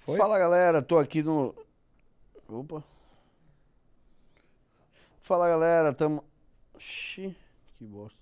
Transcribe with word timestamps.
Foi? 0.00 0.16
Fala 0.16 0.38
galera, 0.38 0.82
tô 0.82 0.98
aqui 0.98 1.22
no. 1.22 1.54
Opa. 2.48 2.82
Fala 5.20 5.48
galera, 5.48 5.92
tamo. 5.92 6.24
Xi, 6.78 7.36
que 7.78 7.84
bosta. 7.84 8.18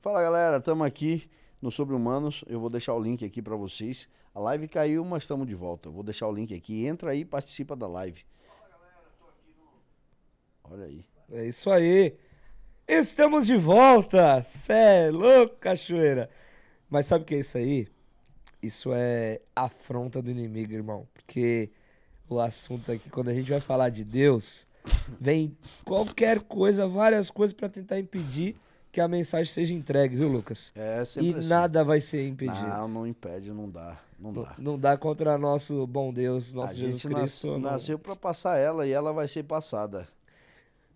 Fala 0.00 0.22
galera, 0.22 0.60
tamo 0.60 0.84
aqui 0.84 1.28
no 1.60 1.70
Sobre 1.70 1.94
Humanos. 1.94 2.44
Eu 2.46 2.60
vou 2.60 2.70
deixar 2.70 2.94
o 2.94 3.02
link 3.02 3.24
aqui 3.24 3.42
pra 3.42 3.56
vocês. 3.56 4.08
A 4.34 4.40
live 4.40 4.68
caiu, 4.68 5.04
mas 5.04 5.24
estamos 5.24 5.46
de 5.46 5.54
volta. 5.54 5.90
Vou 5.90 6.02
deixar 6.02 6.28
o 6.28 6.32
link 6.32 6.54
aqui. 6.54 6.86
Entra 6.86 7.10
aí 7.10 7.20
e 7.20 7.24
participa 7.24 7.74
da 7.74 7.88
live. 7.88 8.24
Olha 10.64 10.84
aí. 10.84 11.04
É 11.32 11.44
isso 11.44 11.70
aí. 11.70 12.16
Estamos 12.86 13.46
de 13.46 13.56
volta. 13.56 14.42
Cê 14.44 14.72
é 14.72 15.10
louco, 15.10 15.56
cachoeira. 15.56 16.30
Mas 16.90 17.06
sabe 17.06 17.22
o 17.22 17.26
que 17.26 17.34
é 17.34 17.38
isso 17.40 17.58
aí? 17.58 17.88
Isso 18.62 18.90
é 18.92 19.40
afronta 19.54 20.20
do 20.22 20.30
inimigo, 20.30 20.72
irmão. 20.72 21.06
Porque 21.14 21.70
o 22.28 22.40
assunto 22.40 22.90
aqui, 22.90 23.08
quando 23.10 23.28
a 23.28 23.34
gente 23.34 23.50
vai 23.50 23.60
falar 23.60 23.88
de 23.90 24.04
Deus, 24.04 24.66
vem 25.20 25.56
qualquer 25.84 26.40
coisa, 26.40 26.86
várias 26.86 27.30
coisas 27.30 27.52
pra 27.54 27.68
tentar 27.68 27.98
impedir 27.98 28.56
que 28.90 29.00
a 29.00 29.06
mensagem 29.06 29.52
seja 29.52 29.74
entregue, 29.74 30.16
viu, 30.16 30.28
Lucas? 30.28 30.72
É 30.74 31.04
sempre 31.04 31.30
E 31.30 31.34
assim. 31.34 31.48
nada 31.48 31.84
vai 31.84 32.00
ser 32.00 32.26
impedido. 32.26 32.66
Não, 32.66 32.88
não 32.88 33.06
impede, 33.06 33.52
não 33.52 33.68
dá. 33.68 34.00
Não 34.18 34.32
Não, 34.32 34.42
dá. 34.42 34.54
não 34.58 34.78
dá 34.78 34.96
contra 34.96 35.38
nosso 35.38 35.86
bom 35.86 36.12
Deus, 36.12 36.52
A 36.52 36.56
nosso 36.56 36.74
Jesus 36.74 37.02
gente 37.02 37.12
nas- 37.12 37.20
Cristo. 37.20 37.46
não- 37.52 37.58
nasceu 37.60 37.98
pra 37.98 38.16
passar 38.16 38.56
ela 38.58 38.84
e 38.86 38.90
ela 38.90 39.12
vai 39.12 39.28
ser 39.28 39.44
passada. 39.44 40.08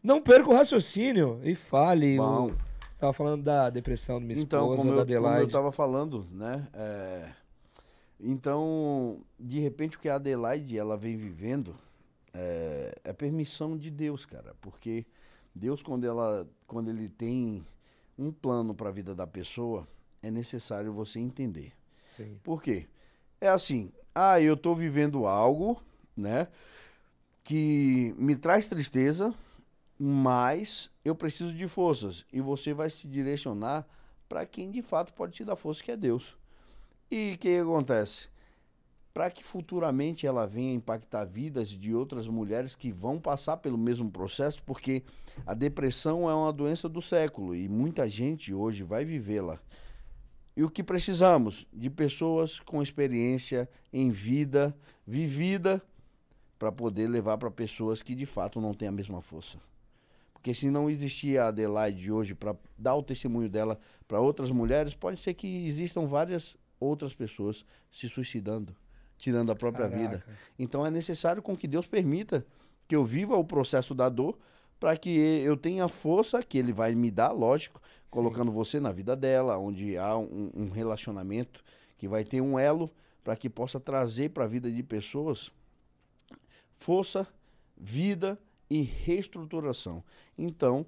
Não 0.03 0.21
perca 0.21 0.49
o 0.51 0.55
raciocínio 0.55 1.39
e 1.45 1.55
fale. 1.55 2.17
Bom. 2.17 2.49
O... 2.51 2.72
Tava 3.03 3.13
falando 3.13 3.43
da 3.43 3.69
depressão 3.69 4.21
de 4.21 4.27
minha 4.27 4.41
Então, 4.41 4.73
esposa, 4.73 4.77
como 4.77 4.95
da 4.95 5.03
eu, 5.03 5.07
como 5.07 5.27
eu 5.27 5.29
Adelaide. 5.31 5.53
tava 5.53 5.73
falando, 5.73 6.25
né? 6.31 6.69
é, 6.73 7.33
Então, 8.21 9.21
de 9.39 9.59
repente, 9.59 9.97
o 9.97 10.01
que 10.01 10.09
a 10.09 10.15
Adelaide 10.15 10.79
ela 10.79 10.97
vem 10.97 11.17
vivendo 11.17 11.75
é, 12.33 12.95
é 13.03 13.13
permissão 13.13 13.77
de 13.77 13.91
Deus, 13.91 14.25
cara. 14.25 14.55
Porque 14.61 15.05
Deus, 15.53 15.83
quando, 15.83 16.05
ela, 16.07 16.49
quando 16.67 16.91
ele 16.91 17.09
tem 17.09 17.67
um 18.17 18.31
plano 18.31 18.73
para 18.73 18.89
a 18.91 18.93
vida 18.93 19.15
da 19.17 19.27
pessoa, 19.27 19.89
é 20.23 20.31
necessário 20.31 20.93
você 20.93 21.19
entender. 21.19 21.73
Sim. 22.17 22.39
Por 22.45 22.63
quê? 22.63 22.87
É 23.41 23.49
assim, 23.49 23.91
ah, 24.15 24.41
eu 24.41 24.57
tô 24.57 24.75
vivendo 24.77 25.27
algo, 25.27 25.83
né, 26.17 26.47
que 27.43 28.15
me 28.17 28.37
traz 28.37 28.69
tristeza, 28.69 29.35
mas 30.05 30.91
eu 31.05 31.15
preciso 31.15 31.55
de 31.55 31.69
forças 31.69 32.25
e 32.33 32.41
você 32.41 32.75
vai 32.75 32.91
se 32.91 33.07
direcionar 33.07 33.87
para 34.29 34.45
quem 34.45 34.69
de 34.69 34.83
fato 34.83 35.15
pode 35.15 35.33
te 35.33 35.45
dar 35.45 35.55
força, 35.55 35.81
que 35.81 35.93
é 35.93 35.97
Deus. 35.97 36.37
E 37.09 37.35
o 37.35 37.39
que 37.39 37.57
acontece? 37.57 38.29
Para 39.15 39.31
que 39.31 39.45
futuramente 39.45 40.27
ela 40.27 40.45
venha 40.45 40.75
impactar 40.75 41.25
vidas 41.25 41.69
de 41.69 41.95
outras 41.95 42.27
mulheres 42.27 42.75
que 42.75 42.91
vão 42.91 43.21
passar 43.21 43.59
pelo 43.59 43.79
mesmo 43.79 44.11
processo, 44.11 44.61
porque 44.65 45.05
a 45.47 45.55
depressão 45.55 46.29
é 46.29 46.35
uma 46.35 46.53
doença 46.53 46.89
do 46.89 47.01
século 47.01 47.55
e 47.55 47.69
muita 47.69 48.09
gente 48.09 48.53
hoje 48.53 48.83
vai 48.83 49.05
vivê-la. 49.05 49.61
E 50.57 50.65
o 50.65 50.69
que 50.69 50.83
precisamos? 50.83 51.65
De 51.73 51.89
pessoas 51.89 52.59
com 52.59 52.83
experiência 52.83 53.69
em 53.93 54.11
vida 54.11 54.77
vivida 55.07 55.81
para 56.59 56.73
poder 56.73 57.07
levar 57.07 57.39
para 57.39 57.53
pessoas 57.53 58.03
que 58.03 58.17
de 58.17 58.27
fato 58.27 58.61
não 58.61 58.75
têm 58.75 58.89
a 58.89 58.93
mesma 58.93 59.23
força. 59.23 59.59
Porque 60.43 60.55
se 60.55 60.69
não 60.69 60.91
existir 60.91 61.39
a 61.39 61.47
Adelaide 61.47 62.11
hoje 62.11 62.35
para 62.35 62.57
dar 62.77 62.97
o 62.97 63.03
testemunho 63.03 63.49
dela 63.49 63.79
para 64.09 64.19
outras 64.19 64.51
mulheres, 64.51 64.93
pode 64.93 65.23
ser 65.23 65.35
que 65.35 65.69
existam 65.69 66.05
várias 66.05 66.57
outras 66.81 67.15
pessoas 67.15 67.65
se 67.93 68.09
suicidando, 68.09 68.75
tirando 69.17 69.53
a 69.53 69.55
própria 69.55 69.87
vida. 69.87 70.19
Caraca. 70.19 70.39
Então 70.59 70.85
é 70.85 70.91
necessário 70.91 71.41
com 71.41 71.57
que 71.57 71.69
Deus 71.69 71.87
permita 71.87 72.45
que 72.89 72.97
eu 72.97 73.05
viva 73.05 73.37
o 73.37 73.45
processo 73.45 73.95
da 73.95 74.09
dor 74.09 74.37
para 74.81 74.97
que 74.97 75.11
eu 75.11 75.57
tenha 75.57 75.85
a 75.85 75.89
força 75.89 76.43
que 76.43 76.59
Ele 76.59 76.73
vai 76.73 76.93
me 76.93 77.09
dar, 77.09 77.31
lógico, 77.31 77.81
colocando 78.11 78.51
você 78.51 78.81
na 78.81 78.91
vida 78.91 79.15
dela, 79.15 79.57
onde 79.59 79.97
há 79.97 80.19
um, 80.19 80.51
um 80.57 80.71
relacionamento 80.71 81.63
que 81.97 82.09
vai 82.09 82.25
ter 82.25 82.41
um 82.41 82.59
elo 82.59 82.91
para 83.23 83.37
que 83.37 83.49
possa 83.49 83.79
trazer 83.79 84.31
para 84.31 84.43
a 84.43 84.49
vida 84.49 84.69
de 84.69 84.83
pessoas 84.83 85.53
força, 86.75 87.29
vida 87.77 88.37
e 88.73 88.81
reestruturação. 88.81 90.03
Então, 90.39 90.87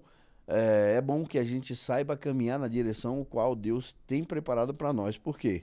é, 0.48 0.94
é 0.96 1.02
bom 1.02 1.22
que 1.22 1.36
a 1.36 1.44
gente 1.44 1.76
saiba 1.76 2.16
caminhar 2.16 2.58
na 2.58 2.66
direção 2.66 3.20
o 3.20 3.26
qual 3.26 3.54
Deus 3.54 3.94
tem 4.06 4.24
preparado 4.24 4.72
para 4.72 4.90
nós. 4.90 5.18
Por 5.18 5.38
quê? 5.38 5.62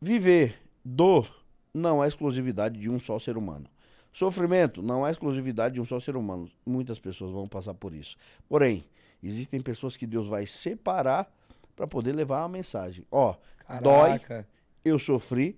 Viver 0.00 0.58
dor 0.84 1.44
não 1.72 2.02
é 2.02 2.08
exclusividade 2.08 2.80
de 2.80 2.90
um 2.90 2.98
só 2.98 3.20
ser 3.20 3.36
humano. 3.36 3.70
Sofrimento 4.12 4.82
não 4.82 5.06
é 5.06 5.12
exclusividade 5.12 5.76
de 5.76 5.80
um 5.80 5.84
só 5.84 6.00
ser 6.00 6.16
humano. 6.16 6.50
Muitas 6.66 6.98
pessoas 6.98 7.30
vão 7.30 7.46
passar 7.46 7.74
por 7.74 7.94
isso. 7.94 8.16
Porém, 8.48 8.84
existem 9.22 9.60
pessoas 9.60 9.96
que 9.96 10.08
Deus 10.08 10.26
vai 10.26 10.44
separar 10.44 11.32
para 11.76 11.86
poder 11.86 12.16
levar 12.16 12.42
a 12.42 12.48
mensagem. 12.48 13.04
Ó, 13.12 13.36
dói, 13.80 14.18
Caraca. 14.18 14.48
eu 14.84 14.98
sofri, 14.98 15.56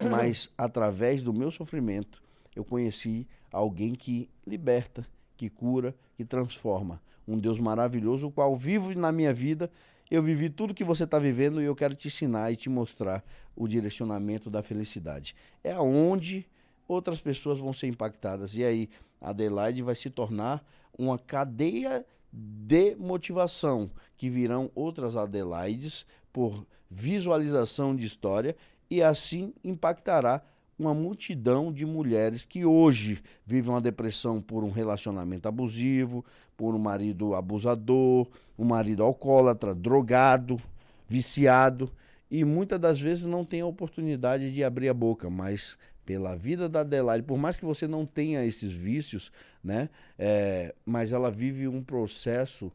mas 0.00 0.48
através 0.56 1.24
do 1.24 1.32
meu 1.32 1.50
sofrimento 1.50 2.22
eu 2.56 2.64
conheci 2.64 3.28
alguém 3.52 3.94
que 3.94 4.28
liberta, 4.46 5.06
que 5.36 5.50
cura, 5.50 5.94
que 6.16 6.24
transforma. 6.24 7.00
Um 7.28 7.38
Deus 7.38 7.60
maravilhoso, 7.60 8.28
o 8.28 8.32
qual 8.32 8.56
vivo 8.56 8.98
na 8.98 9.12
minha 9.12 9.32
vida. 9.32 9.70
Eu 10.10 10.22
vivi 10.22 10.48
tudo 10.48 10.74
que 10.74 10.84
você 10.84 11.04
está 11.04 11.18
vivendo 11.18 11.60
e 11.60 11.64
eu 11.64 11.74
quero 11.74 11.94
te 11.94 12.08
ensinar 12.08 12.50
e 12.50 12.56
te 12.56 12.70
mostrar 12.70 13.22
o 13.54 13.68
direcionamento 13.68 14.48
da 14.48 14.62
felicidade. 14.62 15.34
É 15.62 15.72
aonde 15.72 16.46
outras 16.88 17.20
pessoas 17.20 17.58
vão 17.58 17.72
ser 17.72 17.88
impactadas. 17.88 18.54
E 18.54 18.64
aí, 18.64 18.88
Adelaide 19.20 19.82
vai 19.82 19.94
se 19.94 20.08
tornar 20.08 20.64
uma 20.96 21.18
cadeia 21.18 22.06
de 22.32 22.94
motivação, 22.96 23.90
que 24.16 24.30
virão 24.30 24.70
outras 24.74 25.16
Adelaides 25.16 26.06
por 26.32 26.66
visualização 26.90 27.94
de 27.94 28.06
história 28.06 28.56
e 28.88 29.02
assim 29.02 29.52
impactará 29.64 30.42
uma 30.78 30.92
multidão 30.92 31.72
de 31.72 31.86
mulheres 31.86 32.44
que 32.44 32.64
hoje 32.64 33.22
vivem 33.46 33.70
uma 33.70 33.80
depressão 33.80 34.40
por 34.40 34.62
um 34.62 34.70
relacionamento 34.70 35.48
abusivo, 35.48 36.24
por 36.56 36.74
um 36.74 36.78
marido 36.78 37.34
abusador, 37.34 38.28
um 38.58 38.64
marido 38.64 39.02
alcoólatra, 39.02 39.74
drogado, 39.74 40.60
viciado 41.08 41.90
e 42.30 42.44
muitas 42.44 42.78
das 42.78 43.00
vezes 43.00 43.24
não 43.24 43.44
tem 43.44 43.60
a 43.60 43.66
oportunidade 43.66 44.52
de 44.52 44.64
abrir 44.64 44.88
a 44.88 44.94
boca, 44.94 45.30
mas 45.30 45.76
pela 46.04 46.36
vida 46.36 46.68
da 46.68 46.80
Adelaide, 46.80 47.26
por 47.26 47.36
mais 47.36 47.56
que 47.56 47.64
você 47.64 47.86
não 47.86 48.06
tenha 48.06 48.44
esses 48.44 48.72
vícios, 48.72 49.32
né? 49.62 49.88
é, 50.18 50.74
mas 50.84 51.12
ela 51.12 51.30
vive 51.30 51.66
um 51.66 51.82
processo 51.82 52.72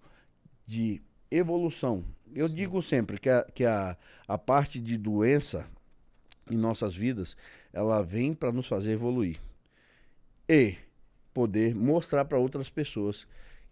de 0.66 1.02
evolução. 1.30 2.04
Eu 2.34 2.48
digo 2.48 2.82
sempre 2.82 3.20
que, 3.20 3.30
a, 3.30 3.44
que 3.44 3.66
a, 3.66 3.98
a 4.28 4.38
parte 4.38 4.80
de 4.80 4.98
doença 4.98 5.66
em 6.52 6.58
nossas 6.58 6.96
vidas, 6.96 7.36
ela 7.72 8.04
vem 8.04 8.34
para 8.34 8.52
nos 8.52 8.68
fazer 8.68 8.92
evoluir 8.92 9.40
e 10.48 10.76
poder 11.34 11.74
mostrar 11.74 12.26
para 12.26 12.38
outras 12.38 12.70
pessoas 12.70 13.26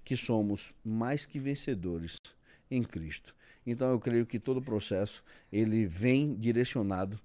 que 0.04 0.16
somos 0.16 0.74
mais 0.84 1.26
que 1.26 1.40
vencedores 1.40 2.18
em 2.72 2.84
Cristo. 2.84 3.36
Então 3.66 3.92
eu 3.92 4.00
creio 4.00 4.26
que 4.26 4.40
todo 4.40 4.58
o 4.58 4.62
processo 4.62 5.24
ele 5.52 5.86
vem 5.86 6.34
direcionado 6.36 7.20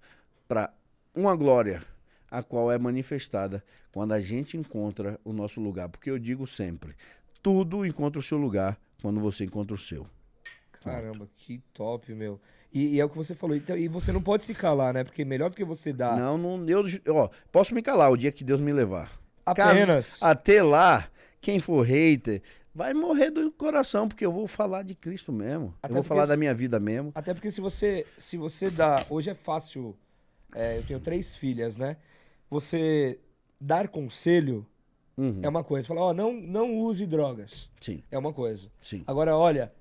para 0.49 0.73
uma 1.15 1.35
glória 1.37 1.83
a 2.31 2.43
qual 2.43 2.71
é 2.71 2.79
manifestada 2.79 3.65
quando 3.93 4.13
a 4.13 4.21
gente 4.21 4.57
encontra 4.57 5.21
o 5.25 5.33
nosso 5.33 5.61
lugar, 5.61 5.89
porque 5.89 6.11
eu 6.11 6.19
digo 6.19 6.47
sempre, 6.47 6.97
tudo 7.41 7.87
encontra 7.87 8.19
o 8.19 8.23
seu 8.23 8.37
lugar 8.37 8.79
quando 9.01 9.21
você 9.21 9.45
encontra 9.45 9.75
o 9.75 9.79
seu. 9.79 10.07
Caramba, 10.83 11.29
que 11.37 11.59
top, 11.73 12.13
meu. 12.13 12.41
E, 12.75 12.97
e 12.97 13.01
é 13.01 13.05
o 13.05 13.09
que 13.09 13.17
você 13.17 13.35
falou. 13.35 13.57
Então, 13.57 13.77
e 13.79 13.87
você 13.87 14.11
não 14.11 14.21
pode 14.21 14.43
se 14.45 14.53
calar, 14.53 14.93
né? 14.93 15.05
Porque 15.05 15.25
melhor 15.25 15.49
do 15.49 15.57
que 15.57 15.65
você 15.65 15.93
dar 15.93 16.17
Não, 16.19 16.37
não, 16.37 16.69
eu, 16.69 16.85
ó, 17.15 17.29
posso 17.53 17.73
me 17.75 17.81
calar 17.81 18.11
o 18.11 18.17
dia 18.17 18.33
que 18.33 18.43
Deus 18.43 18.61
me 18.61 18.73
levar. 18.73 19.13
Caso- 19.55 19.71
apenas. 19.71 20.23
até 20.23 20.63
lá, 20.63 21.09
quem 21.41 21.61
for 21.61 21.83
hater 21.87 22.43
vai 22.75 22.93
morrer 22.93 23.31
do 23.31 23.53
coração, 23.53 24.09
porque 24.09 24.27
eu 24.27 24.33
vou 24.33 24.49
falar 24.49 24.83
de 24.83 24.95
Cristo 24.97 25.31
mesmo. 25.33 25.73
Até 25.81 25.93
eu 25.93 25.97
vou 25.97 26.03
falar 26.03 26.23
se- 26.23 26.29
da 26.31 26.37
minha 26.37 26.53
vida 26.53 26.81
mesmo. 26.81 27.13
Até 27.15 27.33
porque 27.33 27.51
se 27.51 27.61
você, 27.61 28.05
se 28.19 28.37
você 28.37 28.69
dá. 28.71 29.07
Hoje 29.09 29.31
é 29.31 29.35
fácil. 29.35 29.97
é, 30.53 30.79
eu 30.79 30.83
tenho 30.85 30.99
três 31.01 31.35
filhas, 31.37 31.77
né? 31.77 31.97
Você 32.51 33.19
dar 33.61 33.89
conselho 33.89 34.67
Uhum. 35.17 35.39
é 35.43 35.49
uma 35.49 35.63
coisa. 35.65 35.87
Falar, 35.87 36.01
ó, 36.03 36.13
não, 36.15 36.33
não 36.33 36.75
use 36.77 37.07
drogas. 37.07 37.71
Sim, 37.81 38.03
É 38.11 38.19
uma 38.19 38.33
coisa. 38.33 38.69
sim. 38.83 39.03
Agora, 39.07 39.37
olha, 39.37 39.73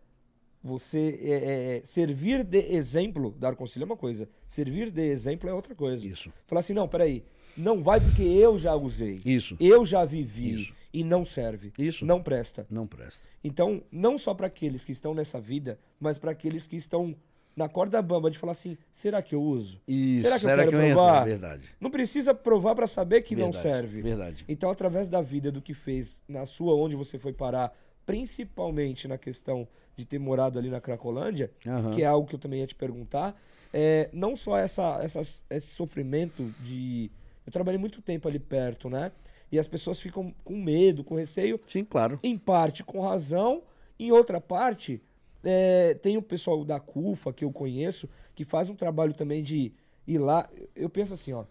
você 0.64 1.20
é, 1.22 1.78
é, 1.78 1.82
servir 1.84 2.44
de 2.44 2.74
exemplo, 2.74 3.36
dar 3.38 3.56
conselho 3.56 3.84
é 3.84 3.86
uma 3.86 3.98
coisa. 3.98 4.30
Servir 4.48 4.90
de 4.90 5.02
exemplo 5.02 5.50
é 5.50 5.54
outra 5.54 5.76
coisa. 5.76 6.08
Isso. 6.08 6.32
Falar 6.48 6.62
assim, 6.62 6.74
não, 6.74 6.88
peraí. 6.88 7.24
Não 7.58 7.84
vai 7.84 8.00
porque 8.00 8.24
eu 8.24 8.58
já 8.58 8.74
usei. 8.74 9.22
Isso. 9.26 9.58
Eu 9.60 9.86
já 9.86 10.06
vivi. 10.06 10.62
Isso. 10.62 10.74
E 10.94 11.04
não 11.04 11.26
serve. 11.26 11.74
Isso. 11.78 12.06
Não 12.06 12.24
presta. 12.24 12.66
Não 12.70 12.88
presta. 12.88 13.28
Então, 13.44 13.84
não 13.92 14.18
só 14.18 14.34
para 14.34 14.48
aqueles 14.48 14.86
que 14.86 14.92
estão 14.92 15.14
nessa 15.14 15.40
vida, 15.40 15.78
mas 16.00 16.18
para 16.18 16.32
aqueles 16.32 16.66
que 16.66 16.76
estão 16.76 17.16
na 17.56 17.70
corda 17.70 18.02
bamba 18.02 18.32
de 18.32 18.40
falar 18.40 18.54
assim, 18.54 18.78
será 18.92 19.22
que 19.22 19.36
eu 19.36 19.42
uso? 19.42 19.80
Isso, 19.88 20.24
Será 20.24 20.40
que 20.40 20.46
eu 20.46 20.50
quero 20.50 20.62
entro? 20.64 20.80
provar? 20.80 21.26
Verdade. 21.26 21.64
Não 21.80 21.92
precisa 21.92 22.34
provar 22.34 22.74
pra 22.74 22.88
saber 22.88 23.22
que 23.22 23.36
não 23.36 23.52
verdade, 23.52 23.62
serve. 23.62 24.02
Verdade. 24.02 24.46
Então, 24.48 24.72
através 24.72 25.08
da 25.08 25.22
vida, 25.22 25.52
do 25.52 25.62
que 25.62 25.74
fez 25.74 26.22
na 26.28 26.46
sua, 26.46 26.74
onde 26.76 26.96
você 26.96 27.20
foi 27.20 27.34
parar, 27.34 27.76
principalmente 28.06 29.08
na 29.08 29.18
questão 29.18 29.68
de 29.96 30.06
ter 30.06 30.20
morado 30.20 30.58
ali 30.58 30.70
na 30.70 30.82
Cracolândia, 30.82 31.52
Aham. 31.68 31.92
que 31.92 32.02
é 32.02 32.06
algo 32.06 32.28
que 32.28 32.36
eu 32.36 32.40
também 32.40 32.62
ia 32.62 32.68
te 32.68 32.76
perguntar, 32.76 33.40
é, 33.72 34.10
não 34.14 34.36
só 34.36 34.58
essa, 34.58 35.00
essas- 35.04 35.44
esse 35.50 35.68
sofrimento 35.68 36.54
de. 36.60 37.12
Eu 37.46 37.52
trabalhei 37.52 37.78
muito 37.80 38.02
tempo 38.02 38.28
ali 38.28 38.40
perto, 38.40 38.90
né? 38.90 39.12
E 39.52 39.60
as 39.60 39.68
pessoas 39.68 40.00
ficam 40.00 40.34
com 40.44 40.56
medo, 40.56 41.04
com 41.04 41.16
receio, 41.16 41.60
Sim, 41.68 41.84
claro. 41.84 42.20
em 42.24 42.38
parte 42.38 42.84
com 42.84 43.00
razão, 43.02 43.62
em 44.00 44.12
outra 44.12 44.42
parte, 44.42 45.02
é, 45.44 45.94
tem 45.96 46.18
o 46.18 46.22
pessoal 46.22 46.64
da 46.64 46.80
CUFA 46.80 47.32
que 47.34 47.46
eu 47.46 47.52
conheço, 47.52 48.10
que 48.34 48.46
faz 48.46 48.70
um 48.70 48.76
trabalho 48.76 49.14
também 49.14 49.44
de 49.44 49.72
ir 50.08 50.18
lá. 50.18 50.50
Eu 50.76 50.90
penso 50.90 51.14
assim, 51.14 51.34
ó, 51.34 51.46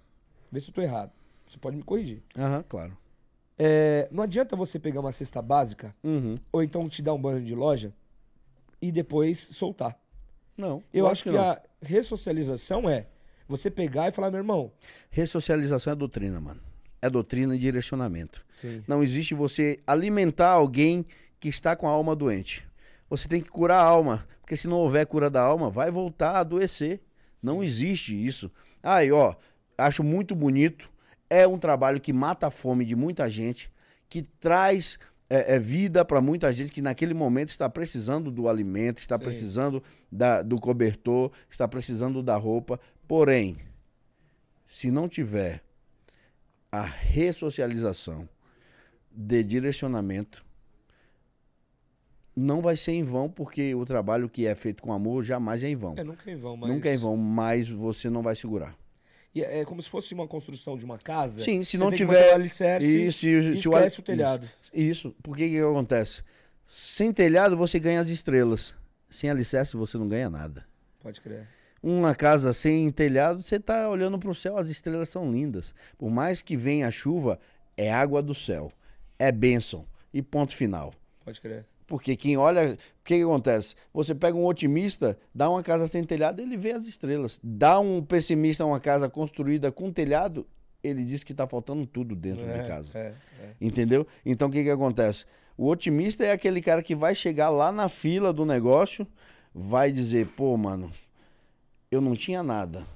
vê 0.50 0.60
se 0.60 0.70
eu 0.70 0.74
tô 0.74 0.80
errado. 0.82 1.12
Você 1.48 1.58
pode 1.58 1.76
me 1.76 1.82
corrigir. 1.82 2.22
Aham, 2.36 2.64
claro. 2.68 2.96
É, 3.58 4.08
não 4.10 4.22
adianta 4.24 4.56
você 4.56 4.78
pegar 4.78 5.00
uma 5.00 5.12
cesta 5.12 5.40
básica, 5.42 5.94
Uhum. 6.02 6.34
ou 6.50 6.62
então 6.62 6.88
te 6.88 7.02
dar 7.02 7.12
um 7.14 7.20
banho 7.20 7.44
de 7.44 7.54
loja, 7.54 7.92
e 8.80 8.90
depois 8.90 9.38
soltar. 9.38 9.96
Não. 10.56 10.82
Eu 10.92 11.06
acho 11.06 11.22
que, 11.22 11.30
não. 11.30 11.40
a 11.40 11.60
ressocialização 11.80 12.88
é 12.88 13.06
você 13.48 13.70
pegar 13.70 14.08
e 14.08 14.12
falar, 14.12 14.30
meu 14.30 14.38
irmão. 14.38 14.72
Ressocialização 15.10 15.92
é 15.92 15.96
doutrina, 15.96 16.40
mano. 16.40 16.60
É 17.00 17.10
doutrina 17.10 17.54
e 17.54 17.58
direcionamento. 17.58 18.44
Sim. 18.50 18.82
Não 18.86 19.02
existe 19.02 19.34
você 19.34 19.78
alimentar 19.86 20.50
alguém 20.50 21.04
que 21.40 21.48
está 21.48 21.74
com 21.74 21.86
a 21.88 21.90
alma 21.90 22.14
doente. 22.14 22.64
Você 23.10 23.28
tem 23.28 23.40
que 23.42 23.50
curar 23.50 23.78
a 23.80 23.86
alma, 23.86 24.26
porque 24.40 24.56
se 24.56 24.68
não 24.68 24.76
houver 24.78 25.06
cura 25.06 25.28
da 25.28 25.42
alma, 25.42 25.68
vai 25.70 25.90
voltar 25.90 26.32
a 26.32 26.40
adoecer. 26.40 27.00
Não 27.42 27.62
existe 27.62 28.14
isso. 28.14 28.50
Aí, 28.82 29.10
ó, 29.10 29.34
acho 29.76 30.02
muito 30.04 30.34
bonito. 30.34 30.88
É 31.32 31.48
um 31.48 31.58
trabalho 31.58 31.98
que 31.98 32.12
mata 32.12 32.48
a 32.48 32.50
fome 32.50 32.84
de 32.84 32.94
muita 32.94 33.30
gente, 33.30 33.72
que 34.06 34.22
traz 34.22 34.98
é, 35.30 35.54
é, 35.54 35.58
vida 35.58 36.04
para 36.04 36.20
muita 36.20 36.52
gente 36.52 36.70
que 36.70 36.82
naquele 36.82 37.14
momento 37.14 37.48
está 37.48 37.66
precisando 37.70 38.30
do 38.30 38.50
alimento, 38.50 38.98
está 38.98 39.16
Sim. 39.16 39.24
precisando 39.24 39.82
da- 40.10 40.42
do 40.42 40.60
cobertor, 40.60 41.32
está 41.48 41.66
precisando 41.66 42.22
da 42.22 42.36
roupa. 42.36 42.78
Porém, 43.08 43.56
se 44.68 44.90
não 44.90 45.08
tiver 45.08 45.62
a 46.70 46.82
ressocialização 46.82 48.28
de 49.10 49.42
direcionamento, 49.42 50.44
não 52.36 52.60
vai 52.60 52.76
ser 52.76 52.92
em 52.92 53.02
vão, 53.02 53.30
porque 53.30 53.74
o 53.74 53.86
trabalho 53.86 54.28
que 54.28 54.46
é 54.46 54.54
feito 54.54 54.82
com 54.82 54.92
amor 54.92 55.24
jamais 55.24 55.62
é 55.62 55.68
em 55.70 55.76
vão. 55.76 55.94
É, 55.96 56.04
nunca 56.04 56.30
é 56.30 56.34
em 56.34 56.36
vão, 56.36 56.56
mas. 56.58 56.70
Nunca 56.70 56.88
é 56.90 56.94
em 56.94 56.98
vão, 56.98 57.16
mas 57.16 57.70
você 57.70 58.10
não 58.10 58.22
vai 58.22 58.36
segurar. 58.36 58.76
E 59.34 59.42
é 59.42 59.64
como 59.64 59.80
se 59.80 59.88
fosse 59.88 60.12
uma 60.12 60.28
construção 60.28 60.76
de 60.76 60.84
uma 60.84 60.98
casa. 60.98 61.42
Sim, 61.42 61.64
se 61.64 61.78
não 61.78 61.90
tiver- 61.90 62.34
alicerce 62.34 62.86
Isso, 62.86 63.26
e 63.26 63.52
se, 63.52 63.60
se 63.62 63.68
o 63.68 63.72
esquece 63.72 64.00
o 64.00 64.02
telhado. 64.02 64.44
Isso, 64.72 65.08
isso. 65.08 65.16
porque 65.22 65.44
que, 65.44 65.50
que 65.50 65.60
acontece? 65.60 66.22
Sem 66.66 67.12
telhado 67.12 67.56
você 67.56 67.78
ganha 67.78 68.00
as 68.00 68.08
estrelas. 68.08 68.74
Sem 69.10 69.30
alicerce 69.30 69.76
você 69.76 69.96
não 69.96 70.08
ganha 70.08 70.28
nada. 70.28 70.66
Pode 71.00 71.20
crer. 71.20 71.48
Uma 71.82 72.14
casa 72.14 72.52
sem 72.52 72.90
telhado, 72.92 73.42
você 73.42 73.58
tá 73.58 73.88
olhando 73.88 74.18
para 74.18 74.30
o 74.30 74.34
céu, 74.34 74.56
as 74.56 74.68
estrelas 74.68 75.08
são 75.08 75.30
lindas. 75.30 75.74
Por 75.98 76.10
mais 76.10 76.40
que 76.40 76.56
venha 76.56 76.86
a 76.86 76.90
chuva, 76.90 77.40
é 77.76 77.92
água 77.92 78.22
do 78.22 78.34
céu. 78.34 78.70
É 79.18 79.32
bênção. 79.32 79.86
E 80.14 80.22
ponto 80.22 80.54
final. 80.54 80.94
Pode 81.24 81.40
crer. 81.40 81.66
Porque 81.92 82.16
quem 82.16 82.38
olha, 82.38 82.72
o 82.72 83.04
que, 83.04 83.18
que 83.18 83.22
acontece? 83.22 83.74
Você 83.92 84.14
pega 84.14 84.34
um 84.34 84.46
otimista, 84.46 85.18
dá 85.34 85.50
uma 85.50 85.62
casa 85.62 85.86
sem 85.86 86.02
telhado, 86.02 86.40
ele 86.40 86.56
vê 86.56 86.72
as 86.72 86.86
estrelas. 86.86 87.38
Dá 87.44 87.78
um 87.78 88.02
pessimista 88.02 88.64
uma 88.64 88.80
casa 88.80 89.10
construída 89.10 89.70
com 89.70 89.92
telhado, 89.92 90.46
ele 90.82 91.04
diz 91.04 91.22
que 91.22 91.32
está 91.32 91.46
faltando 91.46 91.84
tudo 91.84 92.16
dentro 92.16 92.46
É, 92.46 92.62
de 92.62 92.66
casa. 92.66 92.88
É, 92.94 93.12
é. 93.42 93.52
Entendeu? 93.60 94.06
Então 94.24 94.48
o 94.48 94.50
que, 94.50 94.62
que 94.62 94.70
acontece? 94.70 95.26
O 95.54 95.68
otimista 95.68 96.24
é 96.24 96.32
aquele 96.32 96.62
cara 96.62 96.82
que 96.82 96.96
vai 96.96 97.14
chegar 97.14 97.50
lá 97.50 97.70
na 97.70 97.90
fila 97.90 98.32
do 98.32 98.46
negócio, 98.46 99.06
vai 99.54 99.92
dizer, 99.92 100.28
pô, 100.28 100.56
mano, 100.56 100.90
eu 101.90 102.00
não 102.00 102.16
tinha 102.16 102.42
nada. 102.42 102.86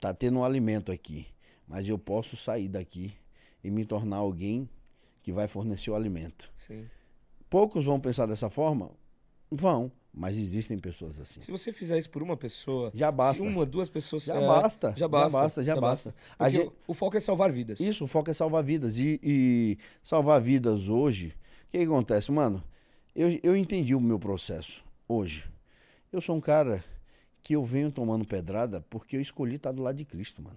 Tá 0.00 0.14
tendo 0.14 0.38
um 0.38 0.44
alimento 0.44 0.90
aqui. 0.90 1.26
Mas 1.68 1.86
eu 1.86 1.98
posso 1.98 2.34
sair 2.34 2.68
daqui 2.68 3.12
e 3.62 3.70
me 3.70 3.84
tornar 3.84 4.16
alguém 4.16 4.66
que 5.22 5.30
vai 5.30 5.46
fornecer 5.46 5.90
o 5.90 5.94
alimento. 5.94 6.50
Sim. 6.56 6.86
Poucos 7.52 7.84
vão 7.84 8.00
pensar 8.00 8.24
dessa 8.24 8.48
forma? 8.48 8.90
Vão, 9.50 9.92
mas 10.10 10.38
existem 10.38 10.78
pessoas 10.78 11.20
assim. 11.20 11.42
Se 11.42 11.50
você 11.50 11.70
fizer 11.70 11.98
isso 11.98 12.08
por 12.08 12.22
uma 12.22 12.34
pessoa, 12.34 12.90
Já 12.94 13.12
basta. 13.12 13.42
se 13.42 13.46
uma, 13.46 13.66
duas 13.66 13.90
pessoas. 13.90 14.24
Já 14.24 14.36
é, 14.36 14.46
basta, 14.46 14.94
Já 14.96 15.06
basta. 15.06 15.28
já 15.30 15.38
basta, 15.42 15.64
já 15.64 15.76
basta. 15.78 16.14
A 16.38 16.44
Porque 16.44 16.58
gente- 16.58 16.68
o, 16.68 16.92
o 16.92 16.94
foco 16.94 17.18
é 17.18 17.20
salvar 17.20 17.52
vidas. 17.52 17.78
Isso, 17.78 18.04
o 18.04 18.06
foco 18.06 18.30
é 18.30 18.32
salvar 18.32 18.64
vidas. 18.64 18.96
E, 18.96 19.20
e 19.22 19.78
salvar 20.02 20.40
vidas 20.40 20.88
hoje, 20.88 21.34
o 21.68 21.70
que, 21.72 21.78
que 21.80 21.84
acontece, 21.84 22.32
mano? 22.32 22.64
Eu, 23.14 23.38
eu 23.42 23.54
entendi 23.54 23.94
o 23.94 24.00
meu 24.00 24.18
processo 24.18 24.82
hoje. 25.06 25.44
Eu 26.10 26.22
sou 26.22 26.34
um 26.34 26.40
cara 26.40 26.82
que 27.42 27.54
eu 27.54 27.62
venho 27.62 27.92
tomando 27.92 28.26
pedrada 28.26 28.80
porque 28.88 29.14
eu 29.16 29.20
escolhi 29.20 29.56
estar 29.56 29.72
do 29.72 29.82
lado 29.82 29.96
de 29.96 30.06
Cristo, 30.06 30.40
mano. 30.40 30.56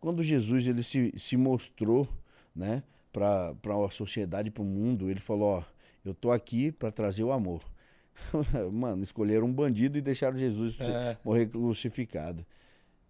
Quando 0.00 0.24
Jesus 0.24 0.66
ele 0.66 0.82
se, 0.82 1.12
se 1.16 1.36
mostrou, 1.36 2.08
né, 2.56 2.82
para 3.12 3.54
a 3.86 3.90
sociedade, 3.90 4.50
para 4.50 4.62
o 4.62 4.66
mundo, 4.66 5.10
ele 5.10 5.20
falou: 5.20 5.58
Ó, 5.58 5.64
eu 6.04 6.14
tô 6.14 6.30
aqui 6.30 6.72
para 6.72 6.90
trazer 6.90 7.22
o 7.22 7.32
amor. 7.32 7.62
mano, 8.72 9.02
escolheram 9.02 9.46
um 9.46 9.52
bandido 9.52 9.96
e 9.96 10.00
deixaram 10.00 10.38
Jesus 10.38 10.78
É. 10.80 11.16
morrer 11.24 11.46
crucificado. 11.46 12.44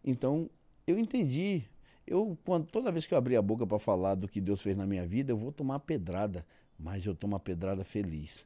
Então, 0.05 0.49
eu 0.87 0.99
entendi. 0.99 1.65
Eu, 2.07 2.37
quando, 2.45 2.67
toda 2.67 2.91
vez 2.91 3.07
que 3.07 3.15
eu 3.15 3.19
abrir 3.19 3.37
a 3.37 3.43
boca 3.43 3.67
para 3.67 3.79
falar 3.79 4.15
do 4.17 4.29
que 4.29 4.41
Deus 4.41 4.61
fez 4.61 4.77
na 4.77 4.87
minha 4.87 5.07
vida, 5.07 5.33
eu 5.33 5.37
vou 5.37 5.53
tomar 5.53 5.79
pedrada. 5.81 6.45
Mas 6.79 7.07
eu 7.07 7.15
tomo 7.15 7.35
uma 7.35 7.41
pedrada 7.41 7.85
feliz. 7.85 8.45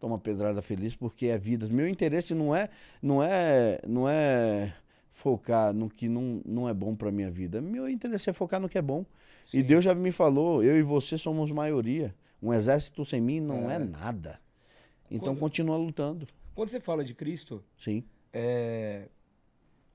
Tomo 0.00 0.14
uma 0.14 0.18
pedrada 0.18 0.62
feliz 0.62 0.96
porque 0.96 1.26
é 1.26 1.36
vida. 1.38 1.68
Meu 1.68 1.86
interesse 1.86 2.34
não 2.34 2.54
é, 2.54 2.70
não 3.02 3.22
é, 3.22 3.78
não 3.86 4.08
é 4.08 4.74
focar 5.12 5.72
no 5.74 5.88
que 5.88 6.08
não, 6.08 6.40
não 6.46 6.68
é 6.68 6.72
bom 6.72 6.94
para 6.96 7.10
minha 7.12 7.30
vida. 7.30 7.60
Meu 7.60 7.88
interesse 7.88 8.30
é 8.30 8.32
focar 8.32 8.58
no 8.58 8.68
que 8.68 8.78
é 8.78 8.82
bom. 8.82 9.04
E 9.46 9.58
Sim. 9.58 9.62
Deus 9.62 9.84
já 9.84 9.94
me 9.94 10.10
falou, 10.12 10.62
eu 10.62 10.76
e 10.78 10.82
você 10.82 11.16
somos 11.18 11.50
maioria. 11.50 12.14
Um 12.42 12.52
exército 12.52 13.04
sem 13.04 13.20
mim 13.20 13.40
não 13.40 13.70
é, 13.70 13.76
É. 13.76 13.78
nada. 13.78 14.40
Então 15.10 15.34
Quando- 15.34 15.40
continua 15.40 15.76
lutando. 15.76 16.26
Quando 16.54 16.68
você 16.70 16.80
fala 16.80 17.04
de 17.04 17.14
Cristo, 17.14 17.62
Sim. 17.76 18.04
é, 18.32 19.08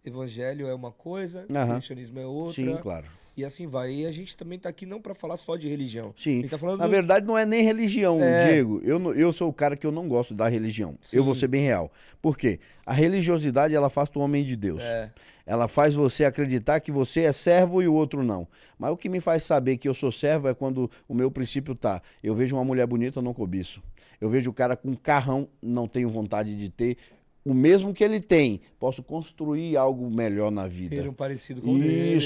evangelho 0.03 0.67
é 0.67 0.73
uma 0.73 0.91
coisa, 0.91 1.45
Aham. 1.49 1.73
cristianismo 1.73 2.19
é 2.19 2.25
outra. 2.25 2.53
Sim, 2.53 2.77
claro. 2.77 3.07
E 3.39 3.45
assim 3.45 3.67
vai. 3.67 3.91
E 3.93 4.05
a 4.05 4.11
gente 4.11 4.35
também 4.35 4.59
tá 4.59 4.67
aqui 4.67 4.85
não 4.85 4.99
pra 5.01 5.15
falar 5.15 5.37
só 5.37 5.55
de 5.55 5.67
religião. 5.69 6.13
A 6.17 6.21
Sim. 6.21 6.41
tá 6.47 6.57
falando 6.57 6.79
Na 6.79 6.87
do- 6.87 6.91
verdade, 6.91 7.25
não 7.25 7.37
é 7.37 7.45
nem 7.45 7.63
religião, 7.63 8.21
É. 8.21 8.47
Diego. 8.51 8.81
Eu, 8.83 9.13
eu 9.15 9.31
sou 9.31 9.47
o 9.49 9.53
cara 9.53 9.77
que 9.77 9.87
eu 9.87 9.91
não 9.91 10.07
gosto 10.09 10.33
da 10.33 10.47
religião. 10.49 10.97
Eu 11.13 11.23
vou 11.23 11.33
Sim. 11.33 11.39
ser 11.41 11.47
bem 11.47 11.63
real. 11.63 11.89
Por 12.21 12.37
quê? 12.37 12.59
A 12.85 12.91
religiosidade, 12.93 13.73
ela 13.73 13.89
faz 13.89 14.09
o 14.13 14.19
homem 14.19 14.43
de 14.43 14.55
Deus. 14.57 14.81
É, 14.83 15.09
Ela 15.45 15.67
faz 15.67 15.95
você 15.95 16.25
acreditar 16.25 16.79
que 16.79 16.91
você 16.91 17.21
é 17.21 17.31
servo 17.31 17.81
e 17.81 17.87
o 17.87 17.93
outro 17.93 18.23
não. 18.23 18.47
Mas 18.77 18.91
o 18.91 18.97
que 18.97 19.09
me 19.09 19.19
faz 19.19 19.41
saber 19.43 19.77
que 19.77 19.87
eu 19.87 19.93
sou 19.95 20.11
servo 20.11 20.47
é 20.47 20.53
quando 20.53 20.91
o 21.07 21.13
meu 21.15 21.31
princípio 21.31 21.73
tá. 21.73 22.01
Eu 22.21 22.35
vejo 22.35 22.55
uma 22.55 22.63
mulher 22.65 22.85
bonita, 22.85 23.17
eu 23.19 23.23
não 23.23 23.33
cobiço. 23.33 23.81
Eu 24.21 24.29
vejo 24.29 24.49
o 24.49 24.53
cara 24.53 24.75
com 24.75 24.89
um 24.89 24.95
carrão, 24.95 25.47
não 25.61 25.87
tenho 25.87 26.07
vontade 26.09 26.55
de 26.55 26.69
ter. 26.69 26.97
O 27.43 27.53
mesmo 27.53 27.93
que 27.95 28.03
ele 28.03 28.19
tem, 28.19 28.61
posso 28.77 29.01
construir 29.01 29.75
algo 29.77 30.07
melhor 30.11 30.51
na 30.51 30.67
vida. 30.67 30.95
seja 30.97 31.09
um 31.09 31.13
parecido 31.13 31.61
com 31.61 31.73
o 31.73 31.79
dele. 31.79 32.19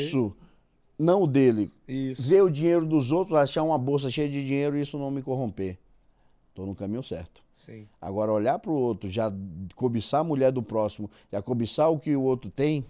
Não 0.98 1.24
o 1.24 1.28
dele. 1.28 1.72
Isso. 1.88 2.22
Ver 2.22 2.44
o 2.44 2.50
dinheiro 2.50 2.86
dos 2.86 3.12
outros, 3.12 3.38
achar 3.38 3.64
uma 3.64 3.78
bolsa 3.78 4.10
cheia 4.10 4.30
de 4.30 4.44
dinheiro 4.44 4.78
e 4.78 4.82
isso 4.82 4.98
não 4.98 5.10
me 5.10 5.22
corromper. 5.22 5.78
Tô 6.54 6.66
no 6.66 6.76
caminho 6.76 7.04
certo. 7.04 7.42
Sim. 7.56 7.88
Agora, 8.02 8.32
olhar 8.32 8.60
para 8.60 8.72
o 8.72 8.76
outro, 8.76 9.10
já 9.10 9.32
cobiçar 9.76 10.22
a 10.22 10.24
mulher 10.24 10.52
do 10.52 10.62
próximo, 10.62 11.10
já 11.32 11.42
cobiçar 11.42 11.90
o 11.90 11.98
que 11.98 12.16
o 12.16 12.22
outro 12.22 12.52
tem, 12.52 12.86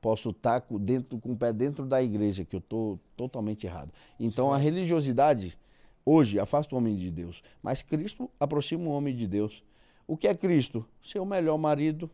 posso 0.00 0.30
estar 0.30 0.60
com, 0.60 0.78
dentro, 0.78 1.18
com 1.18 1.32
o 1.32 1.36
pé 1.36 1.52
dentro 1.52 1.84
da 1.84 2.02
igreja, 2.02 2.44
que 2.44 2.54
eu 2.54 2.60
estou 2.60 2.98
totalmente 3.16 3.66
errado. 3.66 3.90
Então, 4.18 4.52
a 4.52 4.56
religiosidade, 4.56 5.58
hoje, 6.04 6.38
afasta 6.38 6.74
o 6.74 6.78
homem 6.78 6.96
de 6.96 7.10
Deus. 7.10 7.42
Mas 7.62 7.82
Cristo 7.82 8.30
aproxima 8.38 8.84
o 8.84 8.92
homem 8.92 9.14
de 9.14 9.26
Deus. 9.26 9.62
O 10.06 10.16
que 10.16 10.28
é 10.28 10.34
Cristo? 10.34 10.86
Ser 11.02 11.18
o 11.18 11.26
melhor 11.26 11.58
marido. 11.58 12.08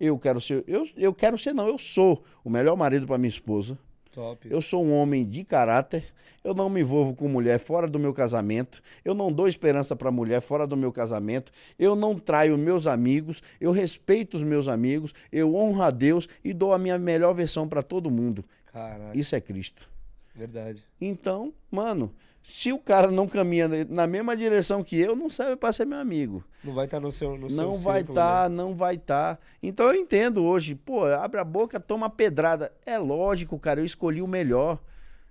Eu 0.00 0.18
quero 0.18 0.40
ser, 0.40 0.64
eu, 0.66 0.88
eu 0.96 1.14
quero 1.14 1.38
ser, 1.38 1.54
não, 1.54 1.68
eu 1.68 1.78
sou 1.78 2.24
o 2.42 2.50
melhor 2.50 2.76
marido 2.76 3.06
para 3.06 3.16
minha 3.16 3.28
esposa. 3.28 3.78
Top. 4.14 4.48
Eu 4.48 4.62
sou 4.62 4.84
um 4.84 4.94
homem 4.94 5.28
de 5.28 5.44
caráter. 5.44 6.04
Eu 6.44 6.54
não 6.54 6.68
me 6.68 6.82
envolvo 6.82 7.14
com 7.14 7.26
mulher 7.26 7.58
fora 7.58 7.88
do 7.88 7.98
meu 7.98 8.12
casamento. 8.12 8.80
Eu 9.04 9.14
não 9.14 9.32
dou 9.32 9.48
esperança 9.48 9.96
para 9.96 10.10
mulher 10.10 10.40
fora 10.40 10.66
do 10.66 10.76
meu 10.76 10.92
casamento. 10.92 11.50
Eu 11.78 11.96
não 11.96 12.16
traio 12.18 12.56
meus 12.56 12.86
amigos. 12.86 13.42
Eu 13.60 13.72
respeito 13.72 14.36
os 14.36 14.42
meus 14.42 14.68
amigos. 14.68 15.12
Eu 15.32 15.54
honro 15.54 15.82
a 15.82 15.90
Deus 15.90 16.28
e 16.44 16.52
dou 16.52 16.72
a 16.72 16.78
minha 16.78 16.98
melhor 16.98 17.34
versão 17.34 17.66
para 17.66 17.82
todo 17.82 18.10
mundo. 18.10 18.44
Caralho. 18.72 19.18
Isso 19.18 19.34
é 19.34 19.40
Cristo. 19.40 19.88
Verdade. 20.34 20.84
Então, 21.00 21.52
mano, 21.70 22.12
se 22.46 22.70
o 22.70 22.78
cara 22.78 23.10
não 23.10 23.26
caminha 23.26 23.66
na 23.88 24.06
mesma 24.06 24.36
direção 24.36 24.84
que 24.84 25.00
eu, 25.00 25.16
não 25.16 25.30
serve 25.30 25.56
para 25.56 25.72
ser 25.72 25.86
meu 25.86 25.98
amigo. 25.98 26.44
Não 26.62 26.74
vai 26.74 26.84
estar 26.84 27.00
no 27.00 27.10
seu 27.10 27.38
no 27.38 27.48
Não 27.48 27.48
seu 27.48 27.78
vai 27.78 28.02
estar, 28.02 28.50
né? 28.50 28.56
não 28.56 28.74
vai 28.74 28.96
estar. 28.96 29.40
Então 29.62 29.86
eu 29.86 29.94
entendo 29.94 30.44
hoje, 30.44 30.74
pô, 30.74 31.06
abre 31.06 31.40
a 31.40 31.44
boca, 31.44 31.80
toma 31.80 32.10
pedrada. 32.10 32.70
É 32.84 32.98
lógico, 32.98 33.58
cara, 33.58 33.80
eu 33.80 33.84
escolhi 33.86 34.20
o 34.20 34.26
melhor. 34.26 34.78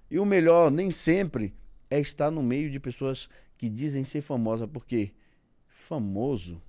E 0.10 0.18
o 0.18 0.26
melhor, 0.26 0.72
nem 0.72 0.90
sempre, 0.90 1.54
é 1.88 2.00
estar 2.00 2.32
no 2.32 2.42
meio 2.42 2.72
de 2.72 2.80
pessoas 2.80 3.30
que 3.60 3.70
dizem 3.70 4.04
ser 4.04 4.22
famosas, 4.22 4.68
porque 4.74 5.12
famoso 5.68 6.60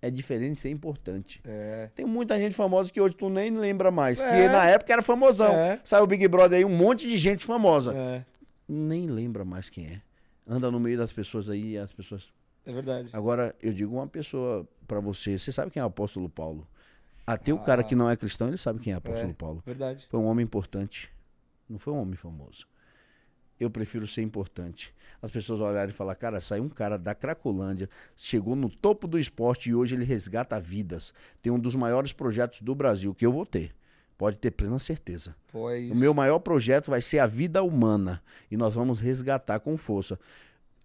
é 0.00 0.10
diferente 0.10 0.54
de 0.54 0.60
ser 0.60 0.70
importante. 0.70 1.40
É. 1.44 1.90
Tem 1.94 2.04
muita 2.04 2.36
gente 2.36 2.56
famosa 2.56 2.90
que 2.90 3.00
hoje 3.00 3.14
tu 3.14 3.28
nem 3.28 3.52
lembra 3.52 3.92
mais. 3.92 4.20
É. 4.20 4.30
Que 4.30 4.48
na 4.48 4.66
época 4.66 4.92
era 4.92 5.00
famosão. 5.00 5.54
É. 5.54 5.80
Saiu 5.84 6.02
o 6.02 6.06
Big 6.08 6.26
Brother 6.26 6.58
aí, 6.58 6.64
um 6.64 6.76
monte 6.76 7.08
de 7.08 7.16
gente 7.16 7.46
famosa. 7.46 7.94
É, 7.96 8.24
Nem 8.68 9.06
lembra 9.08 9.44
mais 9.44 9.68
quem 9.68 9.86
é. 9.86 10.02
Anda 10.46 10.70
no 10.70 10.80
meio 10.80 10.98
das 10.98 11.12
pessoas 11.12 11.48
aí 11.48 11.72
e 11.72 11.78
as 11.78 11.92
pessoas. 11.92 12.32
é 12.64 12.72
verdade. 12.72 13.08
Agora, 13.12 13.54
eu 13.60 13.72
digo 13.72 13.94
uma 13.94 14.06
pessoa 14.06 14.66
pra 14.86 15.00
você. 15.00 15.38
Você 15.38 15.50
sabe 15.52 15.70
quem 15.70 15.80
é 15.80 15.84
o 15.84 15.88
apóstolo 15.88 16.28
Paulo? 16.28 16.66
Até 17.26 17.52
o 17.52 17.56
Ah. 17.56 17.62
cara 17.62 17.82
que 17.84 17.94
não 17.94 18.08
é 18.10 18.16
cristão, 18.16 18.48
ele 18.48 18.56
sabe 18.56 18.80
quem 18.80 18.92
é 18.92 18.96
o 18.96 18.98
apóstolo 18.98 19.30
É. 19.30 19.34
Paulo. 19.34 19.62
Verdade. 19.64 20.06
Foi 20.10 20.18
um 20.20 20.24
homem 20.24 20.44
importante. 20.44 21.10
Não 21.68 21.78
foi 21.78 21.92
um 21.92 21.98
homem 22.00 22.16
famoso. 22.16 22.66
Eu 23.60 23.70
prefiro 23.70 24.06
ser 24.08 24.22
importante. 24.22 24.92
As 25.20 25.30
pessoas 25.30 25.60
olharem 25.60 25.90
e 25.94 25.96
falar, 25.96 26.16
cara, 26.16 26.40
saiu 26.40 26.64
um 26.64 26.68
cara 26.68 26.98
da 26.98 27.14
Cracolândia, 27.14 27.88
chegou 28.16 28.56
no 28.56 28.68
topo 28.68 29.06
do 29.06 29.18
esporte 29.18 29.70
e 29.70 29.74
hoje 29.74 29.94
ele 29.94 30.04
resgata 30.04 30.60
vidas. 30.60 31.14
Tem 31.40 31.52
um 31.52 31.58
dos 31.60 31.76
maiores 31.76 32.12
projetos 32.12 32.60
do 32.60 32.74
Brasil 32.74 33.14
que 33.14 33.24
eu 33.24 33.30
vou 33.32 33.46
ter. 33.46 33.72
Pode 34.16 34.38
ter 34.38 34.50
plena 34.50 34.78
certeza. 34.78 35.34
Isso. 35.48 35.92
O 35.92 35.96
meu 35.96 36.14
maior 36.14 36.38
projeto 36.38 36.90
vai 36.90 37.02
ser 37.02 37.18
a 37.18 37.26
vida 37.26 37.62
humana. 37.62 38.22
E 38.50 38.56
nós 38.56 38.74
vamos 38.74 39.00
resgatar 39.00 39.60
com 39.60 39.76
força. 39.76 40.18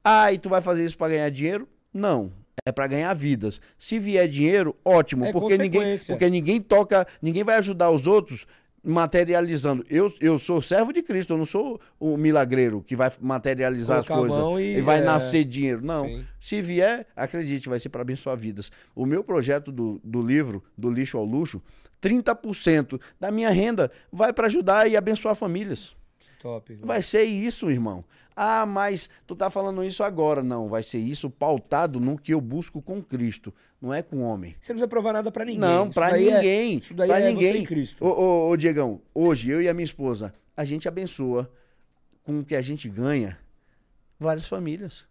Ah, 0.03 0.31
e 0.31 0.38
tu 0.38 0.50
vai 0.50 0.62
fazer 0.62 0.86
isso 0.86 0.98
para 0.98 1.13
ganhar 1.13 1.29
dinheiro? 1.29 1.67
Não. 1.93 2.31
É 2.65 2.72
para 2.72 2.88
ganhar 2.88 3.13
vidas. 3.13 3.62
Se 3.77 4.00
vier 4.00 4.27
dinheiro, 4.27 4.75
ótimo. 4.84 5.25
É 5.25 5.31
porque, 5.31 5.57
ninguém, 5.57 5.98
porque 6.07 6.29
ninguém 6.29 6.62
toca, 6.62 7.07
ninguém 7.22 7.43
vai 7.43 7.55
ajudar 7.55 7.91
os 7.91 8.07
outros 8.07 8.46
materializando. 8.88 9.86
Eu, 9.89 10.12
eu 10.22 10.39
sou 10.39 10.62
servo 10.62 10.93
de 10.93 11.01
Cristo, 11.01 11.34
eu 11.34 11.38
não 11.38 11.46
sou 11.46 11.79
o 12.00 12.15
milagreiro 12.15 12.81
que 12.81 12.96
vai 12.96 13.12
materializar 13.19 14.00
as 14.00 14.07
coisas 14.07 14.38
e, 14.60 14.77
e, 14.77 14.81
vai 14.81 15.00
é, 15.00 15.01
nascer 15.01 15.43
dinheiro. 15.43 15.81
Não. 15.84 16.05
sim. 16.05 16.25
Se 16.39 16.62
vier, 16.62 17.05
acredite, 17.15 17.67
vai 17.67 17.79
ser 17.79 17.89
para 17.89 18.01
abençoar 18.01 18.38
vidas. 18.38 18.72
O 18.96 19.05
meu 19.05 19.24
projeto 19.24 19.72
do, 19.72 20.00
do 20.03 20.22
livro, 20.22 20.63
do 20.77 20.89
lixo 20.89 21.17
ao 21.17 21.25
luxo, 21.25 21.62
30% 22.01 23.00
da 23.20 23.32
minha 23.32 23.50
renda 23.50 23.92
vai 24.12 24.32
para 24.34 24.48
ajudar 24.48 24.89
e 24.89 24.96
abençoar 24.96 25.36
famílias. 25.36 25.96
Top. 26.39 26.72
velho. 26.74 26.86
Vai 26.86 27.01
ser 27.01 27.24
isso, 27.24 27.70
irmão. 27.70 28.06
Ah, 28.36 28.68
mas 28.68 29.10
tu 29.25 29.36
tá 29.36 29.50
falando 29.50 29.84
isso 29.84 30.04
agora. 30.04 30.44
Não, 30.44 30.70
vai 30.70 30.84
ser 30.84 31.00
isso 31.00 31.27
pautado 31.27 32.00
no 32.00 32.20
que 32.20 32.32
eu 32.32 32.39
busco 32.39 32.80
com 32.84 33.01
Cristo, 33.01 33.51
não 33.82 33.92
é 33.92 34.04
com 34.04 34.20
homem. 34.22 34.51
Você 34.62 34.72
não 34.74 34.77
precisa 34.77 34.88
provar 34.88 35.13
nada 35.13 35.32
pra 35.32 35.44
ninguém. 35.44 35.60
Não, 35.60 35.89
daí 35.89 36.30
é- 36.30 36.36
ninguém. 36.36 36.77
isso 36.77 36.94
daí 36.94 37.08
pra 37.10 37.20
é 37.20 37.32
ninguém. 37.32 37.66
Cristo. 37.66 38.06
Ô, 38.06 38.10
ô, 38.10 38.50
ô, 38.50 38.56
Diegão, 38.58 39.01
hoje 39.12 39.50
eu 39.50 39.60
e 39.60 39.68
a 39.68 39.74
minha 39.74 39.86
esposa, 39.86 40.32
a 40.56 40.63
gente 40.63 40.88
abençoa 40.88 41.51
com 42.22 42.39
o 42.42 42.46
que 42.46 42.56
a 42.56 42.62
gente 42.62 42.88
ganha 42.88 43.39
várias 44.20 44.48
famílias. 44.48 45.06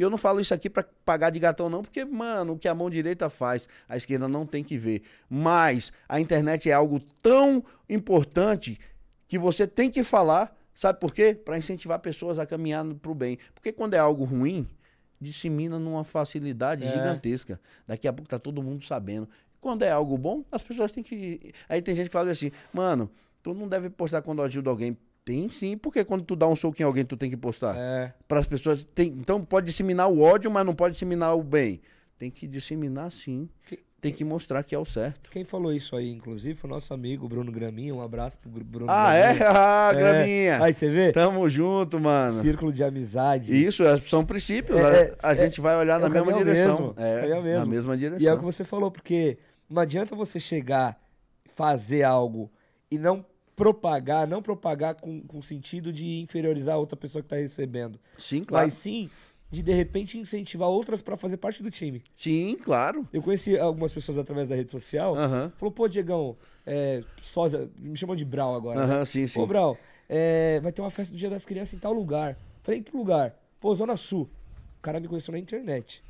E 0.00 0.02
eu 0.02 0.08
não 0.08 0.16
falo 0.16 0.40
isso 0.40 0.54
aqui 0.54 0.70
pra 0.70 0.82
pagar 1.04 1.28
de 1.28 1.38
gatão, 1.38 1.68
não, 1.68 1.82
porque, 1.82 2.06
mano, 2.06 2.54
o 2.54 2.58
que 2.58 2.66
a 2.66 2.74
mão 2.74 2.88
direita 2.88 3.28
faz, 3.28 3.68
a 3.86 3.98
esquerda 3.98 4.26
não 4.26 4.46
tem 4.46 4.64
que 4.64 4.78
ver. 4.78 5.02
Mas 5.28 5.92
a 6.08 6.18
internet 6.18 6.70
é 6.70 6.72
algo 6.72 6.98
tão 7.22 7.62
importante 7.86 8.80
que 9.28 9.38
você 9.38 9.66
tem 9.66 9.90
que 9.90 10.02
falar, 10.02 10.56
sabe 10.74 10.98
por 10.98 11.12
quê? 11.12 11.34
Pra 11.34 11.58
incentivar 11.58 11.98
pessoas 11.98 12.38
a 12.38 12.46
caminhar 12.46 12.82
pro 12.94 13.14
bem. 13.14 13.36
Porque 13.54 13.72
quando 13.72 13.92
é 13.92 13.98
algo 13.98 14.24
ruim, 14.24 14.66
dissemina 15.20 15.78
numa 15.78 16.02
facilidade 16.02 16.82
É. 16.82 16.88
gigantesca. 16.90 17.60
Daqui 17.86 18.08
a 18.08 18.12
pouco 18.14 18.26
tá 18.30 18.38
todo 18.38 18.62
mundo 18.62 18.82
sabendo. 18.82 19.28
Quando 19.60 19.82
é 19.82 19.90
algo 19.90 20.16
bom, 20.16 20.42
as 20.50 20.62
pessoas 20.62 20.92
têm 20.92 21.02
que. 21.04 21.52
Aí 21.68 21.82
tem 21.82 21.94
gente 21.94 22.06
que 22.06 22.12
fala 22.14 22.30
assim, 22.30 22.50
mano, 22.72 23.10
tu 23.42 23.52
não 23.52 23.68
deve 23.68 23.90
postar 23.90 24.22
quando 24.22 24.40
ajuda 24.40 24.70
alguém. 24.70 24.96
Tem 25.24 25.48
sim, 25.50 25.76
porque 25.76 26.04
quando 26.04 26.24
tu 26.24 26.34
dá 26.34 26.48
um 26.48 26.56
soco 26.56 26.80
em 26.80 26.84
alguém, 26.84 27.04
tu 27.04 27.16
tem 27.16 27.30
que 27.30 27.36
postar. 27.36 27.76
É, 27.78 28.12
Para 28.26 28.40
as 28.40 28.46
pessoas. 28.48 28.84
Tem... 28.94 29.08
Então 29.08 29.44
pode 29.44 29.66
disseminar 29.66 30.08
o 30.08 30.20
ódio, 30.20 30.50
mas 30.50 30.64
não 30.66 30.74
pode 30.74 30.94
disseminar 30.94 31.36
o 31.36 31.42
bem. 31.42 31.80
Tem 32.18 32.30
que 32.30 32.46
disseminar 32.46 33.10
sim. 33.12 33.48
Que- 33.66 33.78
Tem 34.00 34.12
que 34.14 34.24
mostrar 34.24 34.62
que 34.62 34.74
é 34.74 34.78
o 34.78 34.84
certo. 34.84 35.30
quem 35.30 35.44
falou 35.44 35.74
isso 35.74 35.94
aí, 35.94 36.10
inclusive, 36.10 36.54
foi 36.58 36.70
o 36.70 36.72
nosso 36.72 36.92
amigo 36.94 37.28
Bruno 37.28 37.52
Graminha. 37.52 37.94
Um 37.94 38.00
abraço 38.00 38.38
pro 38.38 38.48
Bruno 38.50 38.86
Ah, 38.88 39.12
é? 39.14 39.34
Graminha. 39.34 39.50
Ah, 39.54 39.90
É. 39.92 39.94
Graminha. 39.98 40.64
Aí 40.64 40.72
você 40.72 40.90
vê? 40.90 41.12
Tamo 41.12 41.46
junto, 41.50 42.00
mano. 42.00 42.32
Círculo 42.40 42.72
de 42.72 42.82
amizade. 42.82 43.54
Isso, 43.54 43.82
é- 43.84 43.98
são 43.98 44.24
princípios. 44.24 44.78
É, 44.78 44.82
a- 44.82 44.92
é, 45.04 45.16
a 45.22 45.32
é- 45.32 45.36
gente 45.36 45.60
vai 45.60 45.76
olhar 45.76 46.00
é 46.00 46.02
na 46.02 46.08
mesma 46.08 46.32
direção. 46.32 46.78
mesmo, 46.78 46.94
É, 46.96 47.14
caminho 47.20 47.36
na 47.36 47.42
mesmo. 47.42 47.66
mesma 47.70 47.92
E 47.92 47.96
é 47.96 47.98
direção. 47.98 48.34
o 48.34 48.38
que 48.38 48.44
você 48.44 48.64
falou, 48.64 48.90
porque 48.90 49.36
não 49.68 49.82
adianta 49.82 50.16
você 50.16 50.40
chegar, 50.40 50.98
fazer 51.54 52.02
algo 52.02 52.50
e 52.90 52.98
não 52.98 53.22
propagar, 53.60 54.26
não 54.26 54.40
propagar 54.40 54.94
com, 54.94 55.20
com 55.20 55.42
sentido 55.42 55.92
de 55.92 56.20
inferiorizar 56.20 56.76
a 56.76 56.78
outra 56.78 56.96
pessoa 56.96 57.22
que 57.22 57.28
tá 57.28 57.36
recebendo. 57.36 58.00
Sim, 58.18 58.42
claro. 58.42 58.64
Mas 58.64 58.72
sim 58.74 59.10
de 59.50 59.62
de 59.62 59.72
repente 59.74 60.16
incentivar 60.16 60.68
outras 60.68 61.02
pra 61.02 61.16
fazer 61.16 61.36
parte 61.36 61.62
do 61.62 61.70
time. 61.70 62.02
Sim, 62.16 62.56
claro. 62.62 63.06
Eu 63.12 63.20
conheci 63.20 63.58
algumas 63.58 63.92
pessoas 63.92 64.16
através 64.16 64.48
da 64.48 64.54
rede 64.54 64.70
social. 64.70 65.14
Falou, 65.58 65.72
pô, 65.72 65.88
Diegão, 65.88 66.36
é, 66.64 67.02
sósia, 67.20 67.68
me 67.76 67.96
chamam 67.98 68.14
de 68.16 68.24
Brau 68.24 68.54
agora. 68.54 68.86
né? 68.86 68.94
Aham, 68.94 69.04
sim, 69.04 69.26
sim. 69.26 69.40
Ô, 69.40 69.46
Brau, 69.46 69.76
é, 70.08 70.60
vai 70.60 70.72
ter 70.72 70.80
uma 70.80 70.90
festa 70.90 71.12
do 71.14 71.18
Dia 71.18 71.28
das 71.28 71.44
Crianças 71.44 71.74
em 71.74 71.78
tal 71.78 71.92
lugar. 71.92 72.38
Falei, 72.62 72.80
em 72.80 72.82
que 72.82 72.96
lugar? 72.96 73.34
Pô, 73.60 73.74
Zona 73.74 73.96
Sul. 73.96 74.30
O 74.78 74.82
cara 74.82 75.00
me 75.00 75.08
conheceu 75.08 75.32
na 75.32 75.38
internet. 75.38 76.02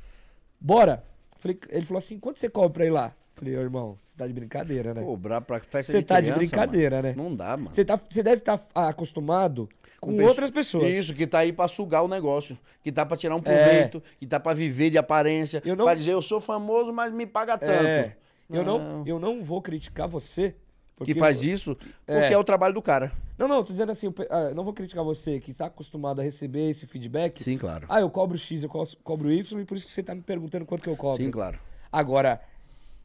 Bora. 0.59 1.03
Falei, 1.39 1.59
ele 1.69 1.85
falou 1.87 1.97
assim, 1.97 2.19
quanto 2.19 2.39
você 2.39 2.47
cobra 2.47 2.69
pra 2.69 2.85
ir 2.85 2.91
lá? 2.91 3.13
Falei, 3.35 3.57
ô 3.57 3.61
irmão, 3.61 3.97
você 4.01 4.15
tá 4.15 4.27
de 4.27 4.33
brincadeira, 4.33 4.93
né? 4.93 5.01
Cobrar 5.01 5.41
pra 5.41 5.59
festa 5.59 5.91
Você 5.91 5.99
de 5.99 6.05
tá 6.05 6.19
de 6.21 6.31
brincadeira, 6.31 6.97
mano. 6.97 7.07
né? 7.07 7.13
Não 7.15 7.35
dá, 7.35 7.57
mano. 7.57 7.69
Você, 7.69 7.83
tá, 7.83 7.99
você 8.09 8.21
deve 8.21 8.37
estar 8.37 8.59
acostumado 8.75 9.67
com, 9.99 10.15
pesso- 10.15 10.27
outras 10.29 10.51
pessoas. 10.51 10.93
Isso, 10.93 11.13
que 11.13 11.25
tá 11.25 11.39
aí 11.39 11.51
pra 11.53 11.67
sugar 11.67 12.03
o 12.03 12.07
negócio. 12.07 12.57
Que 12.83 12.91
tá 12.91 13.05
pra 13.05 13.17
tirar 13.17 13.35
um 13.35 13.41
proveito. 13.41 14.01
Que 14.19 14.27
tá 14.27 14.39
pra 14.39 14.53
viver 14.53 14.89
de 14.89 14.97
aparência. 14.97 15.61
Eu 15.65 15.75
não- 15.75 15.85
Pra 15.85 15.95
dizer, 15.95 16.11
eu 16.11 16.21
sou 16.21 16.39
famoso, 16.41 16.91
mas 16.93 17.11
me 17.11 17.25
paga 17.25 17.57
tanto. 17.57 17.71
É, 17.85 18.15
eu, 18.49 18.63
não, 18.63 18.77
Não. 18.77 19.03
eu 19.07 19.19
não 19.19 19.43
vou 19.43 19.61
criticar 19.61 20.07
você. 20.07 20.55
porque 20.95 21.13
Que 21.15 21.19
faz 21.19 21.43
isso 21.43 21.75
É. 22.05 22.19
porque 22.19 22.33
é 22.35 22.37
o 22.37 22.43
trabalho 22.43 22.75
do 22.75 22.81
cara. 22.81 23.11
Não, 23.35 23.47
não, 23.47 23.63
tô 23.63 23.71
dizendo 23.73 23.91
assim, 23.91 24.13
ah, 24.29 24.51
não 24.53 24.63
vou 24.63 24.71
criticar 24.71 25.03
você 25.03 25.39
que 25.39 25.51
tá 25.51 25.65
acostumado 25.65 26.19
a 26.21 26.23
receber 26.23 26.69
esse 26.69 26.85
feedback. 26.85 27.41
Sim, 27.41 27.57
claro. 27.57 27.87
Ah, 27.89 27.99
eu 28.01 28.07
cobro 28.11 28.37
X, 28.37 28.63
eu 28.63 28.69
cobro 29.03 29.31
Y, 29.31 29.59
e 29.61 29.65
por 29.65 29.75
isso 29.77 29.87
que 29.87 29.91
você 29.91 30.03
tá 30.03 30.13
me 30.13 30.21
perguntando 30.21 30.63
quanto 30.63 30.83
que 30.83 30.89
eu 30.89 30.95
cobro. 30.95 31.23
Sim, 31.23 31.31
claro. 31.31 31.57
Agora, 31.91 32.39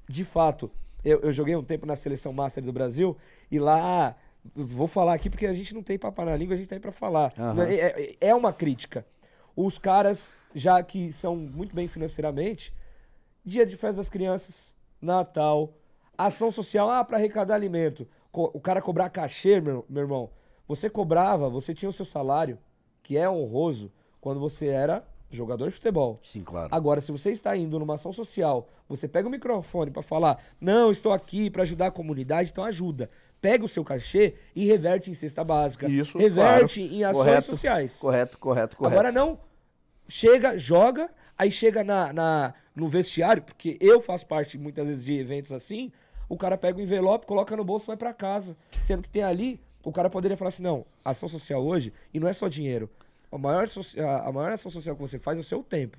de 0.08 0.24
fato, 0.24 0.70
eu, 1.04 1.20
eu 1.20 1.32
joguei 1.32 1.54
um 1.56 1.62
tempo 1.62 1.86
na 1.86 1.96
seleção 1.96 2.32
master 2.32 2.62
do 2.64 2.72
Brasil 2.72 3.16
e 3.50 3.58
lá. 3.58 4.16
Vou 4.54 4.86
falar 4.86 5.14
aqui 5.14 5.28
porque 5.28 5.46
a 5.46 5.54
gente 5.54 5.74
não 5.74 5.82
tem 5.82 5.98
papo 5.98 6.24
na 6.24 6.36
língua, 6.36 6.54
a 6.54 6.56
gente 6.56 6.68
tá 6.68 6.76
aí 6.76 6.80
pra 6.80 6.92
falar. 6.92 7.32
Aham. 7.36 7.64
É, 7.64 8.16
é- 8.20 8.34
uma 8.34 8.52
crítica. 8.52 9.04
Os 9.56 9.78
caras, 9.78 10.32
já 10.54 10.80
que 10.82 11.12
são 11.12 11.34
muito 11.34 11.74
bem 11.74 11.88
financeiramente, 11.88 12.72
dia 13.44 13.66
de 13.66 13.76
festa 13.76 13.96
das 13.96 14.08
crianças, 14.10 14.72
Natal, 15.00 15.74
ação 16.16 16.50
social, 16.50 16.88
ah, 16.90 17.04
pra 17.04 17.16
arrecadar 17.16 17.54
alimento. 17.54 18.06
O 18.32 18.60
cara 18.60 18.82
cobrar 18.82 19.08
cachê, 19.08 19.60
meu, 19.60 19.84
meu 19.88 20.02
irmão. 20.02 20.30
Você 20.68 20.90
cobrava, 20.90 21.48
você 21.48 21.72
tinha 21.72 21.88
o 21.88 21.92
seu 21.92 22.04
salário, 22.04 22.58
que 23.02 23.16
é 23.16 23.28
honroso, 23.28 23.90
quando 24.20 24.38
você 24.38 24.66
era 24.66 25.06
jogador 25.36 25.68
de 25.68 25.74
futebol. 25.74 26.20
Sim, 26.22 26.42
claro. 26.42 26.68
Agora, 26.74 27.00
se 27.00 27.12
você 27.12 27.30
está 27.30 27.56
indo 27.56 27.78
numa 27.78 27.94
ação 27.94 28.12
social, 28.12 28.68
você 28.88 29.06
pega 29.06 29.28
o 29.28 29.30
microfone 29.30 29.90
pra 29.90 30.02
falar, 30.02 30.42
não, 30.60 30.90
estou 30.90 31.12
aqui 31.12 31.50
pra 31.50 31.62
ajudar 31.62 31.88
a 31.88 31.90
comunidade, 31.90 32.50
então 32.50 32.64
ajuda. 32.64 33.10
Pega 33.40 33.64
o 33.64 33.68
seu 33.68 33.84
cachê 33.84 34.34
e 34.54 34.64
reverte 34.64 35.10
em 35.10 35.14
cesta 35.14 35.44
básica. 35.44 35.86
Isso, 35.88 36.16
reverte 36.18 36.80
claro. 36.80 36.94
em 36.94 37.04
ações 37.04 37.24
Correto, 37.26 37.46
sociais. 37.46 37.98
Correto, 37.98 38.38
correto, 38.38 38.76
correto. 38.76 38.94
Agora 38.98 39.12
não 39.12 39.38
chega, 40.08 40.56
joga, 40.56 41.10
aí 41.36 41.50
chega 41.50 41.84
na, 41.84 42.12
na- 42.12 42.54
no 42.74 42.88
vestiário, 42.88 43.42
porque 43.42 43.76
eu 43.80 44.00
faço 44.00 44.26
parte 44.26 44.58
muitas 44.58 44.86
vezes 44.88 45.04
de 45.04 45.18
eventos 45.18 45.52
assim, 45.52 45.90
o 46.28 46.36
cara 46.36 46.56
pega 46.58 46.78
o 46.78 46.80
envelope, 46.82 47.26
coloca 47.26 47.56
no 47.56 47.64
bolso 47.64 47.86
e 47.86 47.88
vai 47.88 47.96
pra 47.96 48.12
casa. 48.12 48.56
Sendo 48.82 49.02
que 49.02 49.08
tem 49.08 49.22
ali, 49.22 49.60
o 49.82 49.92
cara 49.92 50.10
poderia 50.10 50.36
falar 50.36 50.48
assim, 50.48 50.62
não, 50.62 50.84
ação 51.04 51.28
social 51.28 51.64
hoje, 51.64 51.92
e 52.12 52.18
não 52.18 52.28
é 52.28 52.32
só 52.32 52.48
dinheiro. 52.48 52.90
A 53.36 53.38
maior, 53.38 53.66
a 54.26 54.32
maior 54.32 54.52
ação 54.52 54.70
social 54.70 54.96
que 54.96 55.02
você 55.02 55.18
faz 55.18 55.38
é 55.38 55.42
o 55.42 55.44
seu 55.44 55.62
tempo. 55.62 55.98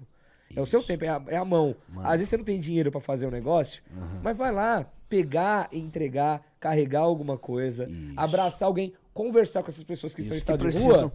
É 0.55 0.61
o 0.61 0.65
seu 0.65 0.81
tempo, 0.81 1.05
é 1.05 1.09
a, 1.09 1.23
é 1.27 1.37
a 1.37 1.45
mão. 1.45 1.75
Às 1.97 2.13
vezes 2.13 2.29
você 2.29 2.37
não 2.37 2.43
tem 2.43 2.59
dinheiro 2.59 2.91
pra 2.91 2.99
fazer 2.99 3.27
o 3.27 3.31
negócio, 3.31 3.83
mas 4.23 4.35
vai 4.35 4.51
lá, 4.51 4.89
pegar, 5.07 5.69
entregar, 5.71 6.41
carregar 6.59 7.01
alguma 7.01 7.37
coisa, 7.37 7.87
Isso. 7.87 8.13
abraçar 8.15 8.67
alguém, 8.67 8.93
conversar 9.13 9.61
com 9.61 9.69
essas 9.69 9.83
pessoas 9.83 10.15
que 10.15 10.21
estão 10.21 10.35
em 10.35 10.39
Isso, 10.39 10.51
estado 10.51 10.69
de 10.69 10.77
rua. 10.79 11.13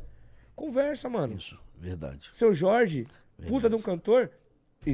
Conversa, 0.55 1.09
mano. 1.09 1.37
Isso, 1.37 1.59
verdade. 1.77 2.31
Seu 2.33 2.55
Jorge, 2.55 3.07
puta 3.49 3.69
de 3.69 3.75
um 3.75 3.83
cantor, 3.83 4.31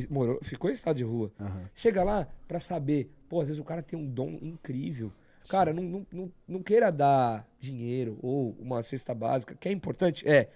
morou, 0.08 0.38
ficou 0.42 0.70
em 0.70 0.73
estado 0.73 0.97
de 0.97 1.04
rua. 1.04 1.30
Aham. 1.38 1.68
Chega 1.75 2.02
lá 2.02 2.26
pra 2.47 2.58
saber, 2.58 3.11
pô, 3.28 3.40
às 3.40 3.49
vezes 3.49 3.61
o 3.61 3.64
cara 3.64 3.82
tem 3.82 3.99
um 3.99 4.06
dom 4.06 4.38
incrível. 4.40 5.12
Cara, 5.49 5.73
não, 5.73 5.82
não, 5.82 6.06
não, 6.12 6.32
não 6.47 6.62
queira 6.62 6.92
dar 6.92 7.49
dinheiro 7.58 8.18
ou 8.23 8.54
uma 8.61 8.82
cesta 8.82 9.14
básica, 9.14 9.54
que 9.54 9.68
é 9.68 9.73
importante, 9.73 10.28
é. 10.28 10.50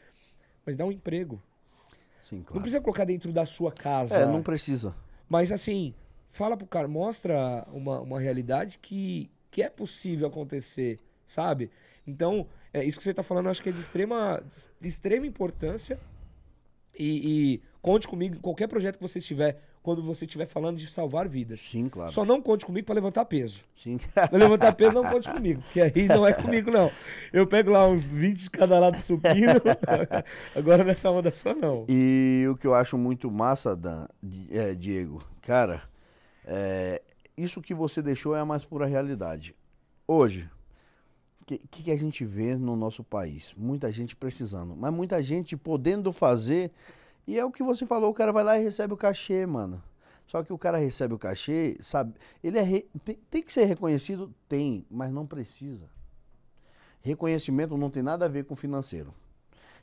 Mas 0.65 0.77
dá 0.77 0.85
um 0.85 0.93
emprego. 0.93 1.43
Sim, 2.21 2.37
Não 2.37 2.45
claro. 2.45 2.61
precisa 2.63 2.81
colocar 2.81 3.05
dentro 3.05 3.33
da 3.33 3.45
sua 3.45 3.73
casa. 3.73 4.15
É, 4.15 4.27
não 4.27 4.43
precisa. 4.43 4.95
Mas 5.29 5.51
assim, 5.51 5.95
fala 6.29 6.57
pro 6.57 6.67
cara, 6.67 6.87
mostra 6.87 7.67
uma, 7.73 8.01
uma 8.01 8.21
realidade 8.21 8.79
que, 8.81 9.31
que 9.51 9.63
é 9.63 9.69
possível 9.69 10.29
acontecer, 10.29 11.01
sabe? 11.27 11.71
Então, 12.07 12.47
é, 12.73 12.85
isso 12.85 12.99
que 12.99 13.05
você 13.05 13.13
tá 13.15 13.23
falando, 13.23 13.49
acho 13.49 13.63
que 13.63 13.69
é 13.69 13.73
de 13.73 13.81
extrema, 13.81 14.43
de 14.81 14.89
extrema 14.89 15.27
importância. 15.27 15.99
E, 16.99 17.55
e 17.55 17.63
conte 17.81 18.07
comigo 18.07 18.37
em 18.37 18.41
qualquer 18.41 18.69
projeto 18.69 18.97
que 18.97 19.03
você 19.03 19.19
estiver, 19.19 19.61
quando 19.83 20.03
você 20.03 20.25
estiver 20.25 20.47
falando 20.47 20.79
de 20.79 20.89
salvar 20.89 21.29
vidas. 21.29 21.61
Sim, 21.61 21.89
claro. 21.89 22.13
Só 22.13 22.25
não 22.25 22.41
conte 22.41 22.65
comigo 22.65 22.87
pra 22.87 22.95
levantar 22.95 23.25
peso. 23.25 23.63
Sim. 23.77 23.99
Pra 24.15 24.39
levantar 24.39 24.73
peso, 24.75 24.93
não 24.93 25.05
conte 25.05 25.31
comigo, 25.31 25.61
porque 25.63 25.81
aí 25.81 26.07
não 26.07 26.27
é 26.27 26.33
comigo, 26.33 26.71
não. 26.71 26.91
Eu 27.33 27.47
pego 27.47 27.71
lá 27.71 27.87
uns 27.87 28.05
20 28.05 28.39
de 28.43 28.51
cada 28.51 28.79
lado 28.79 28.97
do 28.97 29.03
supino, 29.03 29.61
agora 30.55 30.85
nessa 30.85 31.11
onda 31.11 31.33
só 31.33 31.55
não. 31.55 31.85
E 31.89 32.47
o 32.49 32.57
que 32.57 32.67
eu 32.67 32.75
acho 32.75 32.97
muito 32.97 33.31
massa, 33.31 33.75
Dan, 33.75 34.07
é, 34.51 34.75
Diego, 34.75 35.23
cara, 35.41 35.83
é, 36.45 37.03
isso 37.37 37.61
que 37.61 37.75
você 37.75 38.01
deixou 38.01 38.37
é 38.37 38.41
a 38.41 38.45
mais 38.45 38.65
pura 38.65 38.87
realidade. 38.87 39.55
Hoje, 40.07 40.49
o 41.41 41.45
que, 41.45 41.59
que 41.59 41.83
que 41.85 41.91
a 41.91 41.99
gente 41.99 42.25
vê 42.25 42.57
no 42.57 42.77
nosso 42.77 43.03
país? 43.03 43.53
Muita 43.57 43.91
gente 43.93 44.15
precisando, 44.15 44.77
mas 44.77 44.93
muita 44.93 45.23
gente 45.23 45.57
podendo 45.57 46.13
fazer. 46.13 46.71
E 47.27 47.39
é 47.39 47.45
o 47.45 47.51
que 47.51 47.63
você 47.63 47.87
falou, 47.87 48.11
o 48.11 48.15
cara 48.15 48.33
vai 48.33 48.43
lá 48.45 48.59
e 48.59 48.63
recebe 48.63 48.93
o 48.95 48.97
cachê, 48.97 49.47
mano. 49.47 49.83
Só 50.27 50.43
que 50.43 50.53
o 50.53 50.59
cara 50.59 50.79
recebe 50.79 51.15
o 51.15 51.19
cachê, 51.19 51.77
sabe? 51.81 52.15
Ele 52.43 52.59
é 52.59 52.63
re- 52.63 52.87
tem, 53.05 53.17
tem 53.31 53.43
que 53.43 53.53
ser 53.53 53.65
reconhecido? 53.65 54.33
Tem, 54.49 54.85
mas 54.91 55.13
não 55.13 55.27
precisa. 55.27 55.89
Reconhecimento 57.01 57.77
não 57.77 57.91
tem 57.91 58.03
nada 58.03 58.25
a 58.25 58.29
ver 58.29 58.45
com 58.45 58.55
financeiro. 58.55 59.13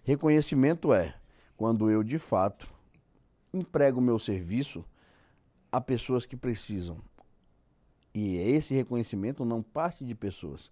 Reconhecimento 0.04 0.94
é 0.94 1.14
quando 1.58 1.90
eu, 1.90 2.04
de 2.04 2.18
fato, 2.18 2.68
emprego 3.54 4.00
o 4.00 4.04
meu 4.04 4.18
serviço 4.18 4.84
a 5.72 5.80
pessoas 5.82 6.26
que 6.26 6.36
precisam. 6.36 6.98
E 8.14 8.38
esse 8.38 8.74
reconhecimento 8.74 9.46
não 9.46 9.62
parte 9.62 10.04
de 10.04 10.16
pessoas, 10.16 10.72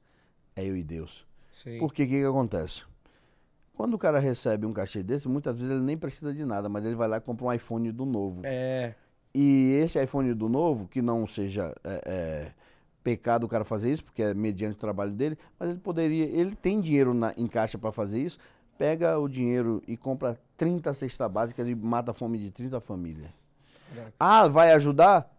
é 0.56 0.66
eu 0.66 0.76
e 0.76 0.84
Deus. 0.84 1.26
Sim. 1.54 1.78
Porque 1.80 2.04
o 2.04 2.08
que, 2.08 2.20
que 2.20 2.26
acontece? 2.26 2.84
Quando 3.78 3.94
o 3.94 3.98
cara 3.98 4.18
recebe 4.18 4.66
um 4.66 4.74
cachê 4.74 5.04
desse, 5.04 5.28
muitas 5.28 5.60
vezes 5.60 5.72
ele 5.72 5.84
nem 5.84 5.96
precisa 5.96 6.34
de 6.34 6.44
nada, 6.44 6.68
mas 6.68 6.84
ele 6.84 6.96
vai 6.96 7.08
lá 7.08 7.18
e 7.18 7.22
compra 7.22 7.46
um 7.46 7.54
iPhone 7.54 7.92
do 7.92 8.06
novo. 8.06 8.42
É, 8.44 8.96
E 9.36 9.80
esse 9.84 10.04
iPhone 10.04 10.34
do 10.34 10.50
novo, 10.50 10.88
que 10.88 11.00
não 11.00 11.28
seja 11.28 11.76
é, 11.84 12.02
é, 12.06 12.52
pecado 13.04 13.46
o 13.46 13.48
cara 13.48 13.64
fazer 13.64 13.94
isso, 13.94 14.04
porque 14.04 14.24
é 14.24 14.34
mediante 14.34 14.74
o 14.74 14.80
trabalho 14.80 15.12
dele, 15.12 15.38
mas 15.60 15.70
ele 15.70 15.78
poderia, 15.80 16.26
ele 16.26 16.56
tem 16.56 16.82
dinheiro 16.82 17.14
na- 17.14 17.34
em 17.38 17.46
caixa 17.46 17.78
para 17.78 17.92
fazer 17.92 18.20
isso, 18.20 18.40
pega 18.80 19.18
o 19.20 19.28
dinheiro 19.30 19.82
e 19.88 19.96
compra 19.96 20.40
30 20.58 20.92
cestas 20.94 21.30
básicas 21.32 21.68
e 21.68 21.76
mata 21.76 22.10
a 22.12 22.14
fome 22.16 22.40
de 22.40 22.50
30 22.50 22.82
famílias. 22.82 23.30
Ah, 24.20 24.48
vai 24.48 24.72
ajudar? 24.74 25.32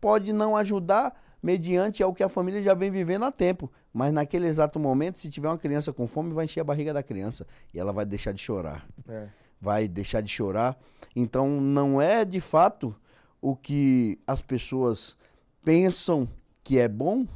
Pode 0.00 0.32
não 0.32 0.56
ajudar 0.56 1.20
mediante 1.42 2.02
ao 2.02 2.14
que 2.14 2.22
a 2.22 2.28
família 2.28 2.62
já 2.62 2.74
vem 2.74 2.90
vivendo 2.90 3.24
há 3.24 3.30
tempo. 3.30 3.70
Mas 3.98 4.12
naquele 4.12 4.46
exato 4.46 4.78
momento, 4.78 5.18
se 5.18 5.28
tiver 5.28 5.48
uma 5.48 5.58
criança 5.58 5.92
com 5.92 6.06
fome, 6.06 6.32
vai 6.32 6.44
encher 6.44 6.60
a 6.60 6.64
barriga 6.64 6.94
da 6.94 7.02
criança. 7.02 7.44
E 7.74 7.80
ela 7.80 7.92
vai 7.92 8.06
deixar 8.06 8.30
de 8.30 8.40
chorar 8.40 8.86
é. 9.08 9.28
vai 9.60 9.88
deixar 9.88 10.20
de 10.20 10.28
chorar. 10.28 10.80
Então 11.16 11.60
não 11.60 12.00
é 12.00 12.24
de 12.24 12.40
fato 12.40 12.94
o 13.42 13.56
que 13.56 14.16
as 14.24 14.40
pessoas 14.40 15.18
pensam 15.64 16.28
que 16.62 16.78
é 16.78 16.86
bom 16.86 17.26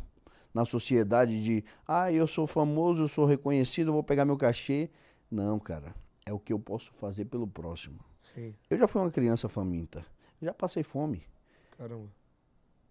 na 0.54 0.64
sociedade 0.64 1.42
de, 1.42 1.64
ah, 1.84 2.12
eu 2.12 2.28
sou 2.28 2.46
famoso, 2.46 3.02
eu 3.02 3.08
sou 3.08 3.26
reconhecido, 3.26 3.88
eu 3.88 3.94
vou 3.94 4.04
pegar 4.04 4.24
meu 4.24 4.36
cachê. 4.36 4.88
Não, 5.28 5.58
cara, 5.58 5.92
é 6.24 6.32
o 6.32 6.38
que 6.38 6.52
eu 6.52 6.60
posso 6.60 6.92
fazer 6.92 7.24
pelo 7.24 7.48
próximo. 7.48 7.98
Sim, 8.20 8.54
Eu 8.70 8.78
já 8.78 8.86
fui 8.86 9.02
uma 9.02 9.10
criança 9.10 9.48
faminta, 9.48 10.06
eu 10.40 10.46
já 10.46 10.54
passei 10.54 10.84
fome. 10.84 11.26
caramba. 11.76 12.06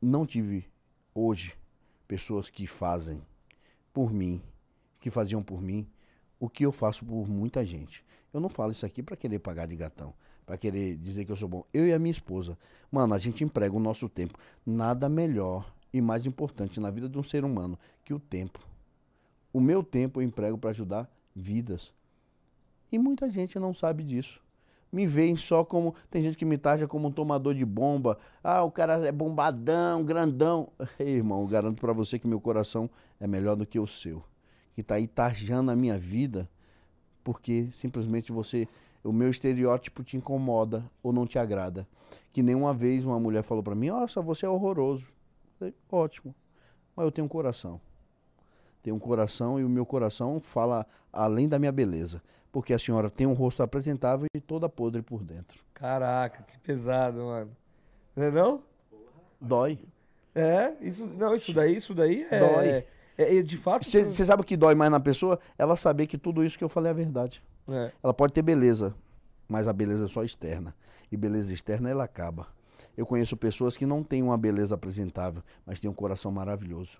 Não 0.01 0.25
tive 0.25 0.67
hoje 1.15 1.55
pessoas 2.05 2.49
que 2.49 2.67
fazem 2.67 3.21
por 3.93 4.13
mim, 4.13 4.41
que 4.99 5.10
faziam 5.10 5.41
por 5.41 5.62
mim 5.62 5.88
o 6.39 6.49
que 6.49 6.65
eu 6.65 6.71
faço 6.71 7.06
por 7.06 7.27
muita 7.27 7.65
gente. 7.65 8.04
Eu 8.34 8.39
não 8.39 8.49
falo 8.49 8.71
isso 8.71 8.86
aqui 8.86 9.04
para 9.04 9.15
querer 9.15 9.39
pagar 9.39 9.67
de 9.67 9.75
gatão, 9.75 10.13
para 10.45 10.58
querer 10.58 10.97
dizer 10.97 11.25
que 11.25 11.32
eu 11.32 11.38
sou 11.38 11.47
bom. 11.47 11.63
Eu 11.73 11.88
e 11.88 11.93
a 11.93 11.99
minha 11.99 12.12
esposa, 12.12 12.58
mano, 12.91 13.13
a 13.13 13.19
gente 13.19 13.43
emprega 13.43 13.75
o 13.75 13.80
nosso 13.80 14.10
tempo. 14.10 14.39
Nada 14.65 15.08
melhor 15.08 15.71
e 15.93 16.01
mais 16.01 16.25
importante 16.25 16.80
na 16.80 16.89
vida 16.89 17.08
de 17.10 17.17
um 17.17 17.23
ser 17.23 17.43
humano 17.43 17.77
que 18.04 18.13
o 18.13 18.19
tempo. 18.19 18.60
O 19.54 19.60
meu 19.60 19.84
tempo 19.84 20.19
eu 20.19 20.25
emprego 20.25 20.58
para 20.58 20.69
ajudar 20.69 21.12
vidas. 21.36 21.93
E 22.91 22.97
muita 22.97 23.30
gente 23.30 23.60
não 23.60 23.73
sabe 23.73 24.04
disso. 24.04 24.41
Me 24.91 25.08
veem 25.08 25.38
só 25.38 25.63
como. 25.63 25.95
Tem 26.10 26.21
gente 26.21 26.38
que 26.38 26.45
me 26.45 26.58
taxa 26.58 26.88
como 26.88 27.08
um 27.08 27.12
tomador 27.12 27.56
de 27.56 27.65
bomba. 27.65 28.17
Ah, 28.43 28.63
o 28.63 28.71
cara 28.71 29.08
é 29.08 29.12
bombadão, 29.12 30.04
grandão. 30.04 30.69
Ei, 30.99 31.15
irmão, 31.15 31.45
garanto 31.45 31.80
pra 31.80 31.93
você 31.93 32.19
que 32.19 32.27
meu 32.27 32.41
coração 32.41 32.89
é 33.19 33.25
melhor 33.25 33.56
do 33.56 33.65
que 33.65 33.80
o 33.80 33.88
seu. 33.88 34.23
Que 34.75 34.84
tá 34.84 34.95
aí 34.95 35.08
tarjando 35.08 35.71
a 35.71 35.75
minha 35.75 35.97
vida 35.97 36.49
porque 37.23 37.69
simplesmente 37.71 38.32
você. 38.32 38.67
O 39.04 39.12
meu 39.12 39.32
estereótipo 39.32 40.04
te 40.04 40.15
incomoda 40.15 40.86
ou 41.01 41.12
não 41.12 41.25
te 41.25 41.39
agrada. 41.39 41.88
Que 42.32 42.43
nenhuma 42.43 42.71
vez 42.71 43.04
uma 43.04 43.19
mulher 43.19 43.41
falou 43.41 43.63
pra 43.63 43.73
mim: 43.73 43.89
Nossa, 43.89 44.21
você 44.21 44.45
é 44.45 44.49
horroroso. 44.49 45.08
Falei, 45.58 45.73
Ótimo. 45.91 46.36
Mas 46.95 47.06
eu 47.06 47.12
tenho 47.12 47.25
um 47.25 47.30
coração. 47.30 47.82
Tenho 48.84 48.95
um 48.95 48.99
coração 48.99 49.60
e 49.60 49.63
o 49.63 49.69
meu 49.69 49.86
coração 49.86 50.39
fala 50.39 50.86
além 51.12 51.47
da 51.47 51.58
minha 51.58 51.71
beleza. 51.71 52.21
Porque 52.51 52.73
a 52.73 52.79
senhora 52.79 53.09
tem 53.09 53.25
um 53.25 53.33
rosto 53.33 53.63
apresentável 53.63 54.27
e 54.35 54.41
toda 54.41 54.67
podre 54.67 55.01
por 55.01 55.23
dentro. 55.23 55.63
Caraca, 55.73 56.43
que 56.43 56.57
pesado, 56.59 57.23
mano. 57.23 57.51
Não 58.15 58.23
é 58.23 58.31
não? 58.31 58.63
Dói. 59.39 59.79
É, 60.35 60.73
isso, 60.81 61.05
não, 61.05 61.33
isso 61.35 61.53
daí, 61.53 61.75
isso 61.75 61.93
daí 61.93 62.25
é, 62.29 62.39
Dói. 62.39 62.67
é, 62.67 62.85
é 63.17 63.41
de 63.41 63.57
fato. 63.57 63.85
Você 63.85 64.25
sabe 64.25 64.41
o 64.41 64.45
que 64.45 64.55
dói 64.55 64.75
mais 64.75 64.91
na 64.91 64.99
pessoa? 64.99 65.39
Ela 65.57 65.75
saber 65.75 66.07
que 66.07 66.17
tudo 66.17 66.43
isso 66.43 66.57
que 66.57 66.63
eu 66.63 66.69
falei 66.69 66.91
é 66.91 66.93
verdade. 66.93 67.43
É, 67.67 67.91
Ela 68.03 68.13
pode 68.13 68.33
ter 68.33 68.41
beleza, 68.41 68.95
mas 69.47 69.67
a 69.67 69.73
beleza 69.73 70.05
é 70.05 70.07
só 70.07 70.23
externa. 70.23 70.73
E 71.11 71.17
beleza 71.17 71.53
externa 71.53 71.89
ela 71.89 72.03
acaba. 72.03 72.47
Eu 72.97 73.05
conheço 73.05 73.35
pessoas 73.37 73.77
que 73.77 73.85
não 73.85 74.03
têm 74.03 74.23
uma 74.23 74.37
beleza 74.37 74.75
apresentável, 74.75 75.41
mas 75.65 75.79
têm 75.79 75.89
um 75.89 75.93
coração 75.93 76.31
maravilhoso. 76.31 76.99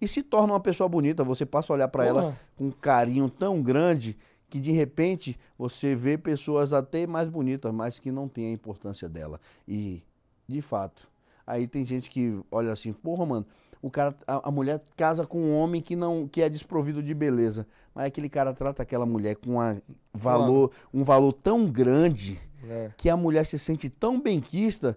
E 0.00 0.08
se 0.08 0.22
torna 0.22 0.52
uma 0.52 0.60
pessoa 0.60 0.88
bonita, 0.88 1.22
você 1.24 1.46
passa 1.46 1.72
a 1.72 1.74
olhar 1.74 1.88
para 1.88 2.04
ela 2.04 2.36
com 2.56 2.66
um 2.66 2.70
carinho 2.70 3.28
tão 3.30 3.62
grande 3.62 4.16
que 4.48 4.60
de 4.60 4.72
repente 4.72 5.38
você 5.58 5.94
vê 5.94 6.16
pessoas 6.16 6.72
até 6.72 7.06
mais 7.06 7.28
bonitas, 7.28 7.72
mas 7.72 7.98
que 7.98 8.10
não 8.10 8.28
tem 8.28 8.46
a 8.46 8.52
importância 8.52 9.08
dela. 9.08 9.40
E, 9.66 10.02
de 10.46 10.60
fato, 10.60 11.08
aí 11.46 11.66
tem 11.66 11.84
gente 11.84 12.08
que 12.08 12.40
olha 12.50 12.72
assim, 12.72 12.92
porra, 12.92 13.26
mano, 13.26 13.46
o 13.82 13.90
cara, 13.90 14.14
a, 14.26 14.48
a 14.48 14.50
mulher 14.50 14.80
casa 14.96 15.26
com 15.26 15.38
um 15.38 15.54
homem 15.54 15.82
que 15.82 15.94
não 15.94 16.26
que 16.26 16.40
é 16.40 16.48
desprovido 16.48 17.02
de 17.02 17.12
beleza, 17.12 17.66
mas 17.94 18.06
aquele 18.06 18.28
cara 18.28 18.54
trata 18.54 18.82
aquela 18.82 19.04
mulher 19.04 19.36
com 19.36 19.52
uma 19.52 19.80
valor, 20.12 20.70
um 20.92 21.04
valor 21.04 21.32
tão 21.32 21.66
grande 21.66 22.40
é. 22.66 22.90
que 22.96 23.10
a 23.10 23.16
mulher 23.16 23.44
se 23.44 23.58
sente 23.58 23.90
tão 23.90 24.20
benquista 24.20 24.96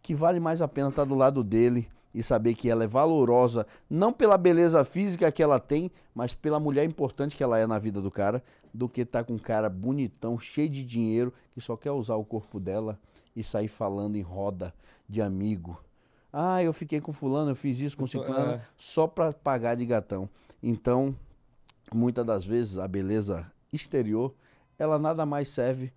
que 0.00 0.14
vale 0.14 0.38
mais 0.38 0.62
a 0.62 0.68
pena 0.68 0.88
estar 0.88 1.04
do 1.04 1.16
lado 1.16 1.42
dele 1.42 1.88
e 2.16 2.22
saber 2.22 2.54
que 2.54 2.70
ela 2.70 2.82
é 2.82 2.86
valorosa, 2.86 3.66
não 3.90 4.10
pela 4.10 4.38
beleza 4.38 4.82
física 4.86 5.30
que 5.30 5.42
ela 5.42 5.60
tem, 5.60 5.90
mas 6.14 6.32
pela 6.32 6.58
mulher 6.58 6.82
importante 6.86 7.36
que 7.36 7.42
ela 7.42 7.58
é 7.58 7.66
na 7.66 7.78
vida 7.78 8.00
do 8.00 8.10
cara, 8.10 8.42
do 8.72 8.88
que 8.88 9.02
estar 9.02 9.22
com 9.22 9.34
um 9.34 9.38
cara 9.38 9.68
bonitão, 9.68 10.40
cheio 10.40 10.70
de 10.70 10.82
dinheiro, 10.82 11.30
que 11.52 11.60
só 11.60 11.76
quer 11.76 11.90
usar 11.90 12.14
o 12.14 12.24
corpo 12.24 12.58
dela 12.58 12.98
e 13.36 13.44
sair 13.44 13.68
falando 13.68 14.16
em 14.16 14.22
roda 14.22 14.72
de 15.06 15.20
amigo. 15.20 15.78
Ah, 16.32 16.62
eu 16.62 16.72
fiquei 16.72 17.02
com 17.02 17.12
fulano, 17.12 17.50
eu 17.50 17.56
fiz 17.56 17.78
isso 17.78 17.98
com 17.98 18.06
ciclano, 18.06 18.52
é. 18.52 18.62
só 18.78 19.06
pra 19.06 19.34
pagar 19.34 19.74
de 19.74 19.84
gatão. 19.84 20.26
Então, 20.62 21.14
muitas 21.92 22.24
das 22.24 22.46
vezes 22.46 22.78
a 22.78 22.88
beleza 22.88 23.52
exterior, 23.70 24.34
ela 24.78 24.98
nada 24.98 25.26
mais 25.26 25.50
serve 25.50 25.92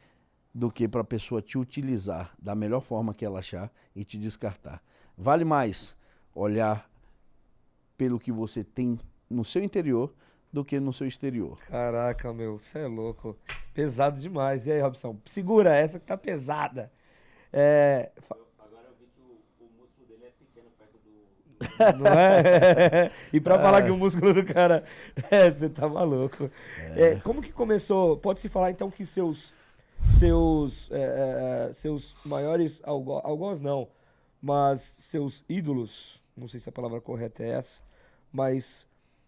do 0.53 0.69
que 0.69 0.85
para 0.85 0.99
a 0.99 1.05
pessoa 1.05 1.41
te 1.41 1.57
utilizar 1.57 2.33
da 2.37 2.53
melhor 2.53 2.81
forma 2.81 3.13
que 3.13 3.23
ela 3.23 3.39
achar 3.39 3.71
e 3.95 4.03
te 4.03 4.17
descartar. 4.17 4.83
Vale 5.17 5.45
mais 5.45 5.97
olhar 6.33 6.89
pelo 7.97 8.19
que 8.19 8.31
você 8.31 8.63
tem 8.63 8.99
no 9.29 9.43
seu 9.43 9.63
interior 9.63 10.13
do 10.51 10.65
que 10.65 10.79
no 10.79 10.91
seu 10.91 11.07
exterior. 11.07 11.57
Caraca, 11.67 12.33
meu, 12.33 12.57
você 12.57 12.79
é 12.79 12.87
louco. 12.87 13.37
Pesado 13.73 14.19
demais. 14.19 14.65
E 14.65 14.71
aí, 14.71 14.81
Robson? 14.81 15.17
Segura 15.25 15.75
essa 15.75 15.99
que 15.99 16.05
tá 16.05 16.17
pesada. 16.17 16.91
É. 17.53 18.11
Agora 18.57 18.85
eu 18.87 18.95
vi 18.99 19.05
que 19.05 19.21
o, 19.21 19.65
o 19.65 19.69
músculo 19.79 20.07
dele 20.07 20.25
é 20.25 20.31
pequeno 20.31 20.71
perto 20.77 20.97
do. 20.99 21.97
Não 21.99 22.07
é? 22.07 23.11
e 23.31 23.39
pra 23.39 23.59
falar 23.59 23.83
que 23.83 23.91
o 23.91 23.97
músculo 23.97 24.33
do 24.33 24.43
cara. 24.43 24.83
É, 25.29 25.51
você 25.51 25.69
tá 25.69 25.87
maluco. 25.87 26.49
É, 26.95 27.15
como 27.19 27.41
que 27.41 27.51
começou? 27.51 28.17
Pode-se 28.17 28.49
falar 28.49 28.71
então 28.71 28.89
que 28.89 29.05
seus. 29.05 29.53
Seus. 30.07 30.89
é, 30.91 31.67
é, 31.69 31.73
seus 31.73 32.15
maiores 32.25 32.81
algo, 32.83 33.19
algoz 33.23 33.61
não. 33.61 33.87
Mas 34.41 34.81
seus 34.81 35.43
ídolos. 35.49 36.21
Não 36.35 36.47
sei 36.47 36.59
se 36.59 36.69
a 36.69 36.71
palavra 36.71 37.01
correta 37.01 37.43
é 37.43 37.49
essa. 37.51 37.81
mas 38.31 38.87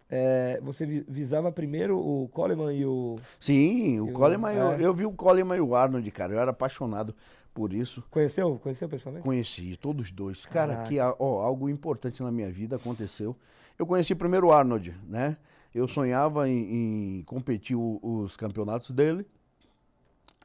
é, 0.10 0.60
você 0.62 0.86
vi- 0.86 1.06
visava 1.08 1.52
primeiro 1.52 1.98
o 1.98 2.28
Coleman 2.30 2.74
e 2.74 2.86
o. 2.86 3.18
Sim, 3.40 4.00
o 4.00 4.10
o- 4.10 4.14
Coleman, 4.14 4.52
eu, 4.54 4.72
é. 4.74 4.86
eu 4.86 4.94
vi 4.94 5.06
o 5.06 5.12
Coleman 5.12 5.58
e 5.58 5.62
o 5.62 5.74
Arnold, 5.76 6.10
cara. 6.12 6.34
Eu 6.34 6.40
era 6.40 6.52
apaixonado 6.52 7.16
por 7.54 7.74
isso. 7.74 8.04
Conheceu? 8.12 8.60
Conheceu 8.60 8.88
pessoalmente? 8.90 9.24
Conheci 9.26 9.76
todos 9.78 10.12
dois. 10.12 10.46
Cara, 10.46 10.74
Caraca. 10.74 10.90
que 10.90 11.00
a- 11.00 11.16
ó, 11.20 11.42
algo 11.44 11.68
importante 11.70 12.22
na 12.22 12.32
minha 12.32 12.52
vida 12.52 12.76
aconteceu. 12.76 13.36
Eu 13.80 13.86
conheci 13.88 14.14
primeiro 14.14 14.48
o 14.48 14.52
Arnold, 14.52 14.94
né? 15.08 15.38
Eu 15.74 15.88
sonhava 15.88 16.48
em, 16.50 17.20
em 17.20 17.24
competir 17.24 17.76
o- 17.78 18.00
os 18.04 18.36
campeonatos 18.38 18.92
dele. 18.92 19.26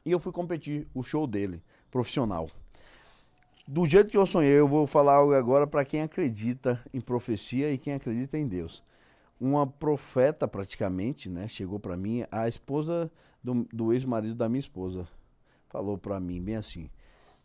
E 0.05 0.11
eu 0.11 0.19
fui 0.19 0.31
competir 0.31 0.87
o 0.93 1.03
show 1.03 1.27
dele, 1.27 1.61
profissional. 1.91 2.49
Do 3.69 3.85
jeito 3.85 4.09
que 4.09 4.17
eu 4.17 4.25
sonhei, 4.25 4.57
eu 4.57 4.65
vou 4.65 4.87
falar 4.87 5.15
algo 5.15 5.33
agora 5.33 5.67
para 5.67 5.83
quem 5.83 6.01
acredita 6.01 6.81
em 6.93 7.01
profecia 7.01 7.69
e 7.69 7.77
quem 7.77 7.93
acredita 7.93 8.37
em 8.37 8.47
Deus. 8.47 8.81
Uma 9.37 9.67
profeta, 9.67 10.47
praticamente, 10.47 11.27
né? 11.29 11.49
Chegou 11.49 11.77
para 11.77 11.97
mim, 11.97 12.23
a 12.31 12.47
esposa 12.47 13.11
do, 13.43 13.65
do 13.65 13.91
ex-marido 13.91 14.35
da 14.35 14.47
minha 14.47 14.61
esposa. 14.61 15.05
Falou 15.67 15.97
para 15.97 16.17
mim, 16.17 16.41
bem 16.41 16.55
assim: 16.55 16.89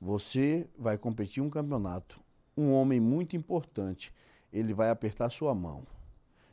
Você 0.00 0.68
vai 0.78 0.96
competir 0.96 1.42
um 1.42 1.50
campeonato. 1.50 2.20
Um 2.56 2.72
homem 2.72 3.00
muito 3.00 3.34
importante. 3.34 4.14
Ele 4.52 4.72
vai 4.72 4.90
apertar 4.90 5.28
sua 5.28 5.52
mão. 5.56 5.84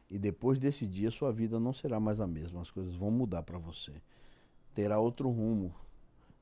E 0.09 0.17
depois 0.17 0.57
desse 0.57 0.87
dia, 0.87 1.11
sua 1.11 1.31
vida 1.31 1.59
não 1.59 1.73
será 1.73 1.99
mais 1.99 2.19
a 2.19 2.25
mesma. 2.25 2.59
As 2.59 2.71
coisas 2.71 2.95
vão 2.95 3.11
mudar 3.11 3.43
para 3.43 3.59
você. 3.59 3.93
Terá 4.73 4.99
outro 4.99 5.29
rumo. 5.29 5.71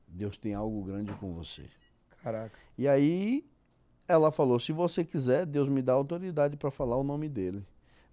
Deus 0.06 0.38
tem 0.38 0.54
algo 0.54 0.82
grande 0.82 1.12
com 1.16 1.34
você. 1.34 1.66
Caraca. 2.22 2.58
E 2.76 2.86
aí 2.88 3.44
ela 4.06 4.30
falou: 4.32 4.58
se 4.58 4.72
você 4.72 5.04
quiser, 5.04 5.46
Deus 5.46 5.68
me 5.68 5.82
dá 5.82 5.92
autoridade 5.92 6.56
para 6.56 6.70
falar 6.70 6.96
o 6.96 7.04
nome 7.04 7.28
dele. 7.28 7.64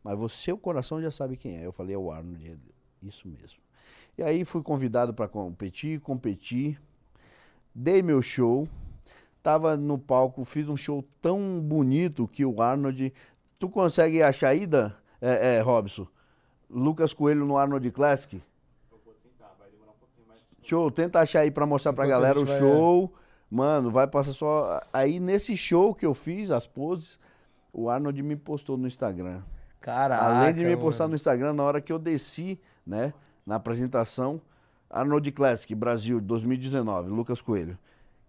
Mas 0.03 0.17
você, 0.17 0.35
seu 0.45 0.57
coração 0.57 1.01
já 1.01 1.09
sabe 1.11 1.35
quem 1.37 1.57
é. 1.57 1.65
Eu 1.65 1.71
falei: 1.71 1.95
é 1.95 1.97
o 1.97 2.11
Arnold. 2.11 2.45
Ele, 2.45 2.59
Isso 3.01 3.27
mesmo. 3.27 3.59
E 4.17 4.23
aí 4.23 4.45
fui 4.45 4.61
convidado 4.63 5.13
para 5.13 5.27
competir, 5.27 5.99
competi, 5.99 6.79
dei 7.73 8.01
meu 8.01 8.21
show, 8.21 8.67
tava 9.43 9.75
no 9.75 9.97
palco, 9.99 10.45
fiz 10.45 10.69
um 10.69 10.77
show 10.77 11.03
tão 11.21 11.59
bonito 11.59 12.27
que 12.27 12.45
o 12.45 12.61
Arnold. 12.61 13.13
Tu 13.59 13.69
consegue 13.69 14.21
achar 14.21 14.49
aí, 14.49 14.65
Dan? 14.65 14.91
É, 15.21 15.55
é, 15.57 15.61
Robson? 15.61 16.07
Lucas 16.69 17.13
Coelho 17.13 17.45
no 17.45 17.57
Arnold 17.57 17.89
Classic? 17.91 18.35
Eu 18.91 18.99
vou 19.03 19.13
tentar, 19.15 19.53
vai 19.59 19.69
demorar 19.69 19.91
um 19.91 19.95
pouquinho 19.99 20.27
mais. 20.27 20.41
Show, 20.63 20.89
tenta 20.91 21.19
achar 21.19 21.39
aí 21.41 21.51
pra 21.51 21.65
mostrar 21.65 21.93
pra 21.93 22.05
Enquanto 22.05 22.15
a 22.17 22.19
galera 22.21 22.39
o 22.39 22.45
vai- 22.45 22.59
show. 22.59 23.13
Mano, 23.49 23.91
vai 23.91 24.07
passar 24.07 24.33
só. 24.33 24.81
Aí 24.91 25.19
nesse 25.19 25.55
show 25.55 25.93
que 25.93 26.05
eu 26.05 26.13
fiz, 26.13 26.51
as 26.51 26.67
poses, 26.67 27.19
o 27.71 27.89
Arnold 27.89 28.21
me 28.23 28.35
postou 28.35 28.77
no 28.77 28.87
Instagram. 28.87 29.41
Caraca. 29.79 30.23
Além 30.23 30.53
de 30.53 30.65
me 30.65 30.75
postar 30.75 31.03
mano. 31.03 31.11
no 31.11 31.15
Instagram, 31.15 31.53
na 31.53 31.63
hora 31.63 31.79
que 31.79 31.93
eu 31.93 31.99
desci, 31.99 32.59
né, 32.85 33.13
na 33.45 33.55
apresentação, 33.55 34.41
Arnold 34.89 35.31
Classic 35.31 35.73
Brasil 35.75 36.19
2019, 36.19 37.09
Lucas 37.09 37.41
Coelho. 37.41 37.77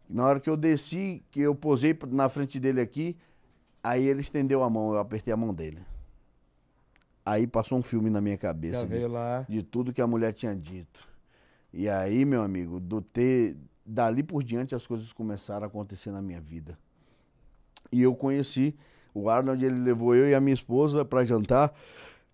Na 0.08 0.24
hora 0.24 0.38
que 0.38 0.48
eu 0.50 0.56
desci, 0.56 1.22
que 1.30 1.40
eu 1.40 1.54
posei 1.54 1.98
na 2.08 2.28
frente 2.28 2.60
dele 2.60 2.80
aqui, 2.80 3.16
aí 3.82 4.04
ele 4.06 4.20
estendeu 4.20 4.62
a 4.62 4.70
mão, 4.70 4.92
eu 4.92 4.98
apertei 4.98 5.32
a 5.32 5.36
mão 5.36 5.52
dele. 5.54 5.80
Aí 7.24 7.46
passou 7.46 7.78
um 7.78 7.82
filme 7.82 8.08
na 8.08 8.20
minha 8.20 8.36
cabeça. 8.38 8.76
Já 8.80 8.82
de- 8.84 8.88
veio 8.88 9.08
lá. 9.08 9.44
de 9.48 9.62
tudo 9.62 9.92
que 9.92 10.00
a 10.00 10.06
mulher 10.06 10.32
tinha 10.32 10.54
dito. 10.54 11.08
E 11.72 11.88
aí, 11.88 12.24
meu 12.24 12.42
amigo, 12.42 12.78
do 12.78 13.00
ter 13.02 13.56
dali 13.86 14.22
por 14.22 14.42
diante 14.42 14.74
as 14.74 14.86
coisas 14.86 15.12
começaram 15.12 15.64
a 15.64 15.66
acontecer 15.66 16.10
na 16.10 16.20
minha 16.20 16.40
vida. 16.40 16.78
E 17.92 18.02
eu 18.02 18.14
conheci 18.14 18.74
o 19.14 19.30
Arnold, 19.30 19.64
ele 19.64 19.78
levou 19.78 20.14
eu 20.14 20.28
e 20.28 20.34
a 20.34 20.40
minha 20.40 20.54
esposa 20.54 21.04
para 21.04 21.24
jantar 21.24 21.72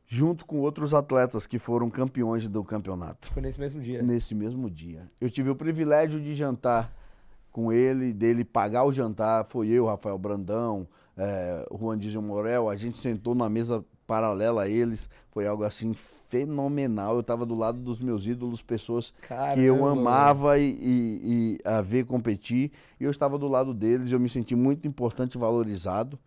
junto 0.06 0.44
com 0.44 0.60
outros 0.60 0.92
atletas 0.92 1.46
que 1.46 1.58
foram 1.58 1.88
campeões 1.88 2.46
do 2.46 2.62
campeonato 2.62 3.32
Foi 3.32 3.40
nesse 3.40 3.58
mesmo 3.58 3.80
dia. 3.80 4.02
nesse 4.02 4.34
mesmo 4.34 4.68
dia. 4.70 5.10
Eu 5.20 5.30
tive 5.30 5.50
o 5.50 5.56
privilégio 5.56 6.20
de 6.20 6.34
jantar 6.34 6.92
com 7.50 7.72
ele, 7.72 8.12
dele 8.12 8.44
pagar 8.44 8.84
o 8.84 8.92
jantar. 8.92 9.44
Foi 9.46 9.68
eu, 9.68 9.86
Rafael 9.86 10.18
Brandão, 10.18 10.88
é, 11.16 11.66
Juan 11.78 11.98
Dízio 11.98 12.20
Morel. 12.20 12.68
A 12.68 12.76
gente 12.76 12.98
sentou 12.98 13.34
na 13.34 13.48
mesa 13.48 13.84
paralela 14.06 14.62
a 14.62 14.68
eles. 14.68 15.08
Foi 15.30 15.46
algo 15.46 15.64
assim 15.64 15.94
fenomenal. 16.42 17.14
Eu 17.16 17.20
estava 17.20 17.44
do 17.44 17.54
lado 17.54 17.78
dos 17.78 18.00
meus 18.00 18.24
ídolos, 18.26 18.62
pessoas 18.62 19.10
que 19.20 19.32
eu 19.62 19.74
Caramba, 19.76 19.90
amava 19.92 20.58
e, 20.58 20.70
e- 20.80 21.20
e 21.22 21.58
a 21.68 21.82
ver 21.82 22.06
competir. 22.06 22.70
E 22.98 23.04
eu 23.04 23.10
estava 23.10 23.36
do 23.38 23.46
lado 23.46 23.74
deles. 23.74 24.10
Eu 24.10 24.18
me 24.18 24.30
senti 24.30 24.56
muito 24.56 24.88
importante 24.88 25.34
e 25.34 25.38
valorizado. 25.38 26.18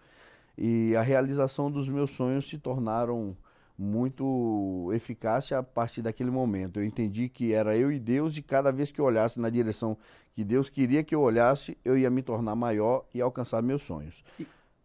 E 0.55 0.95
a 0.95 1.01
realização 1.01 1.71
dos 1.71 1.89
meus 1.89 2.11
sonhos 2.11 2.47
se 2.47 2.57
tornaram 2.59 3.35
muito 3.77 4.89
eficazes 4.93 5.51
a 5.51 5.63
partir 5.63 6.01
daquele 6.03 6.29
momento. 6.31 6.79
Eu 6.79 6.85
entendi 6.85 7.27
que 7.27 7.51
era 7.51 7.75
eu 7.75 7.91
e 7.91 7.99
Deus, 7.99 8.37
e 8.37 8.41
cada 8.43 8.71
vez 8.71 8.91
que 8.91 9.01
eu 9.01 9.05
olhasse 9.05 9.39
na 9.39 9.49
direção 9.49 9.97
que 10.33 10.43
Deus 10.43 10.69
queria 10.69 11.03
que 11.03 11.15
eu 11.15 11.21
olhasse, 11.21 11.77
eu 11.83 11.97
ia 11.97 12.09
me 12.09 12.21
tornar 12.21 12.55
maior 12.55 13.05
e 13.13 13.19
alcançar 13.21 13.61
meus 13.63 13.81
sonhos. 13.83 14.23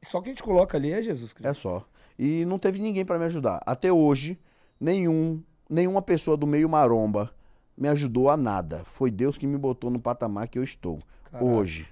Só 0.02 0.20
que 0.20 0.30
a 0.30 0.32
gente 0.32 0.42
coloca 0.42 0.76
ali 0.78 0.90
é 0.92 1.02
Jesus 1.02 1.32
Cristo. 1.32 1.48
É 1.48 1.54
só. 1.54 1.84
E 2.18 2.44
não 2.46 2.58
teve 2.58 2.80
ninguém 2.82 3.04
para 3.04 3.18
me 3.18 3.26
ajudar. 3.26 3.60
Até 3.66 3.92
hoje, 3.92 4.38
nenhum, 4.80 5.42
nenhuma 5.68 6.00
pessoa 6.00 6.36
do 6.36 6.46
meio 6.46 6.68
maromba 6.68 7.30
me 7.76 7.88
ajudou 7.88 8.30
a 8.30 8.36
nada. 8.36 8.82
Foi 8.84 9.10
Deus 9.10 9.36
que 9.36 9.46
me 9.46 9.58
botou 9.58 9.90
no 9.90 10.00
patamar 10.00 10.48
que 10.48 10.58
eu 10.58 10.64
estou 10.64 11.00
Caraca. 11.24 11.44
hoje. 11.44 11.88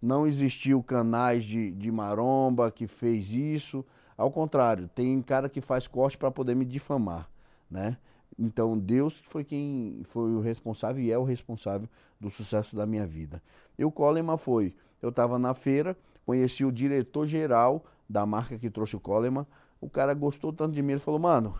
Não 0.00 0.26
existiu 0.26 0.82
canais 0.82 1.44
de, 1.44 1.70
de 1.70 1.90
maromba 1.90 2.70
que 2.70 2.86
fez 2.86 3.30
isso. 3.30 3.84
Ao 4.16 4.30
contrário, 4.30 4.88
tem 4.94 5.20
cara 5.22 5.48
que 5.48 5.60
faz 5.60 5.86
corte 5.86 6.16
para 6.16 6.30
poder 6.30 6.54
me 6.54 6.64
difamar, 6.64 7.28
né? 7.70 7.96
Então 8.38 8.78
Deus 8.78 9.20
foi 9.24 9.44
quem 9.44 10.02
foi 10.04 10.34
o 10.34 10.40
responsável 10.40 11.02
e 11.02 11.10
é 11.10 11.18
o 11.18 11.24
responsável 11.24 11.88
do 12.20 12.30
sucesso 12.30 12.76
da 12.76 12.86
minha 12.86 13.06
vida. 13.06 13.42
E 13.78 13.84
o 13.84 13.90
Coleman 13.90 14.36
foi. 14.36 14.74
Eu 15.00 15.08
estava 15.08 15.38
na 15.38 15.54
feira, 15.54 15.96
conheci 16.24 16.64
o 16.64 16.72
diretor 16.72 17.26
geral 17.26 17.84
da 18.08 18.24
marca 18.26 18.58
que 18.58 18.70
trouxe 18.70 18.96
o 18.96 19.00
Coleman. 19.00 19.46
O 19.80 19.88
cara 19.88 20.14
gostou 20.14 20.52
tanto 20.52 20.74
de 20.74 20.82
mim, 20.82 20.92
ele 20.92 21.00
falou: 21.00 21.20
"Mano, 21.20 21.54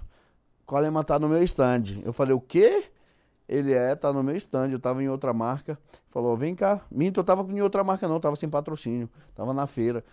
Coleman 0.67 1.03
tá 1.03 1.19
no 1.19 1.29
meu 1.29 1.43
stand". 1.45 2.03
Eu 2.05 2.13
falei: 2.13 2.35
"O 2.35 2.41
quê?" 2.41 2.85
Ele 3.49 3.73
é, 3.73 3.95
tá 3.95 4.13
no 4.13 4.23
meu 4.23 4.37
stand, 4.37 4.71
eu 4.71 4.79
tava 4.79 5.03
em 5.03 5.09
outra 5.09 5.33
marca. 5.33 5.79
Falou, 6.11 6.37
vem 6.37 6.55
cá. 6.55 6.81
Minto, 6.91 7.21
eu 7.21 7.25
tava 7.25 7.47
em 7.53 7.61
outra 7.61 7.85
marca 7.85 8.09
não, 8.09 8.19
tava 8.19 8.35
sem 8.35 8.49
patrocínio. 8.49 9.09
Tava 9.35 9.55
na 9.55 9.67
feira. 9.67 10.05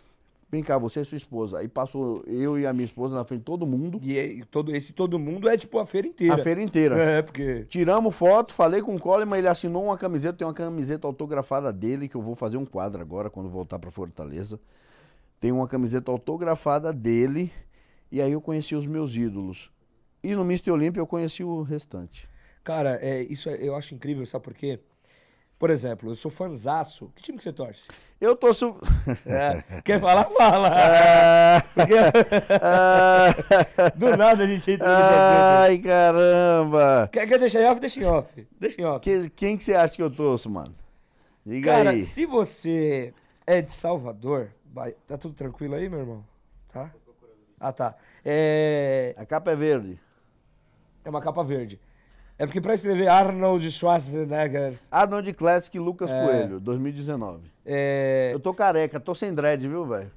Vem 0.52 0.62
cá, 0.62 0.78
você 0.78 1.02
e 1.02 1.06
sua 1.06 1.18
esposa. 1.18 1.58
Aí 1.58 1.68
passou 1.68 2.24
eu 2.28 2.60
e 2.60 2.68
a 2.68 2.72
minha 2.72 2.86
esposa 2.86 3.16
na 3.16 3.26
frente 3.26 3.40
de 3.40 3.46
todo 3.46 3.66
mundo. 3.66 4.00
E 4.04 4.20
aí, 4.20 4.44
todo, 4.46 4.76
esse 4.76 4.94
todo 4.94 5.18
mundo 5.18 5.50
é 5.50 5.58
tipo 5.58 5.80
a 5.80 5.86
feira 5.88 6.08
inteira. 6.08 6.36
A 6.36 6.38
feira 6.38 6.62
inteira. 6.62 6.96
É, 6.96 7.22
porque. 7.24 7.66
Tiramos 7.68 8.16
foto, 8.16 8.54
falei 8.54 8.80
com 8.80 8.96
o 8.96 9.00
Coleman, 9.00 9.40
ele 9.40 9.48
assinou 9.48 9.86
uma 9.86 9.98
camiseta, 9.98 10.38
tem 10.38 10.46
uma 10.46 10.54
camiseta 10.54 11.08
autografada 11.08 11.74
dele, 11.74 12.08
que 12.08 12.16
eu 12.16 12.22
vou 12.22 12.36
fazer 12.36 12.58
um 12.58 12.66
quadro 12.66 13.02
agora, 13.02 13.32
quando 13.32 13.50
voltar 13.50 13.80
pra 13.80 13.90
Fortaleza. 13.90 14.60
Tem 15.40 15.52
uma 15.52 15.68
camiseta 15.68 16.12
autografada 16.12 16.94
dele, 16.94 17.52
e 18.12 18.22
aí 18.22 18.32
eu 18.32 18.40
conheci 18.40 18.76
os 18.76 18.86
meus 18.86 19.16
ídolos. 19.16 19.72
E 20.24 20.36
no 20.36 20.44
Mr. 20.44 20.72
Olímpia 20.72 21.00
eu 21.02 21.08
conheci 21.08 21.44
o 21.44 21.62
restante. 21.64 22.30
Cara, 22.64 22.98
é, 23.02 23.22
isso 23.24 23.50
é- 23.50 23.58
eu 23.62 23.76
acho 23.76 23.94
incrível, 23.94 24.26
sabe 24.26 24.44
por 24.44 24.54
quê? 24.54 24.80
Por 25.60 25.70
exemplo, 25.70 26.12
eu 26.12 26.16
sou 26.16 26.32
fanzaço. 26.32 27.12
Que 27.16 27.22
time 27.22 27.38
que 27.38 27.44
você 27.44 27.54
torce? 27.54 27.88
Eu. 28.20 28.38
Su... 28.54 28.76
É, 29.26 29.82
quer 29.82 30.00
falar? 30.00 30.26
Fala. 30.26 30.70
Ah, 30.74 31.64
Porque 31.74 31.94
ah, 32.62 33.92
do 33.96 34.18
nada 34.18 34.44
a 34.44 34.48
gente 34.48 34.72
entra. 34.72 34.86
Ai, 35.62 35.78
caramba! 35.78 37.10
Quer, 37.12 37.28
quer 37.28 37.40
deixar 37.40 37.62
em 37.62 37.66
off? 37.66 37.80
Deixa 37.80 38.00
em 38.00 38.06
off. 38.06 38.48
Deixa 38.60 38.82
em 38.82 38.86
off. 38.86 39.00
Que- 39.02 39.30
quem 39.30 39.58
que 39.58 39.64
você 39.64 39.74
acha 39.74 39.96
que 39.96 40.04
eu 40.04 40.10
torço, 40.10 40.50
mano? 40.50 40.74
Diga 41.46 41.72
Cara, 41.72 41.90
aí. 41.92 42.04
se 42.04 42.26
você 42.26 43.14
é 43.46 43.62
de 43.62 43.72
Salvador, 43.72 44.50
tá 45.08 45.18
tudo 45.18 45.34
tranquilo 45.34 45.76
aí, 45.76 45.88
meu 45.90 46.00
irmão? 46.00 46.26
Tá? 46.72 46.92
Ah, 47.60 47.72
tá. 47.72 47.96
É, 48.26 49.14
A 49.18 49.26
capa 49.26 49.52
é 49.52 49.56
verde. 49.56 50.00
É 51.04 51.10
uma 51.10 51.22
capa 51.22 51.44
verde. 51.44 51.80
É 52.38 52.46
porque 52.46 52.60
pra 52.60 52.74
escrever 52.74 53.08
Arnold 53.08 53.72
Schwarzenegger, 53.72 54.80
Arnold 54.90 55.32
Classic 55.34 55.78
Lucas 55.78 56.12
É. 56.12 56.26
Coelho, 56.26 56.60
2019. 56.60 57.44
é, 57.66 58.32
Eu 58.34 58.40
tô 58.40 58.54
careca, 58.54 59.00
tô 59.00 59.14
sem 59.14 59.34
dread, 59.34 59.68
viu, 59.68 59.86
velho? 59.86 60.12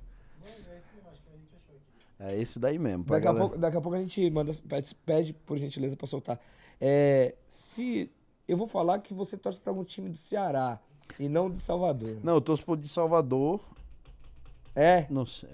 É 2.18 2.35
esse 2.40 2.59
daí 2.59 2.79
mesmo. 2.79 3.05
daqui, 3.05 3.27
a 3.29 3.35
pouco, 3.35 3.59
daqui 3.59 3.77
a 3.77 3.81
pouco 3.81 3.96
a 3.96 4.01
gente 4.01 4.31
manda, 4.31 4.51
pede, 4.66 4.94
pede 5.05 5.33
por 5.35 5.59
gentileza 5.59 5.94
pra 5.96 6.07
soltar. 6.07 6.40
É, 6.81 7.35
se 7.49 8.11
eu 8.49 8.57
vou 8.57 8.66
falar 8.66 8.99
que 9.01 9.12
você 9.12 9.37
torce 9.37 9.59
pra 9.59 9.70
algum 9.70 9.85
time 9.85 10.09
do 10.09 10.16
Ceará 10.16 10.79
e 11.18 11.29
não 11.29 11.51
de 11.51 11.61
Salvador. 11.61 12.16
Não, 12.22 12.35
eu 12.35 12.40
torço 12.40 12.64
pro 12.64 12.77
de 12.77 12.88
Salvador. 12.88 13.61
É? 14.75 15.07
Não 15.11 15.27
sei. 15.27 15.51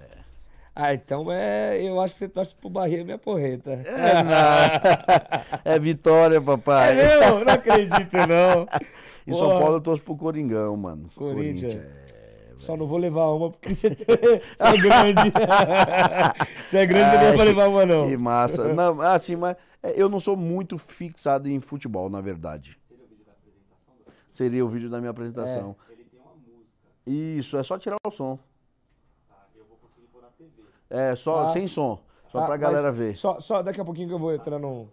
Ah, 0.74 0.94
então 0.94 1.30
é, 1.30 1.82
eu 1.82 2.00
acho 2.00 2.14
que 2.14 2.20
você 2.20 2.28
torce 2.28 2.54
pro 2.54 2.70
Bahia 2.70 3.04
minha 3.04 3.18
porreta. 3.18 3.72
É, 3.72 4.22
não. 4.22 5.61
é 5.72 5.78
vitória, 5.78 6.37
É 6.37 6.40
papai. 6.40 6.94
mesmo? 6.96 7.44
Não 7.44 7.52
acredito, 7.52 8.16
não. 8.26 8.66
Em 9.26 9.35
São. 9.35 9.61
Paulo 9.61 9.76
eu 9.76 9.80
torço 9.80 10.02
pro 10.02 10.16
Coringão, 10.16 10.76
mano. 10.76 11.08
Corinthians. 11.14 11.74
é, 11.74 12.54
Só 12.56 12.76
não 12.76 12.87
vou 12.87 12.98
levar 12.98 13.26
uma 13.26 13.50
porque 13.50 13.74
você, 13.74 13.87
é 13.88 14.76
grande. 14.78 15.30
você 16.68 16.78
é 16.78 16.87
grande, 16.87 17.16
não 17.16 17.22
dá 17.30 17.32
pra 17.35 17.44
levar 17.44 17.68
uma, 17.68 17.87
não. 17.87 18.08
Que 18.08 18.16
massa. 18.16 18.72
Não, 18.74 19.00
assim, 19.00 19.37
mas 19.37 19.56
é, 19.82 19.92
eu 19.94 20.08
não 20.08 20.18
sou 20.18 20.37
muito 20.37 20.76
fixado 20.78 21.48
em 21.48 21.61
futebol, 21.61 22.08
na 22.11 22.20
verdade. 22.20 22.76
Seria 24.32 24.64
o 24.64 24.68
vídeo 24.68 24.88
da 24.90 24.98
minha 24.98 25.11
apresentação. 25.11 25.76
Ele 25.90 26.04
tem 26.04 26.18
uma 26.18 26.32
música, 26.35 27.38
Isso, 27.38 27.56
é 27.56 27.62
só 27.62 27.78
tirar 27.78 27.96
o 28.04 28.11
som. 28.11 28.38
tá? 29.28 29.37
Eu 29.54 29.64
vou 29.68 29.76
conseguir 29.76 30.06
pôr 30.08 30.22
na 30.22 30.28
TV. 30.28 30.50
É, 30.92 31.16
só 31.16 31.44
Ah. 31.44 31.48
sem 31.48 31.66
som. 31.66 31.98
Só 32.31 32.38
Ah, 32.40 32.46
pra 32.46 32.57
galera 32.57 32.92
ver. 32.92 33.16
Só, 33.16 33.40
só 33.40 33.62
daqui 33.62 33.81
a 33.81 33.85
pouquinho 33.85 34.09
que 34.09 34.14
eu 34.14 34.18
vou 34.18 34.33
entrar 34.35 34.59
no. 34.59 34.87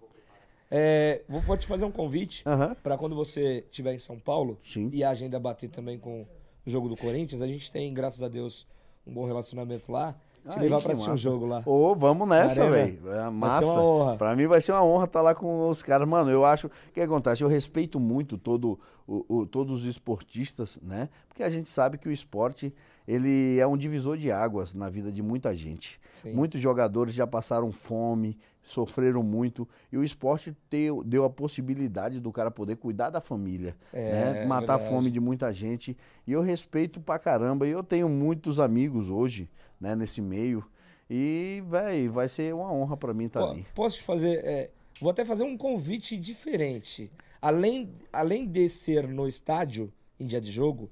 É, 0.72 1.24
vou, 1.28 1.42
vou 1.42 1.58
te 1.58 1.66
fazer 1.66 1.86
um 1.86 1.92
convite 1.92 2.44
Aham. 2.46 2.76
pra 2.84 2.98
quando 2.98 3.16
você 3.16 3.64
estiver 3.70 3.94
em 3.94 4.00
São 4.00 4.20
Paulo 4.20 4.58
Sim. 4.64 4.90
e 4.94 5.04
a 5.04 5.10
agenda 5.10 5.40
bater 5.40 5.70
também 5.70 5.98
com 5.98 6.22
o 6.66 6.70
jogo 6.70 6.88
do 6.88 6.96
Corinthians. 6.96 7.42
A 7.42 7.48
gente 7.48 7.72
tem, 7.72 7.94
graças 7.94 8.22
a 8.22 8.28
Deus, 8.28 8.68
um 9.06 9.14
bom 9.14 9.26
relacionamento 9.26 9.92
lá. 9.92 10.16
Te 10.50 10.56
Aí, 10.58 10.62
levar 10.64 10.82
pra 10.82 10.94
assistir 10.94 11.10
um 11.10 11.14
massa. 11.14 11.24
jogo 11.24 11.46
lá. 11.46 11.62
Ô, 11.66 11.96
vamos 11.96 12.28
nessa, 12.28 12.70
velho. 12.70 12.98
É 13.10 13.22
Vai 13.24 13.30
massa. 13.32 13.60
ser 13.60 13.66
uma 13.72 13.84
honra. 13.84 14.18
Pra 14.18 14.36
mim 14.36 14.48
vai 14.48 14.62
ser 14.62 14.72
uma 14.72 14.84
honra 14.84 15.06
estar 15.06 15.22
lá 15.22 15.36
com 15.36 15.68
os 15.68 15.84
caras. 15.84 16.08
Mano, 16.08 16.30
eu 16.32 16.46
acho. 16.46 16.68
O 16.68 16.72
que 16.94 17.02
acontece? 17.02 17.44
Eu 17.44 17.48
respeito 17.50 18.00
muito 18.00 18.38
todo, 18.38 18.80
o, 19.06 19.26
o- 19.28 19.46
todos 19.46 19.82
os 19.82 19.86
esportistas, 19.86 20.80
né? 20.82 21.10
Porque 21.28 21.44
a 21.44 21.50
gente 21.50 21.70
sabe 21.70 21.98
que 21.98 22.08
o 22.08 22.12
esporte 22.12 22.74
ele 23.10 23.58
é 23.60 23.66
um 23.66 23.76
divisor 23.76 24.16
de 24.20 24.32
águas 24.32 24.76
na 24.76 24.88
vida 24.88 25.12
de 25.12 25.24
muita 25.24 25.56
gente. 25.56 26.00
Sim. 26.22 26.32
Muitos 26.32 26.62
jogadores 26.62 27.12
já 27.12 27.26
passaram 27.26 27.72
fome, 27.72 28.38
sofreram 28.62 29.24
muito. 29.24 29.68
E 29.92 29.98
o 29.98 30.04
esporte 30.04 30.56
deu, 30.70 31.04
deu 31.04 31.24
a 31.24 31.30
possibilidade 31.30 32.20
do 32.20 32.32
cara 32.32 32.52
poder 32.52 32.76
cuidar 32.76 33.10
da 33.10 33.20
família, 33.20 33.76
É, 33.92 34.12
né? 34.12 34.46
Matar 34.46 34.76
a 34.76 34.80
fome 34.80 35.10
de 35.10 35.20
muita 35.20 35.52
gente. 35.52 35.98
E 36.28 36.34
eu 36.34 36.44
respeito 36.44 37.02
pra 37.02 37.18
caramba. 37.18 37.68
E 37.68 37.72
eu 37.72 37.82
tenho 37.84 38.08
muitos 38.08 38.60
amigos 38.60 39.10
hoje, 39.10 39.50
né, 39.82 39.96
nesse 39.96 40.22
meio. 40.22 40.64
E, 41.10 41.64
velho, 41.68 42.12
vai 42.12 42.28
ser 42.28 42.54
uma 42.54 42.72
honra 42.72 42.96
pra 42.96 43.12
mim 43.12 43.26
estar 43.26 43.40
Pô, 43.40 43.48
ali. 43.48 43.66
Posso 43.74 43.96
te 43.98 44.04
fazer. 44.04 44.46
é, 44.46 44.70
vou 45.02 45.10
até 45.10 45.26
fazer 45.26 45.42
um 45.42 45.58
convite 45.58 46.16
diferente. 46.16 47.10
Além, 47.42 47.90
além 48.14 48.46
de 48.46 48.70
ser 48.70 49.08
no 49.08 49.28
estádio, 49.28 49.92
em 50.20 50.28
dia 50.28 50.40
de 50.40 50.52
jogo, 50.52 50.92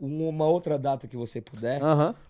uma 0.00 0.46
outra 0.46 0.78
data 0.78 1.06
que 1.08 1.16
você 1.16 1.40
puder. 1.40 1.80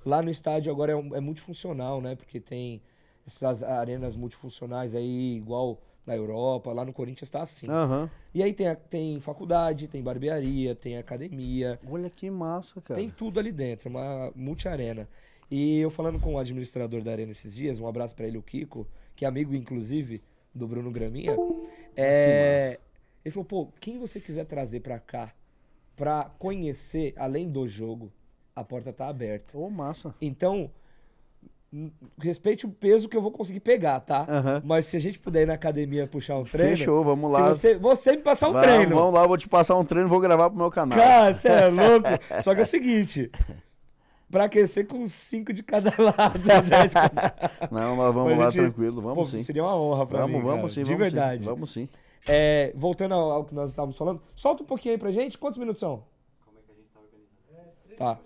Lá 0.05 0.20
no 0.22 0.31
estádio 0.31 0.72
agora 0.72 0.92
é, 0.92 0.96
um- 0.96 1.14
é 1.14 1.20
multifuncional, 1.20 2.00
né? 2.00 2.14
Porque 2.14 2.40
tem 2.40 2.81
essas 3.27 3.62
arenas 3.62 4.16
multifuncionais 4.16 4.94
aí, 4.94 5.37
igual 5.37 5.81
na 6.07 6.14
Europa, 6.14 6.70
lá 6.72 6.85
no 6.85 6.92
Corinthians 6.92 7.31
tá 7.31 7.40
assim. 7.42 7.66
E 8.35 8.42
aí 8.42 8.53
tem, 8.53 8.68
a- 8.68 8.77
tem 8.77 9.18
faculdade, 9.20 9.88
tem 9.88 10.03
barbearia, 10.03 10.74
tem 10.74 10.98
academia, 10.98 11.81
Olha 11.88 12.11
que 12.11 12.29
massa, 12.31 12.79
cara. 12.83 13.00
tem 13.00 13.09
tudo 13.09 13.40
ali 13.40 13.50
dentro, 13.50 13.88
uma 13.88 14.31
multi-arena. 14.37 15.09
E 15.50 15.79
eu 15.79 15.90
falando 15.90 16.20
com 16.20 16.35
o 16.35 16.38
administrador 16.38 17.03
da 17.03 17.11
arena 17.12 17.31
esses 17.33 17.55
dias, 17.55 17.81
um 17.81 17.87
abraço 17.87 18.14
pra 18.14 18.27
ele, 18.27 18.37
o 18.37 18.42
Kiko, 18.42 18.87
que 19.16 19.24
é 19.24 19.29
amigo, 19.29 19.55
inclusive, 19.55 20.22
do 20.55 20.66
Bruno 20.68 20.90
Graminha. 20.90 21.37
É, 21.96 22.79
ele 23.24 23.33
falou, 23.33 23.44
pô, 23.46 23.68
quem 23.81 23.98
você 23.98 24.20
quiser 24.20 24.44
trazer 24.44 24.81
pra 24.81 24.98
cá 24.98 25.33
pra 25.96 26.30
conhecer, 26.38 27.14
além 27.16 27.48
do 27.50 27.66
jogo, 27.68 28.12
a 28.54 28.62
porta 28.64 28.92
tá 28.92 29.09
aberta. 29.09 29.57
Ô, 29.57 29.68
massa. 29.70 30.14
Então, 30.20 30.70
respeite 32.20 32.66
o 32.66 32.68
peso 32.70 33.09
que 33.09 33.16
eu 33.16 33.22
vou 33.22 33.33
conseguir 33.33 33.61
pegar, 33.61 33.98
tá? 34.00 34.24
Aham. 34.28 34.62
Mas 34.64 34.87
se 34.87 34.96
a 34.96 35.00
gente 35.00 35.18
puder 35.18 35.42
ir 35.42 35.46
na 35.46 35.54
academia 35.54 36.07
puxar 36.07 36.37
um 36.38 36.44
treino. 36.44 36.76
Fechou, 36.76 37.04
vamos 37.04 37.30
lá. 37.30 37.48
Você, 37.48 37.74
você 37.76 38.12
me 38.12 38.22
passar 38.22 38.48
um 38.48 38.52
Vamos, 38.52 38.68
treino. 38.68 38.94
vamos 38.94 39.14
lá, 39.14 39.22
eu 39.22 39.28
vou 39.28 39.37
te 39.37 39.48
passar 39.48 39.76
um 39.76 39.85
treino 39.85 40.09
e 40.09 40.11
vou 40.11 40.20
gravar 40.20 40.50
pro 40.50 40.59
meu 40.59 40.70
canal. 40.70 40.96
Cara, 40.98 41.35
você 41.35 41.48
é 41.48 41.66
louco. 41.68 42.09
Só 42.44 42.54
que 42.54 42.61
é 42.61 42.64
o 42.64 42.66
seguinte. 42.66 43.30
Pra 44.30 44.44
aquecer 44.44 44.87
com 44.87 45.07
cinco 45.09 45.52
de 45.52 45.62
cada 45.62 45.90
lado. 46.02 46.38
né? 46.38 47.68
Não, 47.70 47.96
mas 47.96 48.14
vamos 48.14 48.30
Mas 48.30 48.38
lá 48.38 48.50
gente- 48.50 48.61
tranquilo, 48.62 49.00
vamos 49.02 49.30
Pô, 49.30 49.37
sim. 49.37 49.42
Seria 49.44 49.62
uma 49.62 49.76
honra 49.76 50.07
pra 50.07 50.20
Vamos, 50.20 50.37
mim, 50.37 50.42
vamos 50.42 50.61
cara, 50.62 50.68
sim, 50.74 50.83
De 50.83 50.92
vamos 50.92 51.00
verdade. 51.12 51.40
sim. 51.42 51.48
Vamos 51.48 51.72
sim. 51.72 51.88
É, 52.26 52.72
voltando 52.74 53.14
ao, 53.14 53.30
ao 53.30 53.44
que 53.44 53.54
nós 53.54 53.70
estávamos 53.70 53.96
falando, 53.96 54.22
solta 54.34 54.62
um 54.62 54.66
pouquinho 54.66 54.94
aí 54.94 54.98
pra 54.98 55.10
gente. 55.10 55.37
Quantos 55.38 55.58
minutos 55.58 55.80
são? 55.80 56.04
Como 56.44 56.58
é 56.58 56.62
que 56.62 56.72
a 56.72 56.74
gente 56.74 56.88
tá 56.88 57.00
organizando? 57.00 57.96
Tá. 57.96 58.18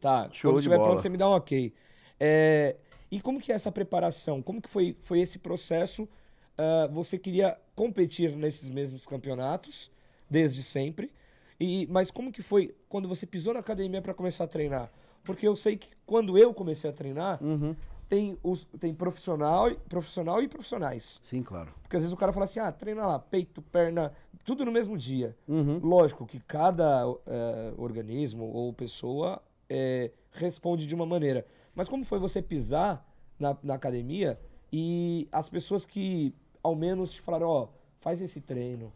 Tá, 0.00 0.30
Show 0.32 0.50
quando 0.50 0.54
de 0.56 0.60
estiver 0.60 0.76
bola. 0.76 0.88
pronto 0.88 1.02
você 1.02 1.08
me 1.10 1.16
dá 1.18 1.28
um 1.28 1.32
ok. 1.32 1.74
É, 2.18 2.76
e 3.10 3.20
como 3.20 3.38
que 3.38 3.52
é 3.52 3.54
essa 3.54 3.70
preparação? 3.70 4.40
Como 4.40 4.60
que 4.60 4.68
foi, 4.68 4.96
foi 5.02 5.20
esse 5.20 5.38
processo? 5.38 6.08
Ah, 6.56 6.88
você 6.90 7.18
queria 7.18 7.58
competir 7.74 8.34
nesses 8.34 8.70
mesmos 8.70 9.06
campeonatos, 9.06 9.90
desde 10.28 10.62
sempre. 10.62 11.12
E, 11.58 11.86
mas 11.90 12.10
como 12.10 12.32
que 12.32 12.40
foi 12.42 12.74
quando 12.88 13.06
você 13.08 13.26
pisou 13.26 13.52
na 13.52 13.60
academia 13.60 14.00
para 14.00 14.14
começar 14.14 14.44
a 14.44 14.48
treinar? 14.48 14.90
Porque 15.22 15.46
eu 15.46 15.54
sei 15.54 15.76
que 15.76 15.88
quando 16.06 16.38
eu 16.38 16.54
comecei 16.54 16.88
a 16.88 16.92
treinar, 16.94 17.42
Uhum. 17.44 17.76
Tem, 18.10 18.36
os, 18.42 18.64
tem 18.80 18.92
profissional, 18.92 19.70
profissional 19.88 20.42
e 20.42 20.48
profissionais. 20.48 21.20
Sim, 21.22 21.44
claro. 21.44 21.72
Porque 21.80 21.96
às 21.96 22.02
vezes 22.02 22.12
o 22.12 22.16
cara 22.16 22.32
fala 22.32 22.44
assim, 22.44 22.58
ah, 22.58 22.72
treina 22.72 23.06
lá, 23.06 23.18
peito, 23.20 23.62
perna, 23.62 24.12
tudo 24.44 24.64
no 24.64 24.72
mesmo 24.72 24.98
dia. 24.98 25.36
Uhum. 25.46 25.78
Lógico 25.78 26.26
que 26.26 26.40
cada 26.40 27.04
eh, 27.24 27.72
organismo 27.78 28.50
ou 28.52 28.72
pessoa 28.72 29.40
eh, 29.68 30.10
responde 30.32 30.86
de 30.86 30.94
uma 30.94 31.06
maneira. 31.06 31.46
Mas 31.72 31.88
como 31.88 32.04
foi 32.04 32.18
você 32.18 32.42
pisar 32.42 33.08
na, 33.38 33.56
na 33.62 33.74
academia 33.74 34.40
e 34.72 35.28
as 35.30 35.48
pessoas 35.48 35.84
que 35.84 36.34
ao 36.64 36.74
menos 36.74 37.12
te 37.12 37.20
falaram, 37.20 37.46
ó, 37.46 37.68
faz 38.00 38.20
esse 38.20 38.40
treino. 38.40 38.92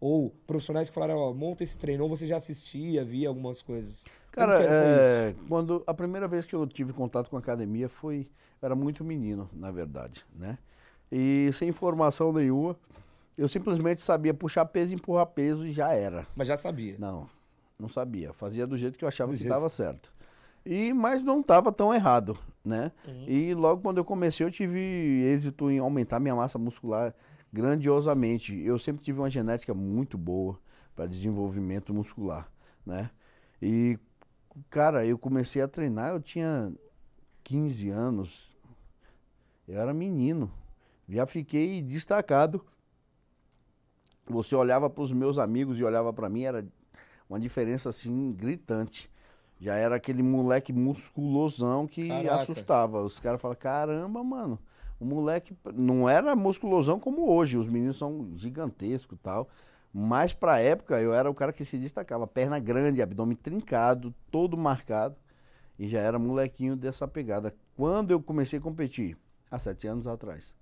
Ou 0.00 0.30
profissionais 0.46 0.88
que 0.88 0.94
falaram, 0.94 1.16
ó, 1.16 1.32
monta 1.32 1.62
esse 1.62 1.76
treino. 1.76 2.04
Ou 2.04 2.10
você 2.10 2.26
já 2.26 2.36
assistia, 2.36 3.04
via 3.04 3.28
algumas 3.28 3.62
coisas. 3.62 4.04
Cara, 4.30 4.60
é, 4.62 5.34
quando 5.48 5.82
a 5.86 5.94
primeira 5.94 6.28
vez 6.28 6.44
que 6.44 6.54
eu 6.54 6.66
tive 6.66 6.92
contato 6.92 7.30
com 7.30 7.36
a 7.36 7.38
academia 7.38 7.88
foi 7.88 8.28
era 8.60 8.74
muito 8.74 9.04
menino, 9.04 9.48
na 9.52 9.70
verdade, 9.70 10.24
né? 10.34 10.58
E 11.10 11.50
sem 11.52 11.68
informação 11.68 12.32
nenhuma, 12.32 12.76
eu 13.38 13.48
simplesmente 13.48 14.02
sabia 14.02 14.34
puxar 14.34 14.64
peso, 14.66 14.94
empurrar 14.94 15.26
peso 15.26 15.66
e 15.66 15.70
já 15.70 15.92
era. 15.92 16.26
Mas 16.34 16.48
já 16.48 16.56
sabia. 16.56 16.96
Não, 16.98 17.28
não 17.78 17.88
sabia. 17.88 18.32
Fazia 18.32 18.66
do 18.66 18.76
jeito 18.76 18.98
que 18.98 19.04
eu 19.04 19.08
achava 19.08 19.32
Do 19.32 19.38
que 19.38 19.44
estava 19.44 19.68
certo. 19.68 20.12
E 20.64 20.92
mas 20.92 21.22
não 21.22 21.40
estava 21.40 21.70
tão 21.70 21.94
errado, 21.94 22.36
né? 22.64 22.90
Uhum. 23.06 23.24
E 23.28 23.54
logo 23.54 23.82
quando 23.82 23.98
eu 23.98 24.04
comecei, 24.04 24.44
eu 24.44 24.50
tive 24.50 24.80
êxito 25.22 25.70
em 25.70 25.78
aumentar 25.78 26.18
minha 26.18 26.34
massa 26.34 26.58
muscular 26.58 27.14
grandiosamente. 27.56 28.54
Eu 28.62 28.78
sempre 28.78 29.02
tive 29.02 29.18
uma 29.18 29.30
genética 29.30 29.72
muito 29.72 30.18
boa 30.18 30.58
para 30.94 31.06
desenvolvimento 31.06 31.94
muscular, 31.94 32.50
né? 32.84 33.10
E 33.62 33.98
cara, 34.68 35.06
eu 35.06 35.18
comecei 35.18 35.62
a 35.62 35.68
treinar, 35.68 36.12
eu 36.12 36.20
tinha 36.20 36.70
15 37.42 37.88
anos. 37.88 38.54
Eu 39.66 39.80
era 39.80 39.94
menino. 39.94 40.52
Já 41.08 41.26
fiquei 41.26 41.80
destacado. 41.80 42.62
Você 44.26 44.54
olhava 44.54 44.90
para 44.90 45.02
os 45.02 45.12
meus 45.12 45.38
amigos 45.38 45.78
e 45.80 45.84
olhava 45.84 46.12
para 46.12 46.28
mim, 46.28 46.42
era 46.42 46.66
uma 47.28 47.40
diferença 47.40 47.88
assim 47.88 48.32
gritante. 48.32 49.10
Já 49.58 49.76
era 49.76 49.96
aquele 49.96 50.22
moleque 50.22 50.72
musculosão 50.72 51.86
que 51.86 52.08
Caraca. 52.08 52.42
assustava. 52.42 53.00
Os 53.00 53.18
caras 53.18 53.40
falavam, 53.40 53.58
caramba, 53.58 54.22
mano, 54.22 54.58
o 54.98 55.04
moleque 55.04 55.56
não 55.74 56.08
era 56.08 56.34
musculosão 56.34 56.98
como 56.98 57.30
hoje. 57.30 57.56
Os 57.56 57.68
meninos 57.68 57.98
são 57.98 58.32
gigantescos 58.36 59.18
e 59.18 59.20
tal. 59.20 59.48
Mas 59.92 60.34
pra 60.34 60.60
época 60.60 61.00
eu 61.00 61.14
era 61.14 61.30
o 61.30 61.34
cara 61.34 61.52
que 61.52 61.64
se 61.64 61.78
destacava. 61.78 62.26
Perna 62.26 62.58
grande, 62.58 63.02
abdômen 63.02 63.36
trincado, 63.36 64.14
todo 64.30 64.56
marcado. 64.56 65.16
E 65.78 65.88
já 65.88 66.00
era 66.00 66.18
molequinho 66.18 66.76
dessa 66.76 67.06
pegada. 67.06 67.54
Quando 67.76 68.10
eu 68.10 68.22
comecei 68.22 68.58
a 68.58 68.62
competir? 68.62 69.16
Há 69.50 69.58
sete 69.58 69.86
anos 69.86 70.06
atrás. 70.06 70.54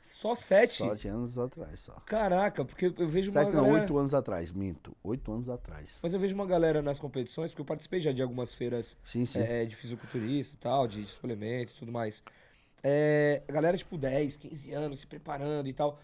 Só 0.00 0.34
sete? 0.34 0.78
Sete 0.78 1.08
anos 1.08 1.38
atrás 1.38 1.80
só. 1.80 1.92
Caraca, 2.06 2.64
porque 2.64 2.86
eu 2.96 3.08
vejo 3.08 3.30
uma 3.30 3.40
Sete 3.40 3.54
não, 3.54 3.64
galera... 3.64 3.80
oito 3.82 3.98
anos 3.98 4.14
atrás, 4.14 4.52
minto. 4.52 4.96
Oito 5.02 5.30
anos 5.32 5.50
atrás. 5.50 5.98
Mas 6.02 6.14
eu 6.14 6.20
vejo 6.20 6.34
uma 6.34 6.46
galera 6.46 6.80
nas 6.80 6.98
competições, 6.98 7.50
porque 7.50 7.62
eu 7.62 7.66
participei 7.66 8.00
já 8.00 8.12
de 8.12 8.22
algumas 8.22 8.54
feiras 8.54 8.96
Sim, 9.04 9.26
sim. 9.26 9.40
é, 9.40 9.64
de 9.66 9.76
fisiculturista 9.76 10.54
e 10.54 10.58
tal, 10.58 10.86
de 10.86 11.04
suplemento 11.06 11.72
e 11.74 11.78
tudo 11.78 11.92
mais. 11.92 12.22
É, 12.82 13.42
a 13.48 13.52
galera, 13.52 13.76
tipo, 13.76 13.96
10, 13.98 14.36
15 14.36 14.72
anos 14.72 15.00
se 15.00 15.06
preparando 15.06 15.68
e 15.68 15.72
tal. 15.72 15.98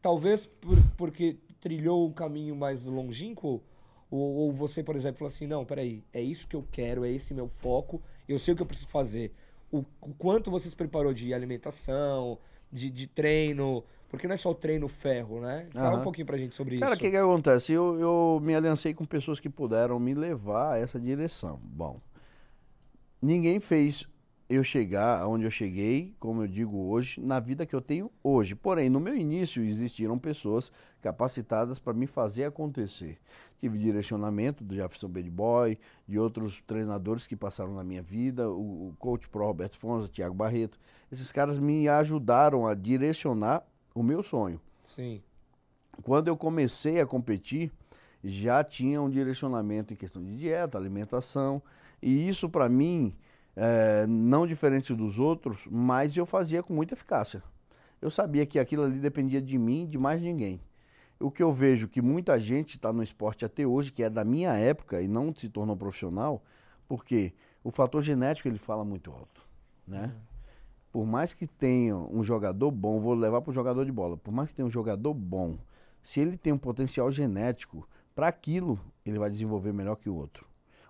Talvez 0.00 0.46
por- 0.46 0.76
porque 0.96 1.38
trilhou 1.60 2.06
um 2.06 2.12
caminho 2.12 2.54
mais 2.54 2.84
longínquo, 2.84 3.62
ou, 4.10 4.20
ou 4.34 4.52
você, 4.52 4.82
por 4.82 4.94
exemplo, 4.96 5.18
falou 5.18 5.28
assim: 5.28 5.46
não, 5.46 5.64
peraí, 5.64 6.04
é 6.12 6.20
isso 6.20 6.46
que 6.46 6.56
eu 6.56 6.64
quero, 6.70 7.04
é 7.04 7.10
esse 7.10 7.32
meu 7.32 7.48
foco, 7.48 8.02
eu 8.28 8.38
sei 8.38 8.52
o 8.54 8.56
que 8.56 8.62
eu 8.62 8.66
preciso 8.66 8.88
fazer. 8.88 9.32
O, 9.72 9.78
o 10.02 10.14
quanto 10.14 10.50
você 10.50 10.68
se 10.68 10.76
preparou 10.76 11.12
de 11.14 11.32
alimentação, 11.34 12.38
de, 12.70 12.90
de 12.90 13.06
treino, 13.06 13.82
porque 14.08 14.28
não 14.28 14.34
é 14.34 14.36
só 14.36 14.50
o 14.50 14.54
treino 14.54 14.86
ferro, 14.88 15.40
né? 15.40 15.66
Fala 15.72 15.96
um 15.96 15.96
Aham. 15.96 16.04
pouquinho 16.04 16.26
pra 16.26 16.36
gente 16.36 16.54
sobre 16.54 16.76
Cara, 16.76 16.86
o 16.88 16.92
isso. 16.92 17.00
que 17.00 17.10
que 17.10 17.16
acontece? 17.16 17.72
Eu, 17.72 17.98
eu 17.98 18.40
me 18.42 18.54
aliancei 18.54 18.92
com 18.94 19.04
pessoas 19.04 19.40
que 19.40 19.48
puderam 19.48 19.98
me 19.98 20.14
levar 20.14 20.74
a 20.74 20.78
essa 20.78 21.00
direção. 21.00 21.58
Bom, 21.64 22.00
ninguém 23.20 23.60
fez 23.60 24.06
eu 24.54 24.64
chegar 24.64 25.20
aonde 25.20 25.44
eu 25.44 25.50
cheguei, 25.50 26.14
como 26.18 26.42
eu 26.42 26.48
digo 26.48 26.88
hoje, 26.88 27.20
na 27.20 27.40
vida 27.40 27.66
que 27.66 27.74
eu 27.74 27.80
tenho 27.80 28.10
hoje. 28.22 28.54
Porém, 28.54 28.88
no 28.88 29.00
meu 29.00 29.16
início 29.16 29.62
existiram 29.62 30.18
pessoas 30.18 30.70
capacitadas 31.00 31.78
para 31.78 31.92
me 31.92 32.06
fazer 32.06 32.44
acontecer. 32.44 33.18
Tive 33.58 33.78
direcionamento 33.78 34.64
do 34.64 34.74
Jefferson 34.74 35.08
Bad 35.08 35.30
Boy, 35.30 35.78
de 36.06 36.18
outros 36.18 36.62
treinadores 36.66 37.26
que 37.26 37.36
passaram 37.36 37.74
na 37.74 37.84
minha 37.84 38.02
vida, 38.02 38.50
o, 38.50 38.88
o 38.88 38.96
coach 38.98 39.28
pro 39.28 39.44
Roberto 39.44 39.76
Fonza, 39.76 40.08
Thiago 40.08 40.34
Barreto. 40.34 40.78
Esses 41.10 41.30
caras 41.30 41.58
me 41.58 41.88
ajudaram 41.88 42.66
a 42.66 42.74
direcionar 42.74 43.64
o 43.94 44.02
meu 44.02 44.22
sonho. 44.22 44.60
Sim. 44.84 45.22
Quando 46.02 46.28
eu 46.28 46.36
comecei 46.36 47.00
a 47.00 47.06
competir, 47.06 47.70
já 48.22 48.64
tinha 48.64 49.00
um 49.02 49.10
direcionamento 49.10 49.92
em 49.92 49.96
questão 49.96 50.22
de 50.22 50.36
dieta, 50.36 50.78
alimentação, 50.78 51.62
e 52.02 52.28
isso 52.28 52.48
para 52.48 52.68
mim 52.68 53.14
é, 53.56 54.06
não 54.06 54.46
diferente 54.46 54.94
dos 54.94 55.18
outros, 55.18 55.66
mas 55.70 56.16
eu 56.16 56.26
fazia 56.26 56.62
com 56.62 56.72
muita 56.72 56.94
eficácia. 56.94 57.42
Eu 58.00 58.10
sabia 58.10 58.44
que 58.44 58.58
aquilo 58.58 58.84
ali 58.84 58.98
dependia 58.98 59.40
de 59.40 59.56
mim, 59.56 59.86
de 59.86 59.98
mais 59.98 60.20
ninguém. 60.20 60.60
O 61.20 61.30
que 61.30 61.42
eu 61.42 61.52
vejo 61.52 61.88
que 61.88 62.02
muita 62.02 62.38
gente 62.38 62.76
está 62.76 62.92
no 62.92 63.02
esporte 63.02 63.44
até 63.44 63.66
hoje, 63.66 63.92
que 63.92 64.02
é 64.02 64.10
da 64.10 64.24
minha 64.24 64.52
época 64.54 65.00
e 65.00 65.08
não 65.08 65.34
se 65.34 65.48
tornou 65.48 65.76
profissional, 65.76 66.42
porque 66.88 67.32
o 67.62 67.70
fator 67.70 68.02
genético 68.02 68.48
ele 68.48 68.58
fala 68.58 68.84
muito 68.84 69.10
alto, 69.10 69.40
né? 69.86 70.14
Por 70.92 71.06
mais 71.06 71.32
que 71.32 71.46
tenha 71.46 71.96
um 71.96 72.22
jogador 72.22 72.70
bom, 72.70 73.00
vou 73.00 73.14
levar 73.14 73.40
para 73.40 73.50
o 73.50 73.54
jogador 73.54 73.84
de 73.84 73.90
bola. 73.90 74.16
Por 74.16 74.32
mais 74.32 74.50
que 74.50 74.56
tenha 74.56 74.66
um 74.66 74.70
jogador 74.70 75.12
bom, 75.14 75.56
se 76.02 76.20
ele 76.20 76.36
tem 76.36 76.52
um 76.52 76.58
potencial 76.58 77.10
genético 77.10 77.88
para 78.14 78.28
aquilo, 78.28 78.78
ele 79.04 79.18
vai 79.18 79.30
desenvolver 79.30 79.72
melhor 79.72 79.96
que 79.96 80.08
o 80.08 80.14
outro. 80.14 80.46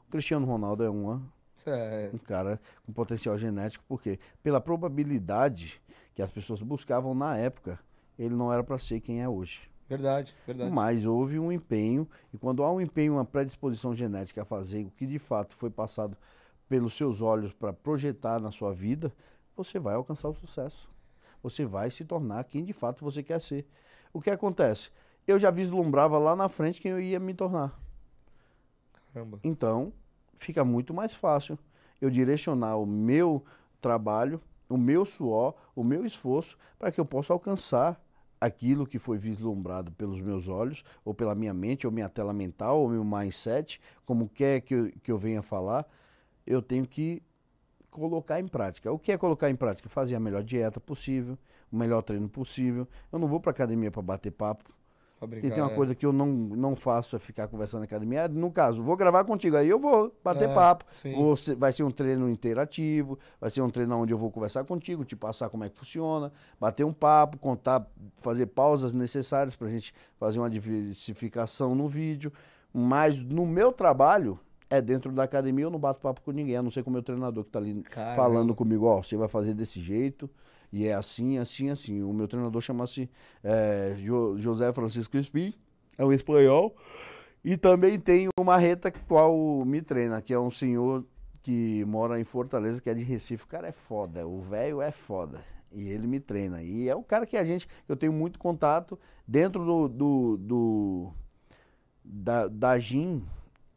O 0.06 0.10
Cristiano 0.10 0.46
Ronaldo 0.46 0.84
é 0.84 0.90
uma 0.90 1.22
É, 1.66 2.10
um 2.12 2.18
cara 2.18 2.60
com 2.84 2.92
potencial 2.92 3.38
genético, 3.38 3.84
porque 3.88 4.18
pela 4.42 4.60
probabilidade 4.60 5.80
que 6.14 6.22
as 6.22 6.30
pessoas 6.30 6.62
buscavam 6.62 7.14
na 7.14 7.36
época, 7.36 7.78
ele 8.18 8.34
não 8.34 8.52
era 8.52 8.62
para 8.62 8.78
ser 8.78 9.00
quem 9.00 9.22
é 9.22 9.28
hoje. 9.28 9.70
verdade, 9.88 10.34
verdade. 10.46 10.70
Mas 10.70 11.06
houve 11.06 11.38
um 11.38 11.50
empenho, 11.50 12.08
e 12.32 12.38
quando 12.38 12.62
há 12.62 12.70
um 12.70 12.80
empenho, 12.80 13.14
uma 13.14 13.24
predisposição 13.24 13.94
genética 13.94 14.42
a 14.42 14.44
fazer 14.44 14.84
o 14.84 14.90
que 14.90 15.06
de 15.06 15.18
fato 15.18 15.54
foi 15.54 15.70
passado 15.70 16.16
pelos 16.68 16.94
seus 16.94 17.22
olhos 17.22 17.52
para 17.52 17.72
projetar 17.72 18.40
na 18.40 18.50
sua 18.50 18.72
vida, 18.72 19.12
você 19.56 19.78
vai 19.78 19.94
alcançar 19.94 20.28
o 20.28 20.34
sucesso. 20.34 20.88
Você 21.42 21.66
vai 21.66 21.90
se 21.90 22.04
tornar 22.04 22.44
quem 22.44 22.64
de 22.64 22.72
fato 22.72 23.04
você 23.04 23.22
quer 23.22 23.40
ser. 23.40 23.66
O 24.12 24.20
que 24.20 24.30
acontece? 24.30 24.90
Eu 25.26 25.38
já 25.38 25.50
vislumbrava 25.50 26.18
lá 26.18 26.34
na 26.34 26.48
frente 26.48 26.80
quem 26.80 26.90
eu 26.90 27.00
ia 27.00 27.20
me 27.20 27.34
tornar. 27.34 27.78
Caramba. 29.12 29.38
Então, 29.44 29.92
fica 30.36 30.64
muito 30.64 30.92
mais 30.92 31.14
fácil 31.14 31.58
eu 32.00 32.10
direcionar 32.10 32.76
o 32.76 32.86
meu 32.86 33.42
trabalho, 33.80 34.40
o 34.68 34.76
meu 34.76 35.04
suor, 35.04 35.54
o 35.74 35.84
meu 35.84 36.04
esforço, 36.04 36.56
para 36.78 36.90
que 36.90 37.00
eu 37.00 37.04
possa 37.04 37.32
alcançar 37.32 38.00
aquilo 38.40 38.86
que 38.86 38.98
foi 38.98 39.16
vislumbrado 39.16 39.90
pelos 39.92 40.20
meus 40.20 40.48
olhos, 40.48 40.84
ou 41.04 41.14
pela 41.14 41.34
minha 41.34 41.54
mente, 41.54 41.86
ou 41.86 41.92
minha 41.92 42.08
tela 42.08 42.32
mental, 42.32 42.80
ou 42.80 42.88
meu 42.88 43.04
mindset, 43.04 43.80
como 44.04 44.28
quer 44.28 44.60
que 44.60 44.74
eu, 44.74 44.92
que 45.02 45.10
eu 45.10 45.18
venha 45.18 45.40
falar, 45.40 45.86
eu 46.46 46.60
tenho 46.60 46.86
que 46.86 47.22
colocar 47.90 48.40
em 48.40 48.46
prática. 48.46 48.92
O 48.92 48.98
que 48.98 49.12
é 49.12 49.16
colocar 49.16 49.48
em 49.48 49.56
prática? 49.56 49.88
Fazer 49.88 50.14
a 50.14 50.20
melhor 50.20 50.42
dieta 50.42 50.80
possível, 50.80 51.38
o 51.72 51.76
melhor 51.76 52.02
treino 52.02 52.28
possível. 52.28 52.86
Eu 53.10 53.18
não 53.18 53.28
vou 53.28 53.40
para 53.40 53.50
academia 53.50 53.90
para 53.90 54.02
bater 54.02 54.32
papo, 54.32 54.64
E 55.46 55.50
tem 55.54 55.62
uma 55.62 55.70
coisa 55.74 55.94
que 55.94 56.04
eu 56.04 56.12
não, 56.12 56.26
não 56.26 56.76
faço 56.76 57.16
é 57.16 57.18
ficar 57.18 57.48
conversando 57.48 57.80
na 57.80 57.84
academia. 57.84 58.20
É, 58.20 58.28
No 58.28 58.50
caso, 58.50 58.82
vou 58.82 58.96
gravar 58.96 59.24
contigo, 59.24 59.56
aí 59.56 59.68
eu 59.68 59.78
vou 59.78 60.14
bater 60.22 60.48
É, 60.48 60.54
papo. 60.54 60.84
Vou 61.14 61.34
vai 61.56 61.72
ser 61.72 61.82
um 61.82 61.90
treino 61.90 62.28
interativo, 62.28 63.18
vai 63.40 63.50
ser 63.50 63.60
um 63.62 63.70
treino 63.70 63.96
onde 63.96 64.12
eu 64.12 64.18
vou 64.18 64.30
conversar 64.30 64.64
contigo, 64.64 65.04
te 65.04 65.16
passar 65.16 65.48
como 65.48 65.64
é 65.64 65.68
que 65.70 65.78
funciona, 65.78 66.32
bater 66.60 66.84
um 66.84 66.92
papo, 66.92 67.38
contar, 67.38 67.86
fazer 68.18 68.46
pausas 68.46 68.92
necessárias 68.92 69.56
para 69.56 69.68
a 69.68 69.70
gente 69.70 69.94
fazer 70.18 70.38
uma 70.38 70.50
diversificação 70.50 71.74
no 71.74 71.88
vídeo. 71.88 72.32
Mas 72.72 73.22
no 73.22 73.46
meu 73.46 73.72
trabalho, 73.72 74.38
é 74.68 74.82
dentro 74.82 75.12
da 75.12 75.22
academia, 75.22 75.64
eu 75.64 75.70
não 75.70 75.78
bato 75.78 76.00
papo 76.00 76.20
com 76.22 76.32
ninguém, 76.32 76.56
a 76.56 76.62
não 76.62 76.70
ser 76.70 76.82
com 76.82 76.90
o 76.90 76.92
meu 76.92 77.02
treinador 77.02 77.44
que 77.44 77.50
está 77.50 77.58
ali 77.58 77.82
Caramba. 77.82 78.16
falando 78.16 78.54
comigo, 78.54 78.86
ó, 78.86 79.02
você 79.02 79.16
vai 79.16 79.28
fazer 79.28 79.54
desse 79.54 79.80
jeito, 79.80 80.28
e 80.76 80.86
é 80.86 80.94
assim, 80.94 81.38
assim, 81.38 81.70
assim. 81.70 82.02
O 82.02 82.12
meu 82.12 82.26
treinador 82.26 82.60
chama-se 82.60 83.08
é, 83.42 83.94
Jo- 83.98 84.36
José 84.38 84.72
Francisco 84.72 85.12
Crispim, 85.12 85.54
é 85.96 86.04
um 86.04 86.12
espanhol, 86.12 86.74
e 87.44 87.56
também 87.56 87.98
tem 88.00 88.28
o 88.38 88.44
Marreta, 88.44 88.90
qual 88.90 89.64
me 89.64 89.80
treina, 89.82 90.20
que 90.20 90.32
é 90.32 90.38
um 90.38 90.50
senhor 90.50 91.04
que 91.42 91.84
mora 91.84 92.18
em 92.18 92.24
Fortaleza, 92.24 92.80
que 92.80 92.88
é 92.90 92.94
de 92.94 93.02
Recife. 93.02 93.44
O 93.44 93.48
cara 93.48 93.68
é 93.68 93.72
foda, 93.72 94.26
o 94.26 94.40
velho 94.40 94.80
é 94.80 94.90
foda. 94.90 95.44
E 95.70 95.88
ele 95.88 96.06
me 96.06 96.18
treina. 96.20 96.62
E 96.62 96.88
é 96.88 96.94
o 96.94 97.02
cara 97.02 97.26
que 97.26 97.36
a 97.36 97.44
gente, 97.44 97.68
eu 97.88 97.96
tenho 97.96 98.12
muito 98.12 98.38
contato 98.38 98.98
dentro 99.28 99.64
do, 99.64 99.88
do, 99.88 100.36
do- 100.38 101.12
da, 102.04 102.48
da 102.48 102.78
GIM, 102.78 103.22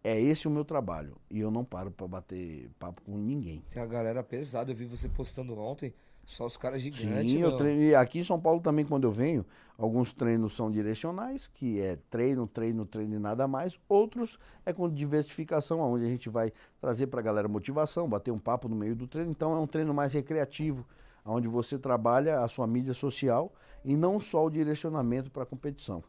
é 0.04 0.20
esse 0.20 0.48
o 0.48 0.52
meu 0.52 0.64
trabalho. 0.64 1.16
E 1.30 1.40
eu 1.40 1.52
não 1.52 1.66
paro 1.66 1.92
pra 1.92 2.08
bater 2.08 2.70
papo 2.80 3.02
com 3.02 3.18
ninguém. 3.18 3.64
Tem 3.70 3.82
a 3.82 3.86
galera 3.86 4.24
pesada, 4.24 4.72
eu 4.72 4.76
vi 4.76 4.86
você 4.86 5.10
postando 5.10 5.58
ontem, 5.60 5.94
só 6.28 6.46
os 6.46 6.58
caras 6.58 6.82
gigantes. 6.82 7.32
Sim, 7.32 7.40
eu. 7.40 7.82
E 7.82 7.96
aqui 7.96 8.20
em 8.20 8.24
São 8.24 8.38
Paulo 8.38 8.60
também, 8.60 8.84
quando 8.84 9.06
eu 9.06 9.12
venho, 9.14 9.46
alguns 9.78 10.12
treinos 10.12 10.54
são 10.54 10.70
direcionais, 10.70 11.48
que 11.48 11.80
é 11.80 11.98
treino, 12.10 12.46
treino, 12.46 12.86
treino 12.86 13.16
e 13.16 13.18
nada 13.18 13.48
mais. 13.48 13.80
Outros 13.88 14.38
é 14.66 14.74
com 14.74 14.90
diversificação, 14.90 15.80
onde 15.80 16.04
a 16.04 16.10
gente 16.10 16.28
vai 16.28 16.52
trazer 16.82 17.08
pra 17.08 17.22
galera 17.22 17.48
motivação, 17.48 18.10
bater 18.10 18.32
um 18.32 18.38
papo 18.38 18.68
no 18.68 18.76
meio 18.76 18.94
do 18.94 19.08
treino. 19.08 19.32
Então 19.32 19.56
é 19.56 19.60
um 19.60 19.66
treino 19.66 19.94
mais 19.94 20.12
recreativo, 20.12 20.86
onde 21.26 21.48
você 21.48 21.80
trabalha 21.80 22.42
a 22.42 22.50
sua 22.50 22.68
mídia 22.68 22.94
social 22.94 23.54
e 23.86 23.96
não 23.96 24.20
só 24.20 24.46
o 24.46 24.50
direcionamento 24.50 25.32
para 25.32 25.44
a 25.44 25.46
competição. 25.46 26.04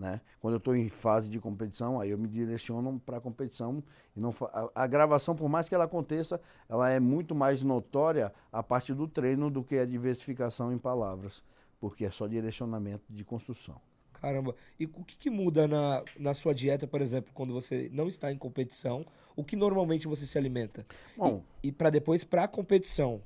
Né? 0.00 0.18
Quando 0.40 0.54
eu 0.54 0.58
estou 0.58 0.74
em 0.74 0.88
fase 0.88 1.28
de 1.28 1.38
competição, 1.38 2.00
aí 2.00 2.08
eu 2.08 2.16
me 2.16 2.26
direciono 2.26 2.98
para 3.04 3.18
a 3.18 3.20
competição 3.20 3.84
e 4.16 4.18
não 4.18 4.34
a, 4.50 4.70
a 4.74 4.86
gravação, 4.86 5.36
por 5.36 5.46
mais 5.46 5.68
que 5.68 5.74
ela 5.74 5.84
aconteça, 5.84 6.40
ela 6.70 6.88
é 6.88 6.98
muito 6.98 7.34
mais 7.34 7.62
notória 7.62 8.32
a 8.50 8.62
parte 8.62 8.94
do 8.94 9.06
treino 9.06 9.50
do 9.50 9.62
que 9.62 9.76
a 9.76 9.84
diversificação 9.84 10.72
em 10.72 10.78
palavras, 10.78 11.42
porque 11.78 12.06
é 12.06 12.10
só 12.10 12.26
direcionamento 12.26 13.04
de 13.10 13.22
construção. 13.26 13.78
Caramba. 14.14 14.54
E 14.78 14.86
o 14.86 15.04
que, 15.04 15.18
que 15.18 15.28
muda 15.28 15.68
na, 15.68 16.02
na 16.18 16.32
sua 16.32 16.54
dieta, 16.54 16.86
por 16.86 17.02
exemplo, 17.02 17.30
quando 17.34 17.52
você 17.52 17.90
não 17.92 18.08
está 18.08 18.32
em 18.32 18.38
competição? 18.38 19.04
O 19.36 19.44
que 19.44 19.54
normalmente 19.54 20.08
você 20.08 20.24
se 20.24 20.38
alimenta? 20.38 20.86
Bom, 21.14 21.42
E, 21.62 21.68
e 21.68 21.72
para 21.72 21.90
depois, 21.90 22.24
pra 22.24 22.48
competição. 22.48 23.20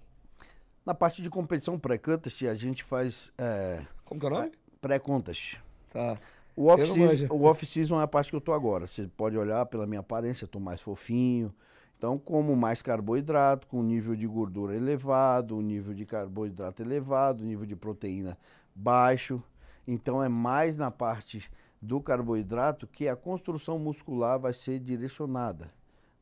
na 0.84 0.92
parte 0.92 1.22
de 1.22 1.30
competição 1.30 1.78
pré-contest, 1.78 2.42
a 2.49 2.55
gente 2.57 2.82
faz 2.82 3.32
é, 3.38 3.86
Como 4.05 4.18
que 4.20 4.26
é 4.26 4.28
o 4.28 4.32
nome? 4.32 4.53
pré-contest. 4.80 5.57
Tá. 5.90 6.18
O 6.57 6.66
off-season 6.66 7.26
o 7.30 7.44
off-season 7.44 8.00
é 8.00 8.05
a 8.05 8.09
parte 8.09 8.30
que 8.30 8.36
eu 8.36 8.40
tô 8.40 8.52
agora. 8.52 8.86
Você 8.86 9.09
pode 9.16 9.36
olhar 9.36 9.66
pela 9.66 9.86
minha 9.86 10.00
aparência, 10.00 10.44
eu 10.44 10.48
tô 10.48 10.61
mais 10.61 10.80
fofinho. 10.80 11.52
Então, 11.96 12.18
como 12.18 12.55
mais 12.55 12.82
carboidrato, 12.82 13.66
com 13.66 13.82
nível 13.82 14.14
de 14.14 14.26
gordura 14.26 14.76
elevado, 14.76 15.61
nível 15.61 15.94
de 15.94 16.05
carboidrato 16.05 16.82
elevado, 16.82 17.42
nível 17.42 17.66
de 17.66 17.74
proteína 17.74 18.36
baixo. 18.74 19.42
Então, 19.86 20.22
é 20.22 20.28
mais 20.28 20.76
na 20.76 20.90
parte 20.90 21.50
do 21.80 22.00
carboidrato 22.00 22.86
que 22.86 23.09
a 23.09 23.16
construção 23.16 23.78
muscular 23.78 24.38
vai 24.38 24.52
ser 24.52 24.78
direcionada, 24.80 25.72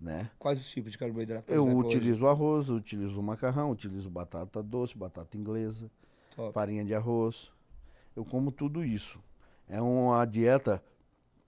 né? 0.00 0.30
Quais 0.38 0.58
os 0.58 0.68
tipos 0.68 0.92
de 0.92 0.98
carboidrato? 0.98 1.50
Eu 1.52 1.62
exemplo, 1.62 1.78
hoje? 1.78 1.96
utilizo 1.96 2.26
arroz, 2.26 2.68
eu 2.68 2.76
utilizo 2.76 3.22
macarrão, 3.22 3.70
utilizo 3.70 4.10
batata 4.10 4.62
doce, 4.62 4.96
batata 4.96 5.36
inglesa, 5.36 5.90
Top. 6.34 6.52
farinha 6.52 6.84
de 6.84 6.94
arroz. 6.94 7.50
Eu 8.14 8.24
como 8.24 8.50
tudo 8.50 8.84
isso. 8.84 9.18
É 9.68 9.80
uma 9.80 10.24
dieta 10.24 10.82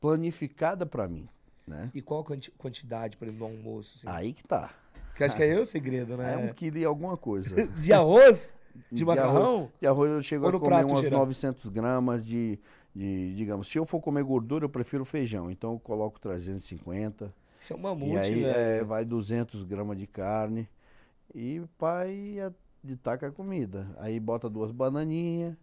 planificada 0.01 0.85
para 0.87 1.09
mim, 1.09 1.29
né? 1.67 1.91
E 1.95 2.01
qual 2.03 2.21
a 2.21 2.25
quanti- 2.25 2.51
quantidade, 2.53 3.17
por 3.17 3.27
exemplo, 3.29 3.47
do 3.49 3.53
almoço? 3.53 3.99
Assim? 3.99 4.07
Aí 4.17 4.33
que 4.33 4.43
tá. 4.45 4.71
Que 5.15 5.25
acho 5.25 5.37
que 5.37 5.43
é 5.43 5.59
o 5.59 5.65
segredo, 5.65 6.15
É 6.15 6.37
um 6.37 6.47
né? 6.47 6.53
quilo 6.55 6.77
e 6.79 6.85
alguma 6.85 7.17
coisa. 7.17 7.67
De 7.81 7.93
arroz? 7.93 8.53
De 8.91 8.99
De 8.99 9.05
macarrão? 9.05 9.71
De 9.81 9.87
arroz 9.87 10.11
eu 10.11 10.23
chego 10.23 10.49
a 10.49 10.53
comer 10.53 10.65
prato 10.67 10.89
umas 10.89 11.03
geral? 11.03 11.21
900 11.21 11.69
gramas 11.71 12.27
de, 12.27 12.59
de, 12.95 13.35
digamos, 13.37 13.69
se 13.69 13.79
eu 13.79 13.85
for 13.85 14.01
comer 14.01 14.25
gordura, 14.25 14.65
eu 14.65 14.69
prefiro 14.69 15.05
feijão. 15.05 15.51
Então 15.51 15.75
eu 15.75 15.79
coloco 15.79 16.19
350. 16.19 17.33
Isso 17.61 17.73
é 17.73 17.77
um 17.77 17.79
mamute, 17.79 18.13
e 18.13 18.19
aí 18.19 18.43
velho. 18.43 18.47
é, 18.57 18.85
vai 18.85 19.05
200 19.05 19.63
gramas 19.63 19.97
de 19.97 20.07
carne. 20.09 20.69
E 21.33 21.63
pai 21.79 22.37
de 22.83 22.97
taca 22.97 23.29
a 23.29 23.31
comida. 23.33 23.89
Aí 23.99 24.19
bota 24.19 24.51
duas 24.51 24.73
bananinhas, 24.73 25.57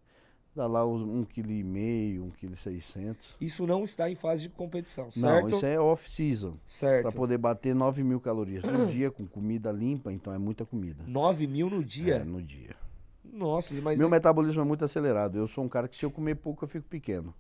dá 0.56 0.68
lá 0.68 0.86
um 0.86 1.24
quilo 1.24 1.52
e 1.52 1.64
meio, 1.64 2.26
um 2.26 2.30
quilo 2.30 2.54
e 2.54 2.58
seiscentos. 2.58 3.36
Isso 3.40 3.66
não 3.66 3.84
está 3.86 4.10
em 4.10 4.16
fase 4.16 4.44
de 4.44 4.50
competição, 4.50 5.12
certo? 5.12 5.50
Não, 5.50 5.50
isso 5.50 5.66
é 5.66 5.80
off-season. 5.80 6.58
Certo. 6.68 7.04
Para 7.04 7.12
poder 7.12 7.38
bater 7.38 7.74
9 7.74 8.04
mil 8.04 8.20
calorias 8.20 8.64
no 8.64 8.88
dia, 8.88 9.10
com 9.10 9.26
comida 9.26 9.72
limpa, 9.72 10.12
então 10.12 10.34
é 10.34 10.38
muita 10.38 10.66
comida. 10.66 11.04
9 11.08 11.48
mil 11.48 11.70
no 11.70 11.84
dia? 11.84 12.16
É, 12.16 12.24
no 12.24 12.42
dia. 12.42 12.76
Nossa, 13.24 13.74
mas 13.82 13.98
Meu 13.98 14.10
metabolismo 14.10 14.62
é 14.62 14.66
muito 14.66 14.84
acelerado. 14.84 15.38
Eu 15.38 15.48
sou 15.48 15.64
um 15.64 15.70
cara 15.70 15.88
que 15.88 15.96
se 15.96 16.04
eu 16.06 16.12
comer 16.12 16.36
pouco, 16.36 16.64
eu 16.66 16.68
fico 16.68 16.88
pequeno. 16.88 17.34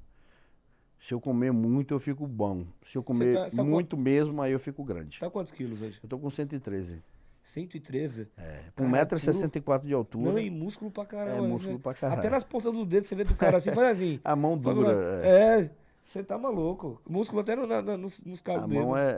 Se 1.05 1.13
eu 1.13 1.19
comer 1.19 1.51
muito, 1.51 1.93
eu 1.93 1.99
fico 1.99 2.27
bom. 2.27 2.63
Se 2.83 2.97
eu 2.97 3.03
comer 3.03 3.33
tá- 3.33 3.49
tá 3.57 3.63
muito 3.63 3.97
mesmo, 3.97 4.39
aí 4.41 4.51
eu 4.51 4.59
fico 4.59 4.83
grande. 4.83 5.19
tá 5.19 5.29
quantos 5.29 5.51
quilos 5.51 5.81
hoje? 5.81 5.99
Eu 6.01 6.07
tô 6.07 6.17
com 6.19 6.29
113. 6.29 7.01
113. 7.43 8.27
É, 8.37 8.63
Cara, 8.75 8.89
1,64m 9.05 9.85
de 9.85 9.93
altura. 9.93 10.31
Não, 10.31 10.39
e 10.39 10.49
músculo 10.49 10.91
pra 10.91 11.05
caramba. 11.05 11.37
é 11.37 11.41
né? 11.41 11.47
músculo 11.47 11.79
pra 11.79 11.93
caralho. 11.93 12.19
Até 12.19 12.29
nas 12.29 12.43
pontas 12.43 12.71
do 12.71 12.85
dedo 12.85 13.05
você 13.05 13.15
vê 13.15 13.23
do 13.23 13.33
cara 13.35 13.57
assim, 13.57 13.71
faz 13.71 13.97
assim. 13.97 14.19
A 14.23 14.35
mão 14.35 14.57
dura. 14.57 15.21
é. 15.23 15.59
É, 15.63 15.71
você 16.01 16.23
tá 16.23 16.37
maluco. 16.37 17.01
Músculo 17.07 17.41
até 17.41 17.55
no- 17.55 17.97
nos, 17.97 18.21
nos 18.23 18.39
A 18.41 18.43
cabos 18.43 18.67
dele. 18.69 18.81
mão 18.85 18.97
é, 18.97 19.17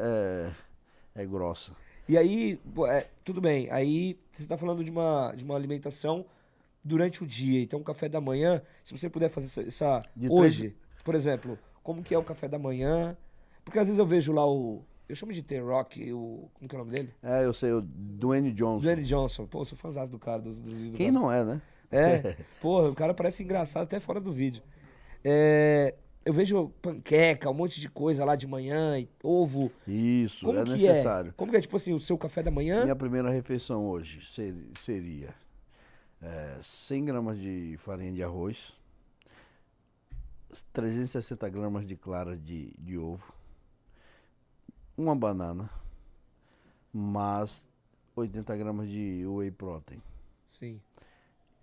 é, 1.16 1.22
é 1.24 1.26
grossa. 1.26 1.72
E 2.08 2.18
aí, 2.18 2.60
é, 2.90 3.08
tudo 3.24 3.40
bem. 3.42 3.70
Aí 3.72 4.18
você 4.34 4.46
tá 4.46 4.58
falando 4.58 4.84
de 4.84 4.92
uma, 4.92 5.34
de 5.36 5.44
uma 5.44 5.56
alimentação 5.56 6.26
durante 6.84 7.24
o 7.24 7.28
dia. 7.28 7.62
Então, 7.62 7.80
o 7.80 7.84
café 7.84 8.10
da 8.10 8.20
manhã, 8.22 8.62
se 8.84 8.98
você 8.98 9.10
puder 9.10 9.30
fazer 9.30 9.48
essa. 9.48 9.62
essa- 9.62 10.04
hoje, 10.30 10.76
por 11.04 11.16
exemplo, 11.16 11.58
como 11.82 12.02
que 12.04 12.14
é 12.14 12.18
o 12.18 12.24
café 12.24 12.48
da 12.48 12.60
manhã? 12.60 13.16
Porque 13.66 13.80
às 13.80 13.88
vezes 13.88 14.00
eu 14.00 14.06
vejo 14.06 14.32
lá 14.34 14.46
o. 14.46 14.82
Eu 15.14 15.16
chamo 15.16 15.32
de 15.32 15.44
T-Rock, 15.44 16.12
o. 16.12 16.50
Como 16.56 16.68
que 16.68 16.76
é 16.76 16.80
o 16.80 16.84
nome 16.84 16.92
dele? 16.98 17.14
É, 17.22 17.46
eu 17.46 17.54
sei, 17.54 17.72
o 17.72 17.82
Dwayne 17.84 18.52
Johnson. 18.52 18.80
Dwayne 18.82 19.04
Johnson. 19.04 19.46
Pô, 19.46 19.62
eu 19.62 19.66
sou 19.66 19.78
fãzão 19.78 20.04
do 20.06 20.18
cara. 20.18 20.42
Do, 20.42 20.56
Quem 20.96 21.12
não 21.12 21.32
é, 21.32 21.46
né? 21.46 21.62
É, 21.92 22.36
porra, 22.60 22.90
o 22.90 22.96
cara 22.96 23.14
parece 23.14 23.44
engraçado 23.44 23.84
até 23.84 24.00
fora 24.00 24.20
do 24.20 24.34
vídeo. 24.34 24.64
É, 25.24 25.94
eu 26.26 26.34
vejo 26.34 26.70
panqueca, 26.82 27.48
um 27.48 27.54
monte 27.54 27.80
de 27.80 27.88
coisa 27.90 28.26
lá 28.26 28.36
de 28.36 28.48
manhã, 28.48 29.06
ovo. 29.24 29.72
Isso, 29.88 30.48
Como 30.48 30.60
é 30.60 30.64
que 30.64 30.72
necessário. 30.72 31.30
é? 31.30 31.34
Como 31.38 31.52
que 31.52 31.58
é, 31.58 31.62
tipo 31.62 31.78
assim, 31.78 31.94
o 31.94 32.00
seu 32.00 32.18
café 32.18 32.42
da 32.42 32.50
manhã? 32.50 32.82
Minha 32.82 32.96
primeira 32.96 33.30
refeição 33.30 33.86
hoje 33.86 34.26
ser- 34.26 34.56
seria 34.80 35.30
é, 36.24 36.58
100 36.60 37.06
gramas 37.06 37.38
de 37.40 37.76
farinha 37.78 38.12
de 38.12 38.24
arroz, 38.24 38.74
360 40.74 41.48
gramas 41.50 41.86
de 41.86 41.96
clara 41.96 42.36
de, 42.36 42.74
de 42.80 42.98
ovo, 42.98 43.32
uma 44.98 45.16
banana, 45.16 45.70
mas 46.92 47.66
80 48.16 48.56
gramas 48.58 48.88
de 48.90 49.26
whey 49.26 49.52
protein. 49.52 50.02
Sim. 50.48 50.80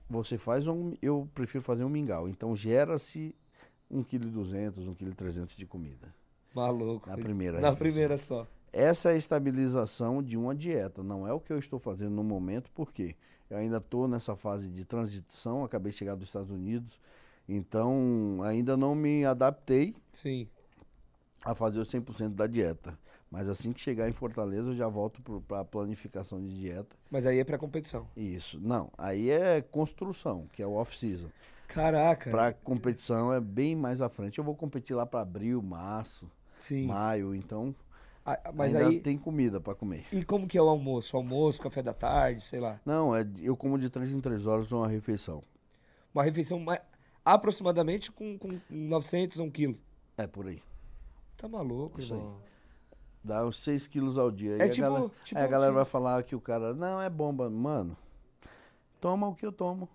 Você 0.08 0.36
faz 0.36 0.66
um, 0.66 0.94
eu 1.00 1.28
prefiro 1.34 1.62
fazer 1.62 1.84
um 1.84 1.88
mingau, 1.88 2.28
então 2.28 2.56
gera-se 2.56 3.34
1,2 3.92 4.04
kg, 4.04 4.80
1,3 4.80 5.14
kg 5.16 5.56
de 5.56 5.66
comida. 5.66 6.12
Maluco. 6.54 7.08
Na 7.08 7.16
primeira 7.16 7.60
Na 7.60 7.70
refeição. 7.70 7.76
primeira 7.76 8.18
só. 8.18 8.46
Essa 8.72 9.10
é 9.10 9.14
a 9.14 9.16
estabilização 9.16 10.22
de 10.22 10.36
uma 10.36 10.54
dieta, 10.54 11.02
não 11.02 11.26
é 11.26 11.32
o 11.32 11.40
que 11.40 11.52
eu 11.52 11.58
estou 11.58 11.78
fazendo 11.78 12.10
no 12.12 12.24
momento, 12.24 12.70
porque 12.72 13.16
eu 13.48 13.56
ainda 13.56 13.78
estou 13.78 14.06
nessa 14.06 14.36
fase 14.36 14.68
de 14.68 14.84
transição, 14.84 15.64
acabei 15.64 15.90
de 15.90 15.98
chegar 15.98 16.14
dos 16.14 16.28
Estados 16.28 16.50
Unidos, 16.50 16.98
então 17.48 18.40
ainda 18.44 18.76
não 18.76 18.94
me 18.94 19.24
adaptei 19.24 19.94
Sim. 20.12 20.48
A 21.44 21.54
fazer 21.54 21.78
o 21.78 21.82
100% 21.82 22.34
da 22.34 22.46
dieta. 22.46 22.98
Mas 23.30 23.48
assim 23.48 23.72
que 23.72 23.80
chegar 23.80 24.08
em 24.08 24.12
Fortaleza, 24.12 24.68
eu 24.70 24.74
já 24.74 24.88
volto 24.88 25.22
para 25.42 25.60
a 25.60 25.64
planificação 25.64 26.40
de 26.40 26.58
dieta. 26.60 26.96
Mas 27.10 27.26
aí 27.26 27.38
é 27.38 27.44
pra 27.44 27.56
competição. 27.58 28.06
Isso. 28.16 28.58
Não, 28.60 28.90
aí 28.98 29.30
é 29.30 29.60
construção, 29.62 30.46
que 30.52 30.62
é 30.62 30.66
o 30.66 30.72
off-season. 30.72 31.28
Caraca. 31.68 32.30
Para 32.30 32.52
competição 32.52 33.32
é 33.32 33.40
bem 33.40 33.76
mais 33.76 34.02
à 34.02 34.08
frente. 34.08 34.38
Eu 34.38 34.44
vou 34.44 34.56
competir 34.56 34.94
lá 34.94 35.06
para 35.06 35.20
abril, 35.20 35.62
março, 35.62 36.28
Sim. 36.58 36.86
maio, 36.86 37.32
então 37.32 37.72
Ah, 38.26 38.50
mas 38.52 38.74
ainda 38.74 38.88
aí. 38.88 39.00
tem 39.00 39.16
comida 39.16 39.60
para 39.60 39.74
comer. 39.76 40.04
E 40.12 40.24
como 40.24 40.48
que 40.48 40.58
é 40.58 40.62
o 40.62 40.68
almoço? 40.68 41.16
Almoço, 41.16 41.60
café 41.60 41.80
da 41.82 41.94
tarde, 41.94 42.44
sei 42.44 42.58
lá. 42.58 42.80
Não, 42.84 43.14
é, 43.14 43.24
eu 43.40 43.56
como 43.56 43.78
de 43.78 43.88
três 43.88 44.10
em 44.12 44.20
três 44.20 44.46
horas 44.46 44.72
uma 44.72 44.88
refeição. 44.88 45.42
Uma 46.12 46.24
refeição 46.24 46.58
mais, 46.58 46.80
aproximadamente 47.24 48.10
com, 48.10 48.36
com 48.36 48.58
900 48.68 49.38
a 49.38 49.42
1 49.44 49.50
quilo. 49.52 49.78
É 50.18 50.26
por 50.26 50.48
aí. 50.48 50.60
Tá 51.40 51.48
maluco, 51.48 51.98
Isso 52.00 52.12
aí. 52.12 52.18
irmão. 52.20 52.36
Dá 53.24 53.46
uns 53.46 53.56
6 53.62 53.86
quilos 53.86 54.18
ao 54.18 54.30
dia. 54.30 54.56
É 54.62 54.68
tipo- 54.68 54.84
a 54.86 54.90
galera, 54.90 55.10
tipo- 55.24 55.38
aí 55.38 55.44
a 55.44 55.48
galera 55.48 55.70
tipo- 55.72 55.76
vai 55.76 55.84
falar 55.86 56.22
que 56.22 56.36
o 56.36 56.40
cara, 56.40 56.74
não, 56.74 57.00
é 57.00 57.08
bomba. 57.08 57.48
Mano, 57.48 57.96
toma 59.00 59.26
o 59.26 59.34
que 59.34 59.44
eu 59.46 59.52
tomo. 59.52 59.88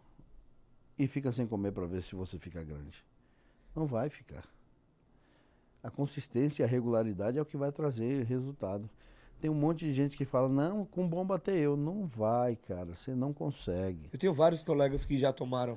E 0.97 1.07
fica 1.07 1.31
sem 1.31 1.45
comer 1.45 1.71
pra 1.71 1.85
ver 1.85 2.01
se 2.01 2.15
você 2.15 2.39
fica 2.39 2.63
grande. 2.63 3.03
Não 3.75 3.85
vai 3.85 4.09
ficar. 4.09 4.43
A 5.83 5.91
consistência 5.91 6.63
e 6.63 6.65
a 6.65 6.67
regularidade 6.67 7.37
é 7.37 7.41
o 7.41 7.45
que 7.45 7.57
vai 7.57 7.71
trazer 7.71 8.23
resultado. 8.25 8.89
Tem 9.39 9.51
um 9.51 9.55
monte 9.55 9.85
de 9.85 9.93
gente 9.93 10.15
que 10.17 10.25
fala, 10.25 10.47
não, 10.49 10.85
com 10.85 11.07
bomba 11.07 11.35
até 11.35 11.55
eu. 11.55 11.75
Não 11.77 12.05
vai, 12.07 12.55
cara. 12.55 12.95
Você 12.95 13.13
não 13.13 13.33
consegue. 13.33 14.09
Eu 14.11 14.17
tenho 14.17 14.33
vários 14.33 14.63
colegas 14.63 15.03
que 15.05 15.17
já 15.17 15.31
tomaram. 15.33 15.75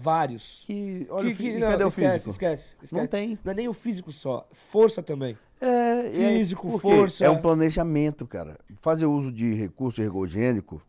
Vários. 0.00 0.62
Que, 0.64 1.06
olha, 1.10 1.26
Que- 1.26 1.32
o 1.32 1.36
que- 1.36 1.48
e 1.48 1.58
não, 1.58 1.68
cadê 1.68 1.84
o 1.84 1.88
esquece, 1.88 2.12
físico? 2.14 2.30
Esquece, 2.30 2.76
esquece. 2.82 2.94
Não 2.94 3.06
tem. 3.08 3.38
Não 3.44 3.50
é 3.52 3.54
nem 3.54 3.68
o 3.68 3.74
físico 3.74 4.12
só. 4.12 4.48
Força 4.52 5.02
também. 5.02 5.36
É, 5.60 5.66
é- 6.06 6.36
Físico, 6.38 6.70
quê? 6.72 6.78
força. 6.78 7.24
É 7.24 7.30
um 7.30 7.40
planejamento, 7.40 8.24
cara. 8.26 8.56
Fazer 8.80 9.06
uso 9.06 9.32
de 9.32 9.54
recurso 9.54 10.00
ergogênico, 10.00 10.80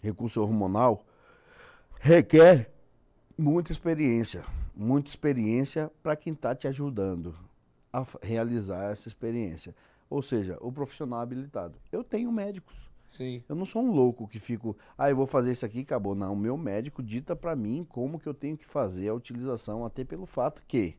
recurso 0.00 0.40
hormonal, 0.40 1.04
requer 2.00 2.70
muita 3.36 3.72
experiência. 3.72 4.44
Muita 4.74 5.10
experiência 5.10 5.90
para 6.02 6.14
quem 6.16 6.32
está 6.32 6.54
te 6.54 6.66
ajudando 6.68 7.34
a 7.92 8.04
realizar 8.22 8.90
essa 8.92 9.08
experiência. 9.08 9.74
Ou 10.08 10.22
seja, 10.22 10.56
o 10.60 10.70
profissional 10.70 11.20
habilitado. 11.20 11.74
Eu 11.90 12.04
tenho 12.04 12.30
médicos. 12.30 12.76
Sim. 13.12 13.42
Eu 13.48 13.54
não 13.54 13.66
sou 13.66 13.82
um 13.82 13.90
louco 13.92 14.26
que 14.26 14.38
fico, 14.38 14.74
ah, 14.96 15.10
eu 15.10 15.16
vou 15.16 15.26
fazer 15.26 15.52
isso 15.52 15.66
aqui 15.66 15.80
e 15.80 15.82
acabou. 15.82 16.14
Não, 16.14 16.32
o 16.32 16.36
meu 16.36 16.56
médico 16.56 17.02
dita 17.02 17.36
para 17.36 17.54
mim 17.54 17.84
como 17.88 18.18
que 18.18 18.26
eu 18.26 18.32
tenho 18.34 18.56
que 18.56 18.64
fazer 18.64 19.08
a 19.08 19.14
utilização, 19.14 19.84
até 19.84 20.02
pelo 20.02 20.24
fato 20.24 20.62
que 20.66 20.96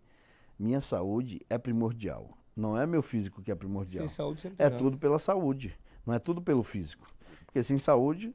minha 0.59 0.79
saúde 0.79 1.41
é 1.49 1.57
primordial. 1.57 2.37
Não 2.55 2.77
é 2.77 2.85
meu 2.85 3.01
físico 3.01 3.41
que 3.41 3.51
é 3.51 3.55
primordial. 3.55 4.07
Sem 4.07 4.15
saúde 4.15 4.41
sempre 4.41 4.63
É 4.63 4.69
não. 4.69 4.77
tudo 4.77 4.97
pela 4.99 5.17
saúde, 5.17 5.75
não 6.05 6.13
é 6.13 6.19
tudo 6.19 6.39
pelo 6.39 6.61
físico. 6.63 7.11
Porque 7.47 7.63
sem 7.63 7.79
saúde, 7.79 8.31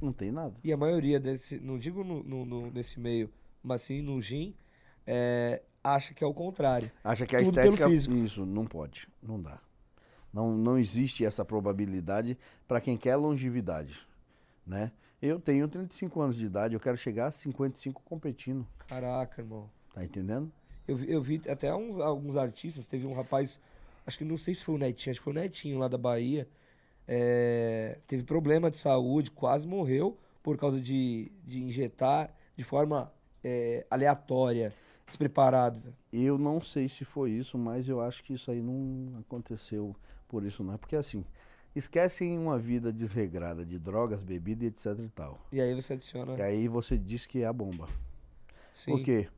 não 0.00 0.12
tem 0.12 0.32
nada. 0.32 0.54
E 0.64 0.72
a 0.72 0.76
maioria 0.76 1.20
desse, 1.20 1.60
não 1.60 1.78
digo 1.78 2.02
no, 2.02 2.24
no- 2.24 2.44
no- 2.44 2.70
nesse 2.72 2.98
meio, 2.98 3.30
mas 3.62 3.82
sim 3.82 4.02
no 4.02 4.20
gin, 4.20 4.52
é, 5.06 5.62
acha 5.84 6.12
que 6.12 6.24
é 6.24 6.26
o 6.26 6.34
contrário. 6.34 6.90
Acha 7.04 7.24
que 7.24 7.36
a 7.36 7.38
Tudo 7.44 7.56
estética. 7.60 7.88
Isso, 7.88 8.44
não 8.44 8.66
pode, 8.66 9.08
não 9.22 9.40
dá. 9.40 9.60
Não, 10.32 10.56
não 10.56 10.78
existe 10.78 11.24
essa 11.24 11.44
probabilidade 11.44 12.38
para 12.66 12.80
quem 12.80 12.96
quer 12.96 13.16
longevidade. 13.16 13.98
Né? 14.66 14.90
Eu 15.20 15.38
tenho 15.38 15.68
35 15.68 16.20
anos 16.20 16.36
de 16.36 16.46
idade, 16.46 16.74
eu 16.74 16.80
quero 16.80 16.96
chegar 16.96 17.26
a 17.26 17.30
55 17.30 18.02
competindo. 18.04 18.66
Caraca, 18.88 19.40
irmão. 19.42 19.68
Tá 19.92 20.02
entendendo? 20.04 20.50
Eu, 20.88 20.96
vi- 20.96 21.10
eu 21.12 21.22
vi 21.22 21.40
até 21.48 21.74
uns, 21.74 22.00
alguns 22.00 22.36
artistas, 22.36 22.86
teve 22.86 23.06
um 23.06 23.12
rapaz, 23.14 23.60
acho 24.06 24.18
que 24.18 24.24
não 24.24 24.36
sei 24.38 24.54
se 24.54 24.64
foi 24.64 24.74
o 24.74 24.78
Netinho, 24.78 25.10
acho 25.12 25.20
que 25.20 25.24
foi 25.24 25.32
o 25.32 25.36
Netinho 25.36 25.78
lá 25.78 25.86
da 25.88 25.98
Bahia, 25.98 26.48
é, 27.06 27.98
teve 28.06 28.22
problema 28.24 28.70
de 28.70 28.78
saúde, 28.78 29.30
quase 29.30 29.66
morreu 29.66 30.16
por 30.42 30.56
causa 30.56 30.80
de, 30.80 31.30
de 31.44 31.62
injetar 31.62 32.32
de 32.56 32.64
forma 32.64 33.12
é, 33.44 33.86
aleatória, 33.90 34.72
despreparada. 35.06 35.94
Eu 36.12 36.38
não 36.38 36.60
sei 36.60 36.88
se 36.88 37.04
foi 37.04 37.30
isso, 37.32 37.58
mas 37.58 37.88
eu 37.88 38.00
acho 38.00 38.22
que 38.24 38.34
isso 38.34 38.50
aí 38.50 38.62
não 38.62 39.18
aconteceu 39.20 39.94
por 40.32 40.44
isso, 40.44 40.64
não. 40.64 40.78
Porque 40.78 40.96
assim, 40.96 41.26
esquecem 41.76 42.38
uma 42.38 42.58
vida 42.58 42.90
desregrada 42.90 43.66
de 43.66 43.78
drogas, 43.78 44.22
bebida 44.22 44.64
e 44.64 44.68
etc 44.68 44.98
e 44.98 45.08
tal. 45.10 45.38
E 45.52 45.60
aí 45.60 45.74
você 45.74 45.92
adiciona. 45.92 46.34
E 46.38 46.40
aí 46.42 46.68
você 46.68 46.96
diz 46.96 47.26
que 47.26 47.42
é 47.42 47.46
a 47.46 47.52
bomba. 47.52 47.86
Sim. 48.72 48.92
Por 48.92 49.02
quê? 49.02 49.28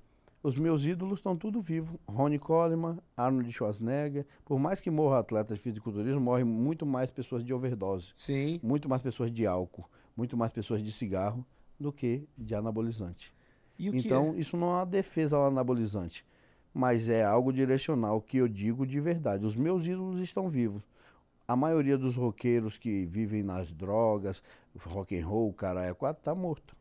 Os 0.40 0.56
meus 0.56 0.84
ídolos 0.84 1.18
estão 1.18 1.36
tudo 1.36 1.60
vivos. 1.60 1.96
Ronnie 2.06 2.38
Coleman, 2.38 2.98
Arnold 3.16 3.50
Schwarzenegger. 3.50 4.24
Por 4.44 4.56
mais 4.56 4.80
que 4.80 4.88
morra 4.88 5.18
atleta 5.18 5.52
de 5.52 5.60
fisiculturismo, 5.60 6.20
morrem 6.20 6.44
muito 6.44 6.86
mais 6.86 7.10
pessoas 7.10 7.44
de 7.44 7.52
overdose. 7.52 8.12
Sim. 8.14 8.60
Muito 8.62 8.88
mais 8.88 9.02
pessoas 9.02 9.32
de 9.32 9.46
álcool. 9.46 9.88
Muito 10.16 10.36
mais 10.36 10.52
pessoas 10.52 10.80
de 10.80 10.92
cigarro 10.92 11.44
do 11.80 11.92
que 11.92 12.28
de 12.38 12.54
anabolizante. 12.54 13.34
E 13.76 13.88
o 13.88 13.92
que 13.92 13.98
Então, 13.98 14.32
é? 14.36 14.38
isso 14.38 14.56
não 14.56 14.68
é 14.68 14.76
uma 14.76 14.86
defesa 14.86 15.34
ao 15.36 15.46
anabolizante. 15.48 16.24
Mas 16.74 17.08
é 17.08 17.22
algo 17.24 17.52
direcional 17.52 18.20
que 18.20 18.36
eu 18.38 18.48
digo 18.48 18.84
de 18.84 18.98
verdade. 18.98 19.46
Os 19.46 19.54
meus 19.54 19.86
ídolos 19.86 20.20
estão 20.20 20.48
vivos. 20.48 20.82
A 21.46 21.54
maioria 21.54 21.96
dos 21.96 22.16
roqueiros 22.16 22.76
que 22.76 23.06
vivem 23.06 23.42
nas 23.44 23.70
drogas, 23.72 24.42
rock 24.76 25.16
and 25.16 25.24
roll, 25.26 25.52
cara, 25.52 25.84
é 25.84 25.94
quatro, 25.94 26.22
tá 26.24 26.34
morto. 26.34 26.74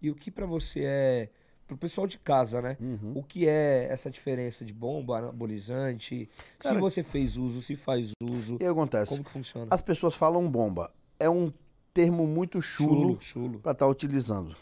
E 0.00 0.10
o 0.10 0.14
que 0.14 0.30
pra 0.30 0.46
você 0.46 0.82
é, 0.84 1.28
pro 1.66 1.76
pessoal 1.76 2.06
de 2.06 2.18
casa, 2.18 2.62
né? 2.62 2.76
Uhum. 2.78 3.14
O 3.16 3.22
que 3.22 3.48
é 3.48 3.88
essa 3.90 4.08
diferença 4.10 4.64
de 4.64 4.72
bomba, 4.72 5.18
anabolizante? 5.18 6.28
se 6.60 6.68
Cara- 6.68 6.78
você 6.78 7.02
fez 7.02 7.36
uso, 7.36 7.60
se 7.62 7.74
faz 7.74 8.12
uso, 8.22 8.58
E 8.60 8.64
aí 8.64 8.70
acontece? 8.70 9.08
como 9.08 9.24
que 9.24 9.30
funciona? 9.30 9.66
As 9.70 9.82
pessoas 9.82 10.14
falam 10.14 10.48
bomba. 10.48 10.92
É 11.18 11.28
um 11.28 11.50
termo 11.92 12.26
muito 12.26 12.60
chulo 12.62 13.18
chulo. 13.20 13.58
para 13.60 13.72
estar 13.72 13.88
utilizando. 13.88 14.54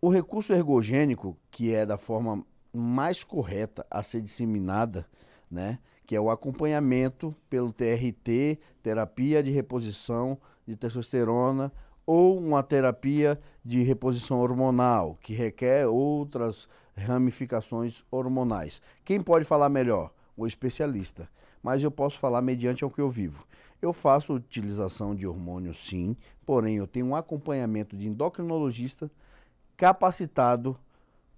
O 0.00 0.08
recurso 0.08 0.52
ergogênico, 0.52 1.36
que 1.50 1.74
é 1.74 1.84
da 1.84 1.98
forma 1.98 2.44
mais 2.72 3.22
correta 3.24 3.86
a 3.90 4.02
ser 4.02 4.20
disseminada, 4.20 5.06
né? 5.50 5.78
Que 6.06 6.16
é 6.16 6.20
o 6.20 6.30
acompanhamento 6.30 7.34
pelo 7.48 7.72
TRT, 7.72 8.58
terapia 8.82 9.42
de 9.42 9.50
reposição 9.50 10.38
de 10.66 10.76
testosterona, 10.76 11.72
ou 12.04 12.38
uma 12.38 12.62
terapia 12.62 13.40
de 13.64 13.82
reposição 13.82 14.40
hormonal, 14.40 15.16
que 15.20 15.34
requer 15.34 15.86
outras 15.86 16.68
ramificações 16.96 18.02
hormonais. 18.10 18.82
Quem 19.04 19.20
pode 19.20 19.44
falar 19.44 19.68
melhor? 19.68 20.10
o 20.36 20.46
especialista, 20.46 21.28
mas 21.62 21.82
eu 21.82 21.90
posso 21.90 22.18
falar 22.18 22.42
mediante 22.42 22.82
ao 22.82 22.90
que 22.90 23.00
eu 23.00 23.10
vivo. 23.10 23.46
Eu 23.80 23.92
faço 23.92 24.34
utilização 24.34 25.14
de 25.14 25.26
hormônio 25.26 25.74
sim, 25.74 26.16
porém 26.46 26.76
eu 26.76 26.86
tenho 26.86 27.06
um 27.06 27.16
acompanhamento 27.16 27.96
de 27.96 28.06
endocrinologista 28.06 29.10
capacitado 29.76 30.76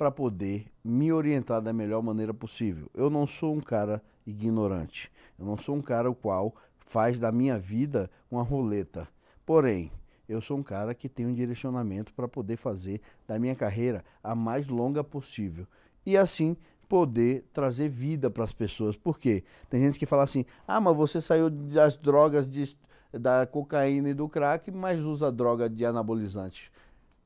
para 0.04 0.10
poder 0.10 0.66
me 0.84 1.10
orientar 1.14 1.62
da 1.62 1.72
melhor 1.72 2.02
maneira 2.02 2.34
possível. 2.34 2.90
Eu 2.92 3.08
não 3.08 3.26
sou 3.26 3.54
um 3.54 3.60
cara 3.60 4.02
ignorante. 4.26 5.10
Eu 5.38 5.46
não 5.46 5.56
sou 5.56 5.74
um 5.74 5.80
cara 5.80 6.10
o 6.10 6.14
qual 6.14 6.54
faz 6.76 7.18
da 7.18 7.32
minha 7.32 7.58
vida 7.58 8.10
uma 8.30 8.42
roleta. 8.42 9.08
Porém, 9.46 9.90
eu 10.28 10.42
sou 10.42 10.58
um 10.58 10.62
cara 10.62 10.94
que 10.94 11.08
tem 11.08 11.24
um 11.24 11.32
direcionamento 11.32 12.12
para 12.12 12.28
poder 12.28 12.58
fazer 12.58 13.00
da 13.26 13.38
minha 13.38 13.54
carreira 13.54 14.04
a 14.22 14.34
mais 14.34 14.68
longa 14.68 15.02
possível. 15.02 15.66
E 16.04 16.18
assim 16.18 16.54
poder 16.86 17.48
trazer 17.50 17.88
vida 17.88 18.28
para 18.28 18.44
as 18.44 18.52
pessoas. 18.52 18.98
Por 18.98 19.18
quê? 19.18 19.42
Tem 19.70 19.80
gente 19.80 19.98
que 19.98 20.04
fala 20.04 20.24
assim: 20.24 20.44
ah, 20.68 20.82
mas 20.82 20.94
você 20.94 21.18
saiu 21.18 21.48
das 21.48 21.96
drogas 21.96 22.46
de, 22.46 22.76
da 23.10 23.46
cocaína 23.46 24.10
e 24.10 24.14
do 24.14 24.28
crack, 24.28 24.70
mas 24.70 25.00
usa 25.00 25.32
droga 25.32 25.66
de 25.66 25.82
anabolizante. 25.82 26.70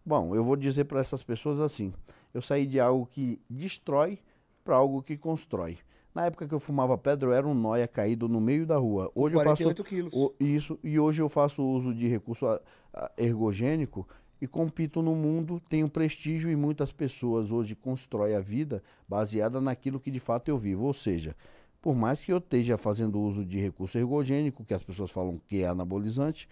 Bom, 0.06 0.34
eu 0.34 0.42
vou 0.42 0.56
dizer 0.56 0.84
para 0.84 1.00
essas 1.00 1.24
pessoas 1.24 1.58
assim: 1.60 1.92
eu 2.32 2.42
saí 2.42 2.66
de 2.66 2.78
algo 2.80 3.06
que 3.06 3.40
destrói 3.48 4.18
para 4.64 4.76
algo 4.76 5.02
que 5.02 5.16
constrói. 5.16 5.78
Na 6.14 6.26
época 6.26 6.48
que 6.48 6.54
eu 6.54 6.58
fumava 6.60 6.98
pedra, 6.98 7.28
eu 7.28 7.32
era 7.32 7.46
um 7.46 7.54
noia 7.54 7.86
caído 7.86 8.28
no 8.28 8.40
meio 8.40 8.66
da 8.66 8.76
rua. 8.76 9.10
Hoje 9.14 9.34
eu 9.36 9.40
faço 9.44 9.62
quilos. 9.84 10.12
o- 10.12 10.32
isso 10.40 10.78
e 10.82 10.98
hoje 10.98 11.22
eu 11.22 11.28
faço 11.28 11.62
uso 11.62 11.94
de 11.94 12.08
recurso 12.08 12.46
a- 12.46 12.60
a- 12.92 13.10
ergogênico 13.16 14.06
e 14.40 14.46
compito 14.46 15.00
no 15.02 15.14
mundo, 15.14 15.60
tenho 15.68 15.88
prestígio 15.88 16.50
e 16.50 16.56
muitas 16.56 16.92
pessoas 16.92 17.50
hoje 17.52 17.74
constroem 17.74 18.34
a 18.34 18.40
vida 18.40 18.82
baseada 19.08 19.60
naquilo 19.60 20.00
que 20.00 20.10
de 20.10 20.20
fato 20.20 20.48
eu 20.48 20.58
vivo. 20.58 20.84
Ou 20.86 20.94
seja, 20.94 21.36
por 21.80 21.94
mais 21.94 22.20
que 22.20 22.32
eu 22.32 22.38
esteja 22.38 22.76
fazendo 22.76 23.20
uso 23.20 23.44
de 23.44 23.58
recurso 23.58 23.96
ergogênico, 23.96 24.64
que 24.64 24.74
as 24.74 24.82
pessoas 24.82 25.10
falam 25.10 25.40
que 25.46 25.62
é 25.62 25.66
anabolizante, 25.68 26.48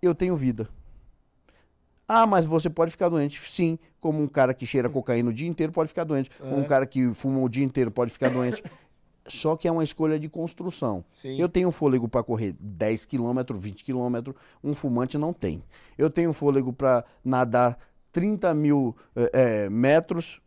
eu 0.00 0.14
tenho 0.14 0.36
vida. 0.36 0.68
Ah, 2.06 2.26
mas 2.26 2.44
você 2.44 2.68
pode 2.68 2.90
ficar 2.90 3.08
doente. 3.08 3.40
Sim, 3.50 3.78
como 4.00 4.22
um 4.22 4.26
cara 4.28 4.52
que 4.52 4.66
cheira 4.66 4.88
cocaína 4.90 5.30
o 5.30 5.32
dia 5.32 5.48
inteiro 5.48 5.72
pode 5.72 5.88
ficar 5.88 6.04
doente. 6.04 6.30
Como 6.38 6.56
um 6.56 6.62
É. 6.62 6.66
cara 6.66 6.86
que 6.86 7.12
fuma 7.14 7.40
o 7.40 7.48
dia 7.48 7.64
inteiro 7.64 7.90
pode 7.90 8.12
ficar 8.12 8.28
doente. 8.28 8.62
Só 9.28 9.56
que 9.56 9.68
é 9.68 9.72
uma 9.72 9.84
escolha 9.84 10.18
de 10.18 10.28
construção. 10.28 11.04
Sim. 11.12 11.38
Eu 11.40 11.48
tenho 11.48 11.70
fôlego 11.70 12.08
para 12.08 12.24
correr 12.24 12.54
10 12.58 13.06
km, 13.06 13.54
20 13.54 13.84
km, 13.84 14.32
um 14.64 14.74
fumante 14.74 15.16
não 15.16 15.32
tem. 15.32 15.62
Eu 15.96 16.10
tenho 16.10 16.32
fôlego 16.32 16.72
para 16.72 17.04
nadar 17.24 17.78
30 18.10 18.52
mil 18.52 18.96
eh, 19.14 19.70
metros, 19.70 20.40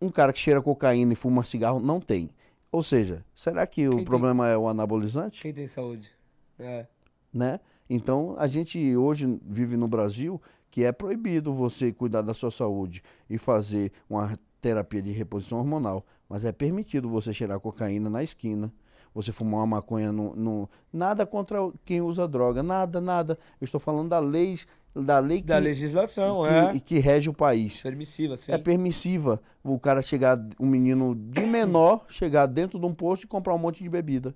um 0.00 0.08
cara 0.08 0.32
que 0.32 0.38
cheira 0.38 0.62
cocaína 0.62 1.12
e 1.12 1.16
fuma 1.16 1.44
cigarro 1.44 1.78
não 1.78 2.00
tem. 2.00 2.30
Ou 2.72 2.82
seja, 2.82 3.22
será 3.34 3.66
que 3.66 3.82
Quem 3.82 3.88
o 3.90 3.96
tem? 3.96 4.04
problema 4.06 4.48
é 4.48 4.56
o 4.56 4.66
anabolizante? 4.66 5.42
Quem 5.42 5.52
tem 5.52 5.66
saúde? 5.66 6.10
É. 6.58 6.86
né? 7.32 7.60
Então, 7.88 8.34
a 8.38 8.48
gente 8.48 8.96
hoje 8.96 9.38
vive 9.44 9.76
no 9.76 9.86
Brasil 9.86 10.40
que 10.72 10.82
é 10.84 10.90
proibido 10.90 11.52
você 11.52 11.92
cuidar 11.92 12.22
da 12.22 12.32
sua 12.32 12.50
saúde 12.50 13.02
e 13.28 13.36
fazer 13.36 13.92
uma 14.08 14.36
terapia 14.58 15.02
de 15.02 15.10
reposição 15.12 15.58
hormonal, 15.58 16.04
mas 16.28 16.46
é 16.46 16.50
permitido 16.50 17.08
você 17.10 17.32
cheirar 17.34 17.60
cocaína 17.60 18.08
na 18.08 18.24
esquina, 18.24 18.72
você 19.14 19.32
fumar 19.32 19.60
uma 19.60 19.66
maconha 19.66 20.10
no, 20.10 20.34
no- 20.34 20.70
nada 20.90 21.26
contra 21.26 21.58
quem 21.84 22.00
usa 22.00 22.26
droga, 22.26 22.62
nada, 22.62 23.00
nada. 23.02 23.38
Eu 23.60 23.66
estou 23.66 23.78
falando 23.78 24.08
da 24.08 24.18
lei, 24.18 24.58
da 24.96 25.18
lei 25.18 25.42
Da 25.42 25.56
que, 25.58 25.64
legislação, 25.64 26.42
que, 26.42 26.48
é. 26.76 26.80
que 26.80 26.98
rege 26.98 27.28
o 27.28 27.34
país. 27.34 27.82
Permissiva, 27.82 28.34
sim. 28.38 28.50
É 28.52 28.56
permissiva 28.56 29.42
o 29.62 29.78
cara 29.78 30.00
chegar, 30.00 30.38
um 30.58 30.66
menino 30.66 31.14
de 31.14 31.42
menor, 31.44 32.06
chegar 32.08 32.46
dentro 32.46 32.78
de 32.78 32.86
um 32.86 32.94
posto 32.94 33.24
e 33.24 33.26
comprar 33.26 33.54
um 33.54 33.58
monte 33.58 33.82
de 33.82 33.90
bebida. 33.90 34.34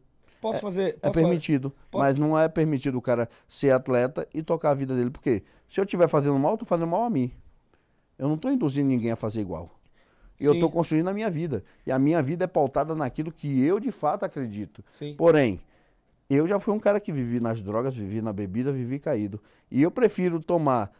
Posso 0.48 0.60
fazer. 0.60 0.88
É 0.88 0.92
Posso 0.92 1.14
fazer- 1.14 1.20
permitido, 1.22 1.72
Pode- 1.90 2.04
mas 2.04 2.18
não 2.18 2.38
é 2.38 2.48
permitido 2.48 2.96
o 2.98 3.02
cara 3.02 3.28
ser 3.48 3.70
atleta 3.70 4.26
e 4.34 4.42
tocar 4.42 4.70
a 4.70 4.74
vida 4.74 4.94
dele. 4.94 5.10
Porque 5.10 5.42
se 5.68 5.80
eu 5.80 5.84
estiver 5.84 6.08
fazendo 6.08 6.38
mal, 6.38 6.52
eu 6.52 6.58
tô 6.58 6.64
fazendo 6.64 6.86
mal 6.88 7.02
a 7.04 7.10
mim. 7.10 7.30
Eu 8.18 8.28
não 8.28 8.38
tô 8.38 8.48
induzindo 8.50 8.88
ninguém 8.88 9.10
a 9.12 9.16
fazer 9.16 9.40
igual. 9.40 9.70
Eu 10.38 10.52
Sim. 10.54 10.60
tô 10.60 10.70
construindo 10.70 11.08
a 11.08 11.14
minha 11.14 11.30
vida. 11.30 11.64
E 11.86 11.92
a 11.92 11.98
minha 11.98 12.22
vida 12.22 12.44
é 12.44 12.46
pautada 12.46 12.94
naquilo 12.94 13.32
que 13.32 13.62
eu 13.64 13.80
de 13.80 13.90
fato 13.90 14.24
acredito. 14.24 14.84
Sim. 14.88 15.14
Porém, 15.16 15.60
eu 16.28 16.46
já 16.46 16.58
fui 16.60 16.74
um 16.74 16.78
cara 16.80 16.98
que 17.00 17.12
vivi 17.12 17.40
nas 17.40 17.62
drogas, 17.62 17.94
vivi 17.94 18.20
na 18.20 18.32
bebida, 18.32 18.72
vivi 18.72 18.98
caído. 18.98 19.40
E 19.70 19.82
eu 19.82 19.90
prefiro 19.90 20.40
tomar 20.40 20.90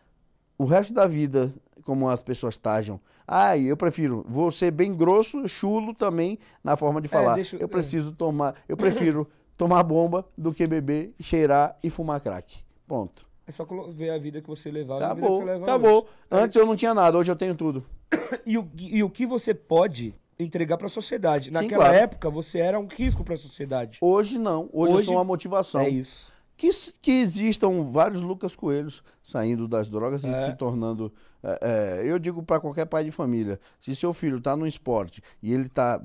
o 0.59 0.65
resto 0.65 0.93
da 0.95 1.07
vida 1.07 1.53
como 1.85 2.09
as 2.09 2.23
pessoas 2.23 2.57
tajam. 2.59 3.01
Ah, 3.29 3.57
eu 3.59 3.77
prefiro, 3.77 4.25
vou 4.29 4.51
ser 4.53 4.71
bem 4.71 4.95
grosso, 4.95 5.49
chulo 5.49 5.93
também 5.95 6.39
na 6.63 6.77
forma 6.77 7.01
de 7.01 7.09
falar. 7.09 7.35
deixa 7.35 7.57
eu- 7.57 7.61
eu 7.61 7.69
preciso 7.69 8.13
tomar, 8.13 8.55
eu 8.69 8.77
prefiro 9.15 9.27
tomar 9.57 9.83
bomba 9.83 10.25
do 10.37 10.53
que 10.55 10.67
beber, 10.67 11.13
cheirar 11.21 11.77
e 11.83 11.91
fumar 11.91 12.21
crack. 12.21 12.59
Ponto. 12.87 13.27
É 13.47 13.53
só 13.53 13.65
ver 13.93 14.11
a 14.11 14.19
vida 14.19 14.41
que 14.43 14.49
você 14.49 14.71
levava 14.71 15.01
a 15.05 15.07
Acabou, 15.13 15.37
você 15.37 15.45
leva 15.45 15.65
acabou. 15.65 15.99
hoje. 16.03 16.09
É 16.31 16.37
Antes 16.43 16.57
eu 16.57 16.67
não 16.67 16.75
tinha 16.77 16.93
nada, 16.95 17.17
hoje 17.17 17.31
eu 17.31 17.37
tenho 17.37 17.55
tudo. 17.55 17.85
E 18.45 18.57
o, 18.59 18.69
e 18.79 19.03
o 19.03 19.11
que 19.11 19.27
você 19.27 19.53
pode 19.55 20.15
entregar 20.39 20.77
pra 20.77 20.89
sociedade? 20.89 21.51
Naquela 21.51 21.85
claro. 21.85 21.97
época, 21.97 22.29
você 22.31 22.59
era 22.59 22.79
um 22.79 22.87
risco 22.87 23.25
pra 23.25 23.37
sociedade. 23.37 23.99
Hoje 24.01 24.39
não, 24.39 24.69
hoje, 24.73 24.91
eu 24.93 24.97
Hoje 24.97 25.07
sou 25.07 25.15
uma 25.15 25.25
motivação. 25.25 25.81
É 25.81 25.89
isso. 25.89 26.31
Que, 26.57 26.71
que 27.03 27.13
existam 27.13 27.83
vários 27.83 28.23
Lucas 28.23 28.57
Coelhos 28.57 29.03
saindo 29.23 29.69
das 29.69 29.89
drogas 29.89 30.23
e 30.25 30.29
É. 30.29 30.51
se 30.51 30.57
tornando. 30.57 31.13
é, 31.43 31.59
é, 32.03 32.11
eu 32.11 32.19
digo 32.19 32.43
para 32.43 32.59
qualquer 32.61 32.87
pai 32.87 33.05
de 33.05 33.11
família: 33.11 33.61
se 33.81 33.95
seu 33.95 34.13
filho 34.15 34.39
está 34.39 34.57
no 34.57 34.67
esporte 34.67 35.23
e 35.43 35.53
ele 35.53 35.67
está 35.67 36.01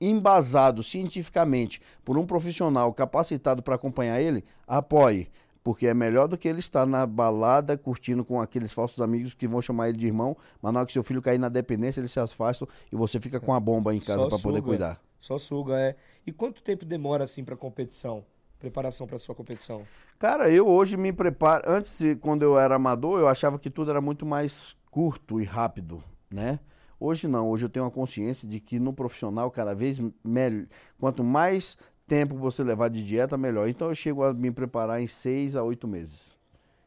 embasado 0.00 0.82
cientificamente 0.82 1.80
por 2.04 2.18
um 2.18 2.26
profissional 2.26 2.92
capacitado 2.92 3.62
para 3.62 3.74
acompanhar 3.74 4.20
ele, 4.20 4.44
apoie. 4.66 5.30
Porque 5.62 5.86
é 5.86 5.92
melhor 5.92 6.26
do 6.26 6.38
que 6.38 6.48
ele 6.48 6.58
estar 6.58 6.86
na 6.86 7.06
balada 7.06 7.76
curtindo 7.76 8.24
com 8.24 8.40
aqueles 8.40 8.72
falsos 8.72 8.98
amigos 9.00 9.34
que 9.34 9.46
vão 9.46 9.60
chamar 9.60 9.90
ele 9.90 9.98
de 9.98 10.06
irmão, 10.06 10.34
mas 10.62 10.72
na 10.72 10.80
hora 10.80 10.86
que 10.86 10.92
seu 10.92 11.02
filho 11.02 11.20
cair 11.20 11.38
na 11.38 11.50
dependência, 11.50 12.00
eles 12.00 12.10
se 12.10 12.18
afastam 12.18 12.66
e 12.90 12.96
você 12.96 13.20
fica 13.20 13.38
com 13.38 13.52
a 13.52 13.60
bomba 13.60 13.94
em 13.94 14.00
casa 14.00 14.22
Só 14.22 14.28
para 14.30 14.38
poder 14.38 14.62
cuidar. 14.62 14.98
Só 15.18 15.36
suga, 15.36 15.78
é. 15.78 15.96
E 16.26 16.32
quanto 16.32 16.62
tempo 16.62 16.86
demora, 16.86 17.24
assim, 17.24 17.44
pra 17.44 17.56
competição? 17.56 18.24
Preparação 18.60 19.06
pra 19.06 19.18
sua 19.18 19.34
competição? 19.34 19.82
Cara, 20.18 20.50
eu 20.50 20.68
hoje 20.68 20.96
me 20.96 21.12
preparo. 21.12 21.64
Antes, 21.66 21.98
quando 22.20 22.42
eu 22.42 22.58
era 22.58 22.74
amador, 22.74 23.18
eu 23.18 23.26
achava 23.26 23.58
que 23.58 23.70
tudo 23.70 23.90
era 23.90 24.00
muito 24.02 24.26
mais 24.26 24.76
curto 24.90 25.40
e 25.40 25.44
rápido, 25.44 26.02
né? 26.30 26.60
Hoje 26.98 27.26
não. 27.26 27.48
Hoje 27.48 27.64
eu 27.64 27.70
tenho 27.70 27.86
a 27.86 27.90
consciência 27.90 28.46
de 28.46 28.60
que 28.60 28.78
no 28.78 28.92
profissional, 28.92 29.50
cada 29.50 29.74
vez 29.74 29.98
melhor. 30.22 30.66
Quanto 30.98 31.24
mais 31.24 31.74
tempo 32.06 32.36
você 32.36 32.62
levar 32.62 32.90
de 32.90 33.02
dieta, 33.02 33.38
melhor. 33.38 33.66
Então 33.66 33.88
eu 33.88 33.94
chego 33.94 34.22
a 34.22 34.34
me 34.34 34.50
preparar 34.50 35.00
em 35.00 35.06
seis 35.06 35.56
a 35.56 35.62
oito 35.64 35.88
meses. 35.88 36.36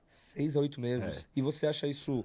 Seis 0.07 0.55
a 0.55 0.59
oito 0.59 0.79
É. 0.79 0.83
meses. 0.83 1.27
E 1.35 1.41
você 1.41 1.65
acha 1.65 1.87
isso 1.87 2.23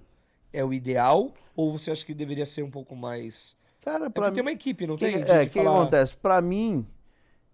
é 0.52 0.62
o 0.62 0.74
ideal? 0.74 1.32
Ou 1.56 1.72
você 1.78 1.90
acha 1.90 2.04
que 2.04 2.12
deveria 2.12 2.44
ser 2.44 2.62
um 2.62 2.70
pouco 2.70 2.94
mais. 2.94 3.56
Cara, 3.80 4.06
É 4.06 4.08
pra 4.10 4.24
porque 4.24 4.28
mim. 4.30 4.34
tem 4.34 4.42
uma 4.44 4.52
equipe, 4.52 4.86
não 4.86 4.96
Que, 4.96 5.06
tem? 5.10 5.14
É, 5.22 5.36
o 5.36 5.40
que, 5.44 5.50
que 5.54 5.64
falar- 5.64 5.80
acontece? 5.80 6.16
Pra 6.18 6.42
mim, 6.42 6.86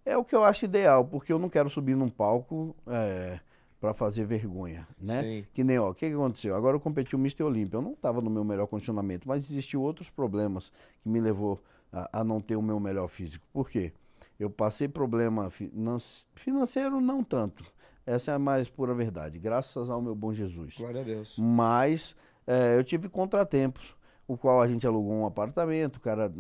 é 0.04 0.16
o 0.16 0.24
que 0.24 0.34
eu 0.34 0.44
acho 0.44 0.64
ideal, 0.64 1.04
porque 1.04 1.32
eu 1.32 1.38
não 1.38 1.48
quero 1.48 1.68
subir 1.70 1.96
num 1.96 2.08
palco 2.08 2.74
é, 2.86 3.40
para 3.80 3.92
fazer 3.94 4.24
vergonha, 4.26 4.86
né? 5.00 5.22
Sim. 5.22 5.46
Que 5.52 5.62
nem, 5.64 5.78
ó, 5.78 5.90
o 5.90 5.94
que, 5.94 6.08
que 6.08 6.14
aconteceu? 6.14 6.54
Agora 6.54 6.76
eu 6.76 6.80
competi 6.80 7.14
o 7.14 7.18
Mr. 7.18 7.42
Olímpia, 7.42 7.76
eu 7.78 7.82
não 7.82 7.92
estava 7.92 8.20
no 8.20 8.30
meu 8.30 8.44
melhor 8.44 8.66
condicionamento, 8.66 9.28
mas 9.28 9.44
existiu 9.50 9.82
outros 9.82 10.08
problemas 10.10 10.70
que 11.00 11.08
me 11.08 11.20
levou 11.20 11.62
a, 11.92 12.20
a 12.20 12.24
não 12.24 12.40
ter 12.40 12.56
o 12.56 12.62
meu 12.62 12.78
melhor 12.80 13.08
físico. 13.08 13.46
Por 13.52 13.68
quê? 13.68 13.92
Eu 14.38 14.48
passei 14.50 14.88
problema 14.88 15.50
finan- 15.50 15.98
financeiro, 16.34 17.00
não 17.00 17.22
tanto. 17.22 17.64
Essa 18.06 18.32
é 18.32 18.34
a 18.34 18.38
mais 18.38 18.68
pura 18.68 18.92
verdade, 18.94 19.38
graças 19.38 19.88
ao 19.88 20.02
meu 20.02 20.14
bom 20.14 20.32
Jesus. 20.32 20.76
Glória 20.76 21.00
a 21.00 21.04
Deus. 21.04 21.36
Mas 21.38 22.14
é, 22.46 22.76
eu 22.76 22.84
tive 22.84 23.08
contratempos, 23.08 23.94
o 24.26 24.36
qual 24.36 24.60
a 24.60 24.68
gente 24.68 24.86
alugou 24.86 25.12
um 25.12 25.26
apartamento, 25.26 26.00
cara, 26.00 26.32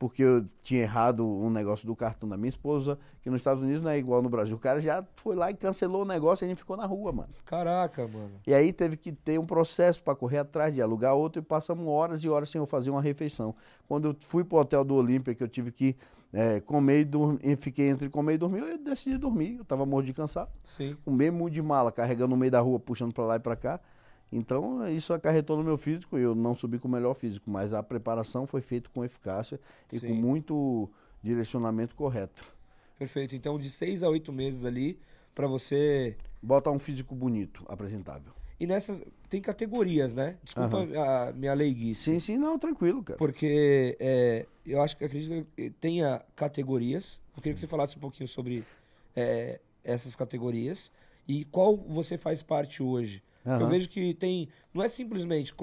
porque 0.00 0.22
eu 0.22 0.46
tinha 0.62 0.80
errado 0.80 1.26
um 1.26 1.50
negócio 1.50 1.86
do 1.86 1.94
cartão 1.94 2.26
da 2.26 2.38
minha 2.38 2.48
esposa, 2.48 2.98
que 3.20 3.28
nos 3.28 3.42
Estados 3.42 3.62
Unidos 3.62 3.82
não 3.82 3.90
é 3.90 3.98
igual 3.98 4.22
no 4.22 4.30
Brasil. 4.30 4.56
O 4.56 4.58
cara 4.58 4.80
já 4.80 5.04
foi 5.14 5.36
lá 5.36 5.50
e 5.50 5.54
cancelou 5.54 6.02
o 6.02 6.04
negócio 6.06 6.42
e 6.42 6.46
a 6.46 6.48
gente 6.48 6.56
ficou 6.56 6.74
na 6.74 6.86
rua, 6.86 7.12
mano. 7.12 7.28
Caraca, 7.44 8.08
mano. 8.08 8.30
E 8.46 8.54
aí 8.54 8.72
teve 8.72 8.96
que 8.96 9.12
ter 9.12 9.38
um 9.38 9.44
processo 9.44 10.02
para 10.02 10.14
correr 10.14 10.38
atrás 10.38 10.72
de 10.72 10.80
alugar 10.80 11.14
outro 11.14 11.42
e 11.42 11.44
passamos 11.44 11.86
horas 11.86 12.24
e 12.24 12.30
horas 12.30 12.48
sem 12.48 12.58
eu 12.58 12.64
fazer 12.64 12.88
uma 12.88 13.02
refeição. 13.02 13.54
Quando 13.86 14.08
eu 14.08 14.16
fui 14.20 14.42
pro 14.42 14.56
hotel 14.56 14.82
do 14.84 14.94
Olímpia, 14.94 15.34
que 15.34 15.42
eu 15.44 15.48
tive 15.48 15.70
que 15.70 15.94
é, 16.32 16.60
comer 16.60 17.00
e 17.00 17.04
dormir, 17.04 17.56
fiquei 17.58 17.90
entre 17.90 18.08
comer 18.08 18.34
e 18.34 18.38
dormir, 18.38 18.60
eu 18.60 18.78
decidi 18.78 19.18
dormir. 19.18 19.56
Eu 19.58 19.66
tava 19.66 19.84
morto 19.84 20.06
de 20.06 20.14
cansado 20.14 20.50
Sim. 20.64 20.96
com 21.04 21.14
bem 21.14 21.30
muito 21.30 21.52
de 21.52 21.60
mala, 21.60 21.92
carregando 21.92 22.30
no 22.30 22.38
meio 22.38 22.50
da 22.50 22.60
rua, 22.60 22.80
puxando 22.80 23.12
para 23.12 23.24
lá 23.24 23.36
e 23.36 23.40
para 23.40 23.54
cá. 23.54 23.78
Então, 24.32 24.88
isso 24.88 25.12
acarretou 25.12 25.56
no 25.56 25.64
meu 25.64 25.76
físico 25.76 26.18
e 26.18 26.22
eu 26.22 26.34
não 26.34 26.54
subi 26.54 26.78
com 26.78 26.86
o 26.86 26.90
melhor 26.90 27.14
físico, 27.14 27.50
mas 27.50 27.72
a 27.72 27.82
preparação 27.82 28.46
foi 28.46 28.60
feita 28.60 28.88
com 28.90 29.04
eficácia 29.04 29.58
e 29.92 29.98
Sim. 29.98 30.08
com 30.08 30.14
muito 30.14 30.88
direcionamento 31.22 31.96
correto. 31.96 32.44
Perfeito. 32.98 33.34
Então, 33.34 33.58
de 33.58 33.70
seis 33.70 34.02
a 34.02 34.08
oito 34.08 34.32
meses 34.32 34.64
ali, 34.64 34.98
pra 35.34 35.46
você. 35.46 36.16
Bota 36.42 36.70
um 36.70 36.78
físico 36.78 37.14
bonito, 37.14 37.64
apresentável. 37.68 38.32
E 38.58 38.66
nessas. 38.66 39.02
Tem 39.28 39.40
categorias, 39.40 40.14
né? 40.14 40.36
Desculpa 40.42 40.78
a 40.82 41.32
minha 41.32 41.54
leiguice. 41.54 42.02
Sim, 42.02 42.20
sim, 42.20 42.36
não, 42.36 42.58
tranquilo, 42.58 43.02
cara. 43.02 43.16
Porque 43.16 43.96
é, 44.00 44.44
eu 44.66 44.82
acho 44.82 44.96
que 44.96 45.04
acredito 45.04 45.46
que 45.56 45.70
tenha 45.70 46.20
categorias. 46.34 47.20
Eu 47.36 47.42
queria 47.42 47.54
que 47.54 47.60
você 47.60 47.66
falasse 47.66 47.96
um 47.96 48.00
pouquinho 48.00 48.28
sobre 48.28 48.64
é, 49.14 49.60
essas 49.84 50.14
categorias 50.16 50.90
e 51.28 51.44
qual 51.44 51.76
você 51.76 52.18
faz 52.18 52.42
parte 52.42 52.82
hoje. 52.82 53.22
Eu 53.44 53.52
Aham. 53.52 53.68
vejo 53.68 53.88
que 53.88 54.14
tem. 54.14 54.48
Não 54.72 54.82
é 54.82 54.88
simplesmente 54.88 55.54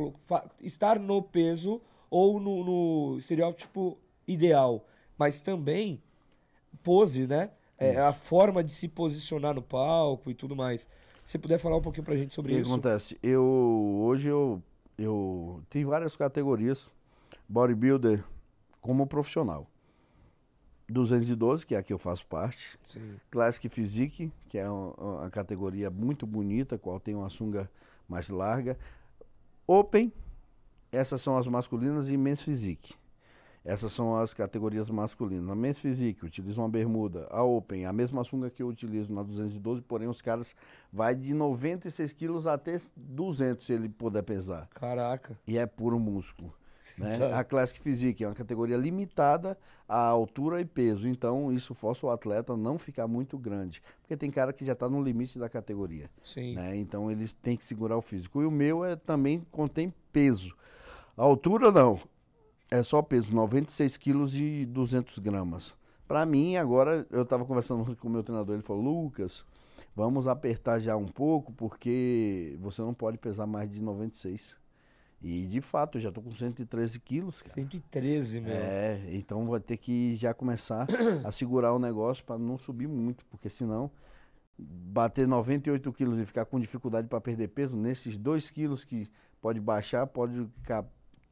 estar 0.62 1.00
no 1.00 1.22
peso 1.22 1.82
ou 2.10 2.40
no, 2.40 2.64
no 2.64 3.18
estereótipo 3.18 3.98
ideal, 4.28 4.86
mas 5.18 5.42
também 5.42 6.02
pose, 6.84 7.28
né? 7.28 7.52
É, 7.80 8.00
a 8.00 8.12
forma 8.12 8.64
de 8.64 8.72
se 8.72 8.88
posicionar 8.88 9.54
no 9.54 9.62
palco 9.62 10.32
e 10.32 10.34
tudo 10.34 10.56
mais. 10.56 10.82
Se 11.24 11.32
você 11.32 11.38
puder 11.38 11.60
falar 11.60 11.78
um 11.78 11.82
pouquinho 11.82 12.04
pra 12.06 12.16
gente 12.16 12.32
O 12.32 12.34
sobre 12.36 12.54
que 12.54 12.60
isso. 12.62 12.72
acontece? 12.72 13.18
Eu 13.22 13.44
hoje 14.02 14.28
eu 14.28 14.62
eu 14.98 15.62
tenho 15.70 15.90
várias 15.90 16.16
categorias 16.16 16.90
bodybuilder 17.48 18.24
como 18.82 19.06
profissional. 19.06 19.68
212, 20.90 21.66
que 21.66 21.76
é 21.76 21.78
a 21.78 21.84
que 21.84 21.94
eu 21.94 22.00
faço 22.00 22.26
parte. 22.28 22.80
Sim. 22.84 23.16
Classic 23.30 23.68
Physique, 23.70 24.32
que 24.48 24.58
é 24.58 24.70
uma, 24.70 24.94
uma 24.94 25.30
categoria 25.30 25.90
muito 25.90 26.26
bonita, 26.26 26.78
qual 26.78 27.00
tem 27.00 27.16
uma 27.16 27.30
sunga 27.30 27.70
mais 28.08 28.30
larga. 28.30 28.78
Open, 29.66 30.12
essas 30.92 31.22
são 31.22 31.38
as 31.38 31.46
masculinas 31.48 32.08
e 32.10 32.16
Men's 32.16 32.42
Physique. 32.42 32.96
Essas 33.66 33.92
são 33.92 34.16
as 34.16 34.34
categorias 34.34 34.90
masculinas. 34.90 35.46
Na 35.46 35.54
Men's 35.54 35.78
Physique, 35.78 36.24
eu 36.24 36.28
utilizo 36.28 36.62
uma 36.62 36.70
bermuda. 36.70 37.28
A 37.30 37.44
Open, 37.44 37.86
a 37.86 37.92
mesma 37.92 38.24
sunga 38.24 38.50
que 38.50 38.64
eu 38.64 38.68
utilizo 38.70 39.14
na 39.14 39.22
212, 39.22 39.82
porém 39.82 40.08
os 40.08 40.22
caras 40.22 40.56
vai 40.92 41.14
de 41.14 41.34
96 41.34 42.14
quilos 42.14 42.48
até 42.48 42.78
200 42.96 43.66
se 43.66 43.74
ele 43.74 43.90
puder 43.90 44.24
pesar. 44.24 44.70
Caraca. 44.74 45.38
E 45.46 45.58
é 45.58 45.66
puro 45.66 46.00
músculo. 46.00 46.54
Né? 46.98 47.18
Tá. 47.18 47.40
A 47.40 47.44
Classic 47.44 47.80
Physique 47.80 48.24
é 48.24 48.28
uma 48.28 48.36
categoria 48.36 48.78
limitada 48.78 49.58
à 49.88 50.00
altura 50.08 50.60
e 50.60 50.66
peso, 50.66 51.08
então 51.08 51.52
isso 51.52 51.74
força 51.74 52.06
o 52.06 52.10
atleta 52.10 52.58
não 52.58 52.78
ficar 52.78 53.08
muito 53.08 53.38
grande, 53.38 53.82
porque 54.02 54.18
tem 54.18 54.32
cara 54.32 54.52
que 54.52 54.66
já 54.66 54.74
está 54.74 54.90
no 54.90 55.02
limite 55.02 55.38
da 55.38 55.48
categoria, 55.48 56.10
né? 56.56 56.76
Então 56.76 57.12
eles 57.12 57.34
têm 57.34 57.56
que 57.56 57.64
segurar 57.64 57.98
o 57.98 58.02
físico. 58.02 58.42
E 58.42 58.46
o 58.46 58.52
meu 58.52 58.84
é 58.84 58.96
também 58.96 59.46
contém 59.52 59.94
peso. 60.12 60.56
A 61.16 61.24
altura 61.24 61.72
não, 61.72 62.00
é 62.70 62.84
só 62.84 63.02
peso, 63.02 63.34
96 63.34 63.98
quilos 63.98 64.36
e 64.36 64.66
200 64.66 65.20
gramas. 65.20 65.74
Para 66.08 66.26
mim 66.26 66.56
agora 66.56 67.06
eu 67.12 67.24
estava 67.24 67.46
conversando 67.46 67.96
com 67.98 68.08
o 68.08 68.12
meu 68.12 68.24
treinador, 68.24 68.56
ele 68.56 68.64
falou 68.64 69.04
Lucas, 69.04 69.46
vamos 69.96 70.28
apertar 70.28 70.80
já 70.80 70.96
um 70.96 71.08
pouco 71.08 71.52
porque 71.54 72.58
você 72.60 72.82
não 72.82 72.94
pode 72.94 73.18
pesar 73.18 73.46
mais 73.46 73.70
de 73.70 73.82
96. 73.82 74.56
E 75.22 75.48
de 75.48 75.62
fato, 75.62 75.98
eu 75.98 76.02
já 76.02 76.12
tô 76.12 76.22
com 76.22 76.34
113 76.34 77.00
quilos, 77.00 77.42
cara. 77.42 77.54
113, 77.56 78.40
meu. 78.40 78.54
É, 78.54 79.02
então 79.14 79.48
vai 79.48 79.60
ter 79.60 79.78
que 79.78 80.16
já 80.16 80.34
começar 80.34 80.88
a 81.24 81.32
segurar 81.32 81.74
o 81.74 81.80
negócio 81.80 82.24
para 82.24 82.38
não 82.38 82.58
subir 82.58 82.88
muito, 82.88 83.26
porque 83.26 83.50
senão 83.50 83.90
bater 84.60 85.28
98 85.28 85.92
quilos 85.94 86.20
e 86.20 86.26
ficar 86.26 86.46
com 86.46 86.60
dificuldade 86.60 87.08
para 87.08 87.22
perder 87.22 87.48
peso, 87.50 87.76
nesses 87.76 88.18
2 88.18 88.50
quilos 88.50 88.84
que 88.84 89.08
pode 89.42 89.60
baixar, 89.60 90.06
pode 90.08 90.48
ca- 90.64 90.86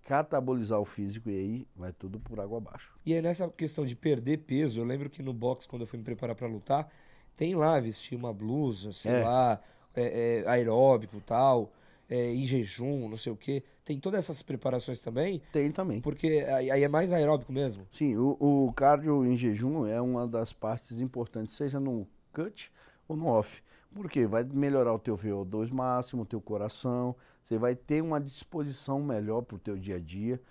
catabolizar 0.04 0.80
o 0.80 0.86
físico 0.86 1.30
e 1.30 1.36
aí 1.36 1.68
vai 1.76 1.92
tudo 1.92 2.20
por 2.20 2.40
água 2.40 2.58
abaixo. 2.58 2.94
E 3.06 3.14
aí 3.14 3.22
nessa 3.22 3.48
questão 3.50 3.86
de 3.86 3.96
perder 3.96 4.38
peso, 4.40 4.80
eu 4.80 4.84
lembro 4.86 5.10
que 5.10 5.24
no 5.24 5.34
box, 5.34 5.66
quando 5.68 5.82
eu 5.84 5.88
fui 5.88 5.98
me 5.98 6.06
preparar 6.06 6.36
pra 6.36 6.48
lutar, 6.48 6.88
tem 7.36 7.56
lá 7.56 7.80
vestir 7.80 8.16
uma 8.16 8.32
blusa, 8.34 8.92
sei 8.94 9.12
É. 9.12 9.24
lá, 9.24 9.60
é, 9.96 10.44
é, 10.44 10.50
aeróbico 10.50 11.18
e 11.18 11.22
tal, 11.22 11.72
é, 12.10 12.34
em 12.34 12.46
jejum, 12.46 13.10
não 13.10 13.18
sei 13.18 13.32
o 13.32 13.38
quê. 13.38 13.64
Tem 13.84 14.00
todas 14.00 14.20
essas 14.20 14.42
preparações 14.42 15.00
também, 15.00 15.42
Tem 15.52 15.72
também. 15.72 16.02
porque 16.02 16.46
aí 16.50 16.72
aí 16.72 16.84
é 16.84 16.88
mais 16.88 17.12
aeróbico 17.12 17.52
mesmo. 17.54 17.86
Sim, 17.92 18.16
o, 18.18 18.38
o 18.40 18.74
cardio 18.74 19.26
em 19.26 19.36
jejum 19.38 19.86
é 19.86 20.02
uma 20.02 20.28
das 20.28 20.54
partes 20.54 21.00
importantes, 21.00 21.54
seja 21.56 21.80
no 21.80 22.08
cut 22.34 22.72
ou 23.08 23.16
no 23.16 23.28
off. 23.28 23.62
Porque 23.94 24.26
vai 24.28 24.44
melhorar 24.44 24.94
o 24.94 25.00
teu 25.00 25.16
VO2 25.16 25.72
máximo, 25.72 26.24
o 26.24 26.26
teu 26.26 26.42
coração, 26.42 27.16
você 27.42 27.58
vai 27.58 27.76
ter 27.76 28.02
uma 28.02 28.20
disposição 28.20 29.02
melhor 29.02 29.42
para 29.44 29.56
o 29.56 29.60
teu 29.60 29.78
dia 29.78 29.96
a 29.96 30.00
dia. 30.00 30.42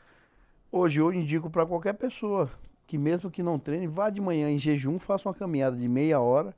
Hoje 0.72 1.00
eu 1.00 1.12
indico 1.12 1.50
para 1.50 1.66
qualquer 1.66 1.92
pessoa 1.94 2.50
que 2.86 2.98
mesmo 2.98 3.30
que 3.30 3.42
não 3.42 3.58
treine, 3.58 3.86
vá 3.86 4.10
de 4.10 4.20
manhã 4.20 4.50
em 4.50 4.58
jejum, 4.58 4.98
faça 4.98 5.28
uma 5.28 5.34
caminhada 5.34 5.76
de 5.76 5.88
meia 5.88 6.20
hora 6.20 6.54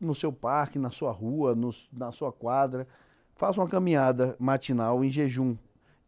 no 0.00 0.14
seu 0.14 0.32
parque, 0.32 0.78
na 0.78 0.90
sua 0.90 1.10
rua, 1.10 1.54
no- 1.54 1.70
na 1.92 2.12
sua 2.12 2.32
quadra. 2.32 2.86
Faça 3.36 3.60
uma 3.60 3.68
caminhada 3.68 4.34
matinal 4.38 5.04
em 5.04 5.10
jejum. 5.10 5.58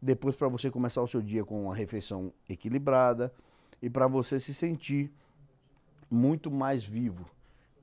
Depois 0.01 0.35
para 0.35 0.47
você 0.47 0.71
começar 0.71 1.03
o 1.03 1.07
seu 1.07 1.21
dia 1.21 1.45
com 1.45 1.65
uma 1.65 1.75
refeição 1.75 2.33
equilibrada 2.49 3.31
e 3.79 3.87
para 3.87 4.07
você 4.07 4.39
se 4.39 4.51
sentir 4.51 5.11
muito 6.09 6.49
mais 6.49 6.83
vivo, 6.83 7.29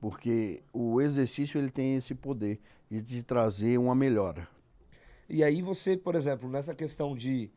porque 0.01 0.61
o 0.73 0.99
exercício 0.99 1.57
ele 1.57 1.69
tem 1.69 1.95
esse 1.95 2.13
poder 2.13 2.59
de 2.89 3.01
te 3.01 3.23
trazer 3.23 3.77
uma 3.77 3.95
melhora. 3.95 4.45
E 5.29 5.41
aí 5.41 5.61
você, 5.61 5.95
por 5.95 6.15
exemplo, 6.15 6.49
nessa 6.49 6.75
questão 6.75 7.15
de 7.15 7.49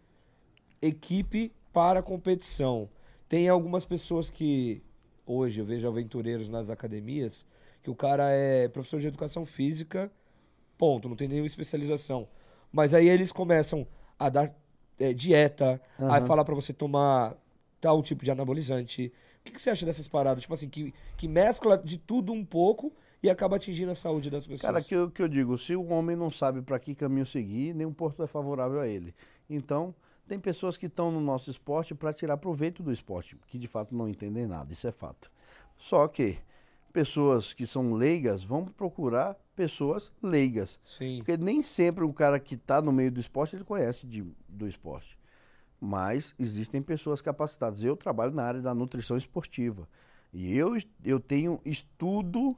equipe 0.81 1.53
para 1.73 2.05
competição, 2.05 2.89
tem 3.29 3.49
algumas 3.49 3.85
pessoas 3.85 4.31
que 4.31 4.81
hoje 5.27 5.59
eu 5.61 5.67
vejo 5.67 5.89
aventureiros 5.89 6.49
nas 6.51 6.71
academias 6.71 7.45
que 7.83 7.91
o 7.91 7.97
cara 7.97 8.31
é 8.31 8.69
professor 8.69 9.01
de 9.01 9.09
educação 9.09 9.45
física, 9.45 10.09
ponto, 10.81 11.11
não 11.11 11.17
tem 11.17 11.29
nenhuma 11.29 11.47
especialização. 11.47 12.27
Mas 12.73 12.95
aí 12.95 13.07
eles 13.07 13.31
começam 13.31 13.87
a 14.19 14.31
dar 14.31 14.57
é, 14.99 15.13
dieta, 15.13 15.79
a 15.99 16.17
Aham. 16.17 16.27
falar 16.27 16.43
pra 16.43 16.55
você 16.55 16.73
tomar 16.73 17.37
tal 17.79 18.03
tipo 18.03 18.25
de 18.25 18.31
anabolizante. 18.31 19.13
O 19.41 19.45
que, 19.45 19.53
que 19.53 19.61
você 19.61 19.69
acha 19.69 19.85
dessas 19.85 20.09
paradas? 20.09 20.41
Tipo 20.41 20.55
assim, 20.55 20.71
que, 20.71 20.95
que 21.19 21.29
mescla 21.29 21.77
de 21.77 21.99
tudo 21.99 22.33
um 22.33 22.43
pouco 22.43 22.91
e 23.23 23.29
acaba 23.29 23.57
atingindo 23.57 23.91
a 23.91 23.95
saúde 23.95 24.31
das 24.31 24.47
pessoas. 24.47 24.63
Cara, 24.63 24.83
que 24.83 24.95
eu, 24.95 25.11
que 25.11 25.21
eu 25.21 25.29
digo, 25.29 25.59
se 25.59 25.77
o 25.77 25.89
homem 25.89 26.17
não 26.17 26.31
sabe 26.31 26.63
para 26.63 26.79
que 26.79 26.95
caminho 26.95 27.27
seguir, 27.27 27.75
nenhum 27.75 27.93
porto 27.93 28.23
é 28.23 28.27
favorável 28.27 28.81
a 28.81 28.89
ele. 28.89 29.15
Então, 29.51 29.95
tem 30.27 30.41
pessoas 30.41 30.79
que 30.79 30.87
estão 30.87 31.11
no 31.13 31.21
nosso 31.21 31.51
esporte 31.51 31.95
para 31.95 32.15
tirar 32.15 32.39
proveito 32.39 32.83
do 32.83 32.91
esporte, 32.91 33.37
que 33.49 33.59
de 33.59 33.69
fato 33.69 33.95
não 33.95 34.09
entendem 34.09 34.47
nada, 34.47 34.73
isso 34.73 34.87
é 34.87 34.93
fato. 34.93 35.31
Só 35.77 36.09
que 36.09 36.39
pessoas 36.93 37.53
que 37.53 37.67
são 37.67 37.93
leigas 37.93 38.43
vão 38.45 38.65
procurar 38.65 39.37
pessoas 39.55 40.13
leigas. 40.23 40.79
Sim. 40.85 41.19
Porque 41.19 41.37
nem 41.37 41.61
sempre 41.63 42.05
o 42.05 42.13
cara 42.13 42.39
que 42.41 42.55
está 42.55 42.81
no 42.83 42.93
meio 42.93 43.11
do 43.13 43.21
esporte, 43.21 43.57
ele 43.57 43.65
conhece 43.65 44.07
de- 44.07 44.25
do 44.49 44.67
esporte. 44.69 45.19
Mas 45.81 46.35
existem 46.39 46.83
pessoas 46.83 47.23
capacitadas. 47.23 47.83
Eu 47.83 47.97
trabalho 47.97 48.33
na 48.33 48.43
área 48.45 48.61
da 48.61 48.75
nutrição 48.75 49.17
esportiva. 49.17 49.89
E 50.33 50.57
eu, 50.57 50.77
eu 51.05 51.19
tenho 51.19 51.61
estudo 51.65 52.57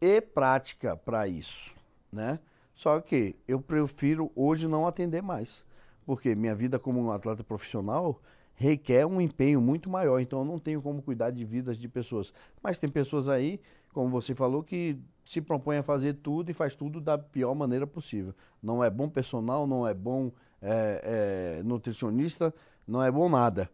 e 0.00 0.20
prática 0.20 0.96
para 0.96 1.26
isso, 1.28 1.72
né? 2.12 2.38
Só 2.74 3.00
que 3.00 3.36
eu 3.46 3.60
prefiro 3.60 4.30
hoje 4.34 4.66
não 4.68 4.86
atender 4.86 5.22
mais. 5.22 5.64
Porque 6.06 6.34
minha 6.34 6.54
vida 6.54 6.78
como 6.78 7.00
um 7.00 7.10
atleta 7.10 7.42
profissional 7.44 8.20
requer 8.54 9.06
um 9.06 9.20
empenho 9.20 9.60
muito 9.60 9.90
maior. 9.90 10.20
Então 10.20 10.40
eu 10.40 10.44
não 10.44 10.58
tenho 10.58 10.80
como 10.80 11.02
cuidar 11.02 11.30
de 11.30 11.44
vidas 11.44 11.78
de 11.78 11.88
pessoas. 11.88 12.32
Mas 12.62 12.78
tem 12.78 12.88
pessoas 12.88 13.28
aí, 13.28 13.60
como 13.92 14.08
você 14.08 14.34
falou, 14.34 14.62
que 14.62 14.98
se 15.22 15.40
propõem 15.40 15.78
a 15.78 15.82
fazer 15.82 16.14
tudo 16.14 16.50
e 16.50 16.54
faz 16.54 16.74
tudo 16.74 17.00
da 17.00 17.16
pior 17.16 17.54
maneira 17.54 17.86
possível. 17.86 18.34
Não 18.62 18.82
é 18.82 18.90
bom 18.90 19.08
personal, 19.08 19.66
não 19.66 19.86
é 19.86 19.94
bom 19.94 20.30
é, 20.60 21.58
é, 21.60 21.62
nutricionista, 21.62 22.54
não 22.86 23.02
é 23.02 23.10
bom 23.10 23.28
nada. 23.28 23.70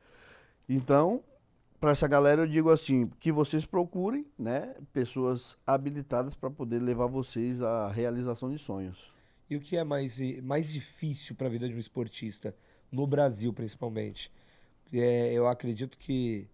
Então, 0.68 1.22
para 1.80 1.90
essa 1.90 2.06
galera 2.06 2.42
eu 2.42 2.46
digo 2.46 2.70
assim, 2.70 3.08
que 3.18 3.32
vocês 3.32 3.66
procurem, 3.66 4.26
né, 4.38 4.74
pessoas 4.92 5.56
habilitadas 5.66 6.36
para 6.36 6.50
poder 6.50 6.78
levar 6.80 7.06
vocês 7.06 7.62
à 7.62 7.88
realização 7.88 8.50
de 8.50 8.58
sonhos. 8.58 9.10
E 9.48 9.56
o 9.56 9.60
que 9.60 9.76
é 9.76 9.82
mais, 9.82 10.18
mais 10.42 10.72
difícil 10.72 11.34
para 11.34 11.48
a 11.48 11.50
vida 11.50 11.68
de 11.68 11.74
um 11.74 11.78
esportista, 11.78 12.54
no 12.92 13.06
Brasil 13.06 13.52
principalmente? 13.52 14.30
É, 14.92 15.32
eu 15.32 15.46
acredito 15.46 15.96
que. 15.98 16.48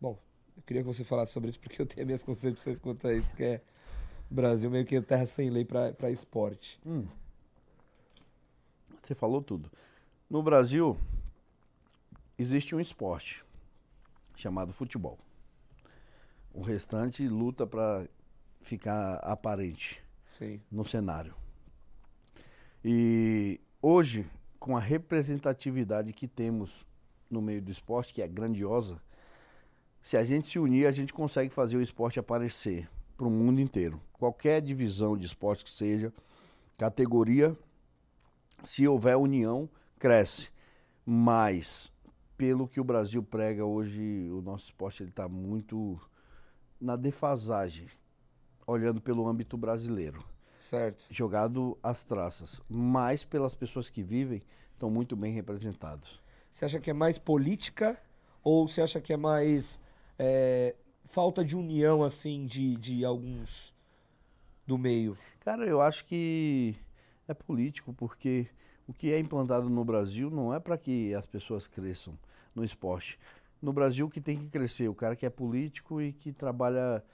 Bom, 0.00 0.18
eu 0.56 0.62
queria 0.62 0.82
que 0.82 0.88
você 0.88 1.04
falasse 1.04 1.32
sobre 1.32 1.50
isso 1.50 1.58
porque 1.60 1.80
eu 1.80 1.86
tenho 1.86 2.06
minhas 2.06 2.22
concepções 2.22 2.78
quanto 2.78 3.06
a 3.06 3.14
isso, 3.14 3.34
que 3.34 3.44
é 3.44 3.60
Brasil 4.30 4.70
meio 4.70 4.84
que 4.84 5.00
terra 5.00 5.26
sem 5.26 5.50
lei 5.50 5.64
para 5.64 6.10
esporte. 6.10 6.80
Você 9.02 9.14
falou 9.14 9.42
tudo. 9.42 9.70
No 10.28 10.42
Brasil 10.42 10.98
existe 12.36 12.74
um 12.74 12.80
esporte 12.80 13.44
chamado 14.36 14.72
futebol. 14.72 15.18
O 16.52 16.60
restante 16.60 17.26
luta 17.26 17.66
para 17.66 18.06
ficar 18.62 19.16
aparente. 19.16 20.02
Sim. 20.38 20.60
no 20.70 20.86
cenário. 20.86 21.34
E 22.84 23.60
hoje, 23.82 24.24
com 24.60 24.76
a 24.76 24.80
representatividade 24.80 26.12
que 26.12 26.28
temos 26.28 26.86
no 27.30 27.40
meio 27.42 27.60
do 27.62 27.70
esporte, 27.70 28.12
que 28.14 28.22
é 28.22 28.28
grandiosa, 28.28 29.00
se 30.02 30.16
a 30.16 30.24
gente 30.24 30.48
se 30.48 30.58
unir, 30.58 30.86
a 30.86 30.92
gente 30.92 31.12
consegue 31.12 31.52
fazer 31.52 31.76
o 31.76 31.82
esporte 31.82 32.18
aparecer 32.18 32.88
para 33.16 33.26
o 33.26 33.30
mundo 33.30 33.60
inteiro. 33.60 34.00
Qualquer 34.12 34.62
divisão 34.62 35.16
de 35.16 35.26
esporte 35.26 35.64
que 35.64 35.70
seja, 35.70 36.12
categoria, 36.78 37.56
se 38.64 38.86
houver 38.86 39.16
união, 39.16 39.68
cresce. 39.98 40.50
Mas 41.04 41.90
pelo 42.36 42.68
que 42.68 42.80
o 42.80 42.84
Brasil 42.84 43.22
prega 43.22 43.64
hoje, 43.64 44.28
o 44.30 44.40
nosso 44.40 44.66
esporte 44.66 45.02
está 45.02 45.28
muito 45.28 46.00
na 46.80 46.94
defasagem, 46.94 47.88
olhando 48.66 49.00
pelo 49.00 49.26
âmbito 49.26 49.56
brasileiro, 49.56 50.24
Certo. 50.60 51.04
jogado 51.10 51.76
às 51.82 52.04
traças, 52.04 52.60
mas 52.68 53.24
pelas 53.24 53.56
pessoas 53.56 53.90
que 53.90 54.02
vivem 54.02 54.42
estão 54.72 54.88
muito 54.88 55.16
bem 55.16 55.32
representados. 55.32 56.20
Você 56.58 56.64
acha 56.64 56.80
que 56.80 56.90
é 56.90 56.92
mais 56.92 57.18
política 57.18 57.96
ou 58.42 58.66
você 58.66 58.82
acha 58.82 59.00
que 59.00 59.12
é 59.12 59.16
mais 59.16 59.78
é, 60.18 60.74
falta 61.04 61.44
de 61.44 61.56
união, 61.56 62.02
assim, 62.02 62.46
de, 62.46 62.74
de 62.74 63.04
alguns 63.04 63.72
do 64.66 64.76
meio? 64.76 65.16
Cara, 65.38 65.64
eu 65.64 65.80
acho 65.80 66.04
que 66.04 66.74
é 67.28 67.32
político, 67.32 67.92
porque 67.92 68.48
o 68.88 68.92
que 68.92 69.12
é 69.12 69.20
implantado 69.20 69.70
no 69.70 69.84
Brasil 69.84 70.30
não 70.30 70.52
é 70.52 70.58
para 70.58 70.76
que 70.76 71.14
as 71.14 71.28
pessoas 71.28 71.68
cresçam 71.68 72.18
no 72.52 72.64
esporte. 72.64 73.20
No 73.62 73.72
Brasil, 73.72 74.06
o 74.06 74.10
que 74.10 74.20
tem 74.20 74.36
que 74.36 74.48
crescer? 74.48 74.88
O 74.88 74.96
cara 74.96 75.14
que 75.14 75.24
é 75.24 75.30
político 75.30 76.02
e 76.02 76.12
que 76.12 76.32
trabalha. 76.32 77.04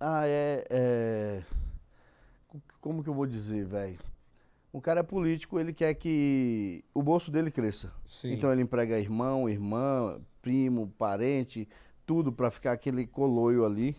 Ah, 0.00 0.26
é. 0.26 0.64
é... 0.68 1.42
Como 2.80 3.04
que 3.04 3.08
eu 3.08 3.14
vou 3.14 3.24
dizer, 3.24 3.64
velho? 3.66 4.00
O 4.72 4.80
cara 4.80 5.00
é 5.00 5.02
político, 5.02 5.60
ele 5.60 5.72
quer 5.72 5.92
que 5.94 6.82
o 6.94 7.02
bolso 7.02 7.30
dele 7.30 7.50
cresça. 7.50 7.92
Sim. 8.06 8.32
Então 8.32 8.50
ele 8.50 8.62
emprega 8.62 8.98
irmão, 8.98 9.46
irmã, 9.48 10.18
primo, 10.40 10.92
parente, 10.98 11.68
tudo 12.06 12.32
para 12.32 12.50
ficar 12.50 12.72
aquele 12.72 13.06
coloio 13.06 13.66
ali. 13.66 13.94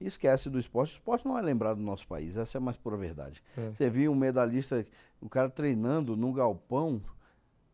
E 0.00 0.06
esquece 0.06 0.48
do 0.48 0.60
esporte. 0.60 0.92
O 0.92 0.96
esporte 0.96 1.26
não 1.26 1.36
é 1.36 1.42
lembrado 1.42 1.78
no 1.78 1.84
nosso 1.84 2.06
país, 2.06 2.36
essa 2.36 2.58
é 2.58 2.60
a 2.60 2.62
mais 2.62 2.76
pura 2.76 2.96
verdade. 2.96 3.42
É. 3.56 3.70
Você 3.70 3.90
viu 3.90 4.12
um 4.12 4.14
medalhista, 4.14 4.86
o 5.20 5.28
cara 5.28 5.48
treinando 5.48 6.14
num 6.16 6.32
galpão. 6.32 7.02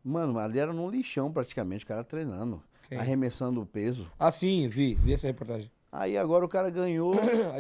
Mano, 0.03 0.39
ali 0.39 0.59
era 0.59 0.73
num 0.73 0.89
lixão 0.89 1.33
praticamente, 1.33 1.85
o 1.85 1.89
cara 1.89 2.05
treinando, 2.05 2.63
Quem? 2.89 2.99
arremessando 2.99 3.61
o 3.61 3.67
peso. 3.67 4.11
Ah, 4.19 4.31
sim, 4.31 4.69
vi, 4.69 4.95
vi 4.95 5.13
essa 5.13 5.27
reportagem. 5.27 5.71
Aí 5.97 6.19
agora 6.19 6.45
o 6.45 6.49
cara 6.49 6.69
ganhou. 6.75 7.15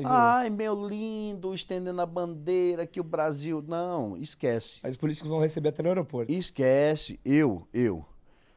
Ai, 0.04 0.50
meu 0.50 0.74
lindo, 0.88 1.54
estendendo 1.54 2.00
a 2.00 2.06
bandeira 2.06 2.84
que 2.84 2.98
o 2.98 3.04
Brasil. 3.04 3.62
Não, 3.66 4.16
esquece. 4.16 4.80
Aí 4.82 4.90
os 4.90 4.96
políticos 4.96 5.30
vão 5.30 5.38
receber 5.38 5.68
até 5.68 5.84
no 5.84 5.88
aeroporto. 5.90 6.32
Esquece. 6.32 7.20
Eu, 7.24 7.68
eu, 7.72 8.04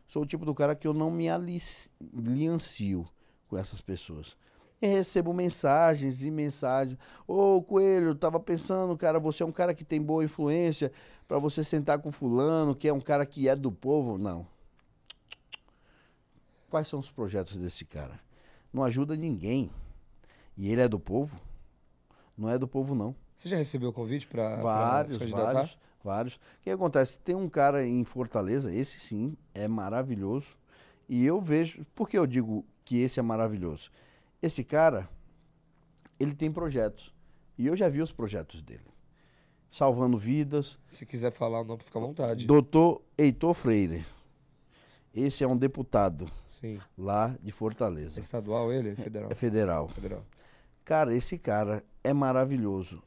sou 0.08 0.24
o 0.24 0.26
tipo 0.26 0.46
do 0.46 0.56
cara 0.56 0.76
que 0.76 0.88
eu 0.88 0.96
não 0.96 1.12
me 1.12 1.30
aliancio 1.30 3.08
com 3.48 3.56
essas 3.56 3.80
pessoas. 3.80 4.36
E 4.82 4.88
recebo 4.88 5.32
mensagens 5.32 6.24
e 6.24 6.32
mensagens. 6.32 6.98
Ô, 7.28 7.62
Coelho, 7.62 8.08
eu 8.08 8.16
tava 8.16 8.40
pensando, 8.40 8.98
cara, 8.98 9.20
você 9.20 9.44
é 9.44 9.46
um 9.46 9.52
cara 9.52 9.76
que 9.76 9.84
tem 9.84 10.02
boa 10.02 10.24
influência 10.24 10.92
pra 11.28 11.38
você 11.38 11.64
sentar 11.64 12.00
com 12.00 12.12
fulano, 12.12 12.76
que 12.76 12.88
é 12.88 12.94
um 12.94 13.02
cara 13.02 13.28
que 13.28 13.48
é 13.48 13.56
do 13.56 13.72
povo. 13.72 14.18
Não. 14.18 14.48
Quais 16.68 16.88
são 16.88 17.00
os 17.00 17.12
projetos 17.12 17.56
desse 17.56 17.86
cara? 17.86 18.27
Não 18.74 18.84
ajuda 18.84 19.16
ninguém. 19.16 19.70
E 20.56 20.72
ele 20.72 20.82
é 20.82 20.88
do 20.88 21.00
povo? 21.00 21.40
Não 22.38 22.50
é 22.50 22.58
do 22.58 22.68
povo, 22.68 22.94
não. 22.94 23.16
Você 23.36 23.50
já 23.50 23.58
recebeu 23.58 23.94
convite 23.94 24.28
pra, 24.28 24.56
pra 24.56 24.64
Vários, 24.64 25.18
candidatar? 25.18 25.54
vários, 25.54 25.78
vários. 26.04 26.36
O 26.36 26.40
que 26.62 26.70
acontece? 26.70 27.20
Tem 27.20 27.36
um 27.36 27.48
cara 27.48 27.86
em 27.86 28.04
Fortaleza, 28.04 28.74
esse 28.74 29.00
sim, 29.00 29.38
é 29.54 29.68
maravilhoso. 29.68 30.56
E 31.08 31.26
eu 31.26 31.40
vejo. 31.40 31.86
Por 31.96 32.10
que 32.10 32.18
eu 32.18 32.26
digo 32.28 32.66
que 32.84 32.98
esse 33.02 33.20
é 33.20 33.24
maravilhoso? 33.24 33.92
Esse 34.42 34.64
cara, 34.64 35.08
ele 36.20 36.34
tem 36.34 36.52
projetos. 36.52 37.14
E 37.58 37.66
eu 37.68 37.76
já 37.78 37.90
vi 37.90 38.02
os 38.02 38.12
projetos 38.12 38.62
dele. 38.62 38.82
Salvando 39.72 40.18
vidas. 40.18 40.78
Se 40.90 41.06
quiser 41.06 41.32
falar 41.32 41.62
o 41.62 41.64
nome, 41.64 41.84
fica 41.84 41.98
à 42.00 42.02
vontade. 42.02 42.46
Doutor 42.46 43.02
Heitor 43.18 43.54
Freire. 43.54 44.06
Esse 45.20 45.44
é 45.44 45.48
um 45.48 45.58
deputado 45.58 46.30
Sim. 46.48 46.80
lá 46.98 47.36
de 47.42 47.50
É 47.50 47.52
Fortaleza. 47.52 48.20
estadual 48.20 48.72
ele? 48.72 48.96
Federal? 48.96 49.32
É 49.32 49.36
federal. 49.36 49.88
Federal. 49.90 50.24
Cara, 50.86 51.14
esse 51.14 51.38
cara 51.40 51.84
é 52.04 52.14
maravilhoso. 52.14 53.02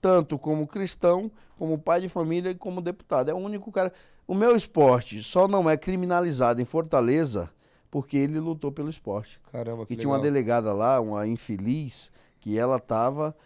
Tanto 0.00 0.38
como 0.38 0.66
cristão, 0.66 1.30
como 1.58 1.78
pai 1.78 2.00
de 2.00 2.08
família 2.08 2.50
e 2.50 2.54
como 2.54 2.80
deputado. 2.80 3.30
É 3.30 3.34
o 3.34 3.36
único 3.38 3.70
cara. 3.70 3.92
O 4.26 4.34
meu 4.34 4.56
esporte 4.56 5.22
só 5.22 5.46
não 5.46 5.68
é 5.68 5.76
criminalizado 5.76 6.62
em 6.62 6.64
Fortaleza 6.64 7.50
porque 7.90 8.16
ele 8.16 8.40
lutou 8.40 8.72
pelo 8.72 8.88
esporte. 8.88 9.38
Caramba, 9.52 9.84
que 9.86 9.92
E 9.92 9.96
tinha 9.96 10.08
uma 10.08 10.18
delegada 10.18 10.72
lá, 10.72 10.98
uma 11.00 11.26
infeliz, 11.26 12.10
que 12.40 12.58
ela 12.58 12.76
estava 12.78 13.36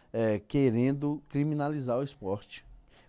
querendo 0.47 1.21
criminalizar 1.29 1.99
o 1.99 2.03
esporte. 2.03 2.65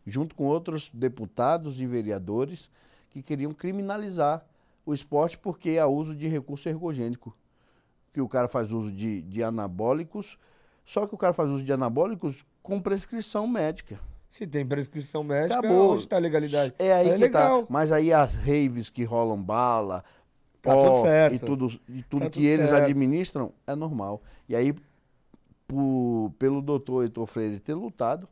Junto 0.05 0.33
com 0.35 0.45
outros 0.45 0.89
deputados 0.93 1.79
e 1.79 1.85
vereadores 1.85 2.69
que 3.11 3.21
queriam 3.21 3.53
criminalizar 3.53 4.43
o 4.89 4.93
esporte 4.93 5.37
porque 5.37 5.77
há 5.77 5.87
uso 5.87 6.15
de 6.15 6.27
recurso 6.27 6.67
ergogênico. 6.67 7.35
Que 8.11 8.19
o 8.21 8.27
cara 8.27 8.47
faz 8.47 8.71
uso 8.71 8.91
de, 8.91 9.21
de 9.21 9.43
anabólicos, 9.43 10.37
só 10.83 11.05
que 11.05 11.13
o 11.13 11.17
cara 11.17 11.31
faz 11.33 11.49
uso 11.49 11.63
de 11.63 11.71
anabólicos 11.71 12.43
com 12.63 12.79
prescrição 12.79 13.45
médica. 13.47 13.99
Se 14.27 14.47
tem 14.47 14.65
prescrição 14.65 15.23
médica, 15.23 15.59
Acabou. 15.59 15.93
onde 15.93 16.07
tá 16.07 16.17
legalidade? 16.17 16.73
É 16.79 16.91
aí 16.93 17.09
é 17.09 17.13
que 17.13 17.17
legal. 17.19 17.61
tá. 17.63 17.67
Mas 17.69 17.91
aí 17.91 18.11
as 18.11 18.35
raves 18.35 18.89
que 18.89 19.03
rolam 19.03 19.41
bala, 19.41 20.03
Tá 20.61 20.73
pó 20.73 20.89
tudo 20.97 21.01
certo. 21.03 21.35
e 21.35 21.39
tudo, 21.39 21.79
e 21.87 22.03
tudo 22.03 22.23
Tá 22.25 22.29
que 22.31 22.39
tudo 22.39 22.45
eles 22.49 22.69
certo. 22.69 22.83
administram 22.83 23.53
é 23.67 23.75
normal. 23.75 24.21
E 24.47 24.55
aí, 24.55 24.73
por- 25.67 26.31
pelo 26.39 26.61
doutor 26.61 27.03
Heitor 27.03 27.27
Freire 27.27 27.59
ter 27.59 27.73
lutado 27.75 28.27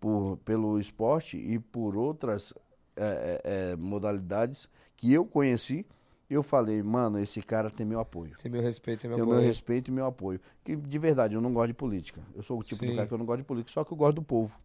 por, 0.00 0.38
pelo 0.44 0.78
esporte 0.80 1.36
e 1.36 1.58
por 1.58 1.96
outras 1.96 2.52
é, 2.96 3.40
é, 3.44 3.72
é, 3.72 3.76
modalidades 3.76 4.68
que 4.96 5.12
eu 5.12 5.24
conheci, 5.24 5.86
eu 6.28 6.42
falei, 6.42 6.82
mano, 6.82 7.18
esse 7.18 7.42
cara 7.42 7.70
tem 7.70 7.84
meu 7.84 8.00
apoio. 8.00 8.36
Tem 8.38 8.50
meu 8.50 8.62
respeito, 8.62 9.00
tem 9.00 9.08
meu 9.08 9.16
Tem 9.16 9.24
o 9.24 9.26
meu 9.26 9.36
apoio. 9.36 9.48
respeito 9.48 9.88
e 9.88 9.90
meu 9.90 10.06
apoio. 10.06 10.40
Que 10.64 10.74
de 10.76 10.98
verdade, 10.98 11.34
eu 11.34 11.40
não 11.40 11.52
gosto 11.52 11.68
de 11.68 11.74
política. 11.74 12.22
Eu 12.34 12.42
sou 12.42 12.58
o 12.58 12.62
tipo 12.62 12.84
Sim. 12.84 12.90
do 12.90 12.96
cara 12.96 13.06
que 13.06 13.14
eu 13.14 13.18
não 13.18 13.26
gosto 13.26 13.38
de 13.38 13.44
política, 13.44 13.72
só 13.72 13.84
que 13.84 13.92
eu 13.92 13.96
gosto 13.96 14.14
do 14.14 14.22
povo. 14.22 14.58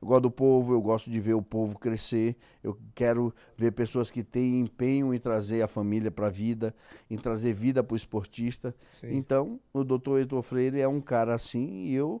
Eu 0.00 0.08
gosto 0.08 0.22
do 0.22 0.30
povo, 0.30 0.72
eu 0.72 0.82
gosto 0.82 1.10
de 1.10 1.20
ver 1.20 1.34
o 1.34 1.42
povo 1.42 1.78
crescer. 1.78 2.34
Eu 2.62 2.76
quero 2.94 3.32
ver 3.56 3.70
pessoas 3.72 4.10
que 4.10 4.24
têm 4.24 4.58
empenho 4.58 5.14
em 5.14 5.18
trazer 5.18 5.62
a 5.62 5.68
família 5.68 6.10
para 6.10 6.26
a 6.26 6.30
vida, 6.30 6.74
em 7.08 7.16
trazer 7.16 7.52
vida 7.52 7.84
para 7.84 7.94
o 7.94 7.96
esportista. 7.96 8.74
Sim. 8.98 9.14
Então, 9.14 9.60
o 9.72 9.84
doutor 9.84 10.18
Heitor 10.18 10.42
Freire 10.42 10.80
é 10.80 10.88
um 10.88 11.00
cara 11.00 11.34
assim 11.34 11.84
e 11.84 11.94
eu 11.94 12.20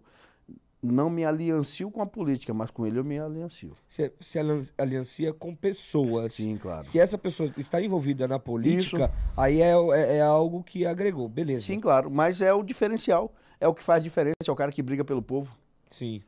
não 0.82 1.08
me 1.08 1.24
aliancio 1.24 1.90
com 1.90 2.02
a 2.02 2.06
política, 2.06 2.52
mas 2.52 2.70
com 2.70 2.84
ele 2.84 2.98
eu 2.98 3.04
me 3.04 3.18
aliancio. 3.18 3.76
Se, 3.86 4.12
se 4.20 4.38
alian- 4.38 4.60
aliancia 4.76 5.32
com 5.32 5.54
pessoas. 5.54 6.34
Sim, 6.34 6.56
claro. 6.56 6.82
Se 6.84 6.98
essa 6.98 7.16
pessoa 7.16 7.50
está 7.56 7.80
envolvida 7.80 8.26
na 8.26 8.38
política, 8.38 9.12
aí 9.36 9.60
é, 9.62 9.70
é, 9.72 10.16
é 10.16 10.20
algo 10.20 10.62
que 10.64 10.84
agregou. 10.84 11.28
Beleza. 11.28 11.66
Sim, 11.66 11.78
claro. 11.78 12.10
Mas 12.10 12.40
é 12.40 12.52
o 12.52 12.62
diferencial. 12.64 13.32
É 13.60 13.68
o 13.68 13.72
que 13.74 13.82
faz 13.82 14.02
diferença. 14.02 14.34
É 14.44 14.50
o 14.50 14.56
cara 14.56 14.72
que 14.72 14.82
briga 14.82 15.04
pelo 15.04 15.22
povo. 15.22 15.56
Sim. 15.88 16.20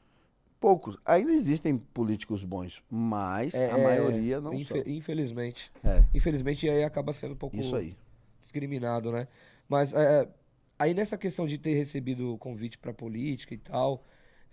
Poucos. 0.61 0.97
Ainda 1.05 1.33
existem 1.33 1.77
políticos 1.77 2.43
bons, 2.45 2.83
mas 2.89 3.55
É, 3.55 3.71
a 3.73 3.77
é, 3.79 3.83
maioria 3.85 4.41
não 4.41 4.55
infe- 4.55 4.83
são. 4.83 4.93
Infelizmente. 4.93 5.71
É, 5.83 6.05
Infelizmente, 6.15 6.69
aí 6.71 6.85
acaba 6.85 7.13
sendo 7.13 7.33
um 7.33 7.37
pouco 7.37 7.57
isso 7.57 7.75
aí. 7.77 7.97
discriminado, 8.41 9.11
né? 9.11 9.27
Mas 9.69 9.93
é, 9.93 10.29
aí 10.79 10.95
nessa 10.95 11.19
questão 11.19 11.45
de 11.45 11.59
ter 11.59 11.75
recebido 11.75 12.33
o 12.35 12.39
convite 12.39 12.79
para 12.79 12.95
política 12.95 13.53
e 13.53 13.59
tal, 13.59 14.05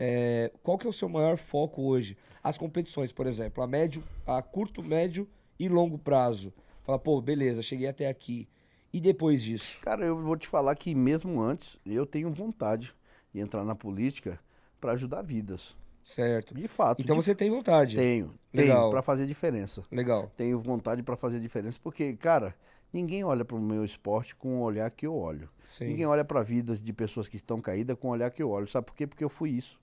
é, 0.04 0.52
qual 0.64 0.80
que 0.80 0.88
é 0.88 0.90
o 0.90 0.94
seu 0.94 1.08
maior 1.08 1.38
foco 1.38 1.84
hoje? 1.84 2.18
As 2.44 2.58
competições, 2.58 3.12
por 3.12 3.28
exemplo, 3.28 3.64
a 3.64 3.68
médio, 3.68 4.04
a 4.26 4.42
curto, 4.42 4.82
médio 4.82 5.30
e 5.60 5.70
longo 5.70 5.96
prazo. 6.00 6.52
Fala, 6.84 6.98
pô, 6.98 7.22
beleza, 7.22 7.62
cheguei 7.62 7.88
até 7.88 8.08
aqui. 8.10 8.48
E 8.92 9.00
depois 9.00 9.44
disso? 9.44 9.78
Cara, 9.82 10.04
eu 10.04 10.20
vou 10.20 10.36
te 10.36 10.48
falar 10.48 10.76
que 10.76 10.96
mesmo 10.96 11.40
antes, 11.40 11.78
eu 11.86 12.04
tenho 12.06 12.32
vontade 12.32 12.96
de 13.32 13.40
entrar 13.40 13.64
na 13.64 13.76
política 13.76 14.40
para 14.80 14.94
ajudar 14.94 15.22
vidas. 15.22 15.76
Certo. 16.04 16.56
De 16.56 16.68
fato. 16.68 17.00
Então 17.00 17.16
de- 17.16 17.24
você 17.24 17.36
tem 17.36 17.52
vontade. 17.52 17.96
Tenho, 17.96 18.34
Legal. 18.52 18.80
tenho, 18.80 18.90
para 18.90 19.04
fazer 19.04 19.28
diferença. 19.28 19.84
Legal. 19.92 20.32
Tenho 20.36 20.60
vontade 20.60 21.04
para 21.04 21.16
fazer 21.16 21.40
diferença, 21.40 21.80
porque, 21.82 22.14
cara, 22.16 22.56
ninguém 22.92 23.24
olha 23.24 23.46
para 23.46 23.56
o 23.56 23.62
meu 23.62 23.86
esporte 23.86 24.36
com 24.36 24.58
o 24.58 24.62
olhar 24.64 24.90
que 24.90 25.06
eu 25.06 25.16
olho. 25.16 25.48
Sim. 25.68 25.86
Ninguém 25.86 26.08
olha 26.08 26.26
para 26.26 26.42
vidas 26.42 26.82
de 26.82 26.92
pessoas 26.92 27.28
que 27.28 27.38
estão 27.38 27.62
caídas 27.62 27.96
com 28.00 28.08
o 28.08 28.12
olhar 28.12 28.32
que 28.32 28.42
eu 28.42 28.50
olho. 28.50 28.68
Sabe 28.68 28.88
por 28.88 28.96
quê? 28.96 29.06
Porque 29.06 29.24
eu 29.24 29.30
fui 29.30 29.52
isso. 29.52 29.80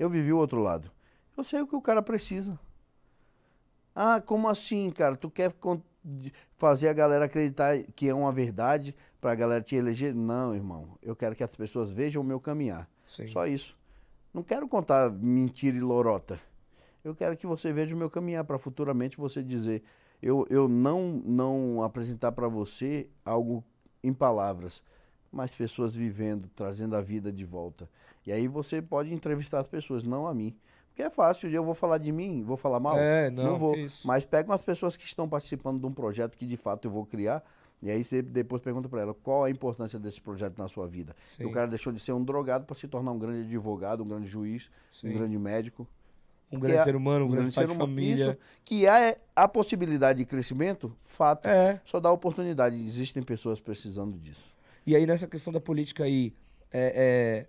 Eu 0.00 0.08
vivi 0.08 0.32
o 0.32 0.38
outro 0.38 0.62
lado. 0.62 0.90
Eu 1.36 1.44
sei 1.44 1.60
o 1.60 1.66
que 1.66 1.76
o 1.76 1.82
cara 1.82 2.00
precisa. 2.00 2.58
Ah, 3.94 4.18
como 4.18 4.48
assim, 4.48 4.90
cara? 4.90 5.14
Tu 5.14 5.30
quer 5.30 5.54
fazer 6.56 6.88
a 6.88 6.94
galera 6.94 7.26
acreditar 7.26 7.76
que 7.94 8.08
é 8.08 8.14
uma 8.14 8.32
verdade 8.32 8.96
para 9.20 9.32
a 9.32 9.34
galera 9.34 9.62
te 9.62 9.76
eleger? 9.76 10.14
Não, 10.14 10.54
irmão. 10.54 10.96
Eu 11.02 11.14
quero 11.14 11.36
que 11.36 11.44
as 11.44 11.54
pessoas 11.54 11.92
vejam 11.92 12.22
o 12.22 12.24
meu 12.24 12.40
caminhar. 12.40 12.88
Sim. 13.06 13.28
Só 13.28 13.46
isso. 13.46 13.76
Não 14.32 14.42
quero 14.42 14.66
contar 14.66 15.10
mentira 15.10 15.76
e 15.76 15.80
lorota. 15.80 16.40
Eu 17.04 17.14
quero 17.14 17.36
que 17.36 17.46
você 17.46 17.70
veja 17.70 17.94
o 17.94 17.98
meu 17.98 18.08
caminhar 18.08 18.44
para 18.44 18.58
futuramente 18.58 19.18
você 19.18 19.42
dizer, 19.42 19.82
eu, 20.22 20.46
eu 20.48 20.66
não 20.66 21.20
não 21.26 21.82
apresentar 21.82 22.32
para 22.32 22.48
você 22.48 23.06
algo 23.22 23.62
em 24.02 24.14
palavras, 24.14 24.82
mas 25.32 25.52
pessoas 25.52 25.94
vivendo, 25.94 26.48
trazendo 26.54 26.96
a 26.96 27.00
vida 27.00 27.32
de 27.32 27.44
volta. 27.44 27.88
E 28.26 28.32
aí 28.32 28.48
você 28.48 28.82
pode 28.82 29.12
entrevistar 29.12 29.60
as 29.60 29.68
pessoas, 29.68 30.02
não 30.02 30.26
a 30.26 30.34
mim. 30.34 30.54
Porque 30.88 31.02
é 31.02 31.10
fácil, 31.10 31.48
eu 31.48 31.64
vou 31.64 31.74
falar 31.74 31.98
de 31.98 32.10
mim, 32.10 32.42
vou 32.42 32.56
falar 32.56 32.80
mal. 32.80 32.98
É, 32.98 33.30
não, 33.30 33.58
vou. 33.58 33.74
que 33.74 33.80
isso. 33.80 34.06
Mas 34.06 34.26
pega 34.26 34.52
as 34.52 34.64
pessoas 34.64 34.96
que 34.96 35.06
estão 35.06 35.28
participando 35.28 35.80
de 35.80 35.86
um 35.86 35.92
projeto 35.92 36.36
que 36.36 36.44
de 36.44 36.56
fato 36.56 36.88
eu 36.88 36.90
vou 36.90 37.06
criar 37.06 37.42
E 37.80 37.90
aí 37.90 38.04
você 38.04 38.20
depois 38.20 38.60
pergunta 38.60 38.88
pra 38.88 39.00
ela 39.00 39.14
qual 39.14 39.44
a 39.44 39.50
importância 39.50 39.98
desse 39.98 40.20
projeto 40.20 40.58
na 40.58 40.68
sua 40.68 40.88
vida. 40.88 41.14
Sim. 41.28 41.44
O 41.44 41.52
cara 41.52 41.66
deixou 41.68 41.92
de 41.92 42.00
ser 42.00 42.12
um 42.12 42.22
drogado 42.22 42.66
para 42.66 42.74
se 42.74 42.88
tornar 42.88 43.12
um 43.12 43.18
grande 43.18 43.46
advogado, 43.46 44.02
um 44.02 44.08
grande 44.08 44.26
juiz, 44.26 44.68
Sim. 44.92 45.10
um 45.10 45.12
grande 45.14 45.38
médico. 45.38 45.86
Um 46.52 46.58
grande 46.58 46.78
é- 46.78 46.84
ser 46.84 46.96
humano, 46.96 47.26
um, 47.26 47.28
grande, 47.28 47.54
pai 47.54 47.66
de 47.66 47.74
família. 47.76 48.30
Isso, 48.30 48.38
que 48.64 48.84
é 48.84 49.18
a 49.36 49.46
possibilidade 49.46 50.18
de 50.18 50.24
crescimento, 50.24 50.94
fato. 51.02 51.46
É. 51.46 51.80
Só 51.84 52.00
dá 52.00 52.10
oportunidade. 52.10 52.76
Existem 52.76 53.22
pessoas 53.22 53.60
precisando 53.60 54.18
disso. 54.18 54.52
E 54.86 54.96
aí 54.96 55.06
nessa 55.06 55.26
questão 55.26 55.52
da 55.52 55.60
política 55.60 56.04
aí, 56.04 56.34
é, 56.72 56.92
é, 56.96 57.46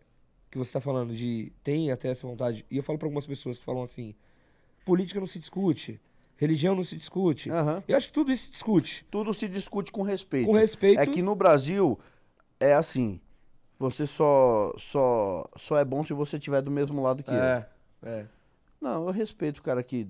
que 0.50 0.58
você 0.58 0.72
tá 0.72 0.82
falando 0.82 1.16
de 1.16 1.52
tem 1.64 1.92
até 1.92 2.10
essa 2.10 2.28
vontade, 2.28 2.66
e 2.70 2.78
eu 2.78 2.84
falo 2.84 2.98
pra 2.98 3.08
algumas 3.08 3.26
pessoas 3.26 3.58
que 3.58 3.66
falam 3.66 3.84
assim, 3.84 4.14
política 4.86 5.20
não 5.20 5.28
se 5.28 5.40
discute, 5.40 6.00
religião 6.38 6.76
não 6.76 6.84
se 6.84 6.96
discute. 6.96 7.50
Aham. 7.50 7.84
Eu 7.88 7.96
acho 7.96 8.08
que 8.08 8.14
tudo 8.14 8.32
isso 8.32 8.46
se 8.46 8.52
discute. 8.52 9.06
Tudo 9.10 9.34
se 9.34 9.48
discute 9.48 9.92
com 9.92 10.02
respeito. 10.02 10.48
Com 10.48 10.54
respeito. 10.54 11.00
É 11.00 11.06
que 11.06 11.22
no 11.22 11.36
Brasil 11.36 12.00
é 12.60 12.74
assim. 12.74 13.22
Você 13.80 14.06
só, 14.06 14.74
só, 14.78 15.50
só 15.58 15.78
é 15.78 15.86
bom 15.86 16.04
se 16.04 16.14
você 16.14 16.38
estiver 16.38 16.62
do 16.62 16.70
mesmo 16.70 17.02
lado 17.02 17.24
que 17.24 17.32
eu. 17.32 17.36
É, 17.36 17.68
é. 18.04 18.26
Não, 18.80 19.08
eu 19.08 19.12
respeito 19.12 19.60
o 19.60 19.64
cara 19.64 19.82
que 19.82 20.08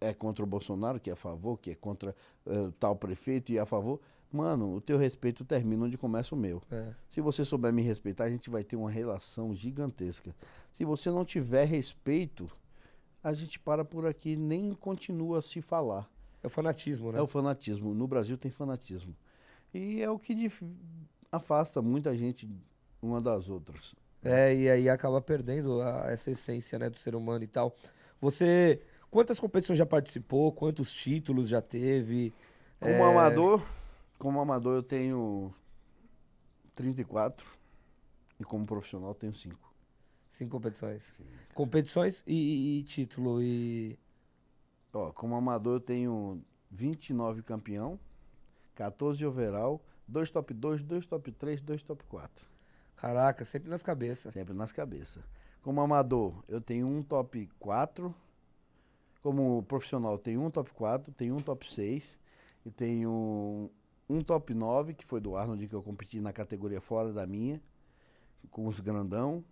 é 0.00 0.12
contra 0.12 0.44
o 0.44 0.46
Bolsonaro, 0.46 1.00
que 1.00 1.10
é 1.10 1.12
a 1.12 1.16
favor, 1.16 1.58
que 1.58 1.70
é 1.70 1.74
contra 1.74 2.14
eh, 2.46 2.70
tal 2.78 2.94
prefeito 2.94 3.50
e 3.50 3.58
é 3.58 3.60
a 3.60 3.66
favor. 3.66 4.00
Mano, 4.34 4.74
o 4.74 4.80
teu 4.80 4.98
respeito 4.98 5.44
termina 5.44 5.84
onde 5.84 5.96
começa 5.96 6.34
o 6.34 6.38
meu. 6.38 6.60
é. 6.68 6.92
Se 7.08 7.20
você 7.20 7.44
souber 7.44 7.72
me 7.72 7.82
respeitar, 7.82 8.24
a 8.24 8.30
gente 8.30 8.50
vai 8.50 8.64
ter 8.64 8.74
uma 8.74 8.90
relação 8.90 9.54
gigantesca. 9.54 10.34
Se 10.72 10.84
você 10.84 11.08
não 11.08 11.24
tiver 11.24 11.64
respeito, 11.66 12.50
a 13.22 13.32
gente 13.32 13.60
para 13.60 13.84
por 13.84 14.04
aqui, 14.06 14.34
nem 14.36 14.72
continua 14.74 15.38
a 15.38 15.42
se 15.42 15.62
falar. 15.62 16.10
É 16.42 16.48
o 16.48 16.50
fanatismo, 16.50 17.12
né? 17.12 17.20
É 17.20 17.22
o 17.22 17.28
fanatismo. 17.28 17.94
No 17.94 18.08
Brasil 18.08 18.36
tem 18.36 18.50
fanatismo. 18.50 19.14
E 19.72 20.02
é 20.02 20.10
o 20.10 20.18
que 20.18 20.34
dif- 20.34 20.64
afasta 21.30 21.80
muita 21.80 22.16
gente 22.18 22.48
uma 23.00 23.20
das 23.20 23.48
outras. 23.48 23.94
É, 24.20 24.52
e 24.52 24.68
aí 24.68 24.88
acaba 24.88 25.20
perdendo 25.20 25.80
a- 25.80 26.06
essa 26.10 26.32
essência, 26.32 26.76
né, 26.78 26.90
do 26.90 26.98
ser 26.98 27.14
humano 27.14 27.44
e 27.44 27.46
tal. 27.46 27.76
Você, 28.20 28.80
quantas 29.12 29.38
competições 29.38 29.78
já 29.78 29.86
participou? 29.86 30.50
Quantos 30.50 30.92
títulos 30.92 31.48
já 31.48 31.62
teve? 31.62 32.32
Como 32.80 32.94
É, 32.94 33.08
amador, 33.08 33.64
como 34.24 34.40
amador 34.40 34.74
eu 34.76 34.82
tenho 34.82 35.54
34 36.74 37.46
e 38.40 38.44
como 38.44 38.64
profissional 38.64 39.10
eu 39.10 39.14
tenho 39.14 39.34
5. 39.34 39.74
Cinco 40.30 40.52
competições. 40.52 41.20
Competições 41.52 42.24
e, 42.26 42.32
e- 42.32 42.78
e 42.78 42.82
título 42.84 43.42
e... 43.42 43.98
Ó, 44.94 45.12
como 45.12 45.34
amador 45.34 45.74
eu 45.74 45.80
tenho 45.80 46.42
29 46.70 47.42
campeão, 47.42 48.00
14 48.74 49.26
overall, 49.26 49.84
2 50.08 50.30
top 50.30 50.54
2, 50.54 50.82
2 50.82 51.06
top 51.06 51.30
3, 51.30 51.60
2 51.60 51.82
top 51.82 52.02
4. 52.04 52.46
Caraca, 52.96 53.44
sempre 53.44 53.68
nas 53.68 53.82
cabeças. 53.82 54.32
Sempre 54.32 54.54
nas 54.54 54.72
cabeças. 54.72 55.22
Como 55.60 55.82
amador, 55.82 56.42
eu 56.48 56.62
tenho 56.62 56.86
um 56.86 57.02
top 57.02 57.46
4. 57.58 58.14
Como 59.20 59.62
profissional, 59.64 60.12
eu 60.12 60.18
tenho 60.18 60.40
um 60.40 60.50
top 60.50 60.70
4, 60.72 61.12
tenho 61.12 61.36
um 61.36 61.42
top 61.42 61.70
6 61.70 62.16
e 62.64 62.70
tenho 62.70 63.70
um 64.08 64.20
top 64.20 64.52
9, 64.54 64.94
que 64.94 65.04
foi 65.04 65.20
do 65.20 65.36
Arnold, 65.36 65.66
que 65.66 65.74
eu 65.74 65.82
competi 65.82 66.20
na 66.20 66.32
categoria 66.32 66.80
fora 66.80 67.12
da 67.12 67.26
minha, 67.26 67.60
com 68.50 68.66
os 68.66 68.80
grandão, 68.80 69.42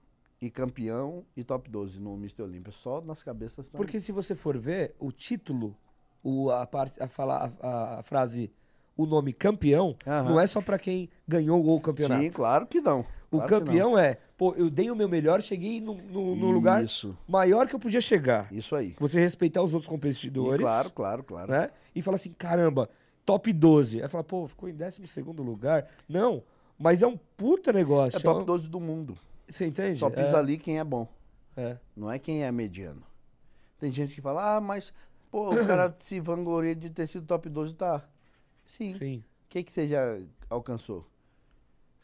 e 0.41 0.51
campeão 0.51 1.25
e 1.37 1.45
top 1.45 1.71
12 1.71 2.01
no 2.01 2.15
Mr. 2.17 2.43
Olímpia. 2.43 2.73
Só 2.73 3.01
nas 3.01 3.23
cabeças 3.23 3.69
também. 3.69 3.85
Porque 3.85 4.01
se 4.01 4.11
você 4.13 4.35
for 4.35 4.59
ver, 4.59 4.95
o 4.99 5.13
título, 5.13 5.77
o, 6.23 6.51
a, 6.51 6.67
parte, 6.67 7.01
a, 7.03 7.09
falar, 7.09 7.53
a, 7.61 8.01
a 8.01 8.03
frase, 8.03 8.53
o 8.97 9.07
nome 9.07 9.33
campeão, 9.33 9.97
Aham. 10.07 10.31
não 10.31 10.41
é 10.41 10.47
só 10.47 10.61
pra 10.61 10.79
quem 10.79 11.09
ganhou 11.27 11.65
o 11.65 11.81
campeonato. 11.81 12.21
Sim, 12.23 12.31
claro 12.31 12.67
que 12.67 12.81
não. 12.81 13.01
o 13.31 13.37
Claro 13.39 13.47
que 13.49 13.55
não. 13.55 13.61
campeão 13.67 13.99
é, 13.99 14.19
pô, 14.37 14.53
eu 14.55 14.69
dei 14.69 14.91
o 14.91 14.97
meu 14.97 15.09
melhor, 15.09 15.41
cheguei 15.41 15.81
no, 15.81 15.95
no- 15.95 16.35
no 16.37 16.51
lugar 16.51 16.83
maior 17.29 17.69
que 17.69 17.75
eu 17.77 17.81
podia 17.81 18.01
chegar. 18.01 18.53
isso 18.53 18.75
aí. 18.75 18.97
Você 18.99 19.21
respeitar 19.21 19.63
os 19.63 19.73
outros 19.73 19.87
E 19.87 19.91
competidores. 19.95 20.61
claro, 20.61 20.91
claro, 20.91 21.23
claro. 21.23 21.51
né? 21.53 21.71
E 21.95 22.03
fala 22.03 22.17
assim, 22.17 22.33
caramba, 22.33 22.91
top 23.25 23.53
12. 23.53 24.03
Aí 24.03 24.09
fala, 24.09 24.25
pô, 24.25 24.47
ficou 24.49 24.69
em 24.69 24.75
12 24.75 25.07
segundo 25.07 25.43
lugar. 25.43 25.89
Não, 26.09 26.43
mas 26.79 27.03
é 27.03 27.07
um 27.07 27.17
puta 27.17 27.73
negócio. 27.73 28.17
É 28.19 28.21
top 28.21 28.43
um- 28.43 28.45
12 28.45 28.69
do 28.69 28.81
mundo. 28.81 29.17
Você 29.49 29.67
entende? 29.67 29.99
Só 29.99 30.09
pisa 30.09 30.37
é, 30.37 30.39
ali 30.41 30.57
quem 30.59 30.79
é 30.79 30.85
bom. 30.85 31.07
é. 31.57 31.77
Não 31.97 32.11
é 32.11 32.19
quem 32.19 32.43
é 32.45 32.51
mediano. 32.51 33.03
Tem 33.79 33.91
gente 33.91 34.15
que 34.15 34.21
fala, 34.21 34.57
ah, 34.57 34.61
mas 34.61 34.93
pô, 35.31 35.51
o 35.51 35.57
cara 35.67 35.95
se 35.99 36.21
vangloria 36.21 36.75
de 36.75 36.89
ter 36.89 37.07
sido 37.07 37.27
top 37.27 37.49
12, 37.49 37.75
tá. 37.75 38.03
Sim. 38.65 38.91
O 38.91 38.95
Sim. 38.95 39.25
que, 39.49 39.63
que 39.63 39.73
você 39.73 39.89
já 39.89 40.19
alcançou? 40.49 41.07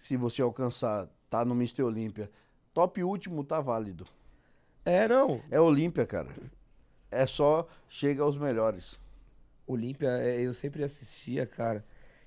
Se 0.02 0.16
você 0.16 0.42
alcançar, 0.42 1.08
tá 1.30 1.44
no 1.44 1.54
Mr. 1.54 1.82
Olímpia. 1.82 2.30
Top 2.74 3.02
último 3.02 3.42
tá 3.44 3.60
válido. 3.60 4.06
É, 4.84 5.06
não. 5.08 5.40
É 5.50 5.60
Olímpia, 5.60 6.06
cara. 6.06 6.30
É 7.10 7.26
só 7.26 7.66
chega 7.88 8.22
aos 8.22 8.36
melhores. 8.36 8.98
Olímpia, 9.72 10.08
é, 10.08 10.40
eu 10.40 10.52
sempre 10.54 10.82
assistia, 10.82 11.46
cara. 11.46 11.84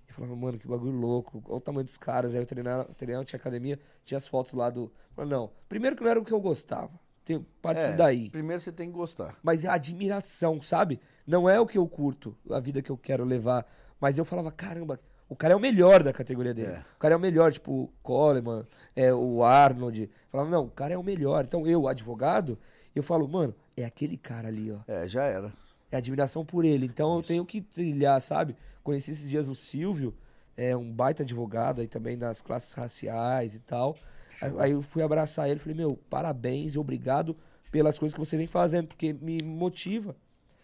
E 0.07 0.13
falava, 0.13 0.35
mano, 0.35 0.57
que 0.59 0.67
bagulho 0.67 0.91
louco. 0.91 1.41
Olha 1.47 1.57
o 1.57 1.61
tamanho 1.61 1.83
dos 1.85 1.97
caras. 1.97 2.33
Aí 2.33 2.39
eu 2.41 2.45
treinava, 2.45 2.85
treinava 2.95 3.25
tinha 3.25 3.39
academia, 3.39 3.79
tinha 4.03 4.17
as 4.17 4.27
fotos 4.27 4.53
lá 4.53 4.69
do. 4.69 4.91
Falei, 5.15 5.31
não. 5.31 5.49
Primeiro 5.67 5.95
que 5.95 6.03
não 6.03 6.09
era 6.11 6.19
o 6.19 6.25
que 6.25 6.31
eu 6.31 6.39
gostava. 6.39 6.91
Tem 7.25 7.39
parte 7.61 7.79
É, 7.79 7.93
daí. 7.95 8.29
primeiro 8.29 8.61
você 8.61 8.71
tem 8.71 8.89
que 8.89 8.97
gostar. 8.97 9.37
Mas 9.43 9.63
é 9.63 9.67
a 9.69 9.73
admiração, 9.73 10.61
sabe? 10.61 10.99
Não 11.25 11.49
é 11.49 11.59
o 11.59 11.65
que 11.67 11.77
eu 11.77 11.87
curto, 11.87 12.35
a 12.49 12.59
vida 12.59 12.81
que 12.81 12.89
eu 12.89 12.97
quero 12.97 13.23
levar. 13.23 13.65
Mas 13.99 14.17
eu 14.17 14.25
falava, 14.25 14.51
caramba, 14.51 14.99
o 15.29 15.35
cara 15.35 15.53
é 15.53 15.55
o 15.55 15.59
melhor 15.59 16.03
da 16.03 16.11
categoria 16.11 16.53
dele. 16.53 16.71
É. 16.73 16.79
O 16.95 16.99
cara 16.99 17.13
é 17.13 17.17
o 17.17 17.19
melhor, 17.19 17.53
tipo, 17.53 17.71
o 17.71 17.93
Coleman, 18.01 18.65
é, 18.95 19.13
o 19.13 19.43
Arnold. 19.43 20.09
Falava, 20.29 20.49
não, 20.49 20.65
o 20.65 20.71
cara 20.71 20.93
é 20.93 20.97
o 20.97 21.03
melhor. 21.03 21.45
Então 21.45 21.65
eu, 21.67 21.87
advogado, 21.87 22.57
eu 22.95 23.03
falo, 23.03 23.27
mano, 23.27 23.55
é 23.77 23.85
aquele 23.85 24.17
cara 24.17 24.47
ali, 24.47 24.71
ó. 24.71 24.79
É, 24.87 25.07
já 25.07 25.23
era. 25.23 25.53
É 25.91 25.97
admiração 25.97 26.45
por 26.45 26.63
ele. 26.63 26.85
Então 26.85 27.15
eu 27.15 27.19
Isso. 27.19 27.27
tenho 27.27 27.45
que 27.45 27.61
trilhar, 27.61 28.21
sabe? 28.21 28.55
Conheci 28.83 29.11
esses 29.11 29.29
dias 29.29 29.49
o 29.49 29.55
Silvio, 29.55 30.15
é 30.55 30.75
um 30.75 30.91
baita 30.91 31.23
advogado 31.23 31.81
aí 31.81 31.87
também 31.87 32.17
das 32.17 32.41
classes 32.41 32.73
raciais 32.73 33.55
e 33.55 33.59
tal. 33.59 33.97
Aí, 34.41 34.51
aí 34.59 34.71
eu 34.71 34.81
fui 34.81 35.03
abraçar 35.03 35.49
ele 35.49 35.59
e 35.59 35.59
falei, 35.59 35.75
meu, 35.75 35.97
parabéns 36.09 36.73
e 36.75 36.79
obrigado 36.79 37.35
pelas 37.71 37.97
coisas 37.97 38.13
que 38.13 38.19
você 38.19 38.35
vem 38.35 38.47
fazendo, 38.47 38.87
porque 38.87 39.13
me 39.13 39.39
motiva. 39.43 40.15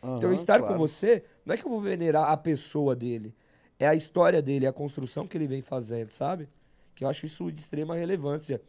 Então, 0.03 0.30
Aham, 0.30 0.34
estar 0.34 0.59
claro. 0.59 0.73
com 0.73 0.80
você, 0.80 1.23
não 1.45 1.53
é 1.53 1.57
que 1.57 1.65
eu 1.65 1.69
vou 1.69 1.82
venerar 1.82 2.30
a 2.30 2.38
pessoa 2.38 2.95
dele, 2.95 3.34
é 3.80 3.88
a 3.88 3.95
história 3.95 4.41
dele, 4.41 4.67
a 4.67 4.73
construção 4.73 5.28
que 5.28 5.38
ele 5.38 5.47
vem 5.47 5.61
fazendo, 5.61 6.11
sabe? 6.11 6.47
Que 6.95 7.03
eu 7.03 7.09
acho 7.09 7.25
isso 7.25 7.51
de 7.51 7.61
extrema 7.61 7.95
relevância. 7.95 8.61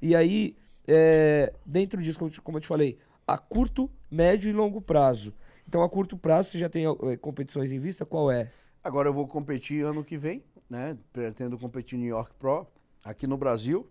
E 0.00 0.14
aí, 0.14 0.56
é, 0.86 1.52
dentro 1.64 2.02
disso, 2.02 2.18
eu 2.22 2.42
como 2.42 2.58
eu 2.58 2.60
te 2.62 2.66
falei, 2.66 2.98
a 3.26 3.38
curto, 3.38 3.90
médio 4.10 4.48
e 4.48 4.52
longo 4.52 4.80
prazo. 4.80 5.34
Então, 5.66 5.82
a 5.82 5.88
curto 5.88 6.16
prazo, 6.16 6.50
você 6.50 6.58
já 6.58 6.68
tem 6.68 6.84
é, 6.86 7.16
competições 7.16 7.72
em 7.72 7.78
vista? 7.78 8.04
Qual 8.04 8.30
é? 8.30 8.50
Agora 8.82 9.08
eu 9.08 9.14
vou 9.14 9.26
competir 9.26 9.84
ano 9.84 10.04
que 10.04 10.18
vem, 10.18 10.44
né? 10.68 10.96
Pretendo 11.12 11.58
competir 11.58 11.96
no 11.96 12.04
New 12.04 12.10
York 12.14 12.32
Pro, 12.38 12.66
aqui 13.04 13.26
no 13.26 13.36
Brasil, 13.36 13.88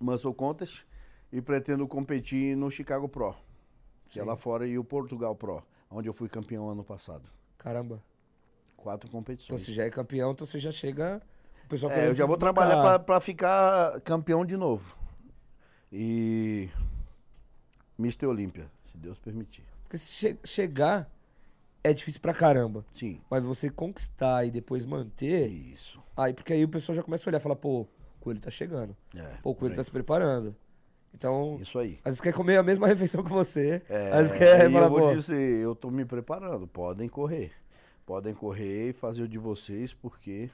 Muscle 0.00 0.32
Contest, 0.34 0.86
e 1.32 1.42
pretendo 1.42 1.86
competir 1.88 2.56
no 2.56 2.70
Chicago 2.70 3.08
Pro, 3.08 3.34
que 4.06 4.20
é 4.20 4.22
Sim. 4.22 4.28
lá 4.28 4.36
fora, 4.36 4.66
e 4.66 4.78
o 4.78 4.84
Portugal 4.84 5.34
Pro, 5.34 5.62
onde 5.90 6.08
eu 6.08 6.12
fui 6.12 6.28
campeão 6.28 6.70
ano 6.70 6.84
passado. 6.84 7.28
Caramba. 7.58 8.02
Quatro 8.76 9.08
Então, 9.08 9.18
competições. 9.18 9.62
você 9.62 9.72
já 9.72 9.84
é 9.84 9.90
campeão, 9.90 10.32
então 10.32 10.46
você 10.46 10.58
já 10.58 10.70
chega... 10.70 11.20
O 11.64 11.68
pessoal 11.68 11.90
É, 11.92 12.08
eu 12.08 12.14
já 12.14 12.26
vou 12.26 12.36
trabalhar 12.36 12.98
pra 13.00 13.18
ficar 13.20 13.98
campeão 14.02 14.44
de 14.44 14.56
novo. 14.56 14.94
E 15.90 16.68
Mr. 17.98 18.26
Olímpia, 18.26 18.70
se 18.92 18.98
Deus 18.98 19.18
permitir. 19.18 19.64
Porque 19.94 19.98
se 19.98 20.12
che- 20.12 20.38
chegar, 20.44 21.08
é 21.82 21.92
difícil 21.92 22.20
pra 22.20 22.34
caramba. 22.34 22.84
Sim. 22.92 23.20
Mas 23.30 23.44
você 23.44 23.70
conquistar 23.70 24.44
e 24.44 24.50
depois 24.50 24.84
manter... 24.84 25.48
Isso. 25.48 26.02
Aí, 26.16 26.32
porque 26.34 26.52
aí 26.52 26.64
o 26.64 26.68
pessoal 26.68 26.96
já 26.96 27.02
começa 27.02 27.28
a 27.28 27.30
olhar 27.30 27.38
e 27.38 27.42
falar, 27.42 27.54
pô, 27.56 27.82
o 27.82 27.88
Coelho 28.20 28.40
tá 28.40 28.50
chegando. 28.50 28.96
É, 29.14 29.36
Pô, 29.42 29.50
o 29.50 29.54
Coelho 29.54 29.76
tá 29.76 29.84
se 29.84 29.90
preparando. 29.92 30.54
Então, 31.14 31.58
Isso 31.60 31.78
aí. 31.78 31.98
às 31.98 32.06
vezes 32.06 32.20
quer 32.20 32.32
comer 32.32 32.56
a 32.56 32.62
mesma 32.62 32.86
refeição 32.88 33.22
que 33.22 33.30
você. 33.30 33.82
É, 33.88 34.08
às 34.10 34.16
vezes 34.30 34.32
quer 34.38 34.68
falar, 34.72 34.86
eu 34.86 34.90
vou 34.90 34.98
pô, 35.00 35.14
dizer, 35.14 35.60
eu 35.62 35.76
tô 35.76 35.90
me 35.92 36.04
preparando. 36.04 36.66
Podem 36.66 37.08
correr. 37.08 37.52
Podem 38.04 38.34
correr 38.34 38.90
e 38.90 38.92
fazer 38.92 39.22
o 39.22 39.28
de 39.28 39.38
vocês, 39.38 39.94
porque 39.94 40.50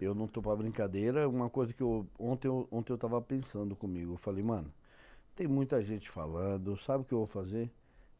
eu 0.00 0.14
não 0.14 0.26
tô 0.26 0.40
pra 0.40 0.56
brincadeira. 0.56 1.28
Uma 1.28 1.50
coisa 1.50 1.74
que 1.74 1.82
eu. 1.82 2.06
Ontem 2.18 2.48
eu, 2.48 2.66
ontem 2.70 2.90
eu 2.92 2.96
tava 2.98 3.20
pensando 3.20 3.76
comigo. 3.76 4.14
Eu 4.14 4.16
falei, 4.16 4.42
mano, 4.42 4.72
tem 5.36 5.46
muita 5.46 5.84
gente 5.84 6.08
falando. 6.08 6.74
Sabe 6.78 7.02
o 7.02 7.04
que 7.04 7.12
eu 7.12 7.18
vou 7.18 7.26
fazer? 7.26 7.70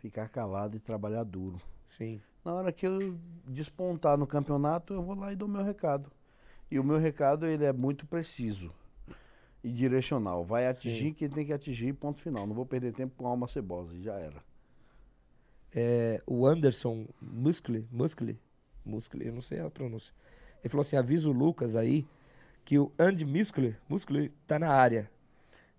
Ficar 0.02 0.28
calado 0.28 0.76
e 0.76 0.80
trabalhar 0.80 1.24
duro. 1.24 1.58
sim, 1.86 2.20
Na 2.44 2.52
hora 2.52 2.72
que 2.72 2.86
eu 2.86 3.16
despontar 3.46 4.18
no 4.18 4.26
campeonato, 4.26 4.92
eu 4.92 5.02
vou 5.02 5.14
lá 5.14 5.32
e 5.32 5.36
dou 5.36 5.48
meu 5.48 5.62
recado. 5.62 6.10
E 6.70 6.78
o 6.78 6.84
meu 6.84 6.98
recado, 6.98 7.46
ele 7.46 7.64
é 7.64 7.72
muito 7.72 8.04
preciso 8.06 8.72
e 9.62 9.70
direcional. 9.70 10.44
Vai 10.44 10.66
atingir 10.66 11.08
Sim. 11.10 11.12
quem 11.14 11.28
tem 11.30 11.46
que 11.46 11.52
atingir, 11.52 11.92
ponto 11.94 12.20
final. 12.20 12.46
Não 12.46 12.54
vou 12.54 12.66
perder 12.66 12.92
tempo 12.92 13.14
com 13.16 13.26
alma 13.28 13.46
cebosa, 13.46 13.94
e 13.94 14.02
já 14.02 14.18
era. 14.18 14.42
é, 15.74 16.20
o 16.26 16.46
Anderson 16.46 17.06
Muscle, 17.20 17.86
Muscle, 17.90 18.38
Muscle, 18.84 19.24
eu 19.26 19.32
não 19.32 19.40
sei 19.40 19.60
a 19.60 19.70
pronúncia. 19.70 20.12
Ele 20.62 20.68
falou 20.68 20.82
assim: 20.82 20.96
avisa 20.96 21.28
o 21.30 21.32
Lucas 21.32 21.76
aí 21.76 22.04
que 22.64 22.78
o 22.78 22.90
Andy 22.98 23.24
Muscoli, 23.24 23.76
Muscoli 23.88 24.30
tá 24.46 24.58
na 24.58 24.68
área. 24.70 25.08